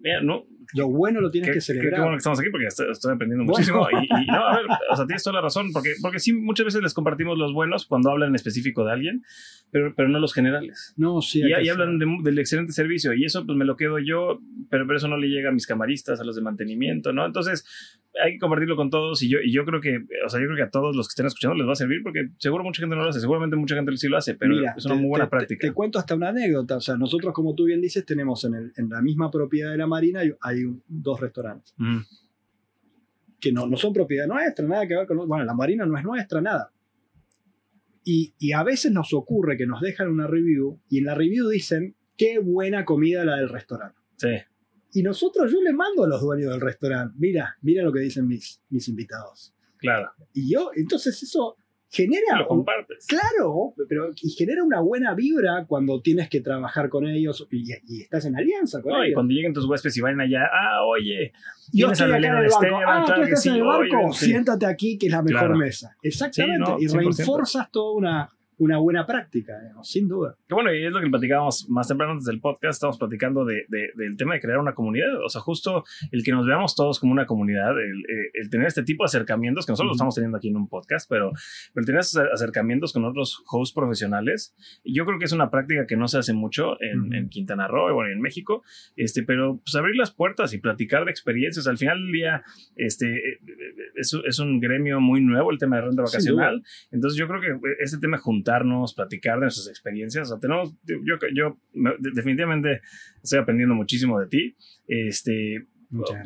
mira, 0.00 0.20
no, 0.22 0.46
lo 0.74 0.88
bueno 0.88 1.20
lo 1.20 1.30
tienes 1.30 1.50
que 1.50 1.60
celebrar. 1.60 1.92
Qué, 1.92 2.00
bueno 2.00 2.12
que 2.12 2.18
estamos 2.18 2.40
aquí 2.40 2.50
porque 2.50 2.66
estoy, 2.66 3.12
aprendiendo 3.12 3.44
muchísimo. 3.44 3.86
Y, 3.90 4.26
no, 4.26 4.46
a 4.46 4.56
ver, 4.56 4.66
o 4.90 4.96
sea, 4.96 5.06
tienes 5.06 5.22
toda 5.22 5.34
la 5.34 5.42
razón, 5.42 5.72
porque, 5.72 5.94
porque 6.00 6.18
sí, 6.18 6.32
muchas 6.32 6.66
veces 6.66 6.82
les 6.82 6.94
compartimos 6.94 7.38
los 7.38 7.52
buenos 7.52 7.86
cuando 7.86 8.10
hablan 8.10 8.30
en 8.30 8.34
específico 8.34 8.84
de 8.84 8.92
alguien, 8.92 9.22
pero, 9.70 9.94
pero 9.94 10.08
no 10.08 10.18
los 10.18 10.32
generales. 10.32 10.94
No, 10.96 11.20
sí. 11.20 11.40
Y 11.40 11.52
ahí 11.52 11.68
hablan 11.68 11.98
del 11.98 12.38
excelente 12.38 12.72
servicio 12.72 13.12
y 13.12 13.24
eso 13.24 13.44
pues 13.44 13.56
me 13.58 13.64
lo 13.64 13.76
quedo 13.76 13.98
yo, 13.98 14.40
pero, 14.70 14.86
pero 14.86 14.96
eso 14.96 15.08
no 15.08 15.16
le 15.16 15.28
llega 15.28 15.50
a 15.50 15.52
mis 15.52 15.66
camaristas, 15.66 16.20
a 16.20 16.24
los 16.24 16.36
de 16.36 16.42
mantenimiento, 16.42 17.12
¿no? 17.12 17.26
Entonces, 17.26 17.64
hay 18.22 18.34
que 18.34 18.38
compartirlo 18.38 18.76
con 18.76 18.90
todos 18.90 19.22
y 19.22 19.28
yo, 19.28 19.38
y 19.42 19.52
yo 19.52 19.64
creo 19.64 19.80
que, 19.80 20.04
o 20.24 20.28
sea, 20.28 20.40
yo 20.40 20.46
creo 20.46 20.56
que 20.56 20.62
a 20.62 20.70
todos 20.70 20.94
los 20.94 21.08
que 21.08 21.12
estén 21.12 21.26
escuchando 21.26 21.56
les 21.56 21.66
va 21.66 21.72
a 21.72 21.76
servir 21.76 22.02
porque 22.02 22.28
seguro 22.38 22.62
mucha 22.62 22.80
gente 22.80 22.94
no 22.94 23.02
lo 23.02 23.08
hace, 23.08 23.20
seguramente 23.20 23.56
mucha 23.56 23.74
gente 23.74 23.96
sí 23.96 24.08
lo 24.08 24.16
hace, 24.16 24.34
pero 24.34 24.54
es 24.76 24.84
una 24.86 24.94
muy 24.94 25.08
buena 25.08 25.28
práctica. 25.28 25.66
Te, 25.66 25.72
cuento 25.72 25.98
hasta 25.98 26.14
una 26.14 26.28
anécdota, 26.28 26.76
o 26.76 26.80
sea, 26.80 26.96
nosotros 26.96 27.32
como 27.32 27.54
tú 27.54 27.64
bien 27.64 27.80
dices 27.80 28.04
tenemos 28.04 28.44
en, 28.44 28.54
el, 28.54 28.72
en 28.76 28.88
la 28.88 29.02
misma 29.02 29.30
propiedad 29.30 29.70
de 29.72 29.78
la 29.78 29.86
Marina 29.86 30.20
hay, 30.40 30.53
hay 30.54 30.64
dos 30.86 31.20
restaurantes 31.20 31.74
mm. 31.76 32.00
que 33.40 33.52
no, 33.52 33.66
no 33.66 33.76
son 33.76 33.92
propiedad 33.92 34.26
nuestra, 34.26 34.66
nada 34.66 34.86
que 34.86 34.96
ver 34.96 35.06
con, 35.06 35.28
bueno, 35.28 35.44
la 35.44 35.54
Marina 35.54 35.84
no 35.86 35.96
es 35.98 36.04
nuestra, 36.04 36.40
nada. 36.40 36.72
Y, 38.02 38.34
y 38.38 38.52
a 38.52 38.62
veces 38.62 38.92
nos 38.92 39.14
ocurre 39.14 39.56
que 39.56 39.66
nos 39.66 39.80
dejan 39.80 40.08
una 40.08 40.26
review 40.26 40.80
y 40.88 40.98
en 40.98 41.04
la 41.04 41.14
review 41.14 41.48
dicen, 41.48 41.96
qué 42.16 42.38
buena 42.38 42.84
comida 42.84 43.24
la 43.24 43.36
del 43.36 43.48
restaurante. 43.48 43.98
Sí. 44.16 44.28
Y 44.92 45.02
nosotros, 45.02 45.50
yo 45.50 45.60
le 45.62 45.72
mando 45.72 46.04
a 46.04 46.08
los 46.08 46.20
dueños 46.20 46.52
del 46.52 46.60
restaurante, 46.60 47.14
mira, 47.18 47.56
mira 47.62 47.82
lo 47.82 47.92
que 47.92 48.00
dicen 48.00 48.28
mis, 48.28 48.62
mis 48.68 48.88
invitados. 48.88 49.54
Claro. 49.78 50.12
Y 50.32 50.52
yo, 50.52 50.70
entonces 50.74 51.20
eso 51.22 51.56
genera... 51.94 52.38
Lo 52.38 52.48
compartes. 52.48 53.06
Claro, 53.06 53.74
pero 53.88 54.10
y 54.20 54.30
genera 54.30 54.64
una 54.64 54.80
buena 54.80 55.14
vibra 55.14 55.64
cuando 55.66 56.00
tienes 56.02 56.28
que 56.28 56.40
trabajar 56.40 56.88
con 56.88 57.06
ellos 57.06 57.46
y, 57.50 57.72
estás 58.02 58.26
en 58.26 58.36
alianza 58.36 58.82
con 58.82 58.92
ellos. 58.92 59.08
Y 59.10 59.12
cuando 59.14 59.32
lleguen 59.32 59.52
tus 59.52 59.64
huéspedes 59.66 59.96
y 59.96 60.00
vayan 60.00 60.20
allá, 60.20 60.40
ah, 60.52 60.84
oye, 60.84 61.32
yo 61.72 61.90
estoy 61.90 62.08
acá 62.08 62.16
en 62.16 62.24
el 62.24 62.48
barco. 62.48 62.80
ah, 62.86 63.04
tú 63.06 63.22
estás 63.22 63.46
en 63.46 63.54
el 63.54 63.62
barco, 63.62 64.12
siéntate 64.12 64.66
aquí 64.66 64.98
que 64.98 65.06
es 65.06 65.12
la 65.12 65.22
mejor 65.22 65.56
mesa. 65.56 65.96
Exactamente. 66.02 66.72
y 66.80 66.88
reforzas 66.88 67.70
toda 67.70 67.96
una 67.96 68.30
una 68.58 68.78
buena 68.78 69.06
práctica, 69.06 69.54
sin 69.82 70.08
duda. 70.08 70.36
Que 70.46 70.54
bueno, 70.54 70.72
y 70.72 70.84
es 70.84 70.92
lo 70.92 71.00
que 71.00 71.08
platicábamos 71.08 71.68
más 71.68 71.88
temprano 71.88 72.12
antes 72.12 72.26
del 72.26 72.40
podcast, 72.40 72.76
estamos 72.76 72.98
platicando 72.98 73.44
de, 73.44 73.66
del 73.68 74.16
tema 74.16 74.34
de 74.34 74.40
crear 74.40 74.58
una 74.58 74.74
comunidad, 74.74 75.22
o 75.24 75.28
sea, 75.28 75.40
justo 75.40 75.84
el 76.12 76.22
que 76.22 76.32
nos 76.32 76.46
veamos 76.46 76.74
todos 76.76 77.00
como 77.00 77.12
una 77.12 77.26
comunidad, 77.26 77.70
el, 77.70 78.00
eh, 78.00 78.48
tener 78.50 78.66
este 78.66 78.82
tipo 78.82 79.04
de 79.04 79.06
acercamientos, 79.06 79.66
que 79.66 79.72
nosotros 79.72 79.88
lo 79.88 79.94
estamos 79.94 80.14
teniendo 80.14 80.38
aquí 80.38 80.48
en 80.48 80.56
un 80.56 80.68
podcast, 80.68 81.08
pero, 81.10 81.32
el 81.74 81.84
tener 81.84 82.00
esos 82.00 82.22
acercamientos 82.32 82.92
con 82.92 83.04
otros 83.04 83.42
hosts 83.50 83.74
profesionales, 83.74 84.54
yo 84.84 85.04
creo 85.04 85.18
que 85.18 85.24
es 85.24 85.32
una 85.32 85.50
práctica 85.50 85.86
que 85.86 85.96
no 85.96 86.06
se 86.06 86.18
hace 86.18 86.32
mucho 86.32 86.76
en, 86.80 87.28
Quintana 87.28 87.66
Roo 87.66 88.06
y 88.06 88.12
en 88.12 88.20
México, 88.20 88.62
este, 88.96 89.22
pero 89.22 89.60
pues 89.64 89.74
abrir 89.74 89.96
las 89.96 90.12
puertas 90.12 90.52
y 90.52 90.58
platicar 90.58 91.04
de 91.04 91.10
experiencias, 91.10 91.66
al 91.66 91.78
final 91.78 91.98
del 91.98 92.12
día, 92.12 92.42
este, 92.76 93.06
eh, 93.16 93.40
eh, 93.46 93.74
es, 93.96 94.16
es 94.26 94.38
un 94.38 94.60
gremio 94.60 95.00
muy 95.00 95.20
nuevo 95.20 95.50
el 95.50 95.58
tema 95.58 95.76
de 95.76 95.82
renta 95.82 96.02
vacacional, 96.02 96.62
entonces 96.90 97.18
yo 97.18 97.26
creo 97.26 97.40
que 97.40 97.58
este 97.80 97.98
tema 97.98 98.18
junto 98.18 98.43
platicar 98.94 99.36
de 99.36 99.42
nuestras 99.42 99.68
experiencias. 99.68 100.30
O 100.30 100.38
tenemos, 100.38 100.74
yo, 100.84 101.16
yo 101.34 101.58
definitivamente 101.98 102.80
estoy 103.22 103.38
aprendiendo 103.38 103.74
muchísimo 103.74 104.20
de 104.20 104.26
ti. 104.26 104.56
Este, 104.86 105.66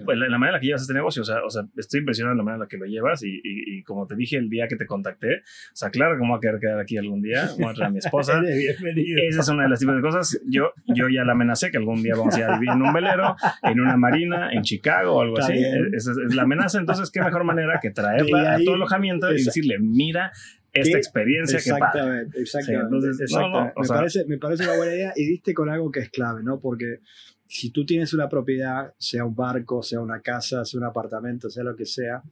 pues, 0.04 0.18
la, 0.18 0.38
manera 0.38 0.48
en 0.48 0.52
la 0.54 0.60
que 0.60 0.66
llevas 0.66 0.82
este 0.82 0.94
negocio, 0.94 1.22
o 1.22 1.24
sea, 1.24 1.44
o 1.44 1.50
sea, 1.50 1.62
estoy 1.76 2.00
impresionado 2.00 2.32
en 2.32 2.38
la 2.38 2.44
manera 2.44 2.56
en 2.56 2.60
la 2.60 2.68
que 2.68 2.78
lo 2.78 2.86
llevas 2.86 3.22
y, 3.22 3.40
y, 3.42 3.82
como 3.82 4.06
te 4.06 4.16
dije 4.16 4.36
el 4.36 4.48
día 4.48 4.66
que 4.66 4.76
te 4.76 4.86
contacté, 4.86 5.28
o 5.36 5.74
sea, 5.76 5.90
claro 5.90 6.16
que 6.16 6.22
me 6.22 6.28
voy 6.28 6.38
a 6.38 6.40
querer 6.40 6.60
quedar 6.60 6.80
aquí 6.80 6.96
algún 6.96 7.20
día, 7.20 7.50
voy 7.58 7.70
a 7.70 7.74
traer 7.74 7.88
a 7.88 7.90
mi 7.90 7.98
esposa. 7.98 8.40
Esa 9.28 9.40
es 9.40 9.48
una 9.48 9.64
de 9.64 9.68
las 9.68 9.80
tipos 9.80 9.96
de 9.96 10.00
cosas. 10.00 10.40
Yo, 10.48 10.72
yo 10.86 11.08
ya 11.08 11.24
la 11.24 11.32
amenacé 11.32 11.70
que 11.70 11.76
algún 11.76 12.02
día 12.02 12.14
vamos 12.16 12.34
a 12.34 12.38
ir 12.38 12.44
a 12.44 12.54
vivir 12.54 12.70
en 12.70 12.82
un 12.82 12.92
velero, 12.92 13.36
en 13.62 13.80
una 13.80 13.96
marina, 13.96 14.50
en 14.52 14.62
Chicago 14.62 15.16
o 15.16 15.20
algo 15.20 15.38
así. 15.38 15.54
Esa 15.92 16.12
es, 16.12 16.34
la 16.34 16.42
amenaza. 16.42 16.78
Entonces, 16.78 17.10
qué 17.10 17.20
mejor 17.20 17.44
manera 17.44 17.78
que 17.82 17.90
traerla 17.90 18.54
a 18.54 18.58
todo 18.64 18.76
alojamiento 18.76 19.30
y 19.32 19.44
decirle, 19.44 19.78
mira, 19.78 20.32
esta 20.72 20.98
experiencia 20.98 21.58
exactamente, 21.58 22.36
que 22.36 22.42
Exactamente, 22.42 23.24
exactamente. 23.24 23.74
me, 23.80 23.88
parece, 23.88 24.24
me 24.26 24.38
parece 24.38 24.64
una 24.64 24.76
buena 24.76 24.94
idea 24.94 25.12
y 25.16 25.26
diste 25.26 25.54
con 25.54 25.70
algo 25.70 25.90
que 25.90 26.00
es 26.00 26.10
clave, 26.10 26.42
¿no? 26.42 26.60
Porque 26.60 27.00
si 27.46 27.70
tú 27.70 27.86
tienes 27.86 28.12
una 28.12 28.28
propiedad, 28.28 28.92
sea 28.98 29.24
un 29.24 29.34
barco, 29.34 29.82
sea 29.82 30.00
una 30.00 30.20
casa, 30.20 30.64
sea 30.64 30.78
un 30.78 30.86
apartamento, 30.86 31.48
sea 31.48 31.64
lo 31.64 31.74
que 31.74 31.86
sea, 31.86 32.22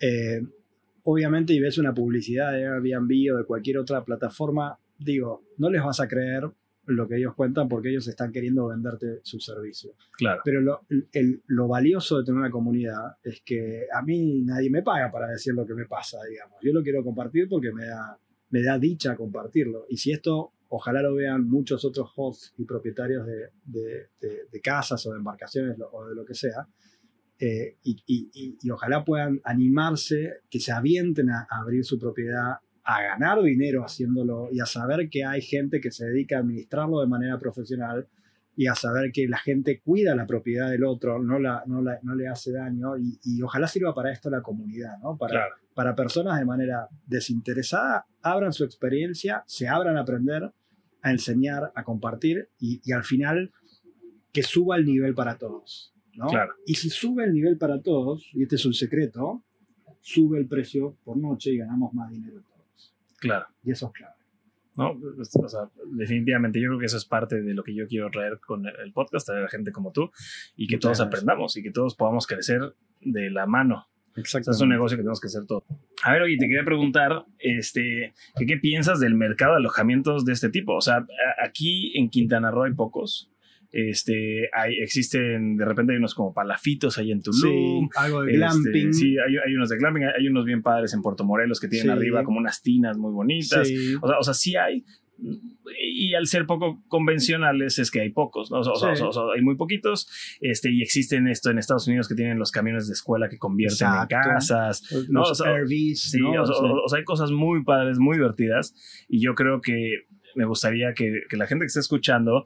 eh, 0.00 0.42
obviamente 1.04 1.52
y 1.52 1.60
ves 1.60 1.78
una 1.78 1.94
publicidad 1.94 2.52
de 2.52 2.66
Airbnb 2.66 3.34
o 3.34 3.38
de 3.38 3.44
cualquier 3.44 3.78
otra 3.78 4.04
plataforma, 4.04 4.78
digo, 4.98 5.44
no 5.58 5.70
les 5.70 5.82
vas 5.82 6.00
a 6.00 6.08
creer 6.08 6.50
lo 6.86 7.08
que 7.08 7.16
ellos 7.16 7.34
cuentan 7.34 7.68
porque 7.68 7.90
ellos 7.90 8.06
están 8.08 8.32
queriendo 8.32 8.68
venderte 8.68 9.20
su 9.22 9.40
servicio. 9.40 9.94
Claro. 10.12 10.40
Pero 10.44 10.60
lo, 10.60 10.80
lo, 11.46 11.68
valioso 11.68 12.18
de 12.18 12.24
tener 12.24 12.40
una 12.40 12.50
comunidad 12.50 13.16
es 13.22 13.42
que 13.44 13.86
a 13.92 14.02
mí 14.02 14.42
nadie 14.42 14.70
me 14.70 14.82
paga 14.82 15.10
para 15.10 15.28
decir 15.28 15.54
lo 15.54 15.66
que 15.66 15.74
me 15.74 15.86
pasa, 15.86 16.18
digamos. 16.28 16.58
Yo 16.62 16.72
lo 16.72 16.82
quiero 16.82 17.02
compartir 17.02 17.48
porque 17.48 17.72
me 17.72 17.86
da, 17.86 18.18
me 18.50 18.62
da 18.62 18.78
dicha 18.78 19.16
compartirlo. 19.16 19.86
Y 19.88 19.96
si 19.96 20.12
esto, 20.12 20.52
ojalá 20.68 21.02
lo 21.02 21.14
vean 21.14 21.48
muchos 21.48 21.84
otros 21.84 22.10
hosts 22.14 22.54
y 22.56 22.64
propietarios 22.64 23.26
de, 23.26 23.50
de, 23.64 24.08
de, 24.50 24.60
casas 24.60 25.04
o 25.06 25.10
de 25.12 25.18
embarcaciones 25.18 25.76
o 25.92 26.06
de 26.06 26.14
lo 26.14 26.24
que 26.24 26.34
sea, 26.34 26.68
eh, 27.38 27.76
y, 27.82 28.02
y, 28.06 28.56
y, 28.62 28.70
ojalá 28.70 29.04
puedan 29.04 29.40
animarse, 29.44 30.40
que 30.48 30.58
se 30.58 30.72
avienten 30.72 31.28
a 31.28 31.46
abrir 31.50 31.84
su 31.84 31.98
propiedad 31.98 32.56
a 32.86 33.02
ganar 33.02 33.42
dinero 33.42 33.84
haciéndolo 33.84 34.48
y 34.52 34.60
a 34.60 34.66
saber 34.66 35.10
que 35.10 35.24
hay 35.24 35.42
gente 35.42 35.80
que 35.80 35.90
se 35.90 36.06
dedica 36.06 36.36
a 36.36 36.40
administrarlo 36.40 37.00
de 37.00 37.08
manera 37.08 37.38
profesional 37.38 38.06
y 38.54 38.68
a 38.68 38.74
saber 38.74 39.10
que 39.12 39.28
la 39.28 39.38
gente 39.38 39.80
cuida 39.80 40.14
la 40.14 40.26
propiedad 40.26 40.70
del 40.70 40.84
otro, 40.84 41.22
no, 41.22 41.38
la, 41.38 41.64
no, 41.66 41.82
la, 41.82 41.98
no 42.02 42.14
le 42.14 42.28
hace 42.28 42.52
daño 42.52 42.96
y, 42.96 43.18
y, 43.24 43.42
ojalá 43.42 43.66
sirva 43.66 43.92
para 43.92 44.12
esto 44.12 44.30
la 44.30 44.40
comunidad, 44.40 44.98
¿no? 45.02 45.16
Para, 45.18 45.48
para 45.74 45.94
personas 45.94 46.38
de 46.38 46.46
manera 46.46 46.88
desinteresada, 47.06 48.06
abran 48.22 48.52
su 48.52 48.64
experiencia, 48.64 49.42
se 49.46 49.68
abran 49.68 49.98
a 49.98 50.02
aprender, 50.02 50.50
a 51.02 51.10
enseñar, 51.10 51.72
a 51.74 51.84
compartir 51.84 52.48
y, 52.58 52.80
y 52.82 52.92
al 52.92 53.04
final 53.04 53.52
que 54.32 54.42
suba 54.42 54.76
el 54.76 54.86
nivel 54.86 55.14
para 55.14 55.36
todos. 55.36 55.92
¿no? 56.14 56.28
Y 56.66 56.76
si 56.76 56.88
sube 56.88 57.24
el 57.24 57.32
nivel 57.34 57.58
para 57.58 57.82
todos, 57.82 58.30
y 58.32 58.44
este 58.44 58.56
es 58.56 58.64
un 58.64 58.72
secreto, 58.72 59.42
sube 60.00 60.38
el 60.38 60.46
precio 60.46 60.96
por 61.04 61.16
noche 61.18 61.50
y 61.50 61.58
ganamos 61.58 61.92
más 61.92 62.10
dinero. 62.10 62.42
Claro. 63.18 63.46
Y 63.64 63.72
eso 63.72 63.86
es 63.86 63.92
clave. 63.92 64.16
¿no? 64.76 64.90
O 64.90 65.48
sea, 65.48 65.70
definitivamente 65.92 66.60
yo 66.60 66.68
creo 66.68 66.78
que 66.78 66.86
eso 66.86 66.96
es 66.96 67.04
parte 67.04 67.40
de 67.40 67.54
lo 67.54 67.62
que 67.62 67.74
yo 67.74 67.86
quiero 67.86 68.10
traer 68.10 68.38
con 68.40 68.66
el 68.66 68.92
podcast, 68.92 69.26
traer 69.26 69.44
a 69.44 69.48
gente 69.48 69.72
como 69.72 69.92
tú 69.92 70.10
y 70.54 70.66
que 70.66 70.78
todos 70.78 71.00
aprendamos 71.00 71.56
y 71.56 71.62
que 71.62 71.70
todos 71.70 71.94
podamos 71.94 72.26
crecer 72.26 72.74
de 73.00 73.30
la 73.30 73.46
mano. 73.46 73.86
Exacto. 74.16 74.50
es 74.50 74.60
un 74.62 74.70
negocio 74.70 74.96
que 74.96 75.02
tenemos 75.02 75.20
que 75.20 75.26
hacer 75.26 75.44
todo. 75.46 75.64
A 76.02 76.12
ver, 76.12 76.22
oye, 76.22 76.36
te 76.38 76.46
quería 76.46 76.64
preguntar, 76.64 77.26
este, 77.38 78.14
¿qué, 78.36 78.56
piensas 78.56 78.98
del 78.98 79.14
mercado 79.14 79.52
de 79.52 79.58
alojamientos 79.58 80.24
de 80.24 80.32
este 80.32 80.48
tipo? 80.48 80.74
O 80.74 80.80
sea, 80.80 81.06
aquí 81.42 81.92
en 81.98 82.08
Quintana 82.08 82.50
Roo 82.50 82.64
hay 82.64 82.72
pocos. 82.72 83.30
Este, 83.76 84.48
hay, 84.54 84.78
existen, 84.80 85.58
de 85.58 85.64
repente 85.66 85.92
hay 85.92 85.98
unos 85.98 86.14
como 86.14 86.32
palafitos 86.32 86.96
ahí 86.96 87.12
en 87.12 87.20
Tulum. 87.20 87.90
Sí, 87.90 87.98
algo 87.98 88.22
de 88.22 88.32
glamping. 88.32 88.88
Este, 88.88 88.92
sí, 88.94 89.16
hay, 89.18 89.36
hay, 89.36 89.54
unos 89.54 89.68
de 89.68 89.76
glamping, 89.76 90.04
hay 90.04 90.26
unos 90.28 90.46
bien 90.46 90.62
padres 90.62 90.94
en 90.94 91.02
Puerto 91.02 91.24
Morelos 91.24 91.60
que 91.60 91.68
tienen 91.68 91.90
arriba 91.90 92.24
como 92.24 92.38
unas 92.38 92.62
tinas 92.62 92.96
muy 92.96 93.12
bonitas. 93.12 93.68
O, 94.00 94.08
sea, 94.08 94.18
o 94.18 94.22
sea, 94.22 94.32
sí 94.32 94.56
hay, 94.56 94.82
y 95.18 96.14
al 96.14 96.26
ser 96.26 96.46
poco 96.46 96.82
convencionales 96.88 97.78
es 97.78 97.90
que 97.90 98.00
hay 98.00 98.10
pocos, 98.10 98.50
¿no? 98.50 98.60
o, 98.60 98.74
sea, 98.74 98.92
hay 99.34 99.42
muy 99.42 99.56
poquitos, 99.56 100.08
este, 100.40 100.70
y 100.70 100.80
existen 100.80 101.28
esto 101.28 101.50
en 101.50 101.58
Estados 101.58 101.86
Unidos 101.86 102.08
que 102.08 102.14
tienen 102.14 102.38
los 102.38 102.52
camiones 102.52 102.86
de 102.86 102.94
escuela 102.94 103.28
que 103.28 103.36
convierten 103.36 103.88
en 103.88 104.06
casas, 104.06 104.90
¿no? 105.10 105.20
Los 105.20 105.38
sí, 105.38 106.20
o, 106.22 106.88
sea, 106.88 106.98
hay 106.98 107.04
cosas 107.04 107.30
muy 107.30 107.62
padres, 107.62 107.98
muy 107.98 108.16
divertidas, 108.16 108.74
y 109.06 109.20
yo 109.20 109.34
creo 109.34 109.60
que 109.60 110.06
me 110.34 110.44
gustaría 110.44 110.92
que, 110.94 111.22
que 111.28 111.36
la 111.36 111.46
gente 111.46 111.64
que 111.64 111.68
esté 111.68 111.80
escuchando 111.80 112.44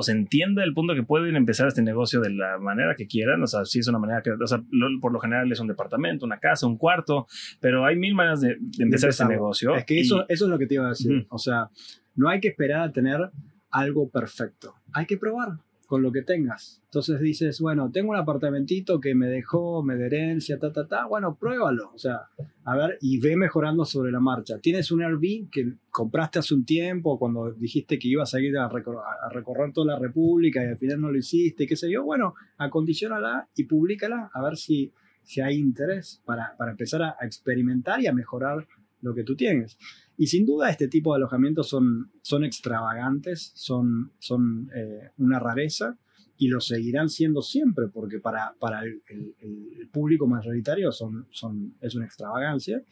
o 0.00 0.02
se 0.02 0.12
entienda 0.12 0.64
el 0.64 0.72
punto 0.72 0.94
que 0.94 1.02
pueden 1.02 1.36
empezar 1.36 1.68
este 1.68 1.82
negocio 1.82 2.20
de 2.20 2.30
la 2.30 2.58
manera 2.58 2.94
que 2.96 3.06
quieran, 3.06 3.42
o 3.42 3.46
sea, 3.46 3.66
si 3.66 3.80
es 3.80 3.88
una 3.88 3.98
manera 3.98 4.22
que, 4.22 4.30
o 4.30 4.46
sea, 4.46 4.62
por 5.00 5.12
lo 5.12 5.20
general 5.20 5.52
es 5.52 5.60
un 5.60 5.68
departamento, 5.68 6.24
una 6.24 6.38
casa, 6.38 6.66
un 6.66 6.78
cuarto, 6.78 7.26
pero 7.60 7.84
hay 7.84 7.96
mil 7.96 8.14
maneras 8.14 8.40
de, 8.40 8.56
empezar 8.78 9.10
este 9.10 9.26
negocio. 9.26 9.76
Es 9.76 9.84
que 9.84 10.00
eso, 10.00 10.24
eso 10.28 10.44
es 10.46 10.50
lo 10.50 10.58
que 10.58 10.66
te 10.66 10.74
iba 10.74 10.86
a 10.86 10.90
decir, 10.90 11.26
o 11.28 11.38
sea, 11.38 11.68
no 12.16 12.30
hay 12.30 12.40
que 12.40 12.48
esperar 12.48 12.80
a 12.80 12.92
tener 12.92 13.30
algo 13.70 14.08
perfecto, 14.08 14.74
hay 14.92 15.04
que 15.04 15.18
probar. 15.18 15.58
Con 15.90 16.02
lo 16.02 16.12
que 16.12 16.22
tengas. 16.22 16.80
Entonces 16.84 17.18
dices, 17.18 17.60
bueno, 17.60 17.90
tengo 17.90 18.10
un 18.10 18.16
apartamentito 18.16 19.00
que 19.00 19.16
me 19.16 19.26
dejó, 19.26 19.82
me 19.82 19.96
de 19.96 20.06
herencia, 20.06 20.56
ta, 20.56 20.72
ta, 20.72 20.86
ta. 20.86 21.08
Bueno, 21.08 21.36
pruébalo. 21.36 21.90
O 21.92 21.98
sea, 21.98 22.28
a 22.62 22.76
ver, 22.76 22.96
y 23.00 23.18
ve 23.18 23.34
mejorando 23.34 23.84
sobre 23.84 24.12
la 24.12 24.20
marcha. 24.20 24.60
Tienes 24.60 24.92
un 24.92 25.02
Airbnb 25.02 25.50
que 25.50 25.72
compraste 25.90 26.38
hace 26.38 26.54
un 26.54 26.64
tiempo, 26.64 27.18
cuando 27.18 27.50
dijiste 27.54 27.98
que 27.98 28.06
ibas 28.06 28.32
a 28.34 28.40
ir 28.40 28.56
a, 28.56 28.68
recorrer 28.68 29.72
toda 29.72 29.94
la 29.94 29.98
República 29.98 30.62
y 30.62 30.68
al 30.68 30.78
final 30.78 31.00
no 31.00 31.10
lo 31.10 31.18
hiciste, 31.18 31.66
qué 31.66 31.74
sé 31.74 31.90
yo. 31.90 32.04
Bueno, 32.04 32.34
acondicionala 32.56 33.48
y 33.56 33.64
públicala 33.64 34.30
a 34.32 34.44
ver 34.44 34.56
si, 34.56 34.92
si 35.24 35.40
hay 35.40 35.56
interés 35.56 36.22
para, 36.24 36.54
para 36.56 36.70
empezar 36.70 37.02
a, 37.02 37.16
experimentar 37.22 38.00
y 38.00 38.06
a 38.06 38.12
mejorar 38.12 38.64
lo 39.02 39.12
que 39.12 39.24
tú 39.24 39.34
tienes. 39.34 39.76
Y 40.20 40.26
sin 40.26 40.44
duda 40.44 40.68
este 40.68 40.86
tipo 40.86 41.14
de 41.14 41.16
alojamientos 41.16 41.70
son, 41.70 42.12
son 42.20 42.44
extravagantes, 42.44 43.52
son, 43.54 44.12
son 44.18 44.70
eh, 44.76 45.12
una 45.16 45.38
rareza 45.38 45.98
y 46.36 46.48
lo 46.48 46.60
seguirán 46.60 47.08
siendo 47.08 47.40
siempre, 47.40 47.88
porque 47.88 48.18
para, 48.18 48.54
para 48.60 48.82
el, 48.82 49.88
público 49.90 50.26
mayoritario 50.26 50.92
son, 50.92 51.26
son, 51.30 51.74
es 51.80 51.94
una 51.94 52.04
extravagancia, 52.04 52.82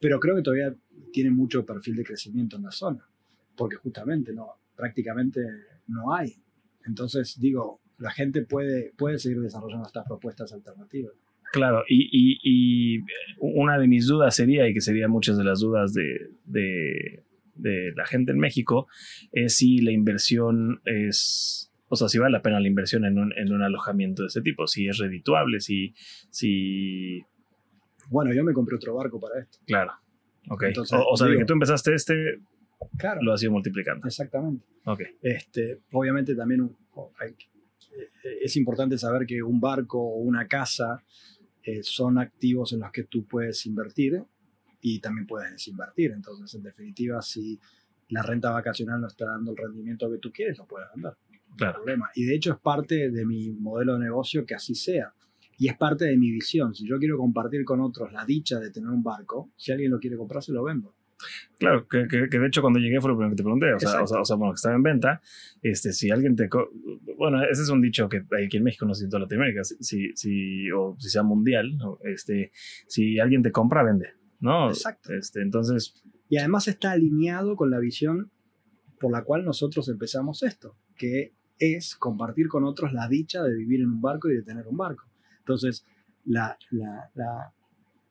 pero 0.00 0.18
creo 0.18 0.34
que 0.34 0.42
todavía 0.42 0.74
tiene 1.12 1.30
mucho 1.30 1.64
perfil 1.64 1.94
de 1.94 2.02
crecimiento 2.02 2.56
en 2.56 2.64
la 2.64 2.72
zona, 2.72 3.08
porque 3.56 3.76
justamente 3.76 4.32
no, 4.32 4.48
prácticamente 4.74 5.40
no 5.86 6.12
hay. 6.12 6.34
Entonces, 6.84 7.38
digo, 7.38 7.80
la 7.98 8.10
gente 8.10 8.42
puede, 8.42 8.92
puede 8.98 9.20
seguir 9.20 9.40
desarrollando 9.40 9.86
estas 9.86 10.04
propuestas 10.04 10.52
alternativas. 10.52 11.12
Claro, 11.52 11.82
y, 11.88 13.00
una 13.38 13.78
de 13.78 13.88
mis 13.88 14.06
dudas 14.06 14.36
sería, 14.36 14.68
y 14.68 14.74
que 14.74 14.80
serían 14.80 15.10
muchas 15.10 15.36
de 15.36 15.44
las 15.44 15.60
dudas 15.60 15.92
de, 15.92 17.24
la 17.96 18.06
gente 18.06 18.32
en 18.32 18.38
México, 18.38 18.86
es 19.32 19.56
si 19.56 19.80
la 19.80 19.90
inversión 19.90 20.80
es, 20.84 21.72
o 21.88 21.96
sea, 21.96 22.08
si 22.08 22.18
vale 22.18 22.32
la 22.32 22.42
pena 22.42 22.60
la 22.60 22.68
inversión 22.68 23.04
en 23.04 23.18
un, 23.18 23.62
alojamiento 23.62 24.22
de 24.22 24.28
ese 24.28 24.42
tipo, 24.42 24.66
si 24.66 24.88
es 24.88 24.98
redituable, 24.98 25.60
si, 25.60 25.92
si... 26.30 27.22
Bueno, 28.08 28.32
yo 28.32 28.44
me 28.44 28.52
compré 28.52 28.76
otro 28.76 28.94
barco 28.94 29.20
para 29.20 29.40
esto. 29.40 29.58
Claro, 29.66 29.92
ok. 30.48 30.64
o, 30.76 31.16
sea, 31.16 31.28
de 31.28 31.36
que 31.36 31.44
tú 31.44 31.52
empezaste 31.52 31.94
este, 31.94 32.40
claro, 32.96 33.20
lo 33.22 33.32
has 33.32 33.42
ido 33.42 33.52
multiplicando. 33.52 34.06
Exactamente. 34.06 34.64
Ok. 34.84 35.02
Este, 35.22 35.80
obviamente 35.92 36.34
también 36.34 36.70
es 38.40 38.56
importante 38.56 38.98
saber 38.98 39.26
que 39.26 39.42
un 39.42 39.60
barco 39.60 40.00
o 40.00 40.16
una 40.16 40.46
casa 40.46 41.02
eh, 41.62 41.82
son 41.82 42.18
activos 42.18 42.72
en 42.72 42.80
los 42.80 42.90
que 42.90 43.04
tú 43.04 43.26
puedes 43.26 43.64
invertir 43.66 44.22
y 44.80 44.98
también 45.00 45.26
puedes 45.26 45.52
desinvertir. 45.52 46.12
Entonces, 46.12 46.54
en 46.54 46.62
definitiva, 46.62 47.20
si 47.22 47.58
la 48.08 48.22
renta 48.22 48.50
vacacional 48.50 49.00
no 49.00 49.06
está 49.06 49.26
dando 49.26 49.52
el 49.52 49.56
rendimiento 49.56 50.10
que 50.10 50.18
tú 50.18 50.32
quieres, 50.32 50.58
lo 50.58 50.66
puedes 50.66 50.88
vender. 50.94 51.14
Claro. 51.56 51.74
problema. 51.78 52.10
Y 52.14 52.24
de 52.24 52.36
hecho 52.36 52.52
es 52.52 52.60
parte 52.60 53.10
de 53.10 53.26
mi 53.26 53.50
modelo 53.50 53.94
de 53.94 54.04
negocio 54.04 54.46
que 54.46 54.54
así 54.54 54.74
sea. 54.74 55.12
Y 55.58 55.68
es 55.68 55.76
parte 55.76 56.06
de 56.06 56.16
mi 56.16 56.30
visión. 56.30 56.74
Si 56.74 56.86
yo 56.86 56.98
quiero 56.98 57.18
compartir 57.18 57.64
con 57.64 57.80
otros 57.80 58.12
la 58.12 58.24
dicha 58.24 58.58
de 58.58 58.70
tener 58.70 58.88
un 58.88 59.02
barco, 59.02 59.50
si 59.56 59.72
alguien 59.72 59.90
lo 59.90 59.98
quiere 59.98 60.16
comprar, 60.16 60.42
se 60.42 60.52
lo 60.52 60.62
vendo. 60.62 60.94
Claro, 61.58 61.86
que, 61.88 62.06
que, 62.08 62.38
de 62.38 62.46
hecho 62.46 62.62
cuando 62.62 62.78
llegué 62.78 63.00
fue 63.00 63.10
lo 63.10 63.16
primero 63.16 63.32
que 63.32 63.36
te 63.36 63.42
pregunté, 63.42 63.72
o 63.74 63.78
sea, 63.78 64.02
o 64.02 64.24
sea, 64.24 64.36
bueno, 64.36 64.52
que 64.52 64.56
estaba 64.56 64.74
en 64.74 64.82
venta, 64.82 65.20
este, 65.62 65.92
si 65.92 66.10
alguien 66.10 66.36
te... 66.36 66.48
Bueno, 67.16 67.42
ese 67.44 67.62
es 67.62 67.68
un 67.68 67.82
dicho 67.82 68.08
que 68.08 68.24
hay 68.36 68.46
aquí 68.46 68.56
en 68.56 68.64
México, 68.64 68.86
no 68.86 68.94
sé 68.94 69.00
si 69.00 69.04
en 69.04 69.10
toda 69.10 69.22
Latinoamérica, 69.22 69.64
si, 69.64 70.12
si, 70.14 70.70
o 70.70 70.96
si 70.98 71.10
sea 71.10 71.22
mundial, 71.22 71.78
este, 72.04 72.52
si 72.86 73.18
alguien 73.18 73.42
te 73.42 73.52
compra, 73.52 73.82
vende, 73.82 74.14
¿no? 74.40 74.68
Exacto. 74.68 75.12
Este, 75.12 75.42
entonces... 75.42 76.02
Y 76.28 76.38
además 76.38 76.68
está 76.68 76.92
alineado 76.92 77.56
con 77.56 77.70
la 77.70 77.78
visión 77.78 78.30
por 79.00 79.10
la 79.10 79.24
cual 79.24 79.44
nosotros 79.44 79.88
empezamos 79.88 80.42
esto, 80.42 80.76
que 80.96 81.34
es 81.58 81.96
compartir 81.96 82.48
con 82.48 82.64
otros 82.64 82.92
la 82.92 83.08
dicha 83.08 83.42
de 83.42 83.54
vivir 83.54 83.80
en 83.80 83.90
un 83.90 84.00
barco 84.00 84.30
y 84.30 84.34
de 84.36 84.42
tener 84.42 84.66
un 84.66 84.76
barco. 84.76 85.04
Entonces, 85.38 85.84
la, 86.24 86.56
la, 86.70 87.10
la 87.14 87.52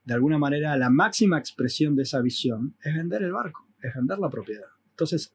de 0.10 0.16
alguna 0.16 0.40
manera 0.40 0.76
la 0.76 0.90
máxima 0.90 1.38
expresión 1.38 1.96
de 1.96 2.02
esa 2.02 2.20
visión 2.20 2.76
es 2.84 2.96
vender 2.96 3.22
el 3.22 3.32
barco, 3.32 3.68
es 3.80 3.94
vender 3.94 4.18
la 4.18 4.28
propiedad. 4.28 4.66
Entonces, 4.90 5.32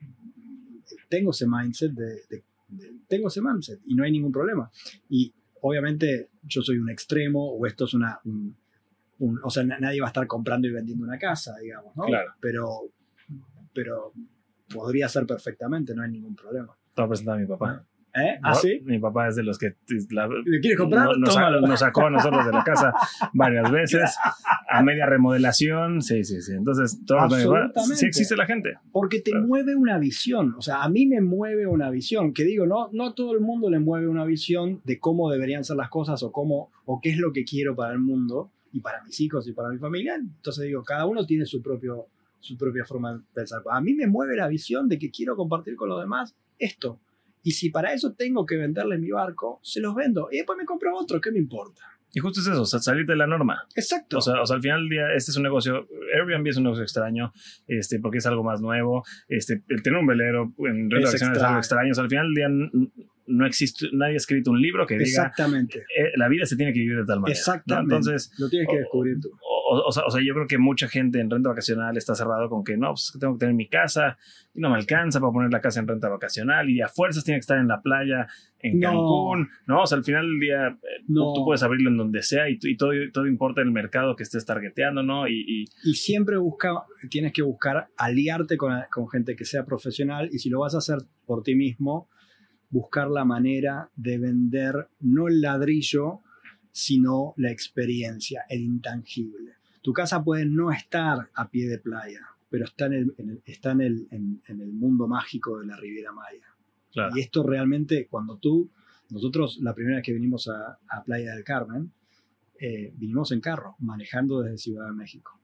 tengo 1.08 1.30
ese 1.30 1.46
mindset 1.46 1.92
de, 1.92 2.42
tengo 3.06 3.28
ese 3.28 3.40
mindset 3.40 3.80
y 3.86 3.94
no 3.94 4.02
hay 4.02 4.10
ningún 4.10 4.32
problema. 4.32 4.68
Y 5.08 5.32
obviamente 5.60 6.30
yo 6.42 6.60
soy 6.62 6.78
un 6.78 6.90
extremo 6.90 7.52
o 7.52 7.64
esto 7.66 7.84
es 7.84 7.94
una, 7.94 8.18
o 9.44 9.50
sea, 9.50 9.62
nadie 9.62 10.00
va 10.00 10.08
a 10.08 10.10
estar 10.10 10.26
comprando 10.26 10.66
y 10.66 10.72
vendiendo 10.72 11.04
una 11.04 11.18
casa, 11.18 11.54
digamos, 11.62 11.94
¿no? 11.94 12.06
Claro. 12.06 12.32
Pero, 12.40 12.66
pero 13.72 14.12
podría 14.74 15.08
ser 15.08 15.24
perfectamente, 15.24 15.94
no 15.94 16.02
hay 16.02 16.10
ningún 16.10 16.34
problema. 16.34 16.76
Estaba 16.88 17.06
presentando 17.06 17.38
a 17.38 17.42
mi 17.42 17.46
papá. 17.46 17.86
¿Eh? 18.16 18.38
¿Ah, 18.44 18.54
sí? 18.54 18.80
Mi 18.84 19.00
papá 19.00 19.26
es 19.26 19.34
de 19.34 19.42
los 19.42 19.58
que... 19.58 19.74
La, 20.10 20.28
quieres 20.60 20.78
comprar? 20.78 21.06
Nos, 21.18 21.36
nos, 21.62 21.80
sacó 21.80 22.06
a 22.06 22.10
nosotros 22.10 22.46
de 22.46 22.52
la 22.52 22.62
casa 22.62 22.92
varias 23.32 23.72
veces, 23.72 24.16
a 24.70 24.82
media 24.84 25.04
remodelación, 25.06 26.00
sí, 26.00 26.22
sí, 26.22 26.40
sí. 26.40 26.52
Entonces, 26.52 27.00
todo 27.04 27.28
sí 27.94 28.06
existe 28.06 28.36
la 28.36 28.46
gente. 28.46 28.74
Porque 28.92 29.20
te 29.20 29.34
mueve 29.34 29.74
una 29.74 29.98
visión, 29.98 30.54
o 30.56 30.62
sea, 30.62 30.84
a 30.84 30.88
mí 30.88 31.06
me 31.06 31.20
mueve 31.20 31.66
una 31.66 31.90
visión, 31.90 32.32
que 32.32 32.44
digo, 32.44 32.66
no, 32.66 32.88
no 32.92 33.14
todo 33.14 33.32
el 33.32 33.40
mundo 33.40 33.68
le 33.68 33.80
mueve 33.80 34.06
una 34.06 34.24
visión 34.24 34.80
de 34.84 35.00
cómo 35.00 35.30
deberían 35.32 35.64
ser 35.64 35.76
las 35.76 35.88
cosas 35.88 36.22
o 36.22 36.30
cómo, 36.30 36.70
o 36.84 37.00
qué 37.00 37.10
es 37.10 37.18
lo 37.18 37.32
que 37.32 37.44
quiero 37.44 37.74
para 37.74 37.92
el 37.92 37.98
mundo 37.98 38.52
y 38.72 38.78
para 38.78 39.02
mis 39.02 39.20
hijos 39.20 39.48
y 39.48 39.52
para 39.52 39.70
mi 39.70 39.78
familia. 39.78 40.14
Entonces 40.14 40.66
digo, 40.66 40.84
cada 40.84 41.06
uno 41.06 41.26
tiene 41.26 41.46
su 41.46 41.60
propio 41.60 42.06
su 42.38 42.58
propia 42.58 42.84
forma 42.84 43.14
de 43.14 43.20
pensar. 43.32 43.62
A 43.70 43.80
mí 43.80 43.94
me 43.94 44.06
mueve 44.06 44.36
la 44.36 44.48
visión 44.48 44.86
de 44.86 44.98
que 44.98 45.10
quiero 45.10 45.34
compartir 45.34 45.76
con 45.76 45.88
los 45.88 45.98
demás 45.98 46.34
esto 46.58 47.00
y 47.44 47.52
si 47.52 47.70
para 47.70 47.92
eso 47.92 48.14
tengo 48.14 48.46
que 48.46 48.56
venderle 48.56 48.98
mi 48.98 49.10
barco, 49.10 49.60
se 49.62 49.78
los 49.78 49.94
vendo. 49.94 50.28
Y 50.32 50.38
después 50.38 50.56
me 50.56 50.64
compro 50.64 50.96
otro, 50.96 51.20
¿qué 51.20 51.30
me 51.30 51.38
importa? 51.38 51.82
Y 52.14 52.20
justo 52.20 52.40
es 52.40 52.46
eso, 52.46 52.62
o 52.62 52.64
sea, 52.64 52.78
salir 52.78 53.04
de 53.06 53.16
la 53.16 53.26
norma. 53.26 53.66
Exacto. 53.74 54.18
O 54.18 54.20
sea, 54.20 54.40
o 54.40 54.46
sea, 54.46 54.56
al 54.56 54.62
final 54.62 54.80
del 54.80 54.88
día, 54.88 55.12
este 55.14 55.30
es 55.30 55.36
un 55.36 55.42
negocio, 55.42 55.86
Airbnb 56.14 56.46
es 56.46 56.56
un 56.56 56.62
negocio 56.62 56.84
extraño, 56.84 57.32
este, 57.66 57.98
porque 57.98 58.18
es 58.18 58.26
algo 58.26 58.42
más 58.42 58.62
nuevo. 58.62 59.04
Este, 59.28 59.62
el 59.68 59.82
tener 59.82 59.98
un 59.98 60.06
velero 60.06 60.54
en 60.58 60.90
relación 60.90 61.32
es, 61.32 61.42
algo 61.42 61.58
extraño. 61.58 61.90
O 61.90 61.94
sea, 61.94 62.04
al 62.04 62.10
final 62.10 62.32
del 62.32 62.34
día 62.34 62.48
no 63.26 63.46
existe, 63.46 63.86
nadie 63.92 64.14
ha 64.14 64.16
escrito 64.16 64.50
un 64.50 64.60
libro 64.60 64.86
que 64.86 64.94
diga. 64.94 65.06
Exactamente. 65.06 65.78
Eh, 65.80 66.12
la 66.16 66.28
vida 66.28 66.44
se 66.46 66.56
tiene 66.56 66.72
que 66.72 66.80
vivir 66.80 66.98
de 66.98 67.06
tal 67.06 67.20
manera. 67.20 67.38
Exactamente. 67.38 67.94
Entonces. 67.94 68.32
Lo 68.38 68.48
tienes 68.48 68.68
que 68.68 68.78
descubrir 68.78 69.20
tú 69.20 69.30
o, 69.66 69.92
sea, 69.92 70.04
o, 70.06 70.10
sea, 70.10 70.20
yo 70.24 70.34
creo 70.34 70.46
que 70.46 70.58
mucha 70.58 70.88
gente 70.88 71.20
en 71.20 71.30
renta 71.30 71.48
vacacional 71.48 71.96
está 71.96 72.14
cerrado 72.14 72.48
con 72.48 72.64
que 72.64 72.76
no, 72.76 72.88
pues 72.90 73.16
tengo 73.18 73.34
que 73.34 73.40
tener 73.40 73.54
mi 73.54 73.68
casa 73.68 74.18
y 74.54 74.60
no 74.60 74.70
me 74.70 74.76
alcanza 74.76 75.20
para 75.20 75.32
poner 75.32 75.52
la 75.52 75.60
casa 75.60 75.80
en 75.80 75.88
renta 75.88 76.08
vacacional 76.08 76.68
y 76.70 76.80
a 76.80 76.88
fuerzas 76.88 77.24
tiene 77.24 77.38
que 77.38 77.42
estar 77.42 77.58
en 77.58 77.68
la 77.68 77.80
playa, 77.80 78.26
en 78.60 78.80
Cancún, 78.80 79.48
¿no? 79.66 79.82
O 79.82 79.86
sea, 79.86 79.98
al 79.98 80.04
final 80.04 80.26
del 80.26 80.40
día 80.40 80.68
eh, 80.68 81.04
tú, 81.06 81.44
puedes 81.44 81.62
abrirlo 81.62 81.90
en 81.90 81.96
donde 81.96 82.22
sea 82.22 82.48
y, 82.48 82.58
y 82.62 82.76
todo, 82.76 82.92
todo 83.12 83.26
importa 83.26 83.62
el 83.62 83.70
mercado 83.70 84.16
que 84.16 84.22
estés 84.22 84.44
targeteando, 84.44 85.02
¿no? 85.02 85.28
Y, 85.28 85.66
y, 85.82 85.94
siempre 85.94 86.36
busca, 86.36 86.84
tienes 87.10 87.32
que 87.32 87.42
buscar 87.42 87.88
aliarte 87.96 88.56
con, 88.56 88.72
con 88.90 89.08
gente 89.08 89.34
que 89.34 89.44
sea 89.44 89.64
profesional 89.64 90.28
y 90.32 90.38
si 90.38 90.50
lo 90.50 90.60
vas 90.60 90.74
a 90.74 90.78
hacer 90.78 90.98
por 91.26 91.42
ti 91.42 91.54
mismo, 91.54 92.08
buscar 92.70 93.08
la 93.08 93.24
manera 93.24 93.90
de 93.96 94.18
vender 94.18 94.88
no 95.00 95.28
el 95.28 95.40
ladrillo, 95.40 96.20
sino 96.72 97.34
la 97.36 97.50
experiencia, 97.50 98.44
el 98.48 98.62
intangible. 98.62 99.54
Tu 99.80 99.92
casa 99.92 100.24
puede 100.24 100.44
no 100.46 100.72
estar 100.72 101.30
a 101.34 101.50
pie 101.50 101.68
de 101.68 101.78
playa, 101.78 102.20
pero 102.50 102.64
está 102.64 102.86
en 102.86 102.92
el, 102.92 103.42
está 103.44 103.72
en 103.72 103.80
el, 103.80 104.08
en, 104.10 104.40
el 104.48 104.72
mundo 104.72 105.06
mágico 105.06 105.60
de 105.60 105.66
la 105.66 105.76
Riviera 105.76 106.12
Maya. 106.12 107.12
Y 107.14 107.20
esto 107.20 107.42
realmente, 107.42 108.06
cuando 108.06 108.38
tú, 108.38 108.70
nosotros 109.10 109.58
la 109.60 109.74
primera 109.74 109.96
vez 109.96 110.04
que 110.04 110.12
vinimos 110.12 110.48
a, 110.48 110.78
Playa 111.04 111.34
del 111.34 111.44
Carmen, 111.44 111.92
eh, 112.58 112.92
vinimos 112.96 113.32
en 113.32 113.40
carro, 113.40 113.76
manejando 113.80 114.40
desde 114.40 114.58
Ciudad 114.58 114.86
de 114.86 114.92
México. 114.92 115.40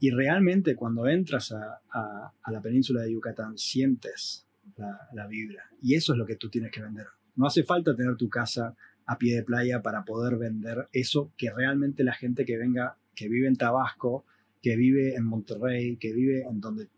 Y 0.00 0.10
realmente 0.10 0.74
cuando 0.74 1.06
entras 1.06 1.52
a, 1.52 1.80
a, 1.90 2.50
la 2.50 2.60
península 2.60 3.02
de 3.02 3.12
Yucatán, 3.12 3.58
sientes 3.58 4.46
la, 4.76 5.08
la, 5.12 5.26
vibra. 5.26 5.64
Y 5.80 5.94
eso 5.94 6.12
es 6.12 6.18
lo 6.18 6.26
que 6.26 6.36
tú 6.36 6.48
tienes 6.48 6.70
que 6.70 6.82
vender. 6.82 7.06
No 7.36 7.46
hace 7.46 7.62
falta 7.62 7.94
tener 7.94 8.16
tu 8.16 8.28
casa 8.28 8.76
a 9.06 9.18
pie 9.18 9.36
de 9.36 9.42
playa 9.42 9.82
para 9.82 10.04
poder 10.04 10.36
vender 10.36 10.88
eso 10.92 11.32
que 11.36 11.50
realmente 11.50 12.04
la 12.04 12.14
gente 12.14 12.44
que 12.44 12.56
venga, 12.56 12.96
que 13.14 13.28
vive 13.28 13.48
en 13.48 13.56
Tabasco, 13.56 14.24
que 14.60 14.76
vive 14.76 15.14
en 15.16 15.24
Monterrey, 15.24 15.96
que 15.96 16.12
vive 16.12 16.42
en 16.42 16.60
donde 16.60 16.88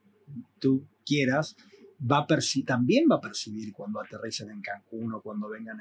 tú 0.59 0.87
quieras, 1.05 1.57
va 2.01 2.19
a 2.19 2.27
también 2.67 3.07
va 3.11 3.17
a 3.17 3.21
percibir 3.21 3.73
cuando 3.73 4.01
aterricen 4.01 4.51
en 4.51 4.61
Cancún 4.61 5.15
o 5.15 5.23
cuando 5.23 5.49
vengan 5.49 5.79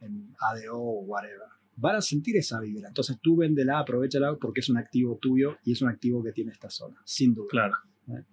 en, 0.00 0.34
ADO 0.40 0.76
o 0.76 1.00
whatever. 1.02 1.48
Van 1.76 1.96
a 1.96 2.02
sentir 2.02 2.36
esa 2.36 2.60
vibra. 2.60 2.88
Entonces 2.88 3.18
tú 3.22 3.36
véndela, 3.36 3.78
aprovechala 3.78 4.36
porque 4.36 4.60
es 4.60 4.68
un 4.68 4.76
activo 4.76 5.16
tuyo 5.16 5.58
y 5.64 5.72
es 5.72 5.82
un 5.82 5.88
activo 5.88 6.22
que 6.22 6.32
tiene 6.32 6.52
esta 6.52 6.68
zona, 6.68 7.00
sin 7.04 7.34
duda. 7.34 7.48
Claro. 7.48 7.74
¿Eh? 8.08 8.24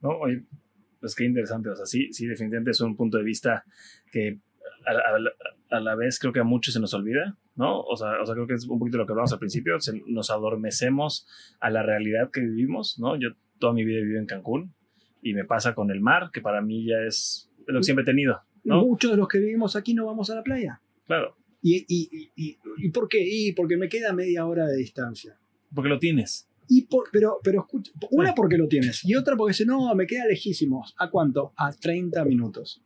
No, 0.00 0.18
pues 1.00 1.14
qué 1.14 1.24
interesante. 1.24 1.70
O 1.70 1.76
sea, 1.76 1.86
sí, 1.86 2.12
sí, 2.12 2.26
definitivamente 2.26 2.70
es 2.70 2.80
un 2.80 2.96
punto 2.96 3.18
de 3.18 3.24
vista 3.24 3.64
que 4.12 4.38
a, 5.70 5.80
la 5.80 5.94
vez 5.94 6.18
creo 6.18 6.32
que 6.32 6.40
a 6.40 6.44
muchos 6.44 6.74
se 6.74 6.80
nos 6.80 6.94
olvida, 6.94 7.36
¿no? 7.56 7.80
O 7.80 7.96
sea, 7.96 8.20
o 8.20 8.26
sea, 8.26 8.34
creo 8.34 8.46
que 8.46 8.54
es 8.54 8.66
un 8.66 8.78
poquito 8.78 8.98
lo 8.98 9.06
que 9.06 9.12
hablamos 9.12 9.32
al 9.32 9.38
principio, 9.38 9.76
nos 10.06 10.30
adormecemos 10.30 11.26
a 11.60 11.70
la 11.70 11.82
realidad 11.82 12.30
que 12.30 12.40
vivimos, 12.40 12.98
¿no? 12.98 13.16
Yo 13.16 13.30
toda 13.58 13.72
mi 13.72 13.84
vida 13.84 13.98
he 13.98 14.02
vivido 14.02 14.20
en 14.20 14.26
Cancún 14.26 14.74
y 15.22 15.34
me 15.34 15.44
pasa 15.44 15.74
con 15.74 15.90
el 15.90 16.00
mar, 16.00 16.30
que 16.32 16.40
para 16.40 16.62
mí 16.62 16.86
ya 16.86 17.00
es 17.06 17.50
lo 17.66 17.80
que 17.80 17.84
siempre 17.84 18.02
he 18.02 18.06
tenido. 18.06 18.40
¿no? 18.64 18.82
Muchos 18.84 19.10
de 19.10 19.16
los 19.16 19.28
que 19.28 19.38
vivimos 19.38 19.76
aquí 19.76 19.94
no 19.94 20.06
vamos 20.06 20.30
a 20.30 20.34
la 20.34 20.42
playa. 20.42 20.80
Claro, 21.06 21.36
¿Y, 21.62 21.84
y, 21.88 22.30
y, 22.36 22.58
y 22.78 22.90
por 22.90 23.08
qué? 23.08 23.18
Y 23.22 23.52
porque 23.52 23.76
me 23.76 23.88
queda 23.88 24.12
media 24.12 24.46
hora 24.46 24.66
de 24.66 24.76
distancia. 24.76 25.38
porque 25.74 25.90
lo 25.90 25.98
tienes. 25.98 26.49
Y 26.72 26.82
por, 26.82 27.08
pero, 27.10 27.40
pero 27.42 27.62
escucha, 27.62 27.90
una 28.12 28.32
porque 28.32 28.56
lo 28.56 28.68
tienes 28.68 29.04
y 29.04 29.16
otra 29.16 29.36
porque 29.36 29.50
dice, 29.50 29.66
no, 29.66 29.92
me 29.96 30.06
queda 30.06 30.26
lejísimos. 30.26 30.94
¿A 30.98 31.10
cuánto? 31.10 31.52
A 31.56 31.72
30 31.72 32.24
minutos. 32.24 32.80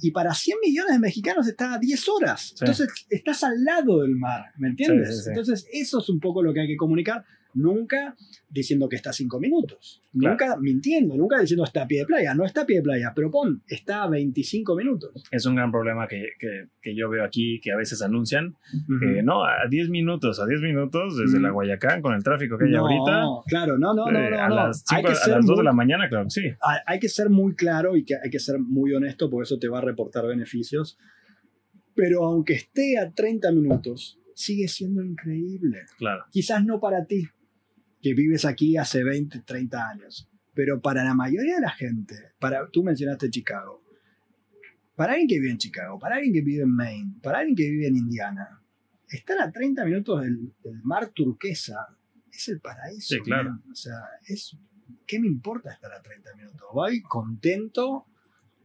Y 0.00 0.10
para 0.10 0.32
100 0.32 0.58
millones 0.64 0.92
de 0.92 0.98
mexicanos 0.98 1.46
está 1.46 1.74
a 1.74 1.78
10 1.78 2.08
horas. 2.08 2.40
Sí. 2.48 2.56
Entonces 2.60 2.88
estás 3.10 3.44
al 3.44 3.62
lado 3.62 4.00
del 4.00 4.16
mar, 4.16 4.46
¿me 4.56 4.68
entiendes? 4.68 5.18
Sí, 5.18 5.24
sí. 5.24 5.28
Entonces 5.28 5.68
eso 5.70 5.98
es 5.98 6.08
un 6.08 6.18
poco 6.18 6.42
lo 6.42 6.54
que 6.54 6.60
hay 6.60 6.66
que 6.66 6.78
comunicar. 6.78 7.26
Nunca 7.56 8.14
diciendo 8.50 8.86
que 8.88 8.96
está 8.96 9.10
a 9.10 9.12
5 9.14 9.40
minutos. 9.40 10.02
Claro. 10.12 10.32
Nunca 10.34 10.56
mintiendo. 10.60 11.16
Nunca 11.16 11.40
diciendo 11.40 11.64
está 11.64 11.82
a 11.82 11.86
pie 11.86 12.00
de 12.00 12.06
playa. 12.06 12.34
No 12.34 12.44
está 12.44 12.60
a 12.62 12.66
pie 12.66 12.76
de 12.76 12.82
playa, 12.82 13.12
pero 13.16 13.30
pon, 13.30 13.62
está 13.66 14.02
a 14.02 14.08
25 14.10 14.76
minutos. 14.76 15.24
Es 15.30 15.46
un 15.46 15.54
gran 15.56 15.72
problema 15.72 16.06
que, 16.06 16.22
que, 16.38 16.66
que 16.82 16.94
yo 16.94 17.08
veo 17.08 17.24
aquí, 17.24 17.58
que 17.62 17.72
a 17.72 17.76
veces 17.76 18.02
anuncian, 18.02 18.54
que 19.00 19.06
Ujú. 19.16 19.22
no, 19.24 19.44
a 19.44 19.66
10 19.70 19.88
minutos, 19.88 20.38
a 20.38 20.46
10 20.46 20.60
minutos 20.60 21.16
desde 21.16 21.38
Mm. 21.38 21.42
la 21.42 21.50
Guayacán 21.50 22.02
con 22.02 22.14
el 22.14 22.22
tráfico 22.22 22.58
que 22.58 22.66
hay 22.66 22.72
no, 22.72 22.86
ahorita. 22.86 23.24
claro, 23.48 23.78
no, 23.78 23.94
no, 23.94 24.10
no, 24.10 24.18
eh, 24.20 24.30
no. 24.32 24.38
a 24.40 24.48
no. 24.50 24.54
las, 24.54 24.84
Hay 24.90 24.98
cinco- 24.98 25.08
que 25.08 25.12
a 25.12 25.16
ser 25.16 25.34
las 25.36 25.46
2 25.46 25.56
de 25.56 25.62
muy- 25.62 25.64
la 25.64 25.72
mañana, 25.72 26.08
claro 26.10 26.28
sí. 26.28 26.42
hay 26.60 26.78
hay 26.86 26.98
que 27.00 27.08
ser 27.08 27.30
muy 27.30 27.54
claro 27.54 27.96
y 27.96 28.04
que 28.04 28.14
hay 28.22 28.28
que 28.30 28.38
ser 28.38 28.58
muy 28.58 28.92
honesto, 28.92 29.30
porque 29.30 29.44
eso 29.44 29.58
te 29.58 29.68
va 29.68 29.78
a 29.78 29.82
reportar 29.82 30.26
beneficios. 30.26 30.98
Pero 31.94 32.24
aunque 32.24 32.52
esté 32.54 32.98
a 32.98 33.10
30 33.10 33.50
minutos, 33.52 34.18
sigue 34.34 34.68
siendo 34.68 35.02
increíble. 35.02 35.78
Claro. 35.98 36.24
Quizás 36.30 36.62
no 36.64 36.78
para 36.78 37.06
ti, 37.06 37.26
que 38.06 38.14
vives 38.14 38.44
aquí 38.44 38.76
hace 38.76 39.02
20, 39.02 39.40
30 39.40 39.88
años, 39.88 40.30
pero 40.54 40.80
para 40.80 41.02
la 41.02 41.12
mayoría 41.12 41.56
de 41.56 41.60
la 41.60 41.72
gente, 41.72 42.14
para, 42.38 42.70
tú 42.70 42.84
mencionaste 42.84 43.30
Chicago, 43.30 43.82
para 44.94 45.14
alguien 45.14 45.26
que 45.26 45.40
vive 45.40 45.50
en 45.50 45.58
Chicago, 45.58 45.98
para 45.98 46.14
alguien 46.14 46.32
que 46.32 46.42
vive 46.42 46.62
en 46.62 46.70
Maine, 46.70 47.14
para 47.20 47.40
alguien 47.40 47.56
que 47.56 47.68
vive 47.68 47.88
en 47.88 47.96
Indiana, 47.96 48.62
estar 49.08 49.40
a 49.40 49.50
30 49.50 49.84
minutos 49.84 50.22
del, 50.22 50.54
del 50.62 50.80
mar 50.84 51.08
turquesa 51.08 51.98
es 52.30 52.48
el 52.48 52.60
paraíso. 52.60 53.16
Sí, 53.16 53.20
claro. 53.22 53.50
man. 53.50 53.64
O 53.72 53.74
sea, 53.74 53.98
es, 54.28 54.56
¿qué 55.04 55.18
me 55.18 55.26
importa 55.26 55.72
estar 55.72 55.92
a 55.92 56.00
30 56.00 56.36
minutos? 56.36 56.68
Voy 56.72 57.02
contento 57.02 58.06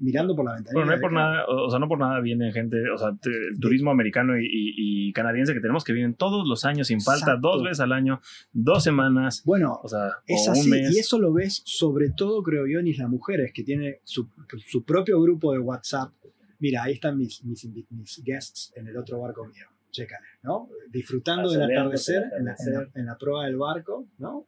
mirando 0.02 0.36
por 0.36 0.44
la 0.46 0.56
ventana. 0.56 0.74
Bueno, 0.74 0.88
no 0.88 0.94
hay 0.96 1.00
por 1.00 1.14
nada, 1.14 1.46
o 1.48 1.70
sea, 1.70 1.80
no 1.80 1.88
por 1.88 2.00
nada 2.00 2.20
viene 2.20 2.52
gente, 2.52 2.78
o 2.94 2.98
sea, 2.98 3.16
te- 3.22 3.30
el 3.30 3.60
turismo 3.60 3.92
americano 3.92 4.38
y, 4.38 4.46
y- 4.46 5.08
y 5.08 5.14
canadiense 5.14 5.54
que 5.54 5.62
tenemos 5.62 5.84
que 5.84 5.94
vienen 5.94 6.16
todos 6.16 6.48
los 6.48 6.66
años 6.66 6.88
sin 6.88 7.00
falta, 7.02 7.32
Exacto. 7.32 7.48
dos 7.50 7.64
veces 7.64 7.80
al 7.80 7.94
año, 7.94 8.20
dos 8.52 8.84
semanas, 8.84 9.44
Bueno, 9.46 9.80
o 9.84 9.88
sea, 9.88 10.08
Es 10.28 10.48
o 10.48 10.52
así, 10.52 10.64
un 10.64 10.70
mes. 10.72 10.96
y 10.96 11.00
eso 11.00 11.20
lo 11.20 11.32
ves 11.32 11.62
sobre 11.66 12.10
todo, 12.10 12.44
creo 12.44 12.68
yo, 12.68 12.80
en 12.80 12.88
Isla 12.88 13.08
Mujeres, 13.08 13.52
que 13.54 13.64
tiene 13.64 14.00
su, 14.04 14.28
su 14.68 14.84
propio 14.84 15.22
grupo 15.22 15.54
de 15.54 15.60
WhatsApp. 15.60 16.12
Mira, 16.60 16.84
ahí 16.84 16.94
están 16.94 17.18
mis, 17.18 17.44
mis, 17.46 17.66
mis 17.90 18.22
guests 18.24 18.72
en 18.76 18.88
el 18.88 18.98
otro 18.98 19.20
barco 19.20 19.46
mío. 19.46 19.66
Chécale, 19.92 20.26
¿no? 20.44 20.70
Disfrutando 20.90 21.50
del 21.52 21.64
atardecer 21.64 22.24
del 22.30 22.40
en 22.40 22.46
la, 22.46 22.52
en, 22.52 22.66
la, 22.74 22.80
atardecer. 22.80 22.92
en 23.02 23.06
la 23.08 23.18
proa 23.18 23.46
del 23.46 23.58
barco, 23.58 24.08
¿no? 24.20 24.46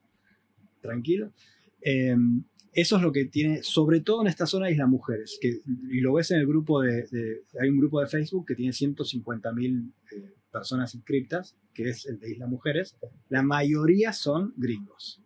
Tranquilo. 0.82 1.32
Eh, 1.82 2.16
eso 2.74 2.98
es 2.98 3.02
lo 3.04 3.12
que 3.12 3.26
tiene, 3.26 3.64
sobre 3.64 4.02
todo 4.02 4.22
en 4.22 4.28
esta 4.28 4.46
zona 4.46 4.70
Isla 4.70 4.88
Mujeres, 4.88 5.38
que, 5.42 5.60
y 5.90 6.00
lo 6.02 6.14
ves 6.14 6.32
en 6.32 6.40
el 6.40 6.48
grupo 6.48 6.82
de, 6.82 7.08
de- 7.12 7.42
hay 7.62 7.70
un 7.70 7.78
grupo 7.80 8.00
de 8.02 8.08
Facebook 8.08 8.46
que 8.48 8.56
tiene 8.56 8.72
150.000 8.74 9.92
eh, 10.12 10.34
personas 10.52 10.94
inscriptas, 10.96 11.56
que 11.74 11.90
es 11.90 12.06
el 12.06 12.20
de 12.20 12.32
Isla 12.32 12.48
Mujeres, 12.48 12.96
la 13.30 13.42
mayoría 13.44 14.14
son 14.14 14.54
gringos. 14.58 15.20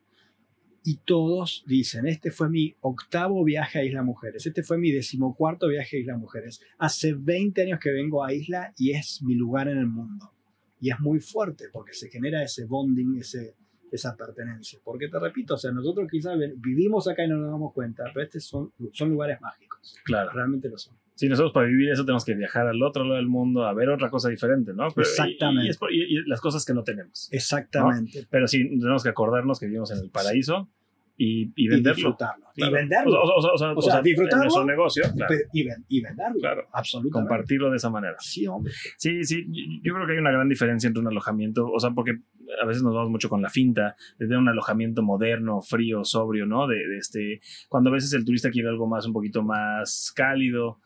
Y 0.84 1.00
todos 1.04 1.66
dicen, 1.68 2.08
este 2.08 2.32
fue 2.32 2.50
mi 2.50 2.76
octavo 2.80 3.43
viaje 3.43 3.80
a 3.80 3.84
Isla 3.84 4.04
Mujeres, 4.04 4.45
este 4.45 4.64
fue 4.64 4.78
mi 4.78 4.91
decimocuarto 4.91 5.68
viaje 5.68 5.98
a 5.98 6.00
Isla 6.00 6.18
Mujeres. 6.18 6.62
Hace 6.78 7.14
20 7.14 7.64
años 7.64 7.80
que 7.82 7.91
vengo 7.91 8.24
a 8.24 8.34
Isla 8.34 8.74
y 8.78 8.91
es 8.91 9.22
mi 9.22 9.36
lugar 9.36 9.68
en 9.68 9.80
el 9.80 9.88
mundo. 9.88 10.32
Y 10.80 10.91
es 10.91 11.00
muy 11.00 11.20
fuerte 11.20 11.66
porque 11.74 11.93
se 11.93 12.10
genera 12.10 12.41
ese 12.43 12.64
bonding, 12.66 13.18
ese, 13.20 13.56
esa 13.92 14.16
pertenencia. 14.16 14.80
Porque 14.84 15.08
te 15.08 15.20
repito, 15.20 15.56
o 15.56 15.58
sea, 15.58 15.72
nosotros 15.72 16.08
quizás 16.10 16.38
vivimos 16.58 17.08
acá 17.08 17.24
y 17.24 17.28
no 17.30 17.38
nos 17.38 17.52
damos 17.52 17.74
cuenta, 17.74 18.04
pero 18.14 18.26
estos 18.26 18.44
son, 18.46 18.72
son 18.92 19.10
lugares 19.10 19.40
mágicos. 19.42 19.96
Claro. 20.04 20.32
Realmente 20.34 20.70
lo 20.70 20.78
son. 20.78 20.96
Sí, 21.16 21.28
nosotros 21.28 21.52
para 21.52 21.66
vivir 21.68 21.90
eso 21.90 22.06
tenemos 22.06 22.24
que 22.24 22.36
viajar 22.36 22.68
al 22.68 22.82
otro 22.84 23.04
lado 23.04 23.16
del 23.16 23.28
mundo 23.28 23.66
a 23.66 23.74
ver 23.74 23.90
otra 23.90 24.10
cosa 24.12 24.30
diferente, 24.30 24.72
¿no? 24.74 24.88
Pero- 24.94 25.08
y- 25.08 25.10
Exactamente. 25.10 25.66
Y, 25.66 25.70
es 25.70 25.78
por- 25.78 25.92
y- 25.92 26.04
y 26.04 26.24
las 26.28 26.40
cosas 26.42 26.64
que 26.64 26.74
no 26.74 26.84
tenemos. 26.84 27.30
Exactamente. 27.32 28.28
Pero 28.30 28.48
sí, 28.48 28.68
tenemos 28.80 29.02
que 29.04 29.10
acordarnos 29.10 29.60
que 29.60 29.66
vivimos 29.66 29.90
en 29.92 29.98
el 30.00 30.10
paraíso 30.12 30.70
y, 31.20 31.46
y 31.56 31.66
Y 31.66 31.68
venderlo. 31.70 31.96
disfrutarlo. 31.96 32.46
Claro. 32.54 32.72
Y 32.72 32.76
venderlo. 32.76 33.20
O, 33.20 33.24
o- 33.24 33.40
o- 33.40 33.72
o- 33.74 33.78
O 33.78 33.82
sea, 33.82 34.02
disfrutarlo, 34.04 34.44
En 34.44 34.46
nuestro 34.46 34.66
negocio, 34.66 35.04
claro. 35.16 35.34
Y, 35.52 35.64
ven- 35.68 35.86
y 35.88 36.02
venderlo. 36.02 36.40
Claro. 36.40 36.68
Absolutamente. 36.72 37.30
Compartirlo 37.30 37.72
de 37.72 37.78
esa 37.78 37.90
manera. 37.90 38.16
Sí, 38.20 38.46
hombre. 38.46 38.72
Sí, 38.98 39.24
sí, 39.24 39.44
yo- 39.50 39.64
yo 39.84 39.94
creo 39.96 40.06
que 40.06 40.14
hay 40.14 40.20
una 40.20 40.32
gran 40.32 40.48
diferencia 40.48 40.86
entre 40.88 41.02
un 41.02 41.08
alojamiento, 41.08 41.68
o 41.68 41.80
sea, 41.80 41.90
porque 41.90 42.20
a 42.62 42.66
veces 42.66 42.84
nos 42.84 42.93
vamos 42.93 43.10
mucho 43.12 43.30
con 43.30 43.41
la 43.41 43.50
finta 43.50 43.95
de 44.18 44.26
tener 44.26 44.38
un 44.39 44.50
alojamiento 44.50 45.02
moderno, 45.04 45.62
frío, 45.62 46.04
sobrio, 46.04 46.45
¿no? 46.45 46.68
De, 46.68 46.76
de 46.76 46.98
este, 46.98 47.41
cuando 47.70 47.89
a 47.89 47.93
veces 47.93 48.14
el 48.14 48.24
turista 48.26 48.50
quiere 48.50 48.70
algo 48.70 48.88
más, 48.88 49.06
un 49.06 49.14
poquito 49.14 49.43
más 49.43 50.12
cálido, 50.16 50.80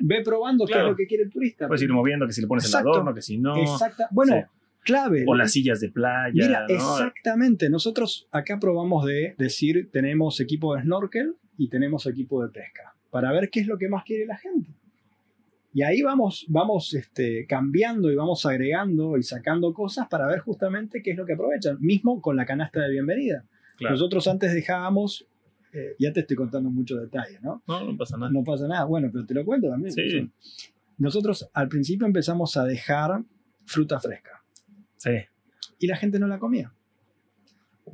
Ve 0.00 0.22
probando 0.24 0.66
qué 0.66 0.74
es 0.78 0.84
lo 0.84 0.96
que 0.96 1.06
quiere 1.06 1.24
el 1.24 1.30
turista. 1.30 1.66
puedes 1.66 1.82
ir 1.82 1.92
moviendo, 1.92 2.26
que 2.26 2.32
si 2.32 2.40
le 2.40 2.46
pones 2.46 2.64
Exacto. 2.64 2.88
el 2.88 2.94
adorno, 2.94 3.14
que 3.14 3.22
si 3.22 3.38
no, 3.38 3.56
Exacta. 3.56 4.08
Bueno, 4.10 4.34
Sí. 4.36 4.42
clave. 4.84 5.24
o 5.26 5.34
las 5.34 5.52
sillas 5.52 5.80
de 5.80 5.90
playa, 5.90 6.30
Mira, 6.34 6.66
¿no? 6.68 6.74
exactamente. 6.74 7.68
Nosotros 7.70 8.28
acá 8.32 8.58
probamos 8.58 9.04
de 9.06 9.34
decir, 9.38 9.88
tenemos 9.92 10.40
equipo 10.40 10.74
de 10.74 10.82
snorkel 10.82 11.34
y 11.56 11.68
tenemos 11.68 12.06
equipo 12.06 12.42
de 12.42 12.50
pesca, 12.50 12.94
para 13.10 13.32
ver 13.32 13.50
qué 13.50 13.60
es 13.60 13.66
lo 13.66 13.78
que 13.78 13.88
más 13.88 14.04
quiere 14.04 14.26
la 14.26 14.36
gente. 14.36 14.70
Y 15.78 15.82
ahí 15.84 16.02
vamos, 16.02 16.44
vamos 16.48 16.92
este, 16.92 17.46
cambiando 17.46 18.10
y 18.10 18.16
vamos 18.16 18.44
agregando 18.44 19.16
y 19.16 19.22
sacando 19.22 19.72
cosas 19.72 20.08
para 20.08 20.26
ver 20.26 20.40
justamente 20.40 21.04
qué 21.04 21.12
es 21.12 21.16
lo 21.16 21.24
que 21.24 21.34
aprovechan. 21.34 21.76
Mismo 21.80 22.20
con 22.20 22.34
la 22.34 22.44
canasta 22.44 22.80
de 22.80 22.90
bienvenida. 22.90 23.44
Claro. 23.76 23.94
Nosotros 23.94 24.26
antes 24.26 24.52
dejábamos, 24.52 25.28
eh, 25.72 25.94
ya 26.00 26.12
te 26.12 26.18
estoy 26.18 26.34
contando 26.34 26.68
muchos 26.68 27.00
detalles, 27.00 27.40
¿no? 27.42 27.62
No, 27.68 27.84
no 27.84 27.96
pasa 27.96 28.16
nada. 28.16 28.32
No 28.32 28.42
pasa 28.42 28.66
nada. 28.66 28.86
Bueno, 28.86 29.08
pero 29.12 29.24
te 29.24 29.34
lo 29.34 29.44
cuento 29.44 29.68
también. 29.68 29.92
Sí. 29.92 30.28
Nosotros 30.96 31.48
al 31.52 31.68
principio 31.68 32.08
empezamos 32.08 32.56
a 32.56 32.64
dejar 32.64 33.22
fruta 33.64 34.00
fresca 34.00 34.42
Sí, 34.96 35.12
y 35.78 35.86
la 35.86 35.96
gente 35.96 36.18
no 36.18 36.26
la 36.26 36.40
comía. 36.40 36.72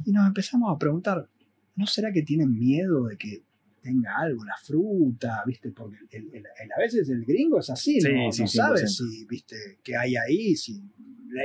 Y 0.07 0.13
nos 0.13 0.27
empezamos 0.27 0.75
a 0.75 0.79
preguntar, 0.79 1.29
¿no 1.77 1.87
será 1.87 2.13
que 2.13 2.23
tienen 2.23 2.59
miedo 2.59 3.09
de 3.09 3.19
que 3.19 3.43
tenga 3.85 4.17
algo 4.17 4.45
la 4.45 4.57
fruta? 4.57 5.43
¿Viste? 5.47 5.71
Porque 5.71 5.97
el- 6.11 6.29
el- 6.33 6.47
el- 6.63 6.73
a 6.77 6.79
veces 6.81 7.09
el 7.11 7.25
gringo 7.25 7.61
es 7.61 7.69
así, 7.71 8.01
Sí, 8.01 8.09
no, 8.13 8.33
sí, 8.33 8.43
no 8.43 8.49
sabe 8.49 8.79
100%. 8.79 8.89
si, 8.89 9.27
¿viste? 9.27 9.57
qué 9.83 9.97
hay 9.97 10.17
ahí, 10.17 10.57
si 10.57 10.83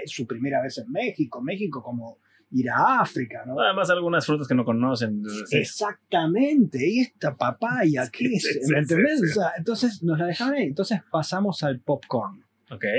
su 0.06 0.26
primera 0.26 0.62
vez 0.62 0.78
en 0.78 0.92
México, 0.92 1.42
México 1.42 1.82
como 1.84 2.18
ir 2.52 2.70
a 2.70 3.02
África, 3.02 3.44
¿no? 3.46 3.60
además 3.60 3.90
algunas 3.90 4.26
frutas 4.26 4.48
que 4.48 4.56
no 4.56 4.64
conocen. 4.66 5.22
Exactamente, 5.52 6.80
y 6.88 7.00
esta 7.02 7.36
papaya, 7.36 8.10
¿qué 8.12 8.26
es? 8.36 8.44
sí, 8.44 8.72
¿Me 8.72 8.80
entendés? 8.80 9.20
sí. 9.20 9.26
O 9.30 9.34
sea, 9.34 9.52
entonces 9.58 10.02
nos 10.04 10.18
la 10.20 10.26
dejaron 10.28 10.56
ahí. 10.56 10.64
Entonces 10.68 11.00
pasamos 11.12 11.62
al 11.64 11.80
popcorn, 11.80 12.44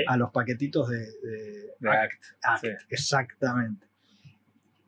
a 0.07 0.17
los 0.17 0.31
paquetitos 0.31 0.89
de, 0.89 0.97
de- 0.99 1.71
de 1.79 1.89
ACT. 1.89 2.23
Act, 2.43 2.65
exactamente. 2.89 3.87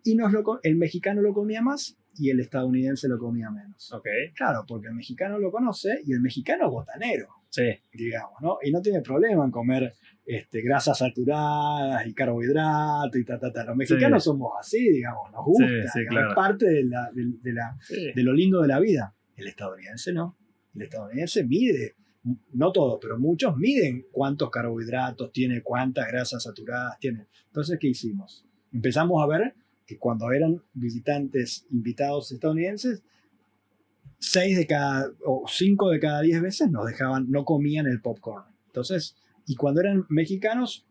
Y 0.04 0.16
nos 0.16 0.32
lo, 0.34 0.60
el 0.64 0.76
mexicano 0.76 1.22
lo 1.22 1.34
comía 1.34 1.62
más 1.62 1.98
y 2.18 2.30
el 2.30 2.40
estadounidense 2.40 3.08
lo 3.08 3.18
comía 3.18 3.50
menos. 3.50 3.92
Ok, 3.94 4.08
Claro, 4.36 4.64
porque 4.68 4.88
el 4.88 4.94
mexicano 4.94 5.40
lo 5.40 5.52
conoce 5.52 6.02
y 6.06 6.14
el 6.14 6.22
mexicano 6.22 6.66
es 6.66 6.72
botanero, 6.72 7.28
sí, 7.50 7.64
digamos, 7.94 8.34
¿no? 8.42 8.58
Y 8.64 8.72
no 8.72 8.82
tiene 8.82 9.02
problema 9.02 9.44
en 9.46 9.52
comer 9.52 9.94
este, 10.26 10.62
grasas 10.62 10.98
saturadas 10.98 12.06
y 12.08 12.14
carbohidratos 12.14 13.16
y 13.20 13.26
ta, 13.26 13.40
ta, 13.40 13.52
ta. 13.52 13.64
Los 13.66 13.76
mexicanos 13.76 14.24
somos 14.24 14.54
así, 14.60 14.92
digamos, 14.92 15.32
nos 15.32 15.46
gusta, 15.46 15.66
Sí, 15.68 15.88
sí, 15.94 16.00
digamos, 16.00 16.10
claro. 16.10 16.30
es 16.30 16.36
parte 16.36 16.66
de, 16.68 16.84
la, 16.86 17.12
de- 17.14 17.38
de 17.42 17.54
la, 17.54 17.78
sí. 17.82 18.12
de 18.14 18.24
lo 18.24 18.34
lindo 18.34 18.62
de 18.62 18.68
la 18.68 18.80
vida. 18.80 19.16
El 19.36 19.48
estadounidense 19.48 20.14
no. 20.14 20.38
El 20.76 20.84
estadounidense 20.84 21.44
mide, 21.44 21.96
no 22.54 22.72
todos, 22.72 23.00
pero 23.02 23.20
muchos 23.20 23.58
miden 23.58 24.06
cuántos 24.12 24.50
carbohidratos 24.50 25.32
tiene, 25.32 25.62
cuántas 25.62 26.08
grasas 26.08 26.44
saturadas 26.44 26.98
tiene. 27.00 27.28
Entonces, 27.48 27.78
¿qué 27.80 27.88
hicimos? 27.90 28.46
Empezamos 28.72 29.22
a 29.24 29.28
ver 29.28 29.56
que 29.86 29.98
cuando 29.98 30.32
eran 30.32 30.62
visitantes 30.74 31.66
invitados 31.72 32.32
estadounidenses, 32.32 33.04
seis 34.20 34.58
de 34.58 34.66
cada, 34.68 35.12
o 35.26 35.46
cinco 35.48 35.90
de 35.90 36.00
cada 36.00 36.22
diez 36.22 36.42
veces 36.42 36.70
nos 36.72 36.86
dejaban, 36.86 37.30
no 37.30 37.44
comían 37.46 37.88
el 37.88 38.02
popcorn. 38.02 38.46
Entonces, 38.68 39.16
y 39.46 39.56
cuando 39.56 39.82
eran 39.82 40.06
mexicanos, 40.10 40.86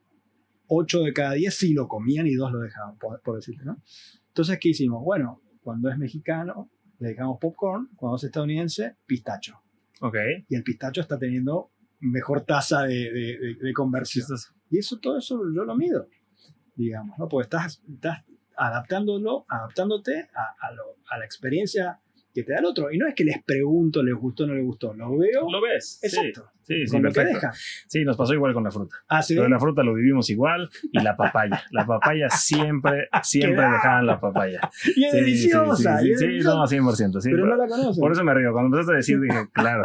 ocho 0.67 1.01
de 1.03 1.13
cada 1.13 1.33
diez 1.33 1.55
sí 1.55 1.73
lo 1.73 1.89
comían 1.89 2.27
y 2.27 2.35
dos 2.35 2.53
lo 2.53 2.59
dejaban, 2.61 2.97
por, 2.99 3.21
por 3.23 3.37
decirte, 3.37 3.65
¿no? 3.65 3.83
Entonces, 4.29 4.59
¿qué 4.61 4.71
hicimos? 4.71 5.03
Bueno, 5.05 5.41
cuando 5.63 5.91
es 5.91 5.99
mexicano, 5.99 6.69
le 6.99 7.09
dejamos 7.09 7.39
popcorn, 7.41 7.89
cuando 7.97 8.17
es 8.17 8.25
estadounidense, 8.25 8.97
pistacho. 9.07 9.61
Ok. 10.01 10.17
Y 10.49 10.55
el 10.55 10.63
pistacho 10.63 11.01
está 11.01 11.19
teniendo 11.19 11.71
mejor 12.01 12.43
tasa 12.45 12.83
de, 12.83 12.95
de- 13.13 13.39
de- 13.39 13.55
de 13.61 13.73
conversión. 13.73 14.27
Y 14.71 14.79
eso, 14.79 14.99
todo 14.99 15.19
eso 15.19 15.41
yo 15.55 15.65
lo 15.65 15.75
mido, 15.77 16.09
digamos, 16.77 17.19
¿no? 17.19 17.29
Porque 17.29 17.45
estás, 17.45 17.83
estás 17.93 18.25
adaptándolo, 18.57 19.45
adaptándote 19.49 20.29
a, 20.35 20.67
a 20.67 20.73
lo- 20.73 20.97
a 21.11 21.19
la 21.19 21.25
experiencia 21.25 21.99
que 22.35 22.43
te 22.43 22.53
da 22.53 22.61
el 22.61 22.65
otro. 22.67 22.91
Y 22.91 22.99
no 22.99 23.07
es 23.07 23.15
que 23.15 23.25
les 23.25 23.43
pregunto, 23.43 24.03
les 24.03 24.15
gustó 24.15 24.45
o 24.45 24.47
no 24.47 24.55
les 24.55 24.65
gustó, 24.65 24.95
lo 24.95 25.17
veo. 25.19 25.51
Lo 25.51 25.61
ves. 25.61 25.99
Exacto. 26.03 26.51
Sí, 26.62 26.62
sí, 26.63 26.85
con 26.91 27.03
lo 27.03 27.13
que 27.13 27.25
deja. 27.25 27.53
Sí, 27.89 28.05
nos 28.05 28.17
pasó 28.17 28.35
igual 28.35 28.53
con 28.55 28.65
la 28.65 28.71
fruta. 28.71 28.97
Ah, 29.09 29.23
sí. 29.23 29.35
De 29.35 29.49
la 29.49 29.59
fruta 29.59 29.83
lo 29.83 29.95
vivimos 29.95 30.29
igual 30.31 30.69
y 30.93 31.01
la 31.01 31.17
papaya. 31.17 31.63
La 31.73 31.87
papaya 31.87 32.29
siempre, 32.31 33.09
siempre 33.23 33.63
dejaban 33.63 34.07
la 34.07 34.21
papaya. 34.21 34.61
Y 34.97 35.05
es 35.05 35.13
Sí, 35.13 35.19
sí, 35.19 35.25
deliciosa. 35.25 35.99
Sí, 35.99 36.11
es 36.13 36.19
sí, 36.21 36.27
deliciosa, 36.27 36.57
no, 36.57 36.67
100%. 36.93 37.21
Sí, 37.21 37.31
pero 37.31 37.45
no 37.47 37.57
por, 37.57 37.59
la 37.59 37.67
conoces. 37.77 38.01
por 38.01 38.13
eso 38.13 38.25
me 38.25 38.35
río. 38.35 38.53
Cuando 38.53 38.69
empezaste 38.77 38.93
a 38.93 38.97
decir, 38.97 39.21
dije, 39.21 39.49
claro. 39.53 39.83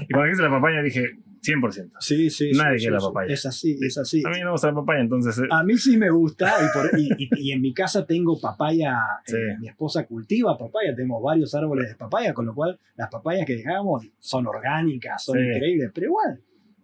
Y 0.00 0.12
cuando 0.12 0.24
dijiste 0.24 0.42
la 0.44 0.50
papaya, 0.50 0.82
dije, 0.82 1.06
100%. 1.40 1.90
Sí, 2.00 2.30
sí. 2.30 2.50
Nadie 2.52 2.78
sí, 2.78 2.84
quiere 2.84 2.94
la 2.94 3.00
sí, 3.00 3.06
sí. 3.06 3.08
papaya. 3.12 3.32
Es 3.34 3.46
así, 3.46 3.78
es 3.80 3.98
así. 3.98 4.22
A 4.26 4.30
mí 4.30 4.38
no 4.40 4.46
me 4.46 4.50
gusta 4.52 4.66
la 4.68 4.74
papaya, 4.74 5.00
entonces. 5.00 5.38
eh, 5.38 5.42
A 5.50 5.62
mí 5.62 5.76
sí 5.78 5.96
me 5.96 6.10
gusta 6.10 6.52
y, 6.60 6.66
por- 6.76 6.98
y- 6.98 7.08
y- 7.16 7.28
y 7.48 7.52
en 7.52 7.60
mi 7.62 7.72
casa 7.72 8.04
tengo 8.04 8.38
papaya, 8.40 8.98
eh, 9.26 9.30
Sí. 9.30 9.36
mi 9.60 9.68
esposa 9.68 10.04
cultiva 10.06 10.58
papaya, 10.58 10.94
tenemos 10.96 11.22
varios 11.22 11.54
árboles 11.54 11.88
de 11.90 11.94
papaya, 11.94 12.34
con 12.34 12.44
lo 12.46 12.54
cual 12.54 12.78
las 12.96 13.08
papayas 13.08 13.46
que 13.46 13.54
dejamos 13.56 14.04
son 14.18 14.46
orgánicas, 14.48 15.22
son 15.24 15.38
Sí. 15.38 15.44
increíbles, 15.44 15.90
pero 15.94 16.07
igual 16.08 16.40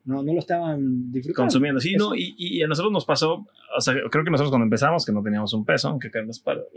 no, 0.06 0.22
no 0.22 0.34
lo 0.34 0.38
estaban 0.38 1.10
disfrutando. 1.10 1.44
consumiendo. 1.44 1.80
Sí, 1.80 1.94
Eso. 1.94 2.10
no, 2.10 2.14
y, 2.14 2.34
y 2.36 2.62
a 2.62 2.66
nosotros 2.66 2.92
nos 2.92 3.06
pasó, 3.06 3.46
o 3.76 3.80
sea, 3.80 3.94
creo 4.10 4.22
que 4.22 4.30
nosotros 4.30 4.50
cuando 4.50 4.64
empezamos, 4.64 5.06
que 5.06 5.12
no 5.12 5.22
teníamos 5.22 5.54
un 5.54 5.64
peso, 5.64 5.88
aunque 5.88 6.10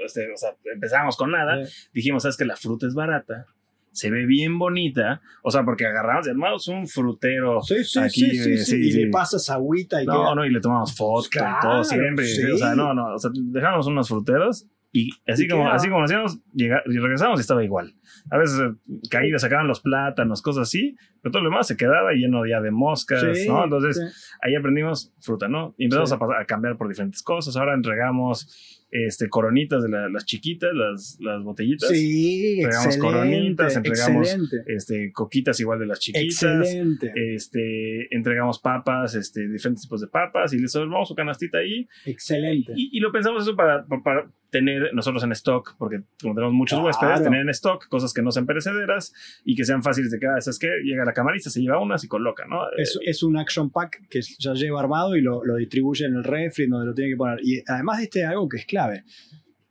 este, 0.05 0.31
o 0.31 0.37
sea, 0.37 0.51
empezamos 0.73 1.17
con 1.17 1.31
nada, 1.31 1.61
Eh, 1.61 1.67
dijimos, 1.93 2.23
sabes 2.23 2.37
que 2.37 2.45
la 2.45 2.55
fruta 2.55 2.87
es 2.87 2.93
barata, 2.93 3.45
se 3.91 4.09
ve 4.11 4.25
bien 4.25 4.57
bonita, 4.57 5.19
o 5.43 5.51
sea, 5.51 5.65
porque 5.65 5.85
agarramos, 5.85 6.25
hermanos, 6.27 6.67
un 6.69 6.87
frutero. 6.87 7.61
Sí, 7.63 7.83
sí, 7.83 7.99
Aquí, 7.99 8.11
sí, 8.11 8.29
sí, 8.37 8.51
eh, 8.53 8.57
sí, 8.59 8.65
sí, 8.65 8.87
y 8.87 8.91
sí. 8.93 9.03
le 9.05 9.11
pasas 9.11 9.49
agüita 9.49 10.01
y 10.01 10.05
No, 10.05 10.13
queda- 10.13 10.35
no, 10.35 10.45
y 10.45 10.49
le 10.51 10.61
tomamos 10.61 10.95
fotos 10.95 11.27
y 11.27 11.29
Claro, 11.31 11.57
todo 11.61 11.83
siempre. 11.83 12.23
y- 12.23 12.27
sí. 12.29 12.43
O 12.51 12.57
sea, 12.57 12.75
no, 12.75 12.93
no, 12.93 13.13
o 13.15 13.17
sea, 13.19 13.29
dejamos 13.33 13.87
unos 13.87 14.07
fruteros 14.07 14.65
y 14.91 15.09
así 15.27 15.45
Y 15.45 15.47
como, 15.47 15.63
queda- 15.65 15.73
así 15.75 15.89
como 15.89 16.03
hacíamos, 16.03 16.39
llega- 16.53 16.81
y 16.85 16.97
regresamos 16.97 17.39
y 17.39 17.41
estaba 17.41 17.63
igual. 17.63 17.93
A 18.31 18.37
veces 18.37 18.59
eh, 18.59 18.73
caídas, 19.09 19.41
sacaban 19.41 19.67
los 19.67 19.81
plátanos, 19.81 20.41
cosas 20.41 20.63
así, 20.63 20.95
pero 21.21 21.31
todo 21.33 21.43
lo 21.43 21.49
demás 21.49 21.67
se 21.67 21.77
quedaba 21.77 22.13
lleno 22.13 22.45
ya 22.47 22.61
de 22.61 22.71
moscas, 22.71 23.21
Sí, 23.37 23.47
¿no? 23.47 23.63
Entonces, 23.65 23.97
sí. 23.97 24.37
ahí 24.41 24.55
aprendimos 24.55 25.13
fruta, 25.21 25.47
¿no? 25.47 25.75
Y 25.77 25.85
empezamos 25.85 26.09
Sí. 26.09 26.15
a, 26.15 26.19
pasar- 26.19 26.41
a 26.41 26.45
cambiar 26.45 26.77
por 26.77 26.87
diferentes 26.87 27.21
cosas. 27.21 27.55
Ahora 27.57 27.73
entregamos 27.73 28.73
este, 28.89 29.27
coronitas 29.27 29.83
de 29.83 29.89
la- 29.89 30.07
las 30.07 30.23
chiquitas, 30.25 30.69
las, 30.73 31.17
las 31.19 31.43
botellitas. 31.43 31.89
Sí, 31.89 32.61
Entregamos 32.61 32.97
coronitas, 32.97 33.75
entregamos 33.75 34.27
excelente, 34.29 34.55
Este, 34.73 35.11
coquitas 35.11 35.59
igual 35.59 35.79
de 35.79 35.87
las 35.87 35.99
chiquitas. 35.99 36.23
excelente, 36.41 37.11
Este, 37.35 38.15
entregamos 38.15 38.59
papas, 38.59 39.13
este, 39.15 39.47
diferentes 39.49 39.83
tipos 39.83 39.99
de 39.99 40.07
papas 40.07 40.53
y 40.53 40.59
les 40.59 40.71
salvamos 40.71 41.09
su 41.09 41.15
canastita 41.15 41.57
ahí. 41.57 41.85
excelente. 42.05 42.71
Y, 42.77 42.97
y 42.97 43.01
lo 43.01 43.11
pensamos 43.11 43.43
eso 43.43 43.57
para- 43.57 43.85
para 44.03 44.31
tener 44.59 44.93
nosotros 44.93 45.23
en 45.23 45.31
stock, 45.33 45.75
porque 45.77 46.01
como 46.21 46.33
tenemos 46.35 46.53
muchos 46.53 46.77
Claro. 46.79 46.87
huéspedes, 46.87 47.23
tener 47.23 47.41
en 47.41 47.49
stock 47.49 47.87
cosas 47.87 48.13
que 48.13 48.21
no 48.21 48.31
sean 48.31 48.45
perecederas 48.45 49.13
y 49.45 49.55
que 49.55 49.63
sean 49.65 49.81
fáciles 49.83 50.11
de 50.11 50.19
quedar. 50.19 50.37
Es 50.39 50.59
que 50.59 50.67
llega 50.83 51.05
la 51.05 51.13
camarista, 51.13 51.49
se 51.49 51.61
lleva 51.61 51.81
unas 51.81 52.03
y 52.03 52.07
coloca, 52.07 52.45
¿no? 52.47 52.61
Es, 52.77 52.95
Eh, 52.97 53.09
es 53.11 53.23
un 53.23 53.37
action 53.37 53.69
pack 53.69 54.07
que 54.09 54.21
ya 54.39 54.53
lleva 54.53 54.79
armado 54.79 55.15
y 55.15 55.21
lo, 55.21 55.43
lo 55.43 55.55
distribuye 55.55 56.05
en 56.05 56.15
el 56.15 56.23
refri 56.23 56.67
donde 56.67 56.85
lo 56.87 56.93
tiene 56.93 57.11
que 57.11 57.17
poner. 57.17 57.39
Y 57.43 57.63
además 57.67 57.97
de 57.99 58.03
este 58.05 58.25
algo 58.25 58.47
que 58.49 58.57
es 58.57 58.65
clave. 58.65 59.03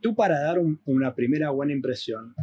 Tú 0.01 0.15
para 0.15 0.39
dar 0.41 0.59
un- 0.59 0.81
una 0.85 1.15
primera 1.15 1.51
buena 1.51 1.73
impresión, 1.73 2.35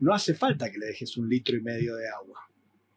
no 0.00 0.12
hace 0.14 0.34
falta 0.34 0.70
que 0.70 0.78
le 0.78 0.86
dejes 0.86 1.16
un 1.16 1.28
litro 1.28 1.56
y 1.56 1.60
medio 1.62 1.94
de 1.96 2.08
agua. 2.08 2.40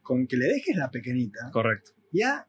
Con 0.01 0.27
que 0.27 0.35
le 0.37 0.45
dejes 0.47 0.75
la 0.75 0.89
pequeñita, 0.91 1.49
correcto. 1.51 1.91
ya 2.11 2.47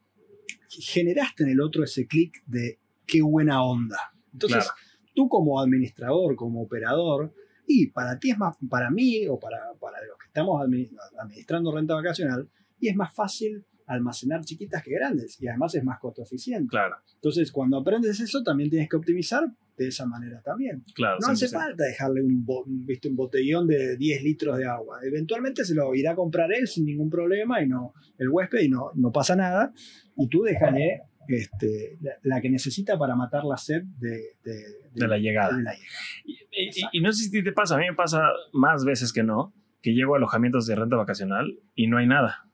generaste 0.69 1.43
en 1.43 1.49
el 1.51 1.61
otro 1.61 1.83
ese 1.83 2.05
clic 2.07 2.43
de 2.45 2.79
qué 3.05 3.21
buena 3.21 3.63
onda. 3.63 3.97
Entonces, 4.33 4.63
Claro. 4.63 4.73
Tú 5.15 5.27
como 5.29 5.59
administrador, 5.61 6.35
como 6.35 6.61
operador, 6.61 7.33
y 7.67 7.87
para 7.87 8.19
ti 8.19 8.31
es 8.31 8.37
más, 8.37 8.55
para 8.69 8.91
mí 8.91 9.27
o 9.27 9.39
para, 9.39 9.73
para 9.79 9.97
los 10.05 10.17
que 10.19 10.27
estamos 10.27 10.61
admi- 10.61 10.91
administrando 11.19 11.71
renta 11.75 11.95
vacacional, 11.95 12.47
y 12.79 12.89
es 12.89 12.95
más 12.95 13.13
fácil 13.13 13.65
almacenar 13.87 14.43
chiquitas 14.43 14.83
que 14.83 14.91
grandes 14.91 15.39
y 15.41 15.47
además 15.47 15.73
es 15.75 15.83
más 15.83 15.99
costo 15.99 16.23
eficiente. 16.23 16.67
Claro, 16.69 16.95
Entonces, 17.15 17.51
cuando 17.51 17.77
aprendes 17.77 18.19
eso, 18.19 18.41
también 18.43 18.69
tienes 18.69 18.89
que 18.89 18.97
optimizar 18.97 19.43
de 19.77 19.87
esa 19.89 20.05
manera 20.07 20.41
también. 20.41 20.83
claro. 20.95 21.17
No 21.21 21.27
hace 21.27 21.45
100%. 21.47 21.51
falta 21.51 21.83
dejarle 21.83 22.23
un, 22.23 22.43
bo- 22.45 22.63
un- 22.63 22.85
¿viste? 22.85 23.09
un 23.09 23.15
botellón 23.15 23.67
de 23.67 23.95
10 23.97 24.23
litros 24.23 24.57
de 24.57 24.65
agua. 24.65 24.99
Eventualmente 25.03 25.63
se 25.65 25.75
lo 25.75 25.93
irá 25.93 26.11
a 26.13 26.15
comprar 26.15 26.51
él 26.53 26.67
sin 26.67 26.85
ningún 26.85 27.09
problema 27.11 27.61
y 27.61 27.67
no 27.67 27.93
el 28.17 28.29
huésped 28.29 28.61
y 28.61 28.69
no, 28.69 28.89
no 28.95 29.11
pasa 29.11 29.35
nada. 29.35 29.71
Y 30.17 30.27
tú 30.29 30.41
déjale 30.43 31.01
este, 31.27 31.97
la, 32.01 32.11
la 32.23 32.41
que 32.41 32.49
necesita 32.49 32.97
para 32.97 33.15
matar 33.15 33.43
la 33.45 33.57
sed 33.57 33.83
de, 33.99 34.37
de, 34.43 34.55
De 34.93 35.07
la 35.07 35.17
llegada. 35.17 35.55
de 35.55 35.63
la 35.63 35.73
llegada. 35.73 35.89
Y, 36.25 36.33
y- 36.33 36.71
y 36.93 37.01
no 37.01 37.11
sé 37.11 37.25
si 37.25 37.43
te 37.43 37.51
pasa, 37.51 37.75
a 37.75 37.77
mí 37.79 37.85
me 37.89 37.95
pasa 37.95 38.21
más 38.53 38.85
veces 38.85 39.11
que 39.13 39.23
no, 39.23 39.53
que 39.81 39.93
llego 39.93 40.15
a 40.15 40.17
alojamientos 40.17 40.65
de 40.67 40.75
renta 40.75 40.95
vacacional 40.95 41.59
y 41.75 41.87
no 41.87 41.97
hay 41.97 42.07
nada. 42.07 42.47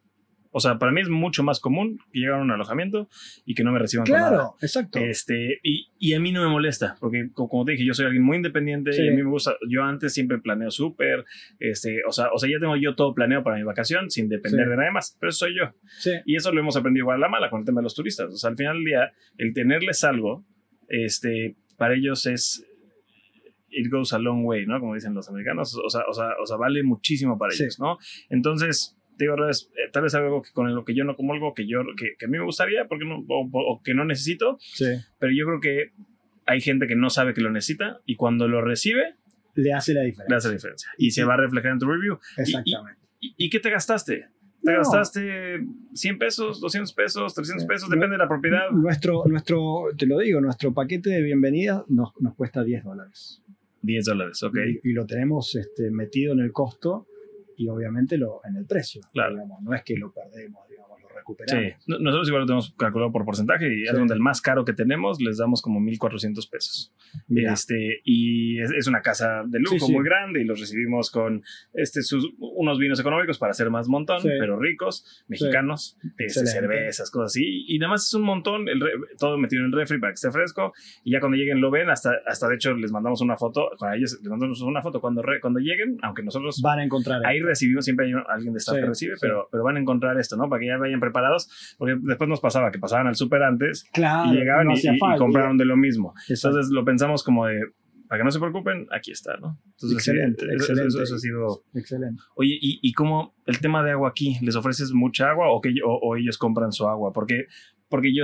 O 0.54 0.60
sea, 0.60 0.78
para 0.78 0.92
mí 0.92 1.00
es 1.00 1.08
mucho 1.10 1.44
más 1.44 1.60
común 1.62 2.00
que 2.12 2.20
llegar 2.20 2.40
a 2.40 2.42
un 2.44 2.52
alojamiento 2.52 3.08
y 3.46 3.56
que 3.56 3.64
no 3.64 3.72
me 3.72 3.80
reciban 3.80 4.06
con 4.06 4.16
nada. 4.16 4.30
Claro, 4.30 4.56
exacto. 4.62 5.00
Este, 5.00 5.60
y, 5.64 5.88
y 5.98 6.14
a 6.14 6.20
mí 6.20 6.32
no 6.34 6.44
me 6.44 6.50
molesta, 6.50 6.98
porque 7.00 7.30
co- 7.34 7.48
como 7.48 7.64
te 7.64 7.72
dije, 7.72 7.86
yo 7.86 7.94
soy 7.94 8.06
alguien 8.08 8.24
muy 8.24 8.36
independiente 8.36 8.92
Sí. 8.92 9.04
y 9.04 9.08
a 9.08 9.12
mí 9.12 9.24
me 9.24 9.30
gusta, 9.30 9.56
yo 9.70 9.84
antes 9.84 10.14
siempre 10.14 10.40
planeo 10.40 10.70
súper, 10.70 11.24
este, 11.60 12.02
o 12.06 12.12
sea, 12.12 12.28
o 12.34 12.38
sea, 12.38 12.50
ya 12.50 12.60
tengo 12.60 12.76
yo 12.76 12.96
todo 12.96 13.14
planeado 13.14 13.44
para 13.46 13.56
mi 13.58 13.64
vacación 13.64 14.12
sin 14.12 14.28
depender 14.28 14.66
Sí. 14.66 14.70
de 14.72 14.76
nadie 14.78 14.92
más, 14.92 15.16
pero 15.20 15.30
eso 15.30 15.40
soy 15.46 15.56
yo. 15.58 15.72
Sí, 16.00 16.12
Y 16.26 16.36
eso 16.36 16.52
lo 16.52 16.60
hemos 16.60 16.76
aprendido 16.76 17.04
igual 17.04 17.18
a 17.18 17.20
la 17.22 17.30
mala 17.30 17.50
con 17.50 17.62
el 17.62 17.66
tema 17.66 17.80
de 17.80 17.84
los 17.84 17.96
turistas. 17.96 18.28
O 18.34 18.36
sea, 18.38 18.50
al 18.50 18.58
final 18.58 18.76
del 18.76 18.86
día, 18.86 19.12
el 19.38 19.54
tenerles 19.54 20.04
algo, 20.04 20.44
este, 20.90 21.56
para 21.78 21.94
ellos 21.96 22.26
es, 22.26 22.66
it 23.70 23.90
goes 23.90 24.12
a 24.12 24.20
long 24.20 24.44
way, 24.46 24.66
¿no? 24.66 24.80
Como 24.82 24.96
dicen 24.96 25.14
los 25.14 25.30
americanos, 25.30 25.80
o 25.82 25.90
sea, 25.90 26.02
o 26.10 26.14
sea, 26.14 26.32
o 26.42 26.46
sea 26.46 26.58
vale 26.58 26.84
muchísimo 26.84 27.38
para 27.38 27.54
ellos, 27.54 27.80
¿no? 27.80 27.98
Entonces, 28.30 28.98
te 29.18 29.26
digo, 29.26 29.36
eh, 29.48 29.52
tal 29.92 30.04
vez 30.04 30.16
algo 30.16 30.42
que, 30.42 30.52
con 30.52 30.74
lo 30.74 30.84
que 30.86 30.94
yo 30.96 31.04
no 31.04 31.16
como 31.16 31.34
algo 31.34 31.54
que 31.54 31.68
yo, 31.68 31.82
que, 31.98 32.16
que 32.18 32.26
a 32.26 32.28
mí 32.28 32.38
me 32.38 32.44
gustaría, 32.46 32.86
porque 32.88 33.06
no, 33.06 33.24
o, 33.28 33.50
o 33.54 33.82
que 33.84 33.94
no 33.94 34.06
necesito, 34.06 34.58
sí. 34.60 34.86
pero 35.20 35.32
yo 35.34 35.46
creo 35.46 35.60
que 35.62 35.92
hay 36.46 36.60
gente 36.62 36.88
que 36.88 36.96
no 36.96 37.10
sabe 37.10 37.34
que 37.34 37.42
lo 37.42 37.52
necesita 37.52 38.02
y 38.06 38.16
cuando 38.16 38.48
lo 38.48 38.62
recibe, 38.62 39.16
Le 39.56 39.74
hace 39.74 39.94
la 39.94 40.02
le 40.02 40.08
diferencia. 40.08 40.38
hace 40.38 40.48
la 40.48 40.54
diferencia. 40.56 40.90
Y 40.98 41.12
se 41.12 41.24
va 41.24 41.36
a 41.36 41.38
reflejar 41.38 41.74
en 41.74 41.80
tu 41.80 41.88
review. 41.88 42.20
Exactamente. 42.38 43.00
¿Y, 43.20 43.36
y 43.38 43.50
qué 43.50 43.60
te 43.60 43.70
gastaste? 43.70 44.26
¿Te 44.64 44.72
No. 44.72 44.78
gastaste 44.80 45.66
100 45.94 46.18
pesos, 46.20 46.60
200 46.62 46.94
pesos, 46.94 47.34
300 47.34 47.64
Sí. 47.64 47.68
pesos? 47.68 47.90
Depende 47.90 48.14
de 48.14 48.18
la 48.20 48.28
propiedad. 48.28 48.70
Nuestro, 48.72 49.24
nuestro, 49.28 49.86
te 49.98 50.06
lo 50.06 50.18
digo, 50.20 50.40
nuestro 50.42 50.74
paquete 50.74 51.10
de 51.10 51.22
bienvenida 51.22 51.84
nos, 51.90 52.12
nos 52.20 52.36
cuesta 52.36 52.64
10 52.64 52.84
dólares. 52.84 53.42
10 53.84 54.06
dólares, 54.06 54.44
ok. 54.44 54.58
y, 54.84 54.90
y 54.90 54.94
lo 54.94 55.06
tenemos 55.08 55.56
este, 55.56 55.90
metido 55.92 56.34
en 56.34 56.40
el 56.40 56.52
costo 56.52 57.08
y 57.62 57.70
obviamente 57.70 58.18
lo, 58.18 58.42
en 58.44 58.56
el 58.56 58.66
precio. 58.66 59.02
Claro. 59.14 59.34
digamos. 59.34 59.62
No 59.62 59.74
es 59.76 59.84
que 59.84 59.96
lo 59.96 60.12
perdemos, 60.12 60.68
Sí, 61.22 61.34
recuperamos. 61.56 61.84
No- 61.88 62.00
nosotros 62.00 62.28
igual 62.28 62.42
lo 62.42 62.46
tenemos 62.48 62.74
calculado 62.78 63.12
por 63.12 63.26
porcentaje 63.26 63.68
y 63.74 63.84
es 63.84 63.90
Sí. 63.92 63.96
donde 63.98 64.14
el 64.14 64.20
más 64.20 64.42
caro 64.42 64.66
que 64.66 64.74
tenemos 64.74 65.20
les 65.22 65.38
damos 65.38 65.62
como 65.62 65.80
1.400 65.80 66.48
pesos. 66.50 66.94
Mira, 67.28 67.54
Este, 67.54 68.02
y 68.04 68.60
es, 68.62 68.72
es 68.72 68.88
una 68.88 69.02
casa 69.02 69.44
de 69.46 69.60
lujo 69.60 69.80
Sí, 69.80 69.86
sí. 69.88 69.92
muy 69.94 70.04
grande 70.04 70.42
y 70.42 70.46
los 70.46 70.60
recibimos 70.60 71.12
con 71.12 71.44
este, 71.74 72.02
sus, 72.02 72.30
unos 72.40 72.80
vinos 72.80 73.00
económicos 73.00 73.38
para 73.38 73.52
hacer 73.52 73.70
más 73.70 73.88
montón, 73.88 74.22
Sí. 74.22 74.30
pero 74.40 74.58
ricos, 74.60 75.24
mexicanos, 75.28 75.98
este, 76.18 76.46
cervezas, 76.46 77.12
cosas 77.12 77.32
así. 77.32 77.66
Y 77.68 77.80
nada 77.80 77.92
más 77.92 78.08
es 78.08 78.14
un 78.14 78.24
montón, 78.24 78.68
el 78.70 78.80
re- 78.80 78.92
todo 79.18 79.38
metido 79.38 79.62
en 79.62 79.68
el 79.68 79.78
refri 79.78 80.00
para 80.00 80.12
que 80.12 80.16
esté 80.16 80.32
fresco. 80.32 80.74
Y 81.04 81.12
ya 81.12 81.20
cuando 81.20 81.38
lleguen 81.38 81.62
lo 81.62 81.72
ven, 81.72 81.90
hasta, 81.90 82.12
hasta 82.26 82.48
de 82.48 82.56
hecho 82.56 82.74
les 82.74 82.92
mandamos 82.92 83.22
una 83.22 83.38
foto, 83.38 83.70
a 83.84 83.96
ellos 83.96 84.18
les 84.22 84.30
mandamos 84.30 84.62
una 84.62 84.82
foto 84.82 85.02
cuando, 85.02 85.22
re- 85.22 85.40
cuando 85.40 85.60
lleguen, 85.60 85.98
aunque 86.02 86.24
nosotros 86.24 86.60
van 86.62 86.80
a 86.80 86.84
encontrar 86.84 87.26
Ahí 87.26 87.40
recibimos, 87.40 87.86
siempre 87.86 88.08
hay 88.08 88.14
alguien 88.30 88.54
de 88.54 88.58
staff 88.60 88.76
Sí, 88.76 88.82
que 88.82 88.88
recibe, 88.88 89.16
sí. 89.16 89.20
pero, 89.22 89.48
pero 89.52 89.64
van 89.64 89.78
a 89.78 89.80
encontrar 89.80 90.18
esto, 90.20 90.38
¿no? 90.38 90.50
Para 90.50 90.60
que 90.60 90.68
ya 90.68 90.78
vayan 90.78 91.00
preparados, 91.12 91.76
porque 91.78 91.96
después 92.02 92.30
nos 92.30 92.40
pasaba 92.40 92.72
que 92.72 92.80
pasaban 92.80 93.08
al 93.08 93.16
súper 93.16 93.44
antes 93.44 93.86
Claro, 93.94 94.32
y 94.34 94.38
llegaban 94.38 94.68
no 94.68 94.74
y, 94.74 94.80
y- 94.80 95.18
compraron 95.18 95.58
de 95.58 95.66
lo 95.66 95.78
mismo. 95.78 96.14
Exacto. 96.30 96.50
Entonces 96.58 96.72
lo 96.74 96.86
pensamos 96.86 97.24
como 97.24 97.46
de, 97.48 97.60
para 98.08 98.20
que 98.20 98.26
no 98.26 98.32
se 98.32 98.40
preocupen, 98.40 98.88
aquí 98.92 99.12
está, 99.12 99.38
¿no? 99.38 99.60
Entonces, 99.66 100.04
sí, 100.04 100.12
Excelente, 100.12 100.46
eso- 100.46 100.54
excelente. 100.54 100.88
Eso, 100.88 101.04
eso 101.04 101.16
ha 101.16 101.20
sido... 101.20 101.64
Excelente. 101.74 102.22
Oye, 102.36 102.58
¿y, 102.60 102.80
y 102.82 102.94
cómo 102.94 103.36
el 103.46 103.60
tema 103.60 103.84
de 103.84 103.92
agua 103.92 104.10
aquí? 104.10 104.38
¿Les 104.42 104.56
ofreces 104.56 104.92
mucha 104.92 105.30
agua 105.32 105.50
o, 105.52 105.62
que, 105.62 105.70
o, 105.86 105.94
o 106.02 106.16
ellos 106.18 106.38
compran 106.38 106.72
su 106.74 106.88
agua? 106.90 107.14
Porque, 107.14 107.46
porque 107.88 108.14
yo, 108.14 108.24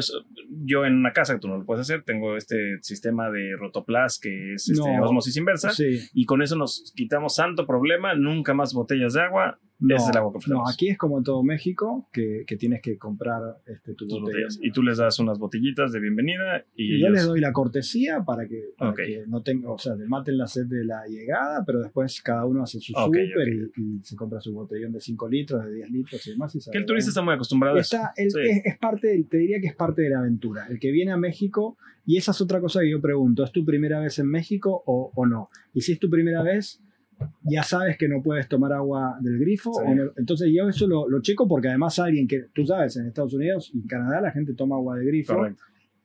yo 0.66 0.86
en 0.86 0.94
una 0.96 1.14
casa, 1.14 1.40
tú 1.40 1.48
no 1.48 1.58
lo 1.58 1.66
puedes 1.66 1.82
hacer, 1.82 2.04
tengo 2.04 2.36
este 2.36 2.78
sistema 2.82 3.30
de 3.32 3.56
Rotoplas, 3.58 4.20
que 4.20 4.54
es 4.56 4.70
este, 4.70 4.94
No. 4.98 5.04
osmosis 5.06 5.36
inversa, 5.38 5.70
Sí, 5.72 6.00
y 6.14 6.26
con 6.26 6.42
eso 6.42 6.56
nos 6.58 6.92
quitamos 6.96 7.36
santo 7.36 7.66
problema, 7.66 8.14
nunca 8.14 8.54
más 8.54 8.74
botellas 8.74 9.14
de 9.14 9.22
agua, 9.22 9.58
no, 9.80 9.96
Ese 9.96 10.06
es 10.06 10.10
el 10.12 10.18
agua 10.18 10.34
no, 10.48 10.68
aquí 10.68 10.90
es 10.90 10.98
como 10.98 11.20
en 11.20 11.24
todo 11.24 11.44
México, 11.44 12.08
que, 12.12 12.44
que 12.48 12.58
tienes 12.58 12.82
que 12.82 12.98
comprar 12.98 13.42
este, 13.68 13.94
tu 13.94 14.06
tus 14.08 14.20
botella. 14.20 14.46
botellas. 14.46 14.60
Y 14.62 14.72
tú 14.72 14.82
les 14.82 14.98
das 14.98 15.20
unas 15.20 15.38
botellitas 15.38 15.92
de 15.92 16.00
bienvenida 16.00 16.66
y, 16.76 16.96
Y 16.96 17.00
yo 17.00 17.08
ellos- 17.08 17.12
les 17.12 17.26
doy 17.28 17.40
la 17.42 17.54
cortesía 17.54 18.24
para 18.26 18.48
que, 18.48 18.70
para 18.78 18.92
Ok. 18.92 18.98
que 18.98 19.24
no 19.28 19.44
tenga, 19.44 19.70
o 19.72 19.78
sea, 19.78 19.96
le 19.96 20.08
maten 20.08 20.38
la 20.38 20.48
sed 20.48 20.66
de 20.66 20.84
la 20.84 21.06
llegada, 21.08 21.64
pero 21.66 21.80
después 21.82 22.22
cada 22.24 22.46
uno 22.46 22.64
hace 22.64 22.80
su 22.80 22.92
Ok, 22.94 23.06
súper 23.06 23.28
ok. 23.68 23.78
y, 23.78 23.82
y 24.00 24.00
se 24.04 24.16
compra 24.16 24.42
su 24.42 24.52
botellón 24.54 24.94
de 24.94 25.00
5 25.00 25.30
litros, 25.30 25.64
de 25.66 25.74
10 25.76 25.92
litros 25.92 26.26
y 26.28 26.32
demás. 26.32 26.56
y 26.56 26.72
que 26.72 26.78
el 26.78 26.86
turista 26.86 27.10
está 27.10 27.22
muy 27.22 27.36
acostumbrado 27.36 27.78
a 27.78 27.82
eso. 27.82 27.96
Está, 27.98 28.14
el- 28.18 28.32
Sí. 28.32 28.40
es, 28.50 28.66
es 28.66 28.78
parte, 28.80 29.26
te 29.30 29.38
diría 29.38 29.60
que 29.62 29.68
es 29.68 29.76
parte 29.76 30.02
de 30.02 30.10
la 30.10 30.20
aventura. 30.20 30.66
El 30.70 30.80
que 30.80 30.92
viene 30.92 31.12
a 31.12 31.18
México, 31.18 31.78
y 32.06 32.18
esa 32.18 32.32
es 32.32 32.42
otra 32.42 32.60
cosa 32.62 32.80
que 32.82 32.90
yo 32.90 33.00
pregunto, 33.02 33.44
¿es 33.44 33.52
tu 33.52 33.64
primera 33.64 34.00
vez 34.00 34.18
en 34.18 34.28
México 34.28 34.82
o, 34.86 35.12
o 35.14 35.26
no? 35.26 35.50
Y 35.74 35.82
si 35.82 35.92
es 35.92 36.00
tu 36.00 36.10
primera 36.10 36.42
vez, 36.42 36.82
ya 37.44 37.64
sabes 37.64 37.98
que 37.98 38.08
no 38.08 38.22
puedes 38.22 38.48
tomar 38.48 38.74
agua 38.74 39.18
del 39.22 39.40
grifo. 39.40 39.72
Sí. 39.74 39.82
o 39.86 39.96
no- 39.96 40.12
entonces 40.18 40.52
yo 40.54 40.68
eso 40.70 40.88
lo, 40.88 41.08
lo 41.10 41.22
checo 41.22 41.48
porque 41.48 41.70
además 41.70 41.98
alguien 42.00 42.28
que, 42.28 42.46
tú 42.54 42.66
sabes, 42.66 42.96
en 42.98 43.08
Estados 43.08 43.34
Unidos 43.34 43.72
y 43.74 43.80
en 43.80 43.88
Canadá 43.88 44.22
la 44.22 44.32
gente 44.32 44.54
toma 44.54 44.76
agua 44.76 44.98
de 44.98 45.06
grifo. 45.06 45.36
Correcto. 45.36 45.64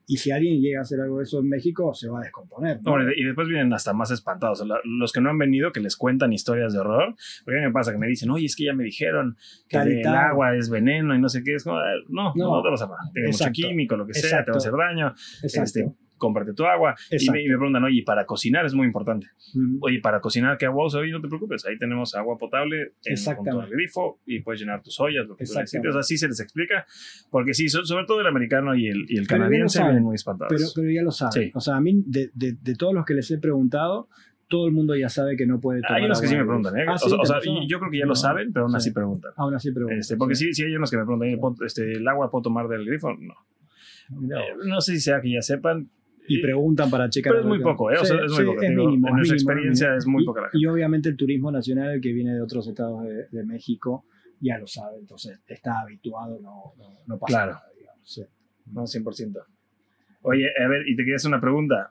Y 0.09 0.17
si 0.17 0.33
alguien 0.33 0.61
llega 0.61 0.81
a 0.81 0.83
hacer 0.83 1.01
algo 1.01 1.19
de 1.19 1.25
eso 1.25 1.39
en 1.39 1.49
México, 1.49 1.95
se 1.95 2.09
va 2.09 2.19
a 2.19 2.23
descomponer. 2.23 2.81
¿no? 2.83 2.99
No, 2.99 3.13
y 3.15 3.25
después 3.25 3.47
vienen 3.49 3.73
hasta 3.73 3.93
más 3.93 4.11
espantados. 4.11 4.63
Los 4.85 5.13
que 5.13 5.21
no 5.21 5.31
han 5.31 5.39
venido, 5.39 5.71
que 5.73 5.81
les 5.81 5.97
cuentan 5.97 6.33
historias 6.33 6.73
de 6.73 6.81
horror. 6.81 7.15
Porque 7.45 7.59
a 7.59 7.61
mí 7.63 7.67
me 7.69 7.73
pasa 7.73 7.93
que 7.93 7.99
me 7.99 8.09
dicen, 8.09 8.29
oye, 8.31 8.47
es 8.47 8.57
que 8.57 8.65
ya 8.65 8.75
me 8.75 8.83
dijeron 8.85 9.37
que 9.69 9.77
el 9.79 10.07
agua 10.07 10.57
es 10.57 10.69
veneno 10.71 11.15
y 11.15 11.21
no 11.21 11.29
sé 11.29 11.45
qué. 11.45 11.55
Es 11.55 11.65
como, 11.65 11.77
"Ah, 11.79 11.85
no, 12.09 12.33
no, 12.35 12.57
No. 12.57 12.63
te 12.63 12.71
vas 12.71 12.83
a 12.83 12.89
Tiene 13.15 13.29
mucho 13.29 13.45
químico, 13.53 13.97
lo 13.97 14.05
que 14.07 14.15
sea, 14.15 14.45
te 14.45 14.51
va 14.51 14.57
a 14.57 14.59
hacer 14.59 14.73
daño. 14.73 15.07
Exacto. 15.43 15.63
Este, 15.63 15.93
cómprate 16.23 16.55
tu 16.55 16.65
agua. 16.65 16.95
Y 17.11 17.31
me, 17.31 17.43
y 17.43 17.49
me 17.49 17.57
preguntan, 17.57 17.83
oye, 17.85 17.97
y 17.99 18.03
para 18.03 18.25
cocinar 18.25 18.65
es 18.65 18.75
muy 18.75 18.87
importante. 18.87 19.27
Oye, 19.81 19.99
para 20.01 20.21
cocinar, 20.21 20.57
¿qué 20.57 20.67
agua 20.67 20.87
uso? 20.87 20.99
Oye, 21.01 21.11
no 21.11 21.21
te 21.21 21.27
preocupes, 21.29 21.65
ahí 21.67 21.77
tenemos 21.79 22.15
agua 22.15 22.39
potable 22.39 22.81
en, 23.05 23.13
Exactamente. 23.13 23.65
al 23.65 23.71
grifo 23.71 24.21
y 24.25 24.41
puedes 24.41 24.61
llenar 24.61 24.83
tus 24.83 24.99
ollas, 25.01 25.27
lo 25.27 25.37
que 25.37 25.45
tú 25.45 25.53
necesites. 25.59 25.97
Así 25.97 26.17
se 26.17 26.29
les 26.29 26.39
explica. 26.41 26.87
Porque 27.31 27.53
sí, 27.55 27.69
so- 27.69 27.85
sobre 27.85 28.07
todo 28.07 28.21
el 28.21 28.27
americano 28.29 28.75
y 28.77 28.87
el, 28.87 29.05
y 29.09 29.17
el 29.17 29.23
lo 29.25 29.27
canadiense 29.29 29.79
saben. 29.79 29.91
vienen 29.93 30.05
muy 30.05 30.15
espantados. 30.15 30.53
pero, 30.57 30.69
pero 30.75 30.91
ya 30.91 31.03
lo 31.03 31.11
saben. 31.11 31.33
Sí. 31.33 31.51
O 31.55 31.61
sea, 31.61 31.77
a 31.77 31.81
mí, 31.81 32.03
de, 32.07 32.31
de- 32.35 32.53
de 32.61 32.75
todos 32.77 32.95
los 32.95 33.05
que 33.05 33.15
les 33.15 33.29
he 33.33 33.39
preguntado, 33.39 34.09
todo 34.49 34.67
el 34.67 34.73
mundo 34.73 34.95
ya 34.95 35.09
sabe 35.09 35.35
que 35.37 35.47
no 35.47 35.61
puede 35.61 35.81
tomar 35.81 35.99
Hay 35.99 36.05
unos 36.05 36.21
que 36.21 36.27
sí 36.29 36.37
me 36.37 36.45
preguntan, 36.45 36.77
¿eh? 36.79 36.85
Ah, 36.87 36.93
o 36.95 36.99
sí, 36.99 37.09
sea, 37.09 37.19
o 37.19 37.23
¿te 37.23 37.27
sea, 37.27 37.39
y 37.43 37.67
yo 37.67 37.79
creo 37.79 37.91
que 37.91 37.99
ya 37.99 38.05
lo 38.05 38.11
No. 38.11 38.15
saben, 38.17 38.53
pero 38.53 38.67
aún 38.67 38.77
así 38.77 38.91
Sí. 38.91 38.95
preguntan. 38.95 39.33
Aún 39.37 39.55
así 39.55 39.73
pregunto. 39.73 39.99
Este, 39.99 40.17
porque 40.17 40.35
sí. 40.35 40.53
sí 40.53 40.63
hay 40.65 40.77
unos 40.77 40.91
que 40.91 40.99
me 40.99 41.05
preguntan, 41.05 41.29
"Oye, 41.29 41.39
¿puedo- 41.39 41.65
este, 41.65 41.93
¿el 41.93 42.07
agua 42.07 42.31
puedo 42.31 42.43
tomar 42.43 42.69
del 42.69 42.85
grifo? 42.85 43.15
No. 43.19 43.35
Mira 44.21 44.41
Eh, 44.41 44.45
no 44.67 44.81
sé 44.83 44.93
si 44.95 45.01
sea 45.01 45.23
que 45.23 45.33
ya 45.33 45.41
sepan. 45.41 45.89
Y 46.29 46.41
preguntan 46.41 46.91
para 46.91 47.09
checar. 47.11 47.33
Pero 47.33 47.41
es 47.43 47.47
muy 47.49 47.61
poco, 47.61 47.91
¿eh? 47.91 47.97
O 48.01 48.05
sea, 48.05 48.17
es 48.25 48.31
muy 48.31 48.39
Sí, 48.41 48.45
poco, 48.45 48.63
es 48.63 48.69
digo, 48.71 48.85
mínimo, 48.87 49.09
en 49.09 49.13
es 49.13 49.17
nuestra 49.17 49.35
mínimo, 49.37 49.51
experiencia 49.51 49.87
mínimo. 49.89 49.99
es 49.99 50.07
muy 50.07 50.23
Y- 50.23 50.27
poca 50.27 50.41
la 50.43 50.49
Y 50.53 50.67
obviamente 50.67 51.09
el 51.09 51.17
turismo 51.17 51.51
nacional 51.53 52.01
que 52.01 52.13
viene 52.13 52.35
de 52.35 52.41
otros 52.43 52.67
estados 52.69 53.05
de, 53.05 53.27
de 53.31 53.45
México 53.45 54.05
ya 54.41 54.59
lo 54.59 54.67
sabe, 54.67 54.99
entonces 54.99 55.41
está 55.47 55.81
habituado, 55.81 56.39
no, 56.41 56.73
no, 56.79 56.99
no 57.07 57.19
pasa 57.19 57.33
Claro. 57.37 57.53
nada, 57.53 57.65
digamos. 57.79 58.01
Sí. 58.13 58.23
No, 58.73 58.83
100%. 58.87 59.39
Oye, 60.23 60.47
a 60.65 60.69
ver, 60.69 60.89
y 60.89 60.95
te 60.97 61.03
quería 61.03 61.17
hacer 61.17 61.29
una 61.29 61.41
pregunta. 61.41 61.91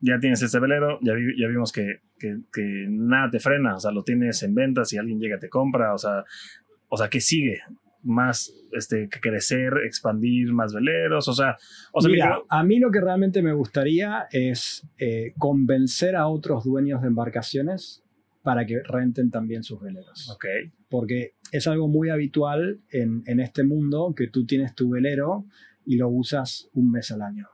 Ya 0.00 0.18
tienes 0.18 0.42
este 0.42 0.58
velero, 0.58 0.98
ya, 1.02 1.14
vi- 1.14 1.40
ya 1.40 1.48
vimos 1.48 1.72
que, 1.72 2.00
que, 2.18 2.38
que 2.52 2.86
nada 2.90 3.30
te 3.30 3.38
frena, 3.40 3.76
o 3.76 3.80
sea, 3.80 3.90
lo 3.90 4.02
tienes 4.04 4.42
en 4.42 4.54
venta, 4.54 4.84
si 4.84 4.98
alguien 4.98 5.18
llega 5.18 5.38
te 5.38 5.48
compra, 5.48 5.94
o 5.94 5.98
sea, 5.98 6.24
o 6.88 6.96
sea, 6.96 7.08
¿qué 7.08 7.20
sigue? 7.20 7.60
Más 8.04 8.52
este, 8.72 9.08
que 9.08 9.18
crecer, 9.18 9.72
expandir 9.86 10.52
más 10.52 10.74
veleros, 10.74 11.26
o 11.26 11.32
sea, 11.32 11.56
o 11.92 12.00
sea, 12.00 12.10
Mira, 12.10 12.38
a 12.48 12.62
mí 12.62 12.78
lo 12.78 12.90
que 12.90 13.00
realmente 13.00 13.42
me 13.42 13.54
gustaría 13.54 14.26
es 14.30 14.86
eh, 14.98 15.32
convencer 15.38 16.14
a 16.14 16.28
otros 16.28 16.64
dueños 16.64 17.00
de 17.00 17.08
embarcaciones 17.08 18.02
para 18.42 18.66
que 18.66 18.82
renten 18.82 19.30
también 19.30 19.64
sus 19.64 19.80
veleros. 19.80 20.30
ok, 20.30 20.44
Porque 20.90 21.32
es 21.50 21.66
algo 21.66 21.88
muy 21.88 22.10
habitual 22.10 22.80
en, 22.90 23.22
en 23.26 23.40
este 23.40 23.64
mundo 23.64 24.12
que 24.14 24.28
tú 24.28 24.44
tienes 24.44 24.74
tu 24.74 24.90
velero 24.90 25.46
y 25.86 25.96
lo 25.96 26.08
usas 26.10 26.68
un 26.74 26.90
mes 26.90 27.10
al 27.10 27.22
año. 27.22 27.48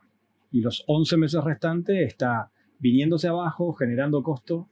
Y 0.51 0.59
los 0.59 0.83
11 0.87 1.15
meses 1.15 1.41
restantes 1.43 2.05
está 2.05 2.51
viniéndose 2.77 3.29
abajo, 3.29 3.71
generando 3.73 4.21
costo, 4.21 4.67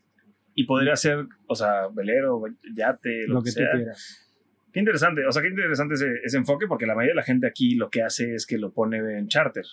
y 0.60 0.66
podría 0.66 0.94
ser, 0.98 1.26
o 1.48 1.56
sea, 1.56 1.88
velero, 1.94 2.44
yate, 2.76 3.26
lo, 3.28 3.36
lo 3.36 3.42
que, 3.42 3.54
que 3.54 3.62
tú 3.62 3.68
quieras. 3.78 4.29
Qué 4.74 4.80
interesante, 4.80 5.26
o 5.28 5.32
sea, 5.32 5.42
qué 5.42 5.50
interesante 5.50 5.96
ese, 5.96 6.08
ese 6.24 6.38
enfoque, 6.38 6.68
porque 6.68 6.86
la 6.86 6.96
mayoría 6.96 7.14
de 7.14 7.18
la 7.22 7.24
gente 7.24 7.48
aquí 7.48 7.76
lo 7.76 7.90
que 7.90 8.04
hace 8.04 8.36
es 8.36 8.46
que 8.46 8.58
lo 8.58 8.72
pone 8.72 8.98
en 9.18 9.28
charter, 9.28 9.66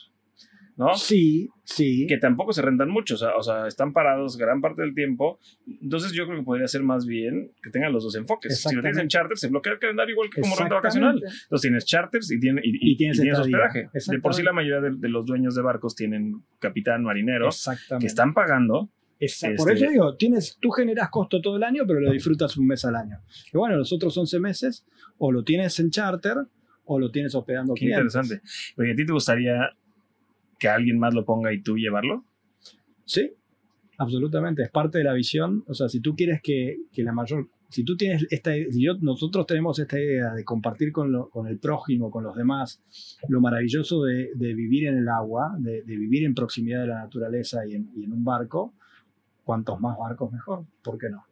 ¿no? 0.76 0.94
Sí, 0.94 1.48
sí. 1.64 2.06
que 2.06 2.18
tampoco 2.18 2.52
se 2.52 2.60
rentan 2.62 2.90
mucho, 2.90 3.14
o 3.14 3.18
sea, 3.18 3.36
o 3.36 3.42
sea, 3.42 3.66
están 3.66 3.92
parados 3.94 4.36
gran 4.36 4.60
parte 4.60 4.82
del 4.82 4.94
tiempo. 4.94 5.38
Entonces 5.82 6.12
yo 6.12 6.26
creo 6.26 6.38
que 6.38 6.44
podría 6.44 6.66
ser 6.68 6.82
más 6.82 7.06
bien 7.06 7.50
que 7.62 7.70
tengan 7.70 7.92
los 7.92 8.04
dos 8.04 8.14
enfoques. 8.16 8.52
Si 8.70 8.74
lo 8.74 8.82
tienes 8.82 8.98
en 9.02 9.08
charter, 9.08 9.36
se 9.38 9.48
bloquea 9.48 9.72
el 9.74 9.78
calendario 9.78 10.12
igual 10.12 10.28
que 10.30 10.40
como 10.42 10.54
renta 10.64 10.74
vacacional. 10.76 11.16
Entonces 11.44 11.62
tienes 11.62 11.84
charters 11.86 12.30
y, 12.30 12.38
tiene- 12.40 12.60
y, 12.62 12.70
y- 12.70 12.92
Y 12.92 12.96
tienes 12.96 13.16
tienes 13.18 13.38
hospedaje. 13.38 13.88
De 14.12 14.20
por 14.20 14.34
sí 14.34 14.42
la 14.42 14.52
mayoría 14.52 14.80
de, 14.80 14.96
de 14.96 15.08
los 15.08 15.24
dueños 15.26 15.54
de 15.54 15.62
barcos 15.62 15.94
tienen 15.94 16.42
capitán 16.58 17.02
marinero 17.04 17.46
que 18.00 18.06
están 18.06 18.34
pagando. 18.34 18.90
Esa- 19.18 19.48
Este- 19.48 19.56
Por 19.56 19.72
eso 19.72 19.88
digo, 19.90 20.16
tienes, 20.16 20.58
tú 20.60 20.70
generas 20.70 21.08
costo 21.10 21.40
todo 21.40 21.56
el 21.56 21.62
año, 21.62 21.84
pero 21.86 22.00
lo 22.00 22.12
disfrutas 22.12 22.56
un 22.56 22.66
mes 22.66 22.84
al 22.84 22.96
año. 22.96 23.18
Y 23.52 23.56
bueno, 23.56 23.76
los 23.76 23.92
otros 23.92 24.16
11 24.18 24.38
meses 24.40 24.84
o 25.18 25.32
lo 25.32 25.42
tienes 25.42 25.78
en 25.80 25.90
charter 25.90 26.36
o 26.84 26.98
lo 26.98 27.10
tienes 27.10 27.34
hospedando 27.34 27.74
Qué 27.74 27.86
clientes. 27.86 28.14
interesante. 28.14 28.42
Oye, 28.76 28.92
¿a 28.92 28.94
ti 28.96 29.06
te 29.06 29.12
gustaría 29.12 29.70
que 30.58 30.68
alguien 30.68 30.98
más 30.98 31.14
lo 31.14 31.24
ponga 31.24 31.52
y 31.52 31.62
tú 31.62 31.76
llevarlo? 31.76 32.24
Sí, 33.04 33.32
absolutamente. 33.98 34.62
Es 34.62 34.70
parte 34.70 34.98
de 34.98 35.04
la 35.04 35.12
visión. 35.14 35.64
O 35.66 35.74
sea, 35.74 35.88
si 35.88 36.00
tú 36.00 36.14
quieres 36.14 36.40
que, 36.42 36.76
que 36.92 37.02
la 37.02 37.12
mayor. 37.12 37.48
Si 37.68 37.82
tú 37.84 37.96
tienes 37.96 38.26
esta. 38.30 38.52
Si 38.54 38.82
yo, 38.84 38.94
nosotros 39.00 39.46
tenemos 39.46 39.78
esta 39.78 39.98
idea 39.98 40.32
de 40.34 40.44
compartir 40.44 40.92
con, 40.92 41.10
lo- 41.10 41.28
con 41.30 41.48
el 41.48 41.58
prójimo, 41.58 42.10
con 42.10 42.22
los 42.22 42.36
demás, 42.36 42.80
lo 43.28 43.40
maravilloso 43.40 44.04
de, 44.04 44.30
de 44.34 44.54
vivir 44.54 44.86
en 44.86 44.98
el 44.98 45.08
agua, 45.08 45.56
de, 45.58 45.82
de 45.82 45.96
vivir 45.96 46.24
en 46.24 46.34
proximidad 46.34 46.82
de 46.82 46.86
la 46.88 46.98
naturaleza 47.00 47.66
y 47.66 47.74
en, 47.74 47.90
y 47.96 48.04
en 48.04 48.12
un 48.12 48.22
barco, 48.24 48.74
cuantos 49.46 49.80
más 49.80 49.96
barcos 49.96 50.32
mejor. 50.32 50.64
¿Por 50.82 50.98
qué 50.98 51.08
no? 51.08 51.24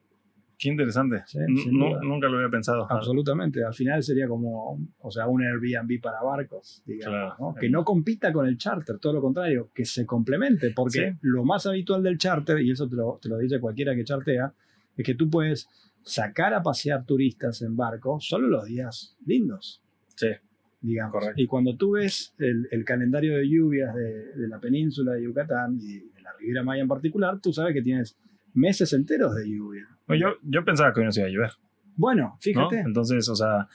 Qué 0.56 0.68
interesante. 0.68 1.24
Sí, 1.26 1.38
no- 1.72 2.00
nunca 2.00 2.28
lo 2.28 2.36
había 2.38 2.48
pensado. 2.48 2.86
Absolutamente. 2.88 3.64
Al 3.64 3.74
final 3.74 4.02
sería 4.04 4.28
como, 4.28 4.78
o 5.00 5.10
sea, 5.10 5.26
un 5.26 5.42
Airbnb 5.42 6.00
para 6.00 6.22
barcos, 6.22 6.80
digamos, 6.86 7.34
Claro. 7.34 7.36
¿no? 7.40 7.54
que 7.60 7.68
no 7.68 7.84
compita 7.84 8.32
con 8.32 8.46
el 8.46 8.56
charter, 8.56 8.98
todo 9.00 9.14
lo 9.14 9.20
contrario, 9.20 9.70
que 9.74 9.84
se 9.84 10.06
complemente, 10.06 10.70
porque 10.74 11.10
Sí. 11.10 11.18
lo 11.22 11.44
más 11.44 11.66
habitual 11.66 12.04
del 12.04 12.18
charter, 12.18 12.60
y 12.60 12.70
eso 12.70 12.88
te 12.88 12.94
lo, 12.94 13.18
te 13.20 13.28
lo 13.28 13.36
dice 13.38 13.58
cualquiera 13.58 13.96
que 13.96 14.04
chartea, 14.04 14.54
es 14.96 15.04
que 15.04 15.16
tú 15.16 15.28
puedes 15.28 15.68
sacar 16.02 16.54
a 16.54 16.62
pasear 16.62 17.04
turistas 17.04 17.60
en 17.62 17.76
barco 17.76 18.18
solo 18.20 18.46
los 18.46 18.64
días 18.66 19.16
lindos, 19.26 19.82
Sí. 20.14 20.28
digamos. 20.80 21.14
Correcto. 21.14 21.42
Y 21.42 21.46
cuando 21.48 21.76
tú 21.76 21.92
ves 21.92 22.32
el, 22.38 22.68
el 22.70 22.84
calendario 22.84 23.36
de 23.36 23.48
lluvias 23.48 23.92
de, 23.94 24.32
de 24.34 24.48
la 24.48 24.60
península 24.60 25.14
de 25.14 25.24
Yucatán 25.24 25.78
y 25.82 25.98
Riviera 26.44 26.62
Maya 26.62 26.82
en 26.82 26.88
particular, 26.88 27.40
tú 27.40 27.52
sabes 27.52 27.74
que 27.74 27.82
tienes 27.82 28.16
meses 28.52 28.92
enteros 28.92 29.34
de 29.34 29.48
lluvia. 29.48 29.88
No, 30.06 30.14
yo, 30.14 30.28
yo 30.42 30.64
pensaba 30.64 30.92
que 30.92 31.00
hoy 31.00 31.06
no 31.06 31.12
se 31.12 31.20
iba 31.20 31.28
a 31.28 31.32
llover. 31.32 31.50
Bueno, 31.96 32.22
¿no? 32.22 32.38
fíjate. 32.40 32.80
Entonces, 32.80 33.28
o 33.28 33.34
sea, 33.36 33.66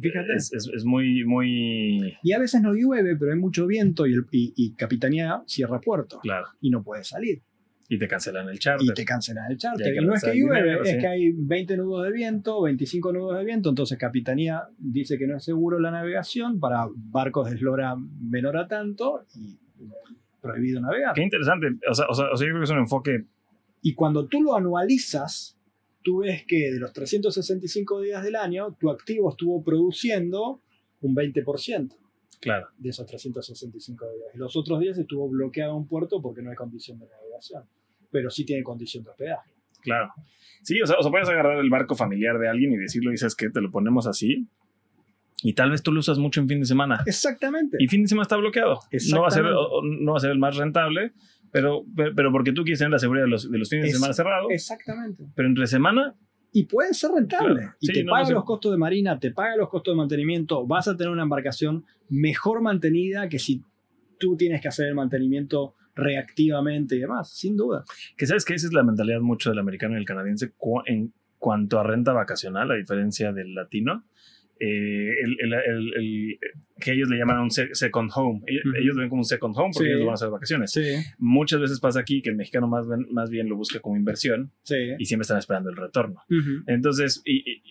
Fíjate. 0.00 0.34
Es, 0.36 0.52
es- 0.52 0.70
es 0.74 0.84
muy, 0.84 1.24
muy 1.24 2.16
Y 2.22 2.32
a 2.32 2.38
veces 2.38 2.62
no 2.62 2.72
llueve, 2.72 3.16
pero 3.16 3.32
hay 3.32 3.38
mucho 3.38 3.66
viento 3.66 4.06
y, 4.06 4.14
el- 4.14 4.26
y- 4.30 4.52
y 4.56 4.72
Capitanía 4.74 5.42
cierra 5.46 5.80
puerto 5.80 6.20
claro. 6.20 6.46
y 6.60 6.70
no 6.70 6.82
puede 6.82 7.04
salir. 7.04 7.42
Y 7.88 7.98
te 7.98 8.08
cancelan 8.08 8.48
el 8.48 8.58
charter. 8.58 8.86
Y 8.88 8.94
te 8.94 9.04
cancelan 9.04 9.50
el 9.50 9.58
charter. 9.58 9.94
Y 9.94 10.06
no 10.06 10.14
es 10.14 10.22
que 10.24 10.32
llueve, 10.34 10.62
dinero, 10.62 10.84
es 10.84 10.90
sí. 10.90 10.98
que 10.98 11.06
hay 11.06 11.32
20 11.32 11.76
nudos 11.76 12.04
de 12.06 12.12
viento, 12.12 12.62
25 12.62 13.12
nudos 13.12 13.36
de 13.38 13.44
viento. 13.44 13.68
Entonces 13.68 13.98
Capitanía 13.98 14.62
dice 14.78 15.18
que 15.18 15.26
no 15.26 15.36
es 15.36 15.44
seguro 15.44 15.78
la 15.78 15.90
navegación 15.90 16.58
para 16.60 16.86
barcos 16.94 17.50
de 17.50 17.56
eslora 17.56 17.94
menor 18.22 18.56
a 18.56 18.66
tanto 18.68 19.26
y 19.34 19.58
prohibido 20.44 20.80
navegar. 20.80 21.14
Qué 21.14 21.22
interesante. 21.22 21.68
O 21.88 21.94
sea, 21.94 22.06
o, 22.08 22.14
sea, 22.14 22.26
o 22.32 22.36
sea, 22.36 22.46
yo 22.46 22.52
creo 22.52 22.60
que 22.60 22.64
es 22.64 22.70
un 22.70 22.78
enfoque. 22.78 23.24
Y 23.82 23.94
cuando 23.94 24.26
tú 24.26 24.42
lo 24.42 24.54
anualizas, 24.54 25.58
tú 26.02 26.18
ves 26.18 26.44
que 26.46 26.70
de 26.70 26.78
los 26.78 26.92
365 26.92 28.02
días 28.02 28.22
del 28.22 28.36
año, 28.36 28.76
tu 28.78 28.90
activo 28.90 29.30
estuvo 29.30 29.64
produciendo 29.64 30.60
un 31.00 31.14
20%. 31.14 31.96
Claro. 32.40 32.68
de 32.76 32.90
esos 32.90 33.06
365 33.06 34.04
días. 34.12 34.28
Y 34.34 34.38
los 34.38 34.54
otros 34.54 34.78
días 34.78 34.98
estuvo 34.98 35.26
bloqueado 35.30 35.74
un 35.76 35.88
puerto 35.88 36.20
porque 36.20 36.42
no 36.42 36.50
hay 36.50 36.56
condición 36.56 36.98
de 36.98 37.06
navegación, 37.06 37.64
pero 38.10 38.28
sí 38.28 38.44
tiene 38.44 38.62
condición 38.62 39.02
de 39.02 39.10
hospedaje. 39.10 39.50
Claro. 39.80 40.12
Sí, 40.62 40.78
o 40.82 40.86
sea, 40.86 40.96
o 40.98 41.02
sea, 41.02 41.10
puedes 41.10 41.28
agarrar 41.30 41.58
el 41.58 41.70
barco 41.70 41.94
familiar 41.94 42.38
de 42.38 42.48
alguien 42.48 42.72
y 42.72 42.76
decirlo, 42.76 43.12
dices 43.12 43.34
que 43.34 43.48
te 43.48 43.62
lo 43.62 43.70
ponemos 43.70 44.06
así. 44.06 44.46
Y 45.46 45.52
tal 45.52 45.70
vez 45.70 45.82
tú 45.82 45.92
lo 45.92 46.00
usas 46.00 46.18
mucho 46.18 46.40
en 46.40 46.48
fin 46.48 46.58
de 46.60 46.66
semana. 46.66 47.02
Exactamente. 47.06 47.76
Y 47.78 47.86
fin 47.88 48.02
de 48.02 48.08
semana 48.08 48.22
está 48.22 48.36
bloqueado. 48.36 48.80
No 49.12 49.20
va 49.20 49.28
a 49.28 49.30
ser, 49.30 49.44
no 49.44 50.12
va 50.12 50.16
a 50.16 50.20
ser 50.20 50.30
el 50.30 50.38
más 50.38 50.56
rentable, 50.56 51.12
pero, 51.52 51.84
pero, 51.94 52.32
porque 52.32 52.52
tú 52.52 52.62
quieres 52.64 52.78
tener 52.78 52.90
la 52.92 52.98
seguridad 52.98 53.24
de 53.26 53.30
los, 53.30 53.50
de 53.50 53.58
los 53.58 53.68
fines 53.68 53.86
de 53.86 53.92
semana 53.92 54.14
cerrados. 54.14 54.48
Exactamente. 54.50 55.22
Pero 55.36 55.46
entre 55.48 55.66
semana, 55.66 56.14
Y 56.52 56.64
puede 56.64 56.94
ser 56.94 57.10
rentable. 57.10 57.54
Claro. 57.60 57.76
Y 57.80 57.86
Sí, 57.88 57.92
te 57.92 58.04
no, 58.04 58.10
paga 58.12 58.22
no 58.22 58.26
sé. 58.28 58.32
los 58.34 58.44
costos 58.44 58.72
de 58.72 58.78
marina, 58.78 59.18
te 59.20 59.30
paga 59.32 59.54
los 59.56 59.68
costos 59.68 59.92
de 59.92 59.96
mantenimiento, 59.98 60.66
vas 60.66 60.88
a 60.88 60.96
tener 60.96 61.12
una 61.12 61.22
embarcación 61.24 61.84
mejor 62.08 62.62
mantenida 62.62 63.28
que 63.28 63.38
si 63.38 63.62
tú 64.18 64.36
tienes 64.36 64.60
que 64.62 64.68
hacer 64.68 64.86
el 64.88 64.94
mantenimiento 64.94 65.74
reactivamente 65.96 66.96
y 66.96 67.00
demás, 67.00 67.30
sin 67.36 67.56
duda. 67.56 67.84
que 68.16 68.26
sabes 68.26 68.44
que 68.44 68.54
esa 68.54 68.66
es 68.66 68.72
la 68.72 68.82
mentalidad 68.82 69.20
mucho 69.20 69.50
del 69.50 69.58
americano 69.58 69.94
y 69.94 69.98
el 69.98 70.04
canadiense 70.06 70.52
cu- 70.56 70.82
en 70.86 71.12
cuanto 71.38 71.78
a 71.78 71.82
renta 71.82 72.12
vacacional, 72.12 72.70
a 72.70 72.74
diferencia 72.74 73.32
del 73.32 73.54
latino. 73.54 74.04
Eh, 74.60 75.10
el- 75.22 75.36
el- 75.40 75.94
el- 75.96 76.38
que 76.80 76.92
ellos 76.92 77.08
le 77.08 77.16
llaman 77.18 77.40
un 77.40 77.50
se- 77.50 77.74
second 77.74 78.10
home. 78.14 78.40
Ellos, 78.46 78.64
Ujú. 78.66 78.76
ellos 78.76 78.94
lo 78.94 79.00
ven 79.00 79.08
como 79.10 79.20
un 79.20 79.24
second 79.24 79.54
home 79.56 79.70
porque 79.74 79.88
Sí. 79.88 79.92
ellos 79.92 80.06
van 80.06 80.12
a 80.12 80.14
hacer 80.14 80.28
vacaciones. 80.30 80.70
Sí, 80.72 80.82
Muchas 81.18 81.60
veces 81.60 81.80
pasa 81.80 82.00
aquí 82.00 82.22
que 82.22 82.30
el 82.30 82.36
mexicano 82.36 82.68
más, 82.68 82.86
bien- 82.88 83.06
más 83.12 83.30
bien 83.30 83.48
lo 83.48 83.56
busca 83.56 83.80
como 83.80 83.96
inversión 83.96 84.52
sí. 84.62 84.76
y 84.98 85.04
siempre 85.06 85.22
están 85.22 85.38
esperando 85.38 85.70
el 85.70 85.76
retorno. 85.76 86.22
Ujú. 86.30 86.62
Entonces, 86.66 87.22
y, 87.24 87.38
y- 87.38 87.62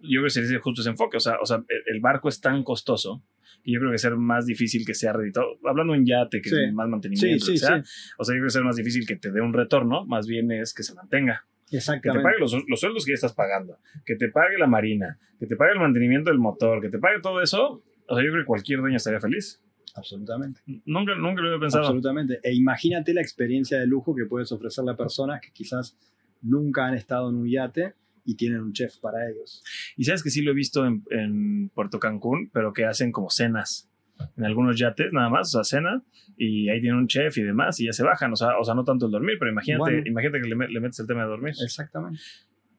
y 0.00 0.12
yo 0.14 0.20
creo 0.20 0.24
que 0.24 0.30
sería 0.30 0.58
justo 0.60 0.80
ese 0.82 0.90
enfoque. 0.90 1.16
O 1.16 1.20
sea, 1.20 1.36
o 1.42 1.46
sea, 1.46 1.56
el- 1.68 1.94
el 1.94 2.00
barco 2.00 2.28
es 2.28 2.40
tan 2.40 2.62
costoso 2.62 3.24
que 3.64 3.72
yo 3.72 3.80
creo 3.80 3.90
que 3.90 3.98
ser 3.98 4.14
más 4.16 4.46
difícil 4.46 4.86
que 4.86 4.94
sea 4.94 5.12
reditado. 5.12 5.58
Hablando 5.68 5.92
de 5.92 5.98
un 5.98 6.06
yate, 6.06 6.40
que 6.40 6.48
Sí. 6.50 6.56
es 6.68 6.72
más 6.72 6.88
mantenimiento, 6.88 7.26
Sí, 7.26 7.40
lo 7.40 7.46
sí, 7.46 7.52
que 7.52 7.58
sea, 7.58 7.82
o 8.18 8.24
sea, 8.24 8.34
yo 8.34 8.38
creo 8.38 8.46
que 8.46 8.50
ser 8.52 8.62
más 8.62 8.76
difícil 8.76 9.04
que 9.06 9.16
te 9.16 9.32
dé 9.32 9.40
un 9.40 9.52
retorno, 9.52 10.06
más 10.06 10.26
bien 10.28 10.52
es 10.52 10.72
que 10.72 10.84
se 10.84 10.94
mantenga. 10.94 11.44
Que 11.70 11.76
te 11.76 11.76
Exactamente. 11.78 12.22
pague 12.22 12.38
los, 12.38 12.56
los 12.66 12.80
sueldos 12.80 13.04
que 13.04 13.12
ya 13.12 13.16
estás 13.16 13.34
pagando, 13.34 13.78
que 14.06 14.16
te 14.16 14.28
pague 14.28 14.56
la 14.58 14.66
marina, 14.66 15.18
que 15.38 15.46
te 15.46 15.56
pague 15.56 15.72
el 15.72 15.78
mantenimiento 15.78 16.30
del 16.30 16.38
motor, 16.38 16.80
que 16.80 16.88
te 16.88 16.98
pague 16.98 17.20
todo 17.20 17.42
eso. 17.42 17.82
O 18.06 18.14
sea, 18.14 18.24
yo 18.24 18.30
creo 18.30 18.42
que 18.42 18.46
cualquier 18.46 18.80
dueño 18.80 18.96
estaría 18.96 19.20
feliz. 19.20 19.62
Absolutamente. 19.94 20.60
Nunca, 20.86 21.14
nunca 21.14 21.42
lo 21.42 21.48
había 21.48 21.60
pensado. 21.60 21.84
Absolutamente. 21.84 22.40
E 22.42 22.54
imagínate 22.54 23.12
la 23.12 23.20
experiencia 23.20 23.78
de 23.78 23.86
lujo 23.86 24.14
que 24.14 24.24
puedes 24.24 24.50
ofrecerle 24.52 24.92
a 24.92 24.96
personas 24.96 25.40
que 25.40 25.50
quizás 25.52 25.96
nunca 26.40 26.86
han 26.86 26.94
estado 26.94 27.28
en 27.28 27.36
un 27.36 27.48
yate 27.48 27.94
y 28.24 28.36
tienen 28.36 28.60
un 28.60 28.72
chef 28.72 28.98
para 28.98 29.28
ellos. 29.28 29.62
Y 29.96 30.04
sabes 30.04 30.22
que 30.22 30.30
sí 30.30 30.42
lo 30.42 30.52
he 30.52 30.54
visto 30.54 30.86
en, 30.86 31.02
en 31.10 31.70
Puerto 31.70 31.98
Cancún, 31.98 32.50
pero 32.52 32.72
que 32.72 32.84
hacen 32.84 33.12
como 33.12 33.30
cenas 33.30 33.87
en 34.36 34.44
algunos 34.44 34.78
yates, 34.78 35.12
nada 35.12 35.28
más, 35.28 35.54
o 35.54 35.62
sea, 35.62 35.78
cena, 35.80 36.02
y 36.36 36.68
ahí 36.68 36.80
tienen 36.80 36.98
un 36.98 37.06
chef 37.08 37.36
y 37.38 37.42
demás, 37.42 37.78
y 37.80 37.86
ya 37.86 37.92
se 37.92 38.02
bajan, 38.04 38.32
o 38.32 38.36
sea, 38.36 38.58
o 38.58 38.64
sea 38.64 38.74
no 38.74 38.84
tanto 38.84 39.06
el 39.06 39.12
dormir, 39.12 39.36
pero 39.38 39.50
imagínate, 39.50 39.78
Bueno. 39.80 40.02
imagínate 40.06 40.40
que 40.40 40.48
le, 40.48 40.68
le 40.68 40.80
metes 40.80 40.98
el 41.00 41.06
tema 41.06 41.22
de 41.22 41.28
dormir. 41.28 41.54
Exactamente. 41.62 42.20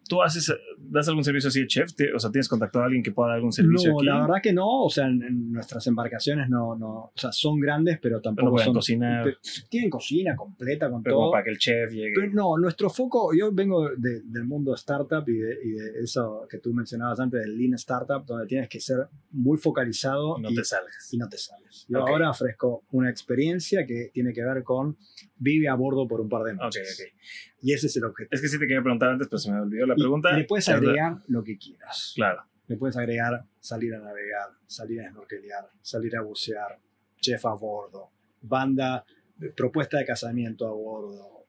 ¿Tú 0.08 0.24
haces, 0.24 0.52
das 0.80 1.08
algún 1.08 1.24
servicio 1.24 1.50
así 1.50 1.60
de 1.62 1.68
chef? 1.68 1.94
¿Te- 1.94 2.12
o 2.14 2.18
sea, 2.18 2.32
¿tienes 2.32 2.48
contactado 2.50 2.82
a 2.82 2.86
alguien 2.88 3.04
que 3.04 3.12
pueda 3.12 3.28
dar 3.30 3.36
algún 3.36 3.52
servicio 3.52 3.92
No, 3.92 3.98
aquí? 4.00 4.06
la 4.08 4.22
verdad 4.22 4.42
que 4.42 4.54
no. 4.54 4.84
O 4.86 4.90
sea, 4.90 5.06
en, 5.06 5.22
en 5.22 5.52
nuestras 5.52 5.86
embarcaciones 5.86 6.50
no, 6.50 6.76
no. 6.76 6.90
O 6.90 7.14
sea, 7.16 7.32
son 7.32 7.60
grandes, 7.60 8.00
pero 8.02 8.16
Pero 8.18 8.22
tampoco 8.22 8.52
pueden 8.54 8.66
son. 8.66 8.74
cocinar, 8.74 9.38
Tienen 9.70 9.90
cocina 9.92 10.36
completa 10.36 10.90
con 10.90 11.04
pero 11.04 11.16
como 11.16 11.26
todo. 11.28 11.32
para 11.34 11.44
que 11.44 11.52
el 11.52 11.60
chef 11.60 11.92
llegue. 11.92 12.14
Pero 12.16 12.32
no, 12.34 12.58
nuestro 12.58 12.90
foco, 12.90 13.32
yo 13.38 13.52
vengo 13.54 13.88
de- 13.98 14.22
del 14.24 14.46
mundo 14.46 14.74
startup 14.74 15.24
y 15.28 15.34
de, 15.38 15.58
y 15.64 15.70
de 15.74 16.00
eso 16.04 16.48
que 16.50 16.58
tú 16.58 16.74
mencionabas 16.74 17.20
antes, 17.20 17.42
del 17.42 17.56
lean 17.56 17.76
startup, 17.76 18.26
donde 18.26 18.48
tienes 18.48 18.68
que 18.68 18.80
ser 18.80 19.08
muy 19.32 19.60
focalizado 19.60 20.38
y 20.40 20.42
no 20.42 20.50
y, 20.50 20.56
te 20.56 20.64
salgas. 20.64 21.14
y 21.14 21.18
no 21.18 21.30
te 21.30 21.38
sales. 21.38 21.86
Yo 21.88 22.02
Ok. 22.02 22.10
ahora 22.10 22.32
ofrezco 22.32 22.84
una 22.94 23.12
experiencia 23.12 23.86
que 23.86 24.10
tiene 24.12 24.34
que 24.34 24.44
ver 24.44 24.64
con 24.64 24.98
vive 25.38 25.68
a 25.70 25.76
bordo 25.76 26.08
por 26.08 26.20
un 26.20 26.30
par 26.30 26.44
de 26.46 26.54
Ok, 26.54 26.62
noches. 26.62 27.00
ok. 27.00 27.20
Y 27.62 27.74
ese 27.74 27.88
es 27.88 27.98
el 27.98 28.06
objetivo. 28.06 28.30
Es 28.36 28.42
que 28.42 28.48
sí 28.48 28.58
te 28.58 28.66
quería 28.68 28.82
preguntar 28.82 29.10
antes, 29.10 29.28
pero 29.28 29.38
se 29.40 29.52
me 29.52 29.60
olvidó 29.60 29.86
la 29.86 29.94
Y- 29.98 30.00
pregunta. 30.02 30.32
y 30.34 30.38
le 30.42 30.44
puedes 30.46 30.70
agregar 30.70 31.18
lo 31.28 31.44
que 31.44 31.58
quieras. 31.58 32.14
Claro. 32.16 32.44
Le 32.68 32.78
puedes 32.78 32.96
agregar 32.98 33.46
salir 33.60 33.96
a 33.96 34.00
navegar, 34.00 34.50
salir 34.68 35.02
a 35.02 35.10
snorkelear, 35.10 35.70
salir 35.82 36.16
a 36.16 36.22
bucear, 36.22 36.80
chef 37.20 37.46
a 37.46 37.54
bordo, 37.54 38.12
banda, 38.42 39.04
eh, 39.42 39.50
propuesta 39.56 39.98
de 39.98 40.06
casamiento 40.06 40.68
a 40.68 40.72
bordo, 40.72 41.46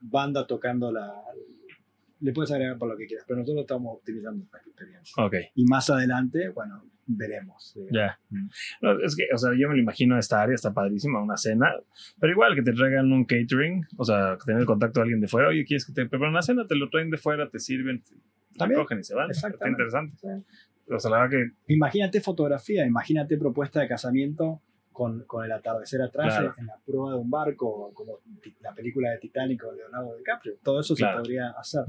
banda 0.00 0.46
tocando 0.46 0.90
la... 0.92 1.14
Le 2.20 2.32
puedes 2.32 2.50
agregar 2.52 2.78
por 2.78 2.88
lo 2.88 2.96
que 2.96 3.06
quieras, 3.06 3.24
pero 3.28 3.40
nosotros 3.40 3.62
estamos 3.62 3.96
optimizando 3.96 4.44
esta 4.44 4.58
experiencia. 4.58 5.24
Ok, 5.24 5.34
Y 5.54 5.64
más 5.64 5.90
adelante, 5.90 6.48
bueno, 6.50 6.84
veremos. 7.06 7.76
ya. 7.90 8.18
Mm. 8.30 8.48
No, 8.82 9.00
es 9.00 9.14
que, 9.16 9.24
o 9.34 9.36
sea, 9.38 9.50
yo 9.58 9.68
me 9.68 9.74
lo 9.74 9.80
imagino 9.82 10.18
esta 10.18 10.40
área, 10.40 10.54
está 10.54 10.72
padrísima, 10.72 11.22
una 11.22 11.36
cena, 11.36 11.72
pero 12.18 12.32
igual 12.32 12.54
que 12.54 12.62
te 12.62 12.72
traigan 12.72 13.12
un 13.12 13.24
catering, 13.24 13.86
o 13.96 14.04
sea, 14.04 14.38
tener 14.44 14.60
el 14.60 14.66
contacto 14.66 15.00
de 15.00 15.02
alguien 15.04 15.20
de 15.20 15.28
fuera, 15.28 15.48
oye, 15.48 15.64
¿quieres 15.64 15.84
que 15.84 15.92
te 15.92 16.06
preparen 16.06 16.32
una 16.32 16.42
cena? 16.42 16.66
Te 16.66 16.76
lo 16.76 16.88
traen 16.88 17.10
de 17.10 17.18
fuera, 17.18 17.48
te 17.50 17.58
sirven, 17.58 18.02
te 18.02 18.14
También. 18.56 18.78
recogen 18.78 19.00
y 19.00 19.04
se 19.04 19.14
van. 19.14 19.30
Está 19.30 19.50
interesante. 19.68 20.16
Sí. 20.16 20.28
O 20.92 20.98
sea, 21.00 21.10
la 21.10 21.22
verdad 21.22 21.30
que 21.66 21.72
Imagínate 21.74 22.20
fotografía, 22.20 22.86
imagínate 22.86 23.36
propuesta 23.38 23.80
de 23.80 23.88
casamiento 23.88 24.60
con, 24.94 25.24
con 25.24 25.44
el 25.44 25.52
atardecer 25.52 26.00
atrás 26.00 26.32
Claro. 26.34 26.54
en 26.56 26.66
la 26.66 26.76
prueba 26.86 27.10
de 27.12 27.18
un 27.18 27.28
barco, 27.30 27.90
como 27.92 28.20
la 28.60 28.72
película 28.72 29.10
de 29.10 29.18
Titanic 29.18 29.60
con 29.62 29.76
Leonardo 29.76 30.16
DiCaprio. 30.16 30.54
Todo 30.62 30.80
eso 30.80 30.94
Claro. 30.94 31.18
se 31.18 31.22
podría 31.22 31.50
hacer. 31.50 31.84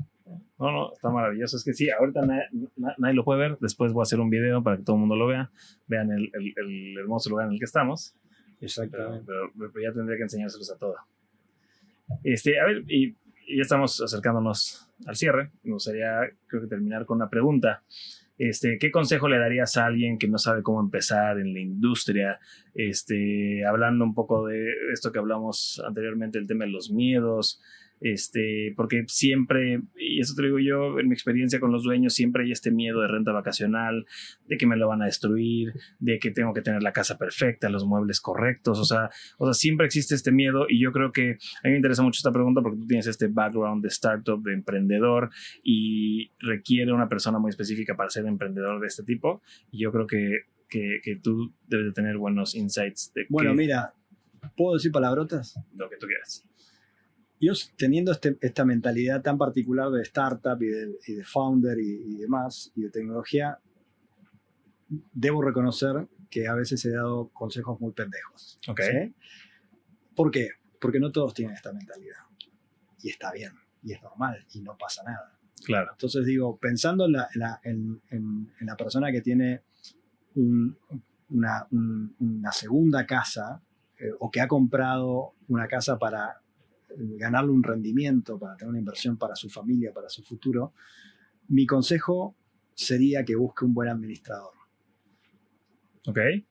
No, 0.59 0.71
no, 0.71 0.93
está 0.93 1.09
maravilloso. 1.09 1.55
Es 1.55 1.63
que 1.63 1.73
sí, 1.73 1.89
ahorita 1.89 2.25
na- 2.25 2.43
na- 2.75 2.95
nadie 2.97 3.13
lo 3.13 3.23
puede 3.23 3.39
ver. 3.41 3.57
Después 3.61 3.93
voy 3.93 4.01
a 4.01 4.03
hacer 4.03 4.19
un 4.19 4.29
video 4.31 4.61
para 4.63 4.77
que 4.77 4.83
todo 4.83 4.95
el 4.95 5.01
mundo 5.01 5.15
lo 5.15 5.27
vea. 5.27 5.51
Vean 5.87 6.11
el, 6.11 6.31
el- 6.33 6.53
el 6.57 6.97
hermoso 6.97 7.29
lugar 7.29 7.45
en 7.47 7.53
el 7.53 7.59
que 7.59 7.65
estamos. 7.65 8.15
Pero, 8.59 8.65
Exactamente. 8.67 9.23
pero- 9.27 9.51
pero 9.71 9.85
ya 9.87 9.93
tendría 9.93 10.17
que 10.17 10.23
enseñárselos 10.23 10.71
a 10.71 10.77
todos. 10.77 10.97
Este, 12.23 12.59
a 12.59 12.65
ver, 12.65 12.83
y, 12.87 13.15
y 13.47 13.57
ya 13.57 13.61
estamos 13.61 14.01
acercándonos 14.01 14.89
al 15.05 15.15
cierre. 15.15 15.51
Me 15.63 15.73
gustaría, 15.73 16.09
creo 16.47 16.61
que 16.63 16.67
terminar 16.67 17.05
con 17.05 17.17
una 17.17 17.29
pregunta. 17.29 17.83
Este, 18.37 18.77
¿Qué 18.77 18.91
consejo 18.91 19.29
le 19.29 19.39
darías 19.39 19.77
a 19.77 19.85
alguien 19.85 20.17
que 20.17 20.27
no 20.27 20.37
sabe 20.37 20.61
cómo 20.61 20.81
empezar 20.81 21.39
en 21.39 21.53
la 21.53 21.59
industria? 21.59 22.39
Este, 22.73 23.65
hablando 23.65 24.03
un 24.03 24.13
poco 24.13 24.47
de 24.47 24.67
esto 24.91 25.11
que 25.11 25.19
hablamos 25.19 25.81
anteriormente, 25.87 26.37
el 26.37 26.47
tema 26.47 26.65
de 26.65 26.71
los 26.71 26.91
miedos, 26.91 27.61
este, 28.01 28.73
porque 28.75 29.03
siempre, 29.07 29.81
y 29.97 30.19
eso 30.19 30.35
te 30.35 30.43
digo 30.43 30.59
yo, 30.59 30.99
en 30.99 31.07
mi 31.07 31.13
experiencia 31.13 31.59
con 31.59 31.71
los 31.71 31.83
dueños, 31.83 32.13
siempre 32.13 32.43
hay 32.43 32.51
este 32.51 32.71
miedo 32.71 33.01
de 33.01 33.07
renta 33.07 33.31
vacacional, 33.31 34.05
de 34.47 34.57
que 34.57 34.67
me 34.67 34.75
lo 34.75 34.87
van 34.87 35.01
a 35.01 35.05
destruir, 35.05 35.73
de 35.99 36.19
que 36.19 36.31
tengo 36.31 36.53
que 36.53 36.61
tener 36.61 36.83
la 36.83 36.93
casa 36.93 37.17
perfecta, 37.17 37.69
los 37.69 37.85
muebles 37.85 38.21
correctos, 38.21 38.79
o 38.79 38.85
sea, 38.85 39.09
o 39.37 39.45
sea, 39.45 39.53
siempre 39.53 39.85
existe 39.85 40.15
este 40.15 40.31
miedo 40.31 40.65
y 40.69 40.79
yo 40.79 40.91
creo 40.91 41.11
que 41.11 41.31
a 41.31 41.67
mí 41.67 41.71
me 41.71 41.75
interesa 41.77 42.03
mucho 42.03 42.19
esta 42.19 42.31
pregunta 42.31 42.61
porque 42.61 42.79
tú 42.79 42.87
tienes 42.87 43.07
este 43.07 43.27
background 43.27 43.81
de 43.81 43.89
startup, 43.89 44.41
de 44.43 44.53
emprendedor 44.53 45.29
y 45.63 46.31
requiere 46.39 46.91
una 46.91 47.09
persona 47.09 47.39
muy 47.39 47.49
específica 47.49 47.95
para 47.95 48.09
ser 48.09 48.25
emprendedor 48.25 48.79
de 48.81 48.87
este 48.87 49.03
tipo 49.03 49.41
y 49.71 49.79
yo 49.79 49.91
creo 49.91 50.07
que, 50.07 50.41
que, 50.69 50.99
que 51.03 51.15
tú 51.17 51.53
debes 51.67 51.87
de 51.87 51.93
tener 51.93 52.17
buenos 52.17 52.55
insights 52.55 53.11
de 53.13 53.25
Bueno, 53.29 53.53
mira, 53.53 53.93
¿puedo 54.55 54.75
decir 54.75 54.91
palabrotas? 54.91 55.59
lo 55.75 55.89
que 55.89 55.97
tú 55.97 56.07
quieras. 56.07 56.45
Yo 57.39 57.53
teniendo 57.77 58.11
este- 58.11 58.37
esta 58.41 58.63
mentalidad 58.65 59.21
tan 59.21 59.37
particular 59.37 59.89
de 59.91 60.01
startup 60.03 60.61
y 60.61 60.67
de, 60.67 60.97
y 61.07 61.13
de 61.15 61.23
founder 61.23 61.77
y, 61.79 62.13
y 62.13 62.17
demás, 62.17 62.71
y 62.75 62.83
de 62.83 62.89
tecnología, 62.89 63.59
debo 65.13 65.41
reconocer 65.41 66.07
que 66.29 66.47
a 66.47 66.53
veces 66.53 66.83
he 66.85 66.91
dado 66.91 67.29
consejos 67.29 67.79
muy 67.79 67.91
pendejos. 67.91 68.59
Ok. 68.67 68.81
¿sí? 68.81 69.13
¿Por 70.15 70.31
qué? 70.31 70.49
Porque 70.79 70.99
no 70.99 71.11
todos 71.11 71.33
tienen 71.33 71.55
esta 71.55 71.73
mentalidad. 71.73 72.17
Y 73.01 73.09
está 73.09 73.31
bien, 73.31 73.51
y 73.83 73.93
es 73.93 74.01
normal, 74.01 74.45
y 74.53 74.61
no 74.61 74.77
pasa 74.77 75.03
nada. 75.03 75.37
Claro. 75.63 75.91
Entonces 75.91 76.25
digo, 76.25 76.57
pensando 76.57 77.05
en 77.05 77.13
la, 77.13 77.27
en 77.33 77.39
la- 77.39 77.59
en- 77.63 78.01
en- 78.09 78.51
la 78.61 78.75
persona 78.75 79.11
que 79.11 79.21
tiene 79.21 79.61
un- 80.35 80.77
una, 81.29 81.67
un- 81.71 82.15
una 82.19 82.51
segunda 82.51 83.05
casa 83.05 83.61
eh, 83.97 84.11
o 84.19 84.29
que 84.29 84.41
ha 84.41 84.47
comprado 84.47 85.33
una 85.47 85.67
casa 85.67 85.97
para 85.97 86.41
ganarle 86.97 87.51
un 87.51 87.63
rendimiento, 87.63 88.37
para 88.39 88.55
tener 88.55 88.69
una 88.69 88.79
inversión 88.79 89.17
para 89.17 89.35
su 89.35 89.49
familia, 89.49 89.93
para 89.93 90.09
su 90.09 90.23
futuro, 90.23 90.73
mi 91.47 91.65
consejo 91.65 92.35
sería 92.73 93.23
que 93.23 93.35
busque 93.35 93.65
un 93.65 93.73
buen 93.73 93.89
administrador. 93.89 94.53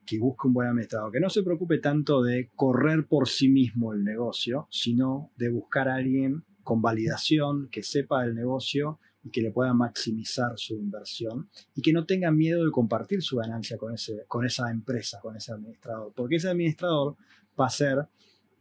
Que 0.05 0.19
busque 0.19 0.49
un 0.49 0.55
buen 0.55 0.69
administrador, 0.69 1.12
que 1.12 1.21
no 1.21 1.31
se 1.31 1.43
preocupe 1.43 1.79
tanto 1.79 2.23
de 2.23 2.51
correr 2.57 3.07
por 3.07 3.29
sí 3.29 3.49
mismo 3.49 3.93
el 3.93 4.03
negocio, 4.03 4.66
sino 4.71 5.31
de 5.37 5.49
buscar 5.49 5.89
a 5.89 5.95
alguien 5.95 6.45
con 6.65 6.83
validación, 6.83 7.69
que 7.71 7.83
sepa 7.83 8.25
del 8.25 8.35
negocio 8.35 8.99
y 9.23 9.31
que 9.31 9.43
le 9.43 9.53
pueda 9.53 9.73
maximizar 9.73 10.53
su 10.57 10.75
inversión 10.75 11.49
y 11.75 11.83
que 11.83 11.93
no 11.93 12.05
tenga 12.05 12.31
miedo 12.31 12.65
de 12.65 12.71
compartir 12.71 13.23
su 13.23 13.37
ganancia 13.37 13.79
con, 13.79 13.95
ese, 13.95 14.25
con 14.27 14.45
esa 14.45 14.71
empresa, 14.71 15.21
con 15.21 15.37
ese 15.37 15.53
administrador, 15.53 16.12
porque 16.15 16.37
ese 16.37 16.49
administrador 16.49 17.16
va 17.59 17.65
a 17.65 17.69
hacer 17.69 18.09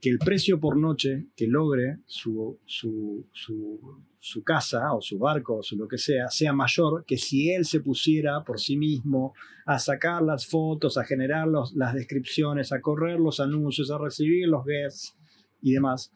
que 0.03 0.09
el 0.09 0.19
precio 0.19 0.59
por 0.59 0.75
noche 0.75 1.27
que 1.33 1.47
logre 1.47 1.99
su, 2.05 2.59
su, 2.65 3.25
su, 3.31 3.79
su 4.19 4.43
casa 4.43 4.93
o 4.93 4.99
su 5.01 5.17
barco 5.17 5.55
o 5.59 5.63
su 5.63 5.77
lo 5.77 5.87
que 5.87 5.97
sea, 5.97 6.27
sea 6.29 6.51
mayor 6.51 7.05
que 7.07 7.15
si 7.15 7.51
él 7.53 7.63
se 7.63 7.79
pusiera 7.79 8.43
por 8.43 8.59
sí 8.59 8.75
mismo 8.75 9.33
a 9.65 9.79
sacar 9.79 10.21
las 10.21 10.45
fotos, 10.45 10.97
a 10.97 11.05
generar 11.05 11.47
los- 11.47 11.73
las 11.73 11.93
descripciones, 11.93 12.73
a 12.73 12.81
correr 12.81 13.17
los 13.17 13.39
anuncios, 13.39 13.89
a 13.91 13.97
recibir 13.97 14.49
los 14.49 14.65
guests 14.65 15.15
y 15.61 15.71
demás. 15.71 16.11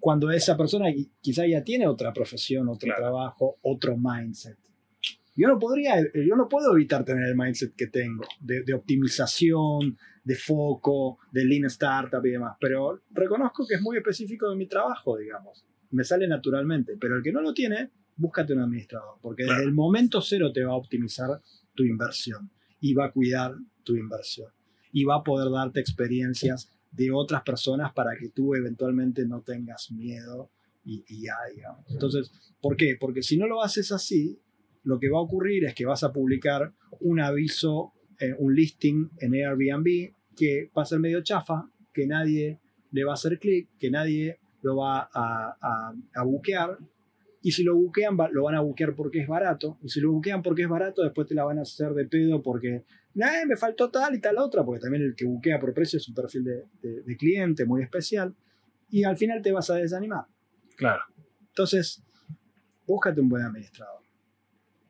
Cuando 0.00 0.30
esa 0.32 0.56
persona 0.56 0.86
qui- 0.90 1.08
quizá 1.20 1.46
ya 1.46 1.62
tiene 1.62 1.86
otra 1.86 2.12
profesión, 2.12 2.68
otro 2.68 2.86
Claro. 2.88 3.02
trabajo, 3.02 3.58
otro 3.62 3.96
mindset. 3.96 4.58
Yo 5.36 5.46
no 5.46 5.58
podría, 5.58 6.00
yo 6.14 6.34
no 6.34 6.48
puedo 6.48 6.72
evitar 6.74 7.04
tener 7.04 7.28
el 7.28 7.36
mindset 7.36 7.76
que 7.76 7.86
tengo 7.86 8.24
de, 8.40 8.62
de 8.64 8.74
optimización, 8.74 9.96
de 10.26 10.34
foco, 10.34 11.18
de 11.30 11.44
lean 11.44 11.66
startup 11.66 12.24
y 12.26 12.30
demás, 12.30 12.56
pero 12.60 13.00
reconozco 13.12 13.64
que 13.66 13.76
es 13.76 13.80
muy 13.80 13.96
específico 13.96 14.50
de 14.50 14.56
mi 14.56 14.66
trabajo, 14.66 15.16
digamos. 15.16 15.64
Me 15.92 16.02
sale 16.02 16.26
naturalmente, 16.26 16.96
pero 17.00 17.16
el 17.16 17.22
que 17.22 17.30
no 17.32 17.40
lo 17.40 17.54
tiene, 17.54 17.90
búscate 18.16 18.52
un 18.52 18.58
administrador, 18.60 19.18
porque 19.22 19.44
Claro. 19.44 19.58
desde 19.60 19.68
el 19.68 19.74
momento 19.74 20.20
cero 20.20 20.52
te 20.52 20.64
va 20.64 20.72
a 20.72 20.76
optimizar 20.76 21.28
tu 21.74 21.84
inversión 21.84 22.50
y 22.80 22.92
va 22.92 23.06
a 23.06 23.12
cuidar 23.12 23.54
tu 23.84 23.94
inversión 23.94 24.50
y 24.92 25.04
va 25.04 25.16
a 25.16 25.22
poder 25.22 25.48
darte 25.52 25.78
experiencias 25.78 26.72
de 26.90 27.12
otras 27.12 27.42
personas 27.42 27.92
para 27.92 28.16
que 28.18 28.30
tú 28.30 28.54
eventualmente 28.56 29.26
no 29.26 29.42
tengas 29.42 29.92
miedo 29.92 30.50
y, 30.84 31.04
y 31.08 31.22
ya, 31.22 31.34
digamos. 31.54 31.84
Entonces, 31.90 32.32
¿por 32.60 32.76
qué? 32.76 32.96
Porque 32.98 33.22
si 33.22 33.36
no 33.36 33.46
lo 33.46 33.62
haces 33.62 33.92
así, 33.92 34.40
lo 34.82 34.98
que 34.98 35.08
va 35.08 35.18
a 35.18 35.22
ocurrir 35.22 35.64
es 35.66 35.74
que 35.74 35.84
vas 35.86 36.02
a 36.02 36.12
publicar 36.12 36.72
un 37.00 37.20
aviso, 37.20 37.92
eh, 38.18 38.34
un 38.38 38.54
listing 38.54 39.10
en 39.18 39.34
Airbnb 39.34 40.14
que 40.36 40.70
va 40.76 40.82
a 40.82 40.86
ser 40.86 40.98
medio 41.00 41.22
chafa, 41.22 41.68
que 41.92 42.06
nadie 42.06 42.60
le 42.92 43.04
va 43.04 43.12
a 43.12 43.14
hacer 43.14 43.38
clic, 43.38 43.68
que 43.78 43.90
nadie 43.90 44.38
lo 44.62 44.76
va 44.76 45.08
a, 45.12 45.56
a, 45.60 45.94
a 46.14 46.22
buquear. 46.24 46.78
Y 47.42 47.52
si 47.52 47.62
lo 47.62 47.76
buquean, 47.76 48.16
va- 48.18 48.28
lo 48.30 48.42
van 48.44 48.56
a 48.56 48.60
buquear 48.60 48.94
porque 48.94 49.20
es 49.20 49.28
barato. 49.28 49.78
Y 49.82 49.88
si 49.88 50.00
lo 50.00 50.10
buquean 50.12 50.42
porque 50.42 50.62
es 50.62 50.68
barato, 50.68 51.02
después 51.02 51.26
te 51.28 51.34
la 51.34 51.44
van 51.44 51.58
a 51.58 51.62
hacer 51.62 51.92
de 51.92 52.04
pedo 52.06 52.42
porque 52.42 52.84
"Eh, 53.14 53.46
me 53.46 53.56
faltó 53.56 53.90
tal 53.90 54.14
y 54.16 54.20
tal 54.20 54.36
otra, 54.38 54.64
porque 54.64 54.80
también 54.80 55.04
el 55.04 55.14
que 55.14 55.24
buquea 55.26 55.58
por 55.60 55.72
precio 55.72 55.98
es 55.98 56.08
un 56.08 56.14
perfil 56.14 56.44
de, 56.44 56.64
de- 56.82 57.02
de 57.02 57.16
cliente 57.16 57.64
muy 57.64 57.82
especial. 57.82 58.34
Y 58.90 59.04
al 59.04 59.16
final 59.16 59.42
te 59.42 59.52
vas 59.52 59.70
a 59.70 59.74
desanimar. 59.76 60.26
Claro. 60.76 61.02
Entonces, 61.48 62.02
búscate 62.86 63.20
un 63.20 63.28
buen 63.28 63.42
administrador. 63.44 64.02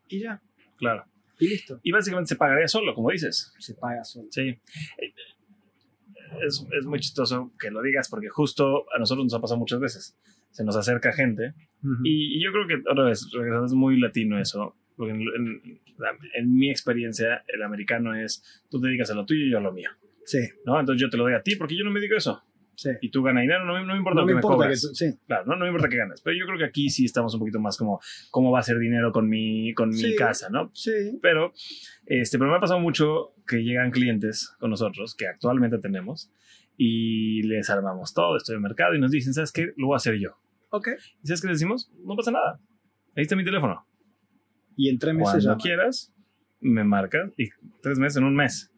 Y 0.09 0.21
ya. 0.21 0.43
Claro. 0.77 1.05
Y 1.39 1.49
listo. 1.49 1.79
Y 1.83 1.93
básicamente 1.93 2.29
se 2.31 2.37
pagaría 2.37 2.69
solo, 2.69 2.95
como 2.95 3.11
dices. 3.11 3.53
Se 3.59 3.75
paga 3.75 4.03
solo. 4.05 4.29
Sí. 4.31 4.59
Es, 6.45 6.67
es, 6.79 6.87
muy 6.87 7.01
chistoso 7.01 7.53
que 7.59 7.71
lo 7.71 7.83
digas 7.83 8.09
porque 8.09 8.29
justo 8.29 8.87
a 8.95 8.99
nosotros 8.99 9.25
nos 9.25 9.35
ha 9.35 9.41
pasado 9.41 9.59
muchas 9.59 9.81
veces. 9.81 10.19
Se 10.51 10.65
nos 10.65 10.77
acerca 10.77 11.13
gente 11.13 11.55
uh 11.83 11.87
-huh. 11.87 12.01
y, 12.05 12.39
y, 12.39 12.45
yo 12.45 12.51
creo 12.53 12.67
que 12.67 12.91
otra 12.91 13.05
vez, 13.05 13.27
es 13.65 13.73
muy 13.73 14.01
latino 14.01 14.39
eso. 14.39 14.77
Porque 14.97 15.13
en, 15.13 15.21
en, 15.21 15.81
en, 16.35 16.55
mi 16.55 16.71
experiencia, 16.71 17.45
el 17.49 17.63
americano 17.63 18.15
es 18.15 18.43
tú 18.71 18.81
te 18.81 18.89
dedicas 18.89 19.11
a 19.11 19.15
lo 19.15 19.27
tuyo 19.27 19.45
y 19.45 19.51
yo 19.51 19.59
a 19.59 19.61
lo 19.61 19.73
mío. 19.73 19.91
Sí. 20.25 20.39
¿no? 20.65 20.81
Entonces 20.81 21.01
yo 21.01 21.11
te 21.11 21.17
lo 21.17 21.25
doy 21.25 21.35
a 21.35 21.43
ti 21.43 21.57
porque 21.57 21.77
yo 21.77 21.85
no 21.85 21.91
me 21.91 22.01
a 22.01 22.17
eso. 22.17 22.43
Sí. 22.77 22.91
Y 23.01 23.11
tú 23.11 23.23
ganas 23.23 23.43
dinero, 23.43 23.65
no, 23.65 23.73
no 23.85 23.93
me 23.93 23.99
importa 23.99 24.15
no 24.17 24.21
lo 24.21 24.27
que 24.27 24.35
me, 24.35 24.37
me 24.37 24.41
importa 24.41 24.57
cobras. 24.65 24.81
que 24.83 24.89
tú, 24.89 24.95
sí. 24.95 25.19
Claro, 25.27 25.45
no, 25.47 25.57
no 25.57 25.61
me 25.65 25.69
importa 25.69 25.89
que 25.89 25.97
ganes. 25.97 26.21
Pero 26.23 26.37
yo 26.39 26.47
creo 26.47 26.59
que 26.59 26.65
aquí 26.67 26.89
sí 26.91 27.05
estamos 27.05 27.33
un 27.35 27.41
poquito 27.41 27.59
más 27.59 27.77
como 27.77 28.01
cómo 28.31 28.51
va 28.53 28.61
a 28.61 28.63
ser 28.63 28.79
dinero 28.79 29.11
con 29.13 29.29
mi, 29.29 29.73
con 29.75 29.93
Sí. 29.93 30.09
mi 30.09 30.15
casa, 30.17 30.49
¿no? 30.51 30.71
Sí. 30.75 31.19
Pero, 31.23 31.53
este, 32.07 32.39
pero 32.39 32.51
me 32.51 32.57
ha 32.57 32.61
pasado 32.61 32.79
mucho 32.81 33.33
que 33.47 33.65
llegan 33.65 33.91
clientes 33.91 34.55
con 34.61 34.71
nosotros, 34.71 35.15
que 35.15 35.27
actualmente 35.27 35.79
tenemos, 35.79 36.31
y 36.77 37.43
les 37.45 37.71
armamos 37.71 38.13
todo, 38.13 38.37
estoy 38.37 38.57
en 38.57 38.63
mercado, 38.63 38.95
y 38.95 39.01
nos 39.01 39.11
dicen, 39.11 39.33
¿sabes 39.33 39.51
qué? 39.53 39.73
Lo 39.77 39.87
voy 39.87 39.95
a 39.95 39.97
hacer 39.97 40.19
yo. 40.19 40.37
Ok. 40.71 40.89
¿Y 41.23 41.27
sabes 41.27 41.41
qué 41.41 41.49
les 41.49 41.59
decimos? 41.59 41.91
No 42.05 42.15
pasa 42.17 42.31
nada. 42.31 42.61
Ahí 43.17 43.23
está 43.23 43.35
mi 43.37 43.45
teléfono. 43.45 43.87
Y 44.77 44.91
en 44.91 44.99
tres 44.99 45.15
meses 45.15 45.45
Cuando 45.45 45.63
quieras, 45.63 46.13
me 46.61 46.85
marcas, 46.85 47.33
y 47.39 47.49
tres 47.81 47.99
meses 47.99 48.19
en 48.19 48.25
un 48.25 48.35
mes. 48.37 48.71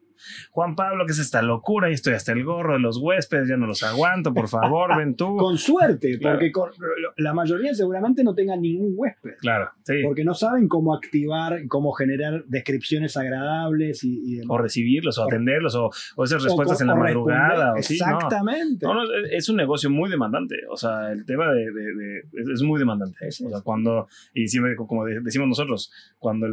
Juan 0.51 0.75
Pablo, 0.77 1.05
¿qué 1.07 1.13
es 1.13 1.19
esta 1.19 1.43
locura? 1.43 1.91
Y 1.91 1.95
estoy 1.95 2.15
hasta 2.15 2.33
el 2.33 2.45
gorro 2.45 2.75
de 2.75 2.81
los 2.81 2.99
huéspedes, 2.99 3.49
ya 3.49 3.57
no 3.57 3.67
los 3.67 3.83
aguanto, 3.83 4.33
por 4.35 4.49
favor, 4.49 4.97
ven 4.97 5.15
tú. 5.17 5.37
Con 5.39 5.59
suerte, 5.59 6.19
Claro. 6.19 6.37
porque 6.37 6.53
con- 6.53 6.71
la 7.17 7.33
mayoría 7.35 7.75
seguramente 7.75 8.23
no 8.25 8.35
tengan 8.35 8.61
ningún 8.63 8.93
huésped. 8.97 9.35
Claro, 9.41 9.71
sí. 9.85 10.03
Porque 10.05 10.25
no 10.25 10.35
saben 10.35 10.69
cómo 10.69 10.95
activar, 10.95 11.67
cómo 11.69 11.93
generar 11.93 12.45
descripciones 12.47 13.17
agradables 13.17 14.05
y, 14.05 14.21
y 14.25 14.35
demás. 14.37 14.55
O 14.55 14.59
recibirlos, 14.59 15.19
o 15.19 15.25
atenderlos, 15.25 15.75
o, 15.75 15.91
o 16.17 16.25
esas 16.25 16.43
respuestas 16.43 16.81
en 16.81 16.87
la 16.89 16.95
madrugada. 16.95 17.75
sí, 17.83 17.99
no. 17.99 18.17
Exactamente. 18.17 18.87
No, 18.87 18.95
no, 18.95 19.03
es- 19.31 19.49
un 19.49 19.57
negocio 19.57 19.89
muy 19.91 20.11
demandante. 20.11 20.57
O 20.71 20.77
sea, 20.77 21.11
el 21.13 21.25
tema 21.25 21.51
de, 21.53 21.71
de- 21.73 21.95
de- 21.95 22.53
es, 22.53 22.63
muy 22.63 22.79
demandante. 22.79 23.17
O 23.27 23.31
sea, 23.31 23.61
cuando, 23.63 24.07
y 24.35 24.47
siempre, 24.49 24.77
como 24.77 25.05
de- 25.05 25.21
decimos 25.21 25.49
nosotros, 25.49 25.91
cuando 26.19 26.47
el 26.47 26.53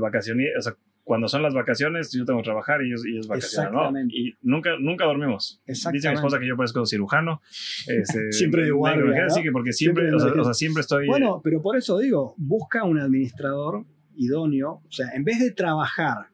o 0.57 0.61
sea, 0.61 0.75
cuando 1.05 1.27
son 1.27 1.43
las 1.43 1.53
vacaciones, 1.53 2.11
yo 2.11 2.25
tengo 2.25 2.39
que 2.39 2.45
trabajar 2.45 2.81
y 2.81 2.87
ellos, 2.87 3.05
ellos 3.05 3.27
vacacionan, 3.27 3.93
¿no? 3.93 3.99
Y 4.09 4.33
nunca, 4.41 4.71
nunca 4.79 5.05
dormimos. 5.05 5.61
Dice 5.67 6.09
mi 6.09 6.15
esposa 6.15 6.39
que 6.39 6.47
yo 6.47 6.57
parezco 6.57 6.83
cirujano. 6.83 7.41
este, 7.87 8.31
Siempre 8.31 8.65
de 8.65 8.71
guardia, 8.71 9.05
médico, 9.05 9.23
¿no? 9.23 9.29
Sí, 9.29 9.43
que 9.43 9.51
porque 9.51 9.71
siempre, 9.71 10.07
o, 10.07 10.19
sea, 10.19 10.29
emergencia. 10.29 10.41
o 10.41 10.45
sea, 10.45 10.53
siempre 10.55 10.81
estoy... 10.81 11.07
Bueno, 11.07 11.41
pero 11.43 11.61
por 11.61 11.77
eso 11.77 11.99
digo, 11.99 12.33
busca 12.37 12.83
un 12.85 12.99
administrador 12.99 13.85
idóneo. 14.15 14.81
O 14.87 14.91
sea, 14.91 15.11
en 15.13 15.23
vez 15.23 15.39
de 15.39 15.51
trabajar 15.51 16.29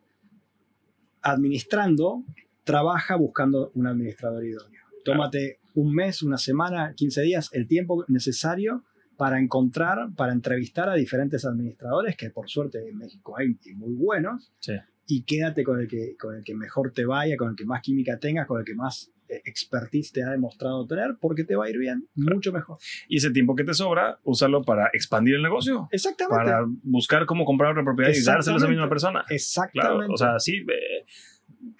administrando, 1.21 2.23
trabaja 2.63 3.17
buscando 3.17 3.71
un 3.75 3.87
administrador 3.87 4.45
idóneo. 4.45 4.81
Tómate 5.03 5.59
un 5.73 5.93
mes, 5.93 6.23
una 6.23 6.37
semana, 6.37 6.93
15 6.95 7.21
días, 7.23 7.49
el 7.51 7.67
tiempo 7.67 8.05
necesario 8.07 8.85
para 9.21 9.39
encontrar, 9.39 10.09
para 10.17 10.33
entrevistar 10.33 10.89
a 10.89 10.95
diferentes 10.95 11.45
administradores, 11.45 12.17
que 12.17 12.31
por 12.31 12.49
suerte 12.49 12.79
en 12.89 12.97
México 12.97 13.37
hay 13.37 13.55
y 13.65 13.75
muy 13.75 13.93
buenos, 13.93 14.51
Sí. 14.57 14.73
y 15.05 15.21
quédate 15.25 15.63
con 15.63 15.79
el, 15.79 15.87
que, 15.87 16.15
con 16.19 16.35
el 16.37 16.43
que 16.43 16.55
mejor 16.55 16.91
te 16.91 17.05
vaya, 17.05 17.37
con 17.37 17.51
el 17.51 17.55
que 17.55 17.63
más 17.63 17.83
química 17.83 18.17
tengas, 18.17 18.47
con 18.47 18.59
el 18.59 18.65
que 18.65 18.73
más 18.73 19.11
eh, 19.29 19.39
expertise 19.45 20.11
te 20.11 20.23
ha 20.23 20.31
demostrado 20.31 20.87
tener, 20.87 21.17
porque 21.21 21.43
te 21.43 21.55
va 21.55 21.65
a 21.65 21.69
ir 21.69 21.77
bien, 21.77 22.07
mucho 22.15 22.51
mejor. 22.51 22.79
Y 23.07 23.17
ese 23.17 23.29
tiempo 23.29 23.55
que 23.55 23.63
te 23.63 23.75
sobra, 23.75 24.17
úsalo 24.23 24.63
para 24.63 24.89
expandir 24.91 25.35
el 25.35 25.43
negocio. 25.43 25.87
Exactamente. 25.91 26.43
Para 26.43 26.65
buscar 26.81 27.27
cómo 27.27 27.45
comprar 27.45 27.73
otra 27.73 27.83
propiedad 27.83 28.09
y 28.09 28.23
dárselos 28.23 28.63
a 28.63 28.65
esa 28.65 28.71
misma 28.71 28.89
persona. 28.89 29.23
Exactamente. 29.29 29.97
Claro, 29.97 30.13
o 30.15 30.17
sea, 30.17 30.39
sí, 30.39 30.65
eh, 30.67 31.05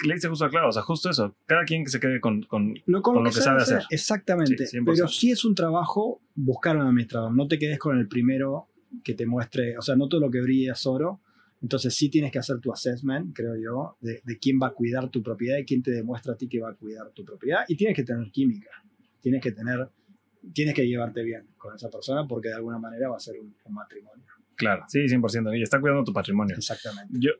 le 0.05 0.13
dice 0.13 0.27
justo 0.27 0.47
claro, 0.49 0.69
o 0.69 0.71
sea, 0.71 0.81
justo 0.83 1.09
eso. 1.09 1.35
Cada 1.45 1.63
quien 1.63 1.83
que 1.83 1.91
se 1.91 1.99
quede 1.99 2.19
con, 2.19 2.41
con 2.43 2.73
No, 2.85 3.01
con, 3.01 3.15
con 3.15 3.23
lo 3.23 3.29
que, 3.29 3.37
sabe 3.37 3.61
hacer. 3.61 3.77
hacer. 3.77 3.87
Exactamente. 3.91 4.65
Sí, 4.65 4.77
100%. 4.77 4.83
Pero 4.85 5.07
sí 5.07 5.31
es 5.31 5.45
un 5.45 5.55
trabajo 5.55 6.21
buscar 6.35 6.75
un 6.77 6.83
administrador. 6.83 7.33
No 7.33 7.47
te 7.47 7.57
quedes 7.57 7.79
con 7.79 7.97
el 7.97 8.07
primero 8.07 8.67
que 9.03 9.13
te 9.13 9.25
muestre, 9.25 9.77
o 9.77 9.81
sea, 9.81 9.95
no 9.95 10.07
todo 10.09 10.21
lo 10.21 10.31
que 10.31 10.41
brilla 10.41 10.73
es 10.73 10.85
oro. 10.85 11.21
Entonces 11.61 11.93
sí 11.93 12.09
tienes 12.09 12.31
que 12.31 12.39
hacer 12.39 12.59
tu 12.59 12.73
assessment, 12.73 13.35
creo 13.35 13.55
yo, 13.55 13.97
de, 14.01 14.21
de 14.23 14.39
quién 14.39 14.59
va 14.61 14.67
a 14.67 14.71
cuidar 14.73 15.09
tu 15.09 15.21
propiedad 15.21 15.57
y 15.59 15.65
quién 15.65 15.83
te 15.83 15.91
demuestra 15.91 16.33
a 16.33 16.35
ti 16.35 16.47
que 16.49 16.59
va 16.59 16.71
a 16.71 16.73
cuidar 16.73 17.11
tu 17.11 17.23
propiedad. 17.23 17.65
Y 17.67 17.75
tienes 17.75 17.95
que 17.95 18.03
tener 18.03 18.31
química. 18.31 18.71
Tienes 19.19 19.41
que 19.43 19.51
tener, 19.51 19.87
tienes 20.53 20.73
que 20.73 20.87
llevarte 20.87 21.21
bien 21.23 21.47
con 21.57 21.75
esa 21.75 21.89
persona 21.89 22.27
porque 22.27 22.49
de 22.49 22.55
alguna 22.55 22.79
manera 22.79 23.09
va 23.09 23.17
a 23.17 23.19
ser 23.19 23.39
un, 23.39 23.55
un 23.63 23.73
matrimonio. 23.73 24.25
Claro, 24.55 24.85
sí, 24.87 24.99
100%. 25.01 25.57
Y 25.57 25.61
está 25.61 25.79
cuidando 25.79 26.03
tu 26.03 26.13
patrimonio. 26.13 26.55
Exactamente. 26.55 27.13
Yo, 27.19 27.31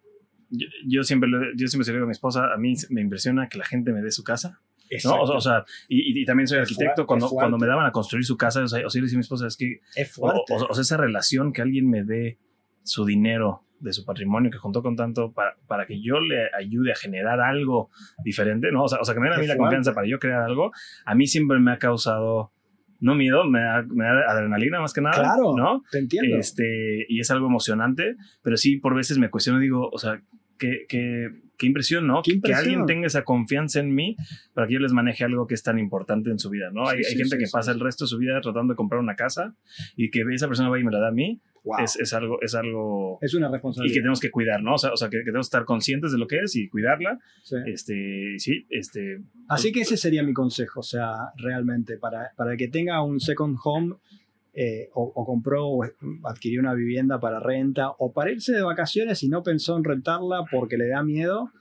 yo, 0.52 0.68
yo 0.88 1.04
siempre, 1.04 1.30
yo 1.56 1.68
siempre 1.68 1.86
se 1.86 1.92
lo 1.92 1.96
digo 1.98 2.04
a 2.06 2.08
mi 2.08 2.12
esposa, 2.12 2.54
a 2.54 2.58
mí 2.58 2.74
me 2.90 3.02
impresiona 3.02 3.50
que 3.50 3.58
la 3.58 3.66
gente 3.66 3.92
me 3.92 4.02
dé 4.02 4.12
su 4.12 4.24
casa. 4.24 4.60
¿no? 5.06 5.22
O, 5.22 5.26
sea, 5.26 5.36
o 5.38 5.42
sea, 5.42 5.66
y, 5.88 6.22
y- 6.22 6.26
también 6.26 6.48
soy 6.48 6.60
arquitecto. 6.60 7.06
Cuando, 7.08 7.30
cuando 7.30 7.58
me 7.58 7.66
daban 7.66 7.86
a 7.86 7.92
construir 7.94 8.26
su 8.26 8.36
casa, 8.38 8.62
o 8.62 8.68
sea, 8.68 8.86
o 8.86 8.90
sea, 8.90 9.00
yo 9.00 9.04
decía 9.04 9.16
a 9.16 9.20
mi 9.20 9.22
esposa, 9.22 9.48
es 9.48 9.56
que, 9.56 9.80
es 9.96 10.12
fuerte. 10.14 10.42
o- 10.54 10.66
o 10.70 10.74
sea, 10.74 10.82
esa 10.82 10.98
relación 10.98 11.54
que 11.54 11.62
alguien 11.62 11.90
me 11.90 12.04
dé 12.04 12.38
su 12.84 13.06
dinero 13.06 13.64
de 13.80 13.94
su 13.94 14.04
patrimonio 14.06 14.52
que 14.52 14.58
juntó 14.58 14.84
con 14.84 14.96
tanto 14.98 15.32
para, 15.32 15.56
para 15.66 15.86
que 15.88 16.02
yo 16.02 16.20
le 16.20 16.50
ayude 16.56 16.92
a 16.92 16.96
generar 16.96 17.40
algo 17.40 17.90
diferente, 18.24 18.70
¿no? 18.72 18.84
O 18.84 18.88
sea, 18.90 19.00
o 19.00 19.06
sea 19.06 19.14
que 19.16 19.22
me 19.22 19.28
den 19.28 19.36
a 19.36 19.38
mí 19.38 19.44
Es 19.44 19.48
la 19.50 19.56
fuerte. 19.56 19.68
confianza 19.78 19.94
para 19.96 20.08
yo 20.08 20.20
crear 20.20 20.42
algo, 20.44 20.72
a 21.06 21.16
mí 21.16 21.26
siempre 21.26 21.58
me 21.60 21.72
ha 21.72 21.80
causado, 21.80 22.52
no 23.00 23.16
miedo, 23.16 23.46
me 23.46 23.60
da, 23.62 23.82
me 23.84 24.04
da 24.04 24.30
adrenalina 24.30 24.82
más 24.82 24.94
que 24.94 25.02
nada, 25.02 25.16
claro, 25.24 25.56
¿no? 25.58 25.84
te 25.90 26.00
entiendo. 26.00 26.38
Este, 26.38 27.06
y 27.10 27.22
es 27.22 27.32
algo 27.32 27.48
emocionante, 27.48 28.18
pero 28.44 28.58
sí 28.58 28.78
por 28.78 28.94
veces 28.94 29.18
me 29.18 29.30
cuestiono, 29.30 29.60
digo, 29.60 29.90
o 29.90 29.98
sea, 29.98 30.22
qué, 30.62 30.86
qué, 30.88 31.30
qué 31.58 31.66
impresión, 31.66 32.06
¿no? 32.06 32.22
Qué 32.24 32.40
Que 32.40 32.54
alguien 32.54 32.86
tenga 32.86 33.08
esa 33.08 33.24
confianza 33.24 33.80
en 33.80 33.94
mí 33.94 34.16
para 34.54 34.68
que 34.68 34.76
yo 34.76 34.80
les 34.80 34.94
maneje 34.94 35.24
algo 35.24 35.48
que 35.48 35.56
es 35.56 35.64
tan 35.64 35.80
importante 35.80 36.30
en 36.30 36.38
su 36.38 36.50
vida, 36.52 36.70
¿no? 36.72 36.86
Sí, 36.88 36.98
hay, 36.98 37.04
gente 37.16 37.38
sí, 37.38 37.44
que 37.44 37.50
pasa 37.52 37.72
el 37.72 37.80
resto 37.80 38.06
de 38.06 38.10
su 38.10 38.18
vida 38.20 38.40
tratando 38.42 38.74
de 38.74 38.78
comprar 38.78 39.02
una 39.02 39.16
casa 39.16 39.56
y 39.96 40.12
que 40.12 40.24
esa 40.34 40.48
persona 40.48 40.70
va 40.70 40.80
y 40.80 40.84
me 40.84 40.92
la 40.92 41.00
da 41.00 41.08
a 41.10 41.12
mí, 41.12 41.42
Wow. 41.64 41.84
es, 41.84 41.96
es 42.00 42.12
algo, 42.14 42.42
es 42.42 42.56
algo 42.56 43.20
Es 43.22 43.36
una 43.36 43.48
y 43.48 43.52
responsabilidad. 43.52 43.94
que 43.94 44.00
tenemos 44.00 44.20
que 44.20 44.32
cuidar, 44.32 44.64
¿no? 44.64 44.74
O 44.74 44.78
sea, 44.80 44.94
o 44.94 44.98
sea, 44.98 45.10
que, 45.12 45.18
que 45.20 45.26
tenemos 45.26 45.46
que 45.46 45.58
estar 45.58 45.66
conscientes 45.66 46.12
de 46.12 46.18
lo 46.18 46.26
que 46.26 46.40
es 46.40 46.56
y 46.56 46.68
cuidarla. 46.68 47.20
Sí. 47.44 47.56
Este, 47.68 48.34
sí, 48.40 48.66
este, 48.72 49.20
Así 49.48 49.72
que 49.72 49.82
ese 49.82 49.96
sería 49.96 50.24
mi 50.24 50.34
consejo, 50.34 50.80
o 50.80 50.84
sea, 50.84 51.14
realmente, 51.38 51.98
para, 51.98 52.32
para 52.36 52.54
el 52.54 52.58
que 52.58 52.68
tenga 52.68 53.04
un 53.04 53.20
second 53.20 53.58
home 53.64 53.96
eh, 54.54 54.90
o, 54.94 55.04
o 55.04 55.26
compró 55.26 55.68
o 55.68 55.84
adquirió 56.26 56.60
una 56.60 56.74
vivienda 56.74 57.20
para 57.20 57.40
renta 57.40 57.92
o 57.98 58.12
para 58.12 58.32
irse 58.32 58.54
de 58.54 58.62
vacaciones 58.62 59.24
y 59.24 59.30
no 59.30 59.44
pensó 59.44 59.78
en 59.78 59.84
rentarla 59.84 60.44
porque 60.52 60.78
le 60.78 60.90
da 60.90 61.04
miedo, 61.04 61.52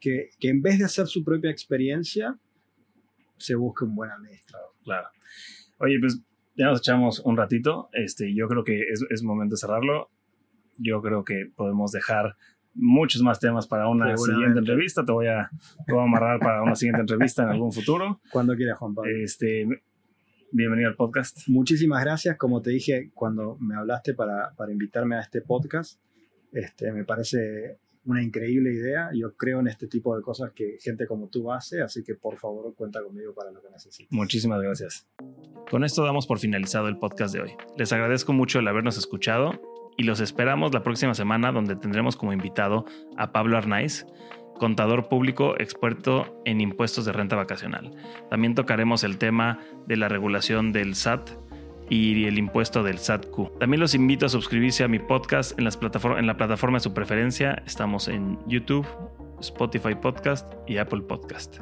que, 0.00 0.30
que 0.38 0.48
en 0.48 0.62
vez 0.62 0.78
de 0.78 0.84
hacer 0.86 1.06
su 1.06 1.22
propia 1.22 1.50
experiencia, 1.50 2.38
se 3.36 3.54
busque 3.54 3.84
un 3.84 3.94
buen 3.94 4.10
administrador. 4.10 4.70
claro. 4.84 5.08
Oye, 5.78 5.98
pues 5.98 6.20
ya 6.56 6.66
nos 6.66 6.80
echamos 6.80 7.20
un 7.20 7.38
ratito. 7.38 7.88
Este, 7.92 8.34
yo 8.34 8.48
creo 8.48 8.64
que 8.64 8.80
es, 8.80 9.02
es 9.08 9.22
momento 9.22 9.54
de 9.54 9.58
cerrarlo. 9.58 10.10
Yo 10.76 11.00
creo 11.00 11.24
que 11.24 11.50
podemos 11.56 11.90
dejar 11.90 12.36
muchos 12.74 13.22
más 13.22 13.40
temas 13.40 13.66
para 13.66 13.88
una 13.88 14.14
siguiente 14.16 14.58
entrevista. 14.58 15.04
Te 15.04 15.12
voy 15.12 15.26
a, 15.28 15.50
te 15.86 15.92
voy 15.92 16.02
a 16.02 16.04
amarrar 16.04 16.38
para 16.38 16.62
una 16.62 16.74
siguiente 16.74 17.00
entrevista 17.00 17.44
en 17.44 17.48
algún 17.50 17.72
futuro. 17.72 18.20
Cuando 18.30 18.54
quiera, 18.56 18.74
Juan 18.76 18.94
Pablo. 18.94 19.10
Este, 19.10 19.66
bienvenido 20.52 20.88
al 20.88 20.96
podcast. 20.96 21.48
Muchísimas 21.48 22.02
gracias, 22.02 22.36
como 22.36 22.62
te 22.62 22.70
dije 22.70 23.10
cuando 23.14 23.56
me 23.60 23.76
hablaste 23.76 24.14
para, 24.14 24.52
para 24.56 24.72
invitarme 24.72 25.16
a 25.16 25.20
este 25.20 25.42
podcast, 25.42 26.00
este, 26.52 26.92
me 26.92 27.04
parece 27.04 27.78
una 28.04 28.22
increíble 28.22 28.72
idea. 28.72 29.10
Yo 29.14 29.36
creo 29.36 29.60
en 29.60 29.68
este 29.68 29.86
tipo 29.86 30.16
de 30.16 30.22
cosas 30.22 30.52
que 30.52 30.78
gente 30.80 31.06
como 31.06 31.28
tú 31.28 31.52
hace, 31.52 31.82
así 31.82 32.02
que 32.02 32.14
por 32.14 32.38
favor 32.38 32.74
cuenta 32.74 33.02
conmigo 33.02 33.34
para 33.34 33.50
lo 33.50 33.62
que 33.62 33.70
necesites. 33.70 34.12
Muchísimas 34.12 34.60
gracias. 34.60 35.06
Con 35.70 35.84
esto 35.84 36.04
damos 36.04 36.26
por 36.26 36.38
finalizado 36.38 36.88
el 36.88 36.98
podcast 36.98 37.34
de 37.34 37.42
hoy. 37.42 37.50
Les 37.76 37.92
agradezco 37.92 38.32
mucho 38.32 38.58
el 38.58 38.68
habernos 38.68 38.98
escuchado 38.98 39.60
y 39.96 40.04
los 40.04 40.20
esperamos 40.20 40.72
la 40.72 40.82
próxima 40.82 41.14
semana 41.14 41.52
donde 41.52 41.76
tendremos 41.76 42.16
como 42.16 42.32
invitado 42.32 42.84
a 43.16 43.32
Pablo 43.32 43.58
Arnaiz, 43.58 44.06
contador 44.60 45.08
público 45.08 45.54
experto 45.58 46.40
en 46.44 46.60
impuestos 46.60 47.06
de 47.06 47.12
renta 47.12 47.34
vacacional. 47.34 47.90
También 48.28 48.54
tocaremos 48.54 49.02
el 49.02 49.16
tema 49.16 49.58
de 49.86 49.96
la 49.96 50.08
regulación 50.08 50.70
del 50.70 50.94
SAT 50.94 51.30
y 51.88 52.26
el 52.26 52.38
impuesto 52.38 52.84
del 52.84 52.98
SAT-Q. 52.98 53.54
También 53.58 53.80
los 53.80 53.94
invito 53.94 54.26
a 54.26 54.28
suscribirse 54.28 54.84
a 54.84 54.88
mi 54.88 54.98
podcast 55.00 55.58
en, 55.58 55.64
las 55.64 55.78
en 55.82 56.26
la 56.26 56.36
plataforma 56.36 56.76
de 56.76 56.84
su 56.84 56.92
preferencia. 56.92 57.62
Estamos 57.66 58.06
en 58.06 58.38
YouTube, 58.46 58.86
Spotify 59.40 59.94
Podcast 59.94 60.52
y 60.68 60.76
Apple 60.76 61.00
Podcast. 61.00 61.58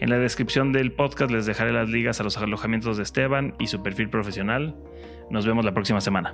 En 0.00 0.08
la 0.08 0.18
descripción 0.18 0.72
del 0.72 0.92
podcast 0.92 1.30
les 1.30 1.44
dejaré 1.44 1.72
las 1.72 1.90
ligas 1.90 2.20
a 2.20 2.24
los 2.24 2.38
alojamientos 2.38 2.96
de 2.96 3.02
Esteban 3.02 3.54
y 3.60 3.66
su 3.66 3.82
perfil 3.82 4.08
profesional. 4.08 4.74
Nos 5.30 5.46
vemos 5.46 5.64
la 5.64 5.74
próxima 5.74 6.00
semana. 6.00 6.32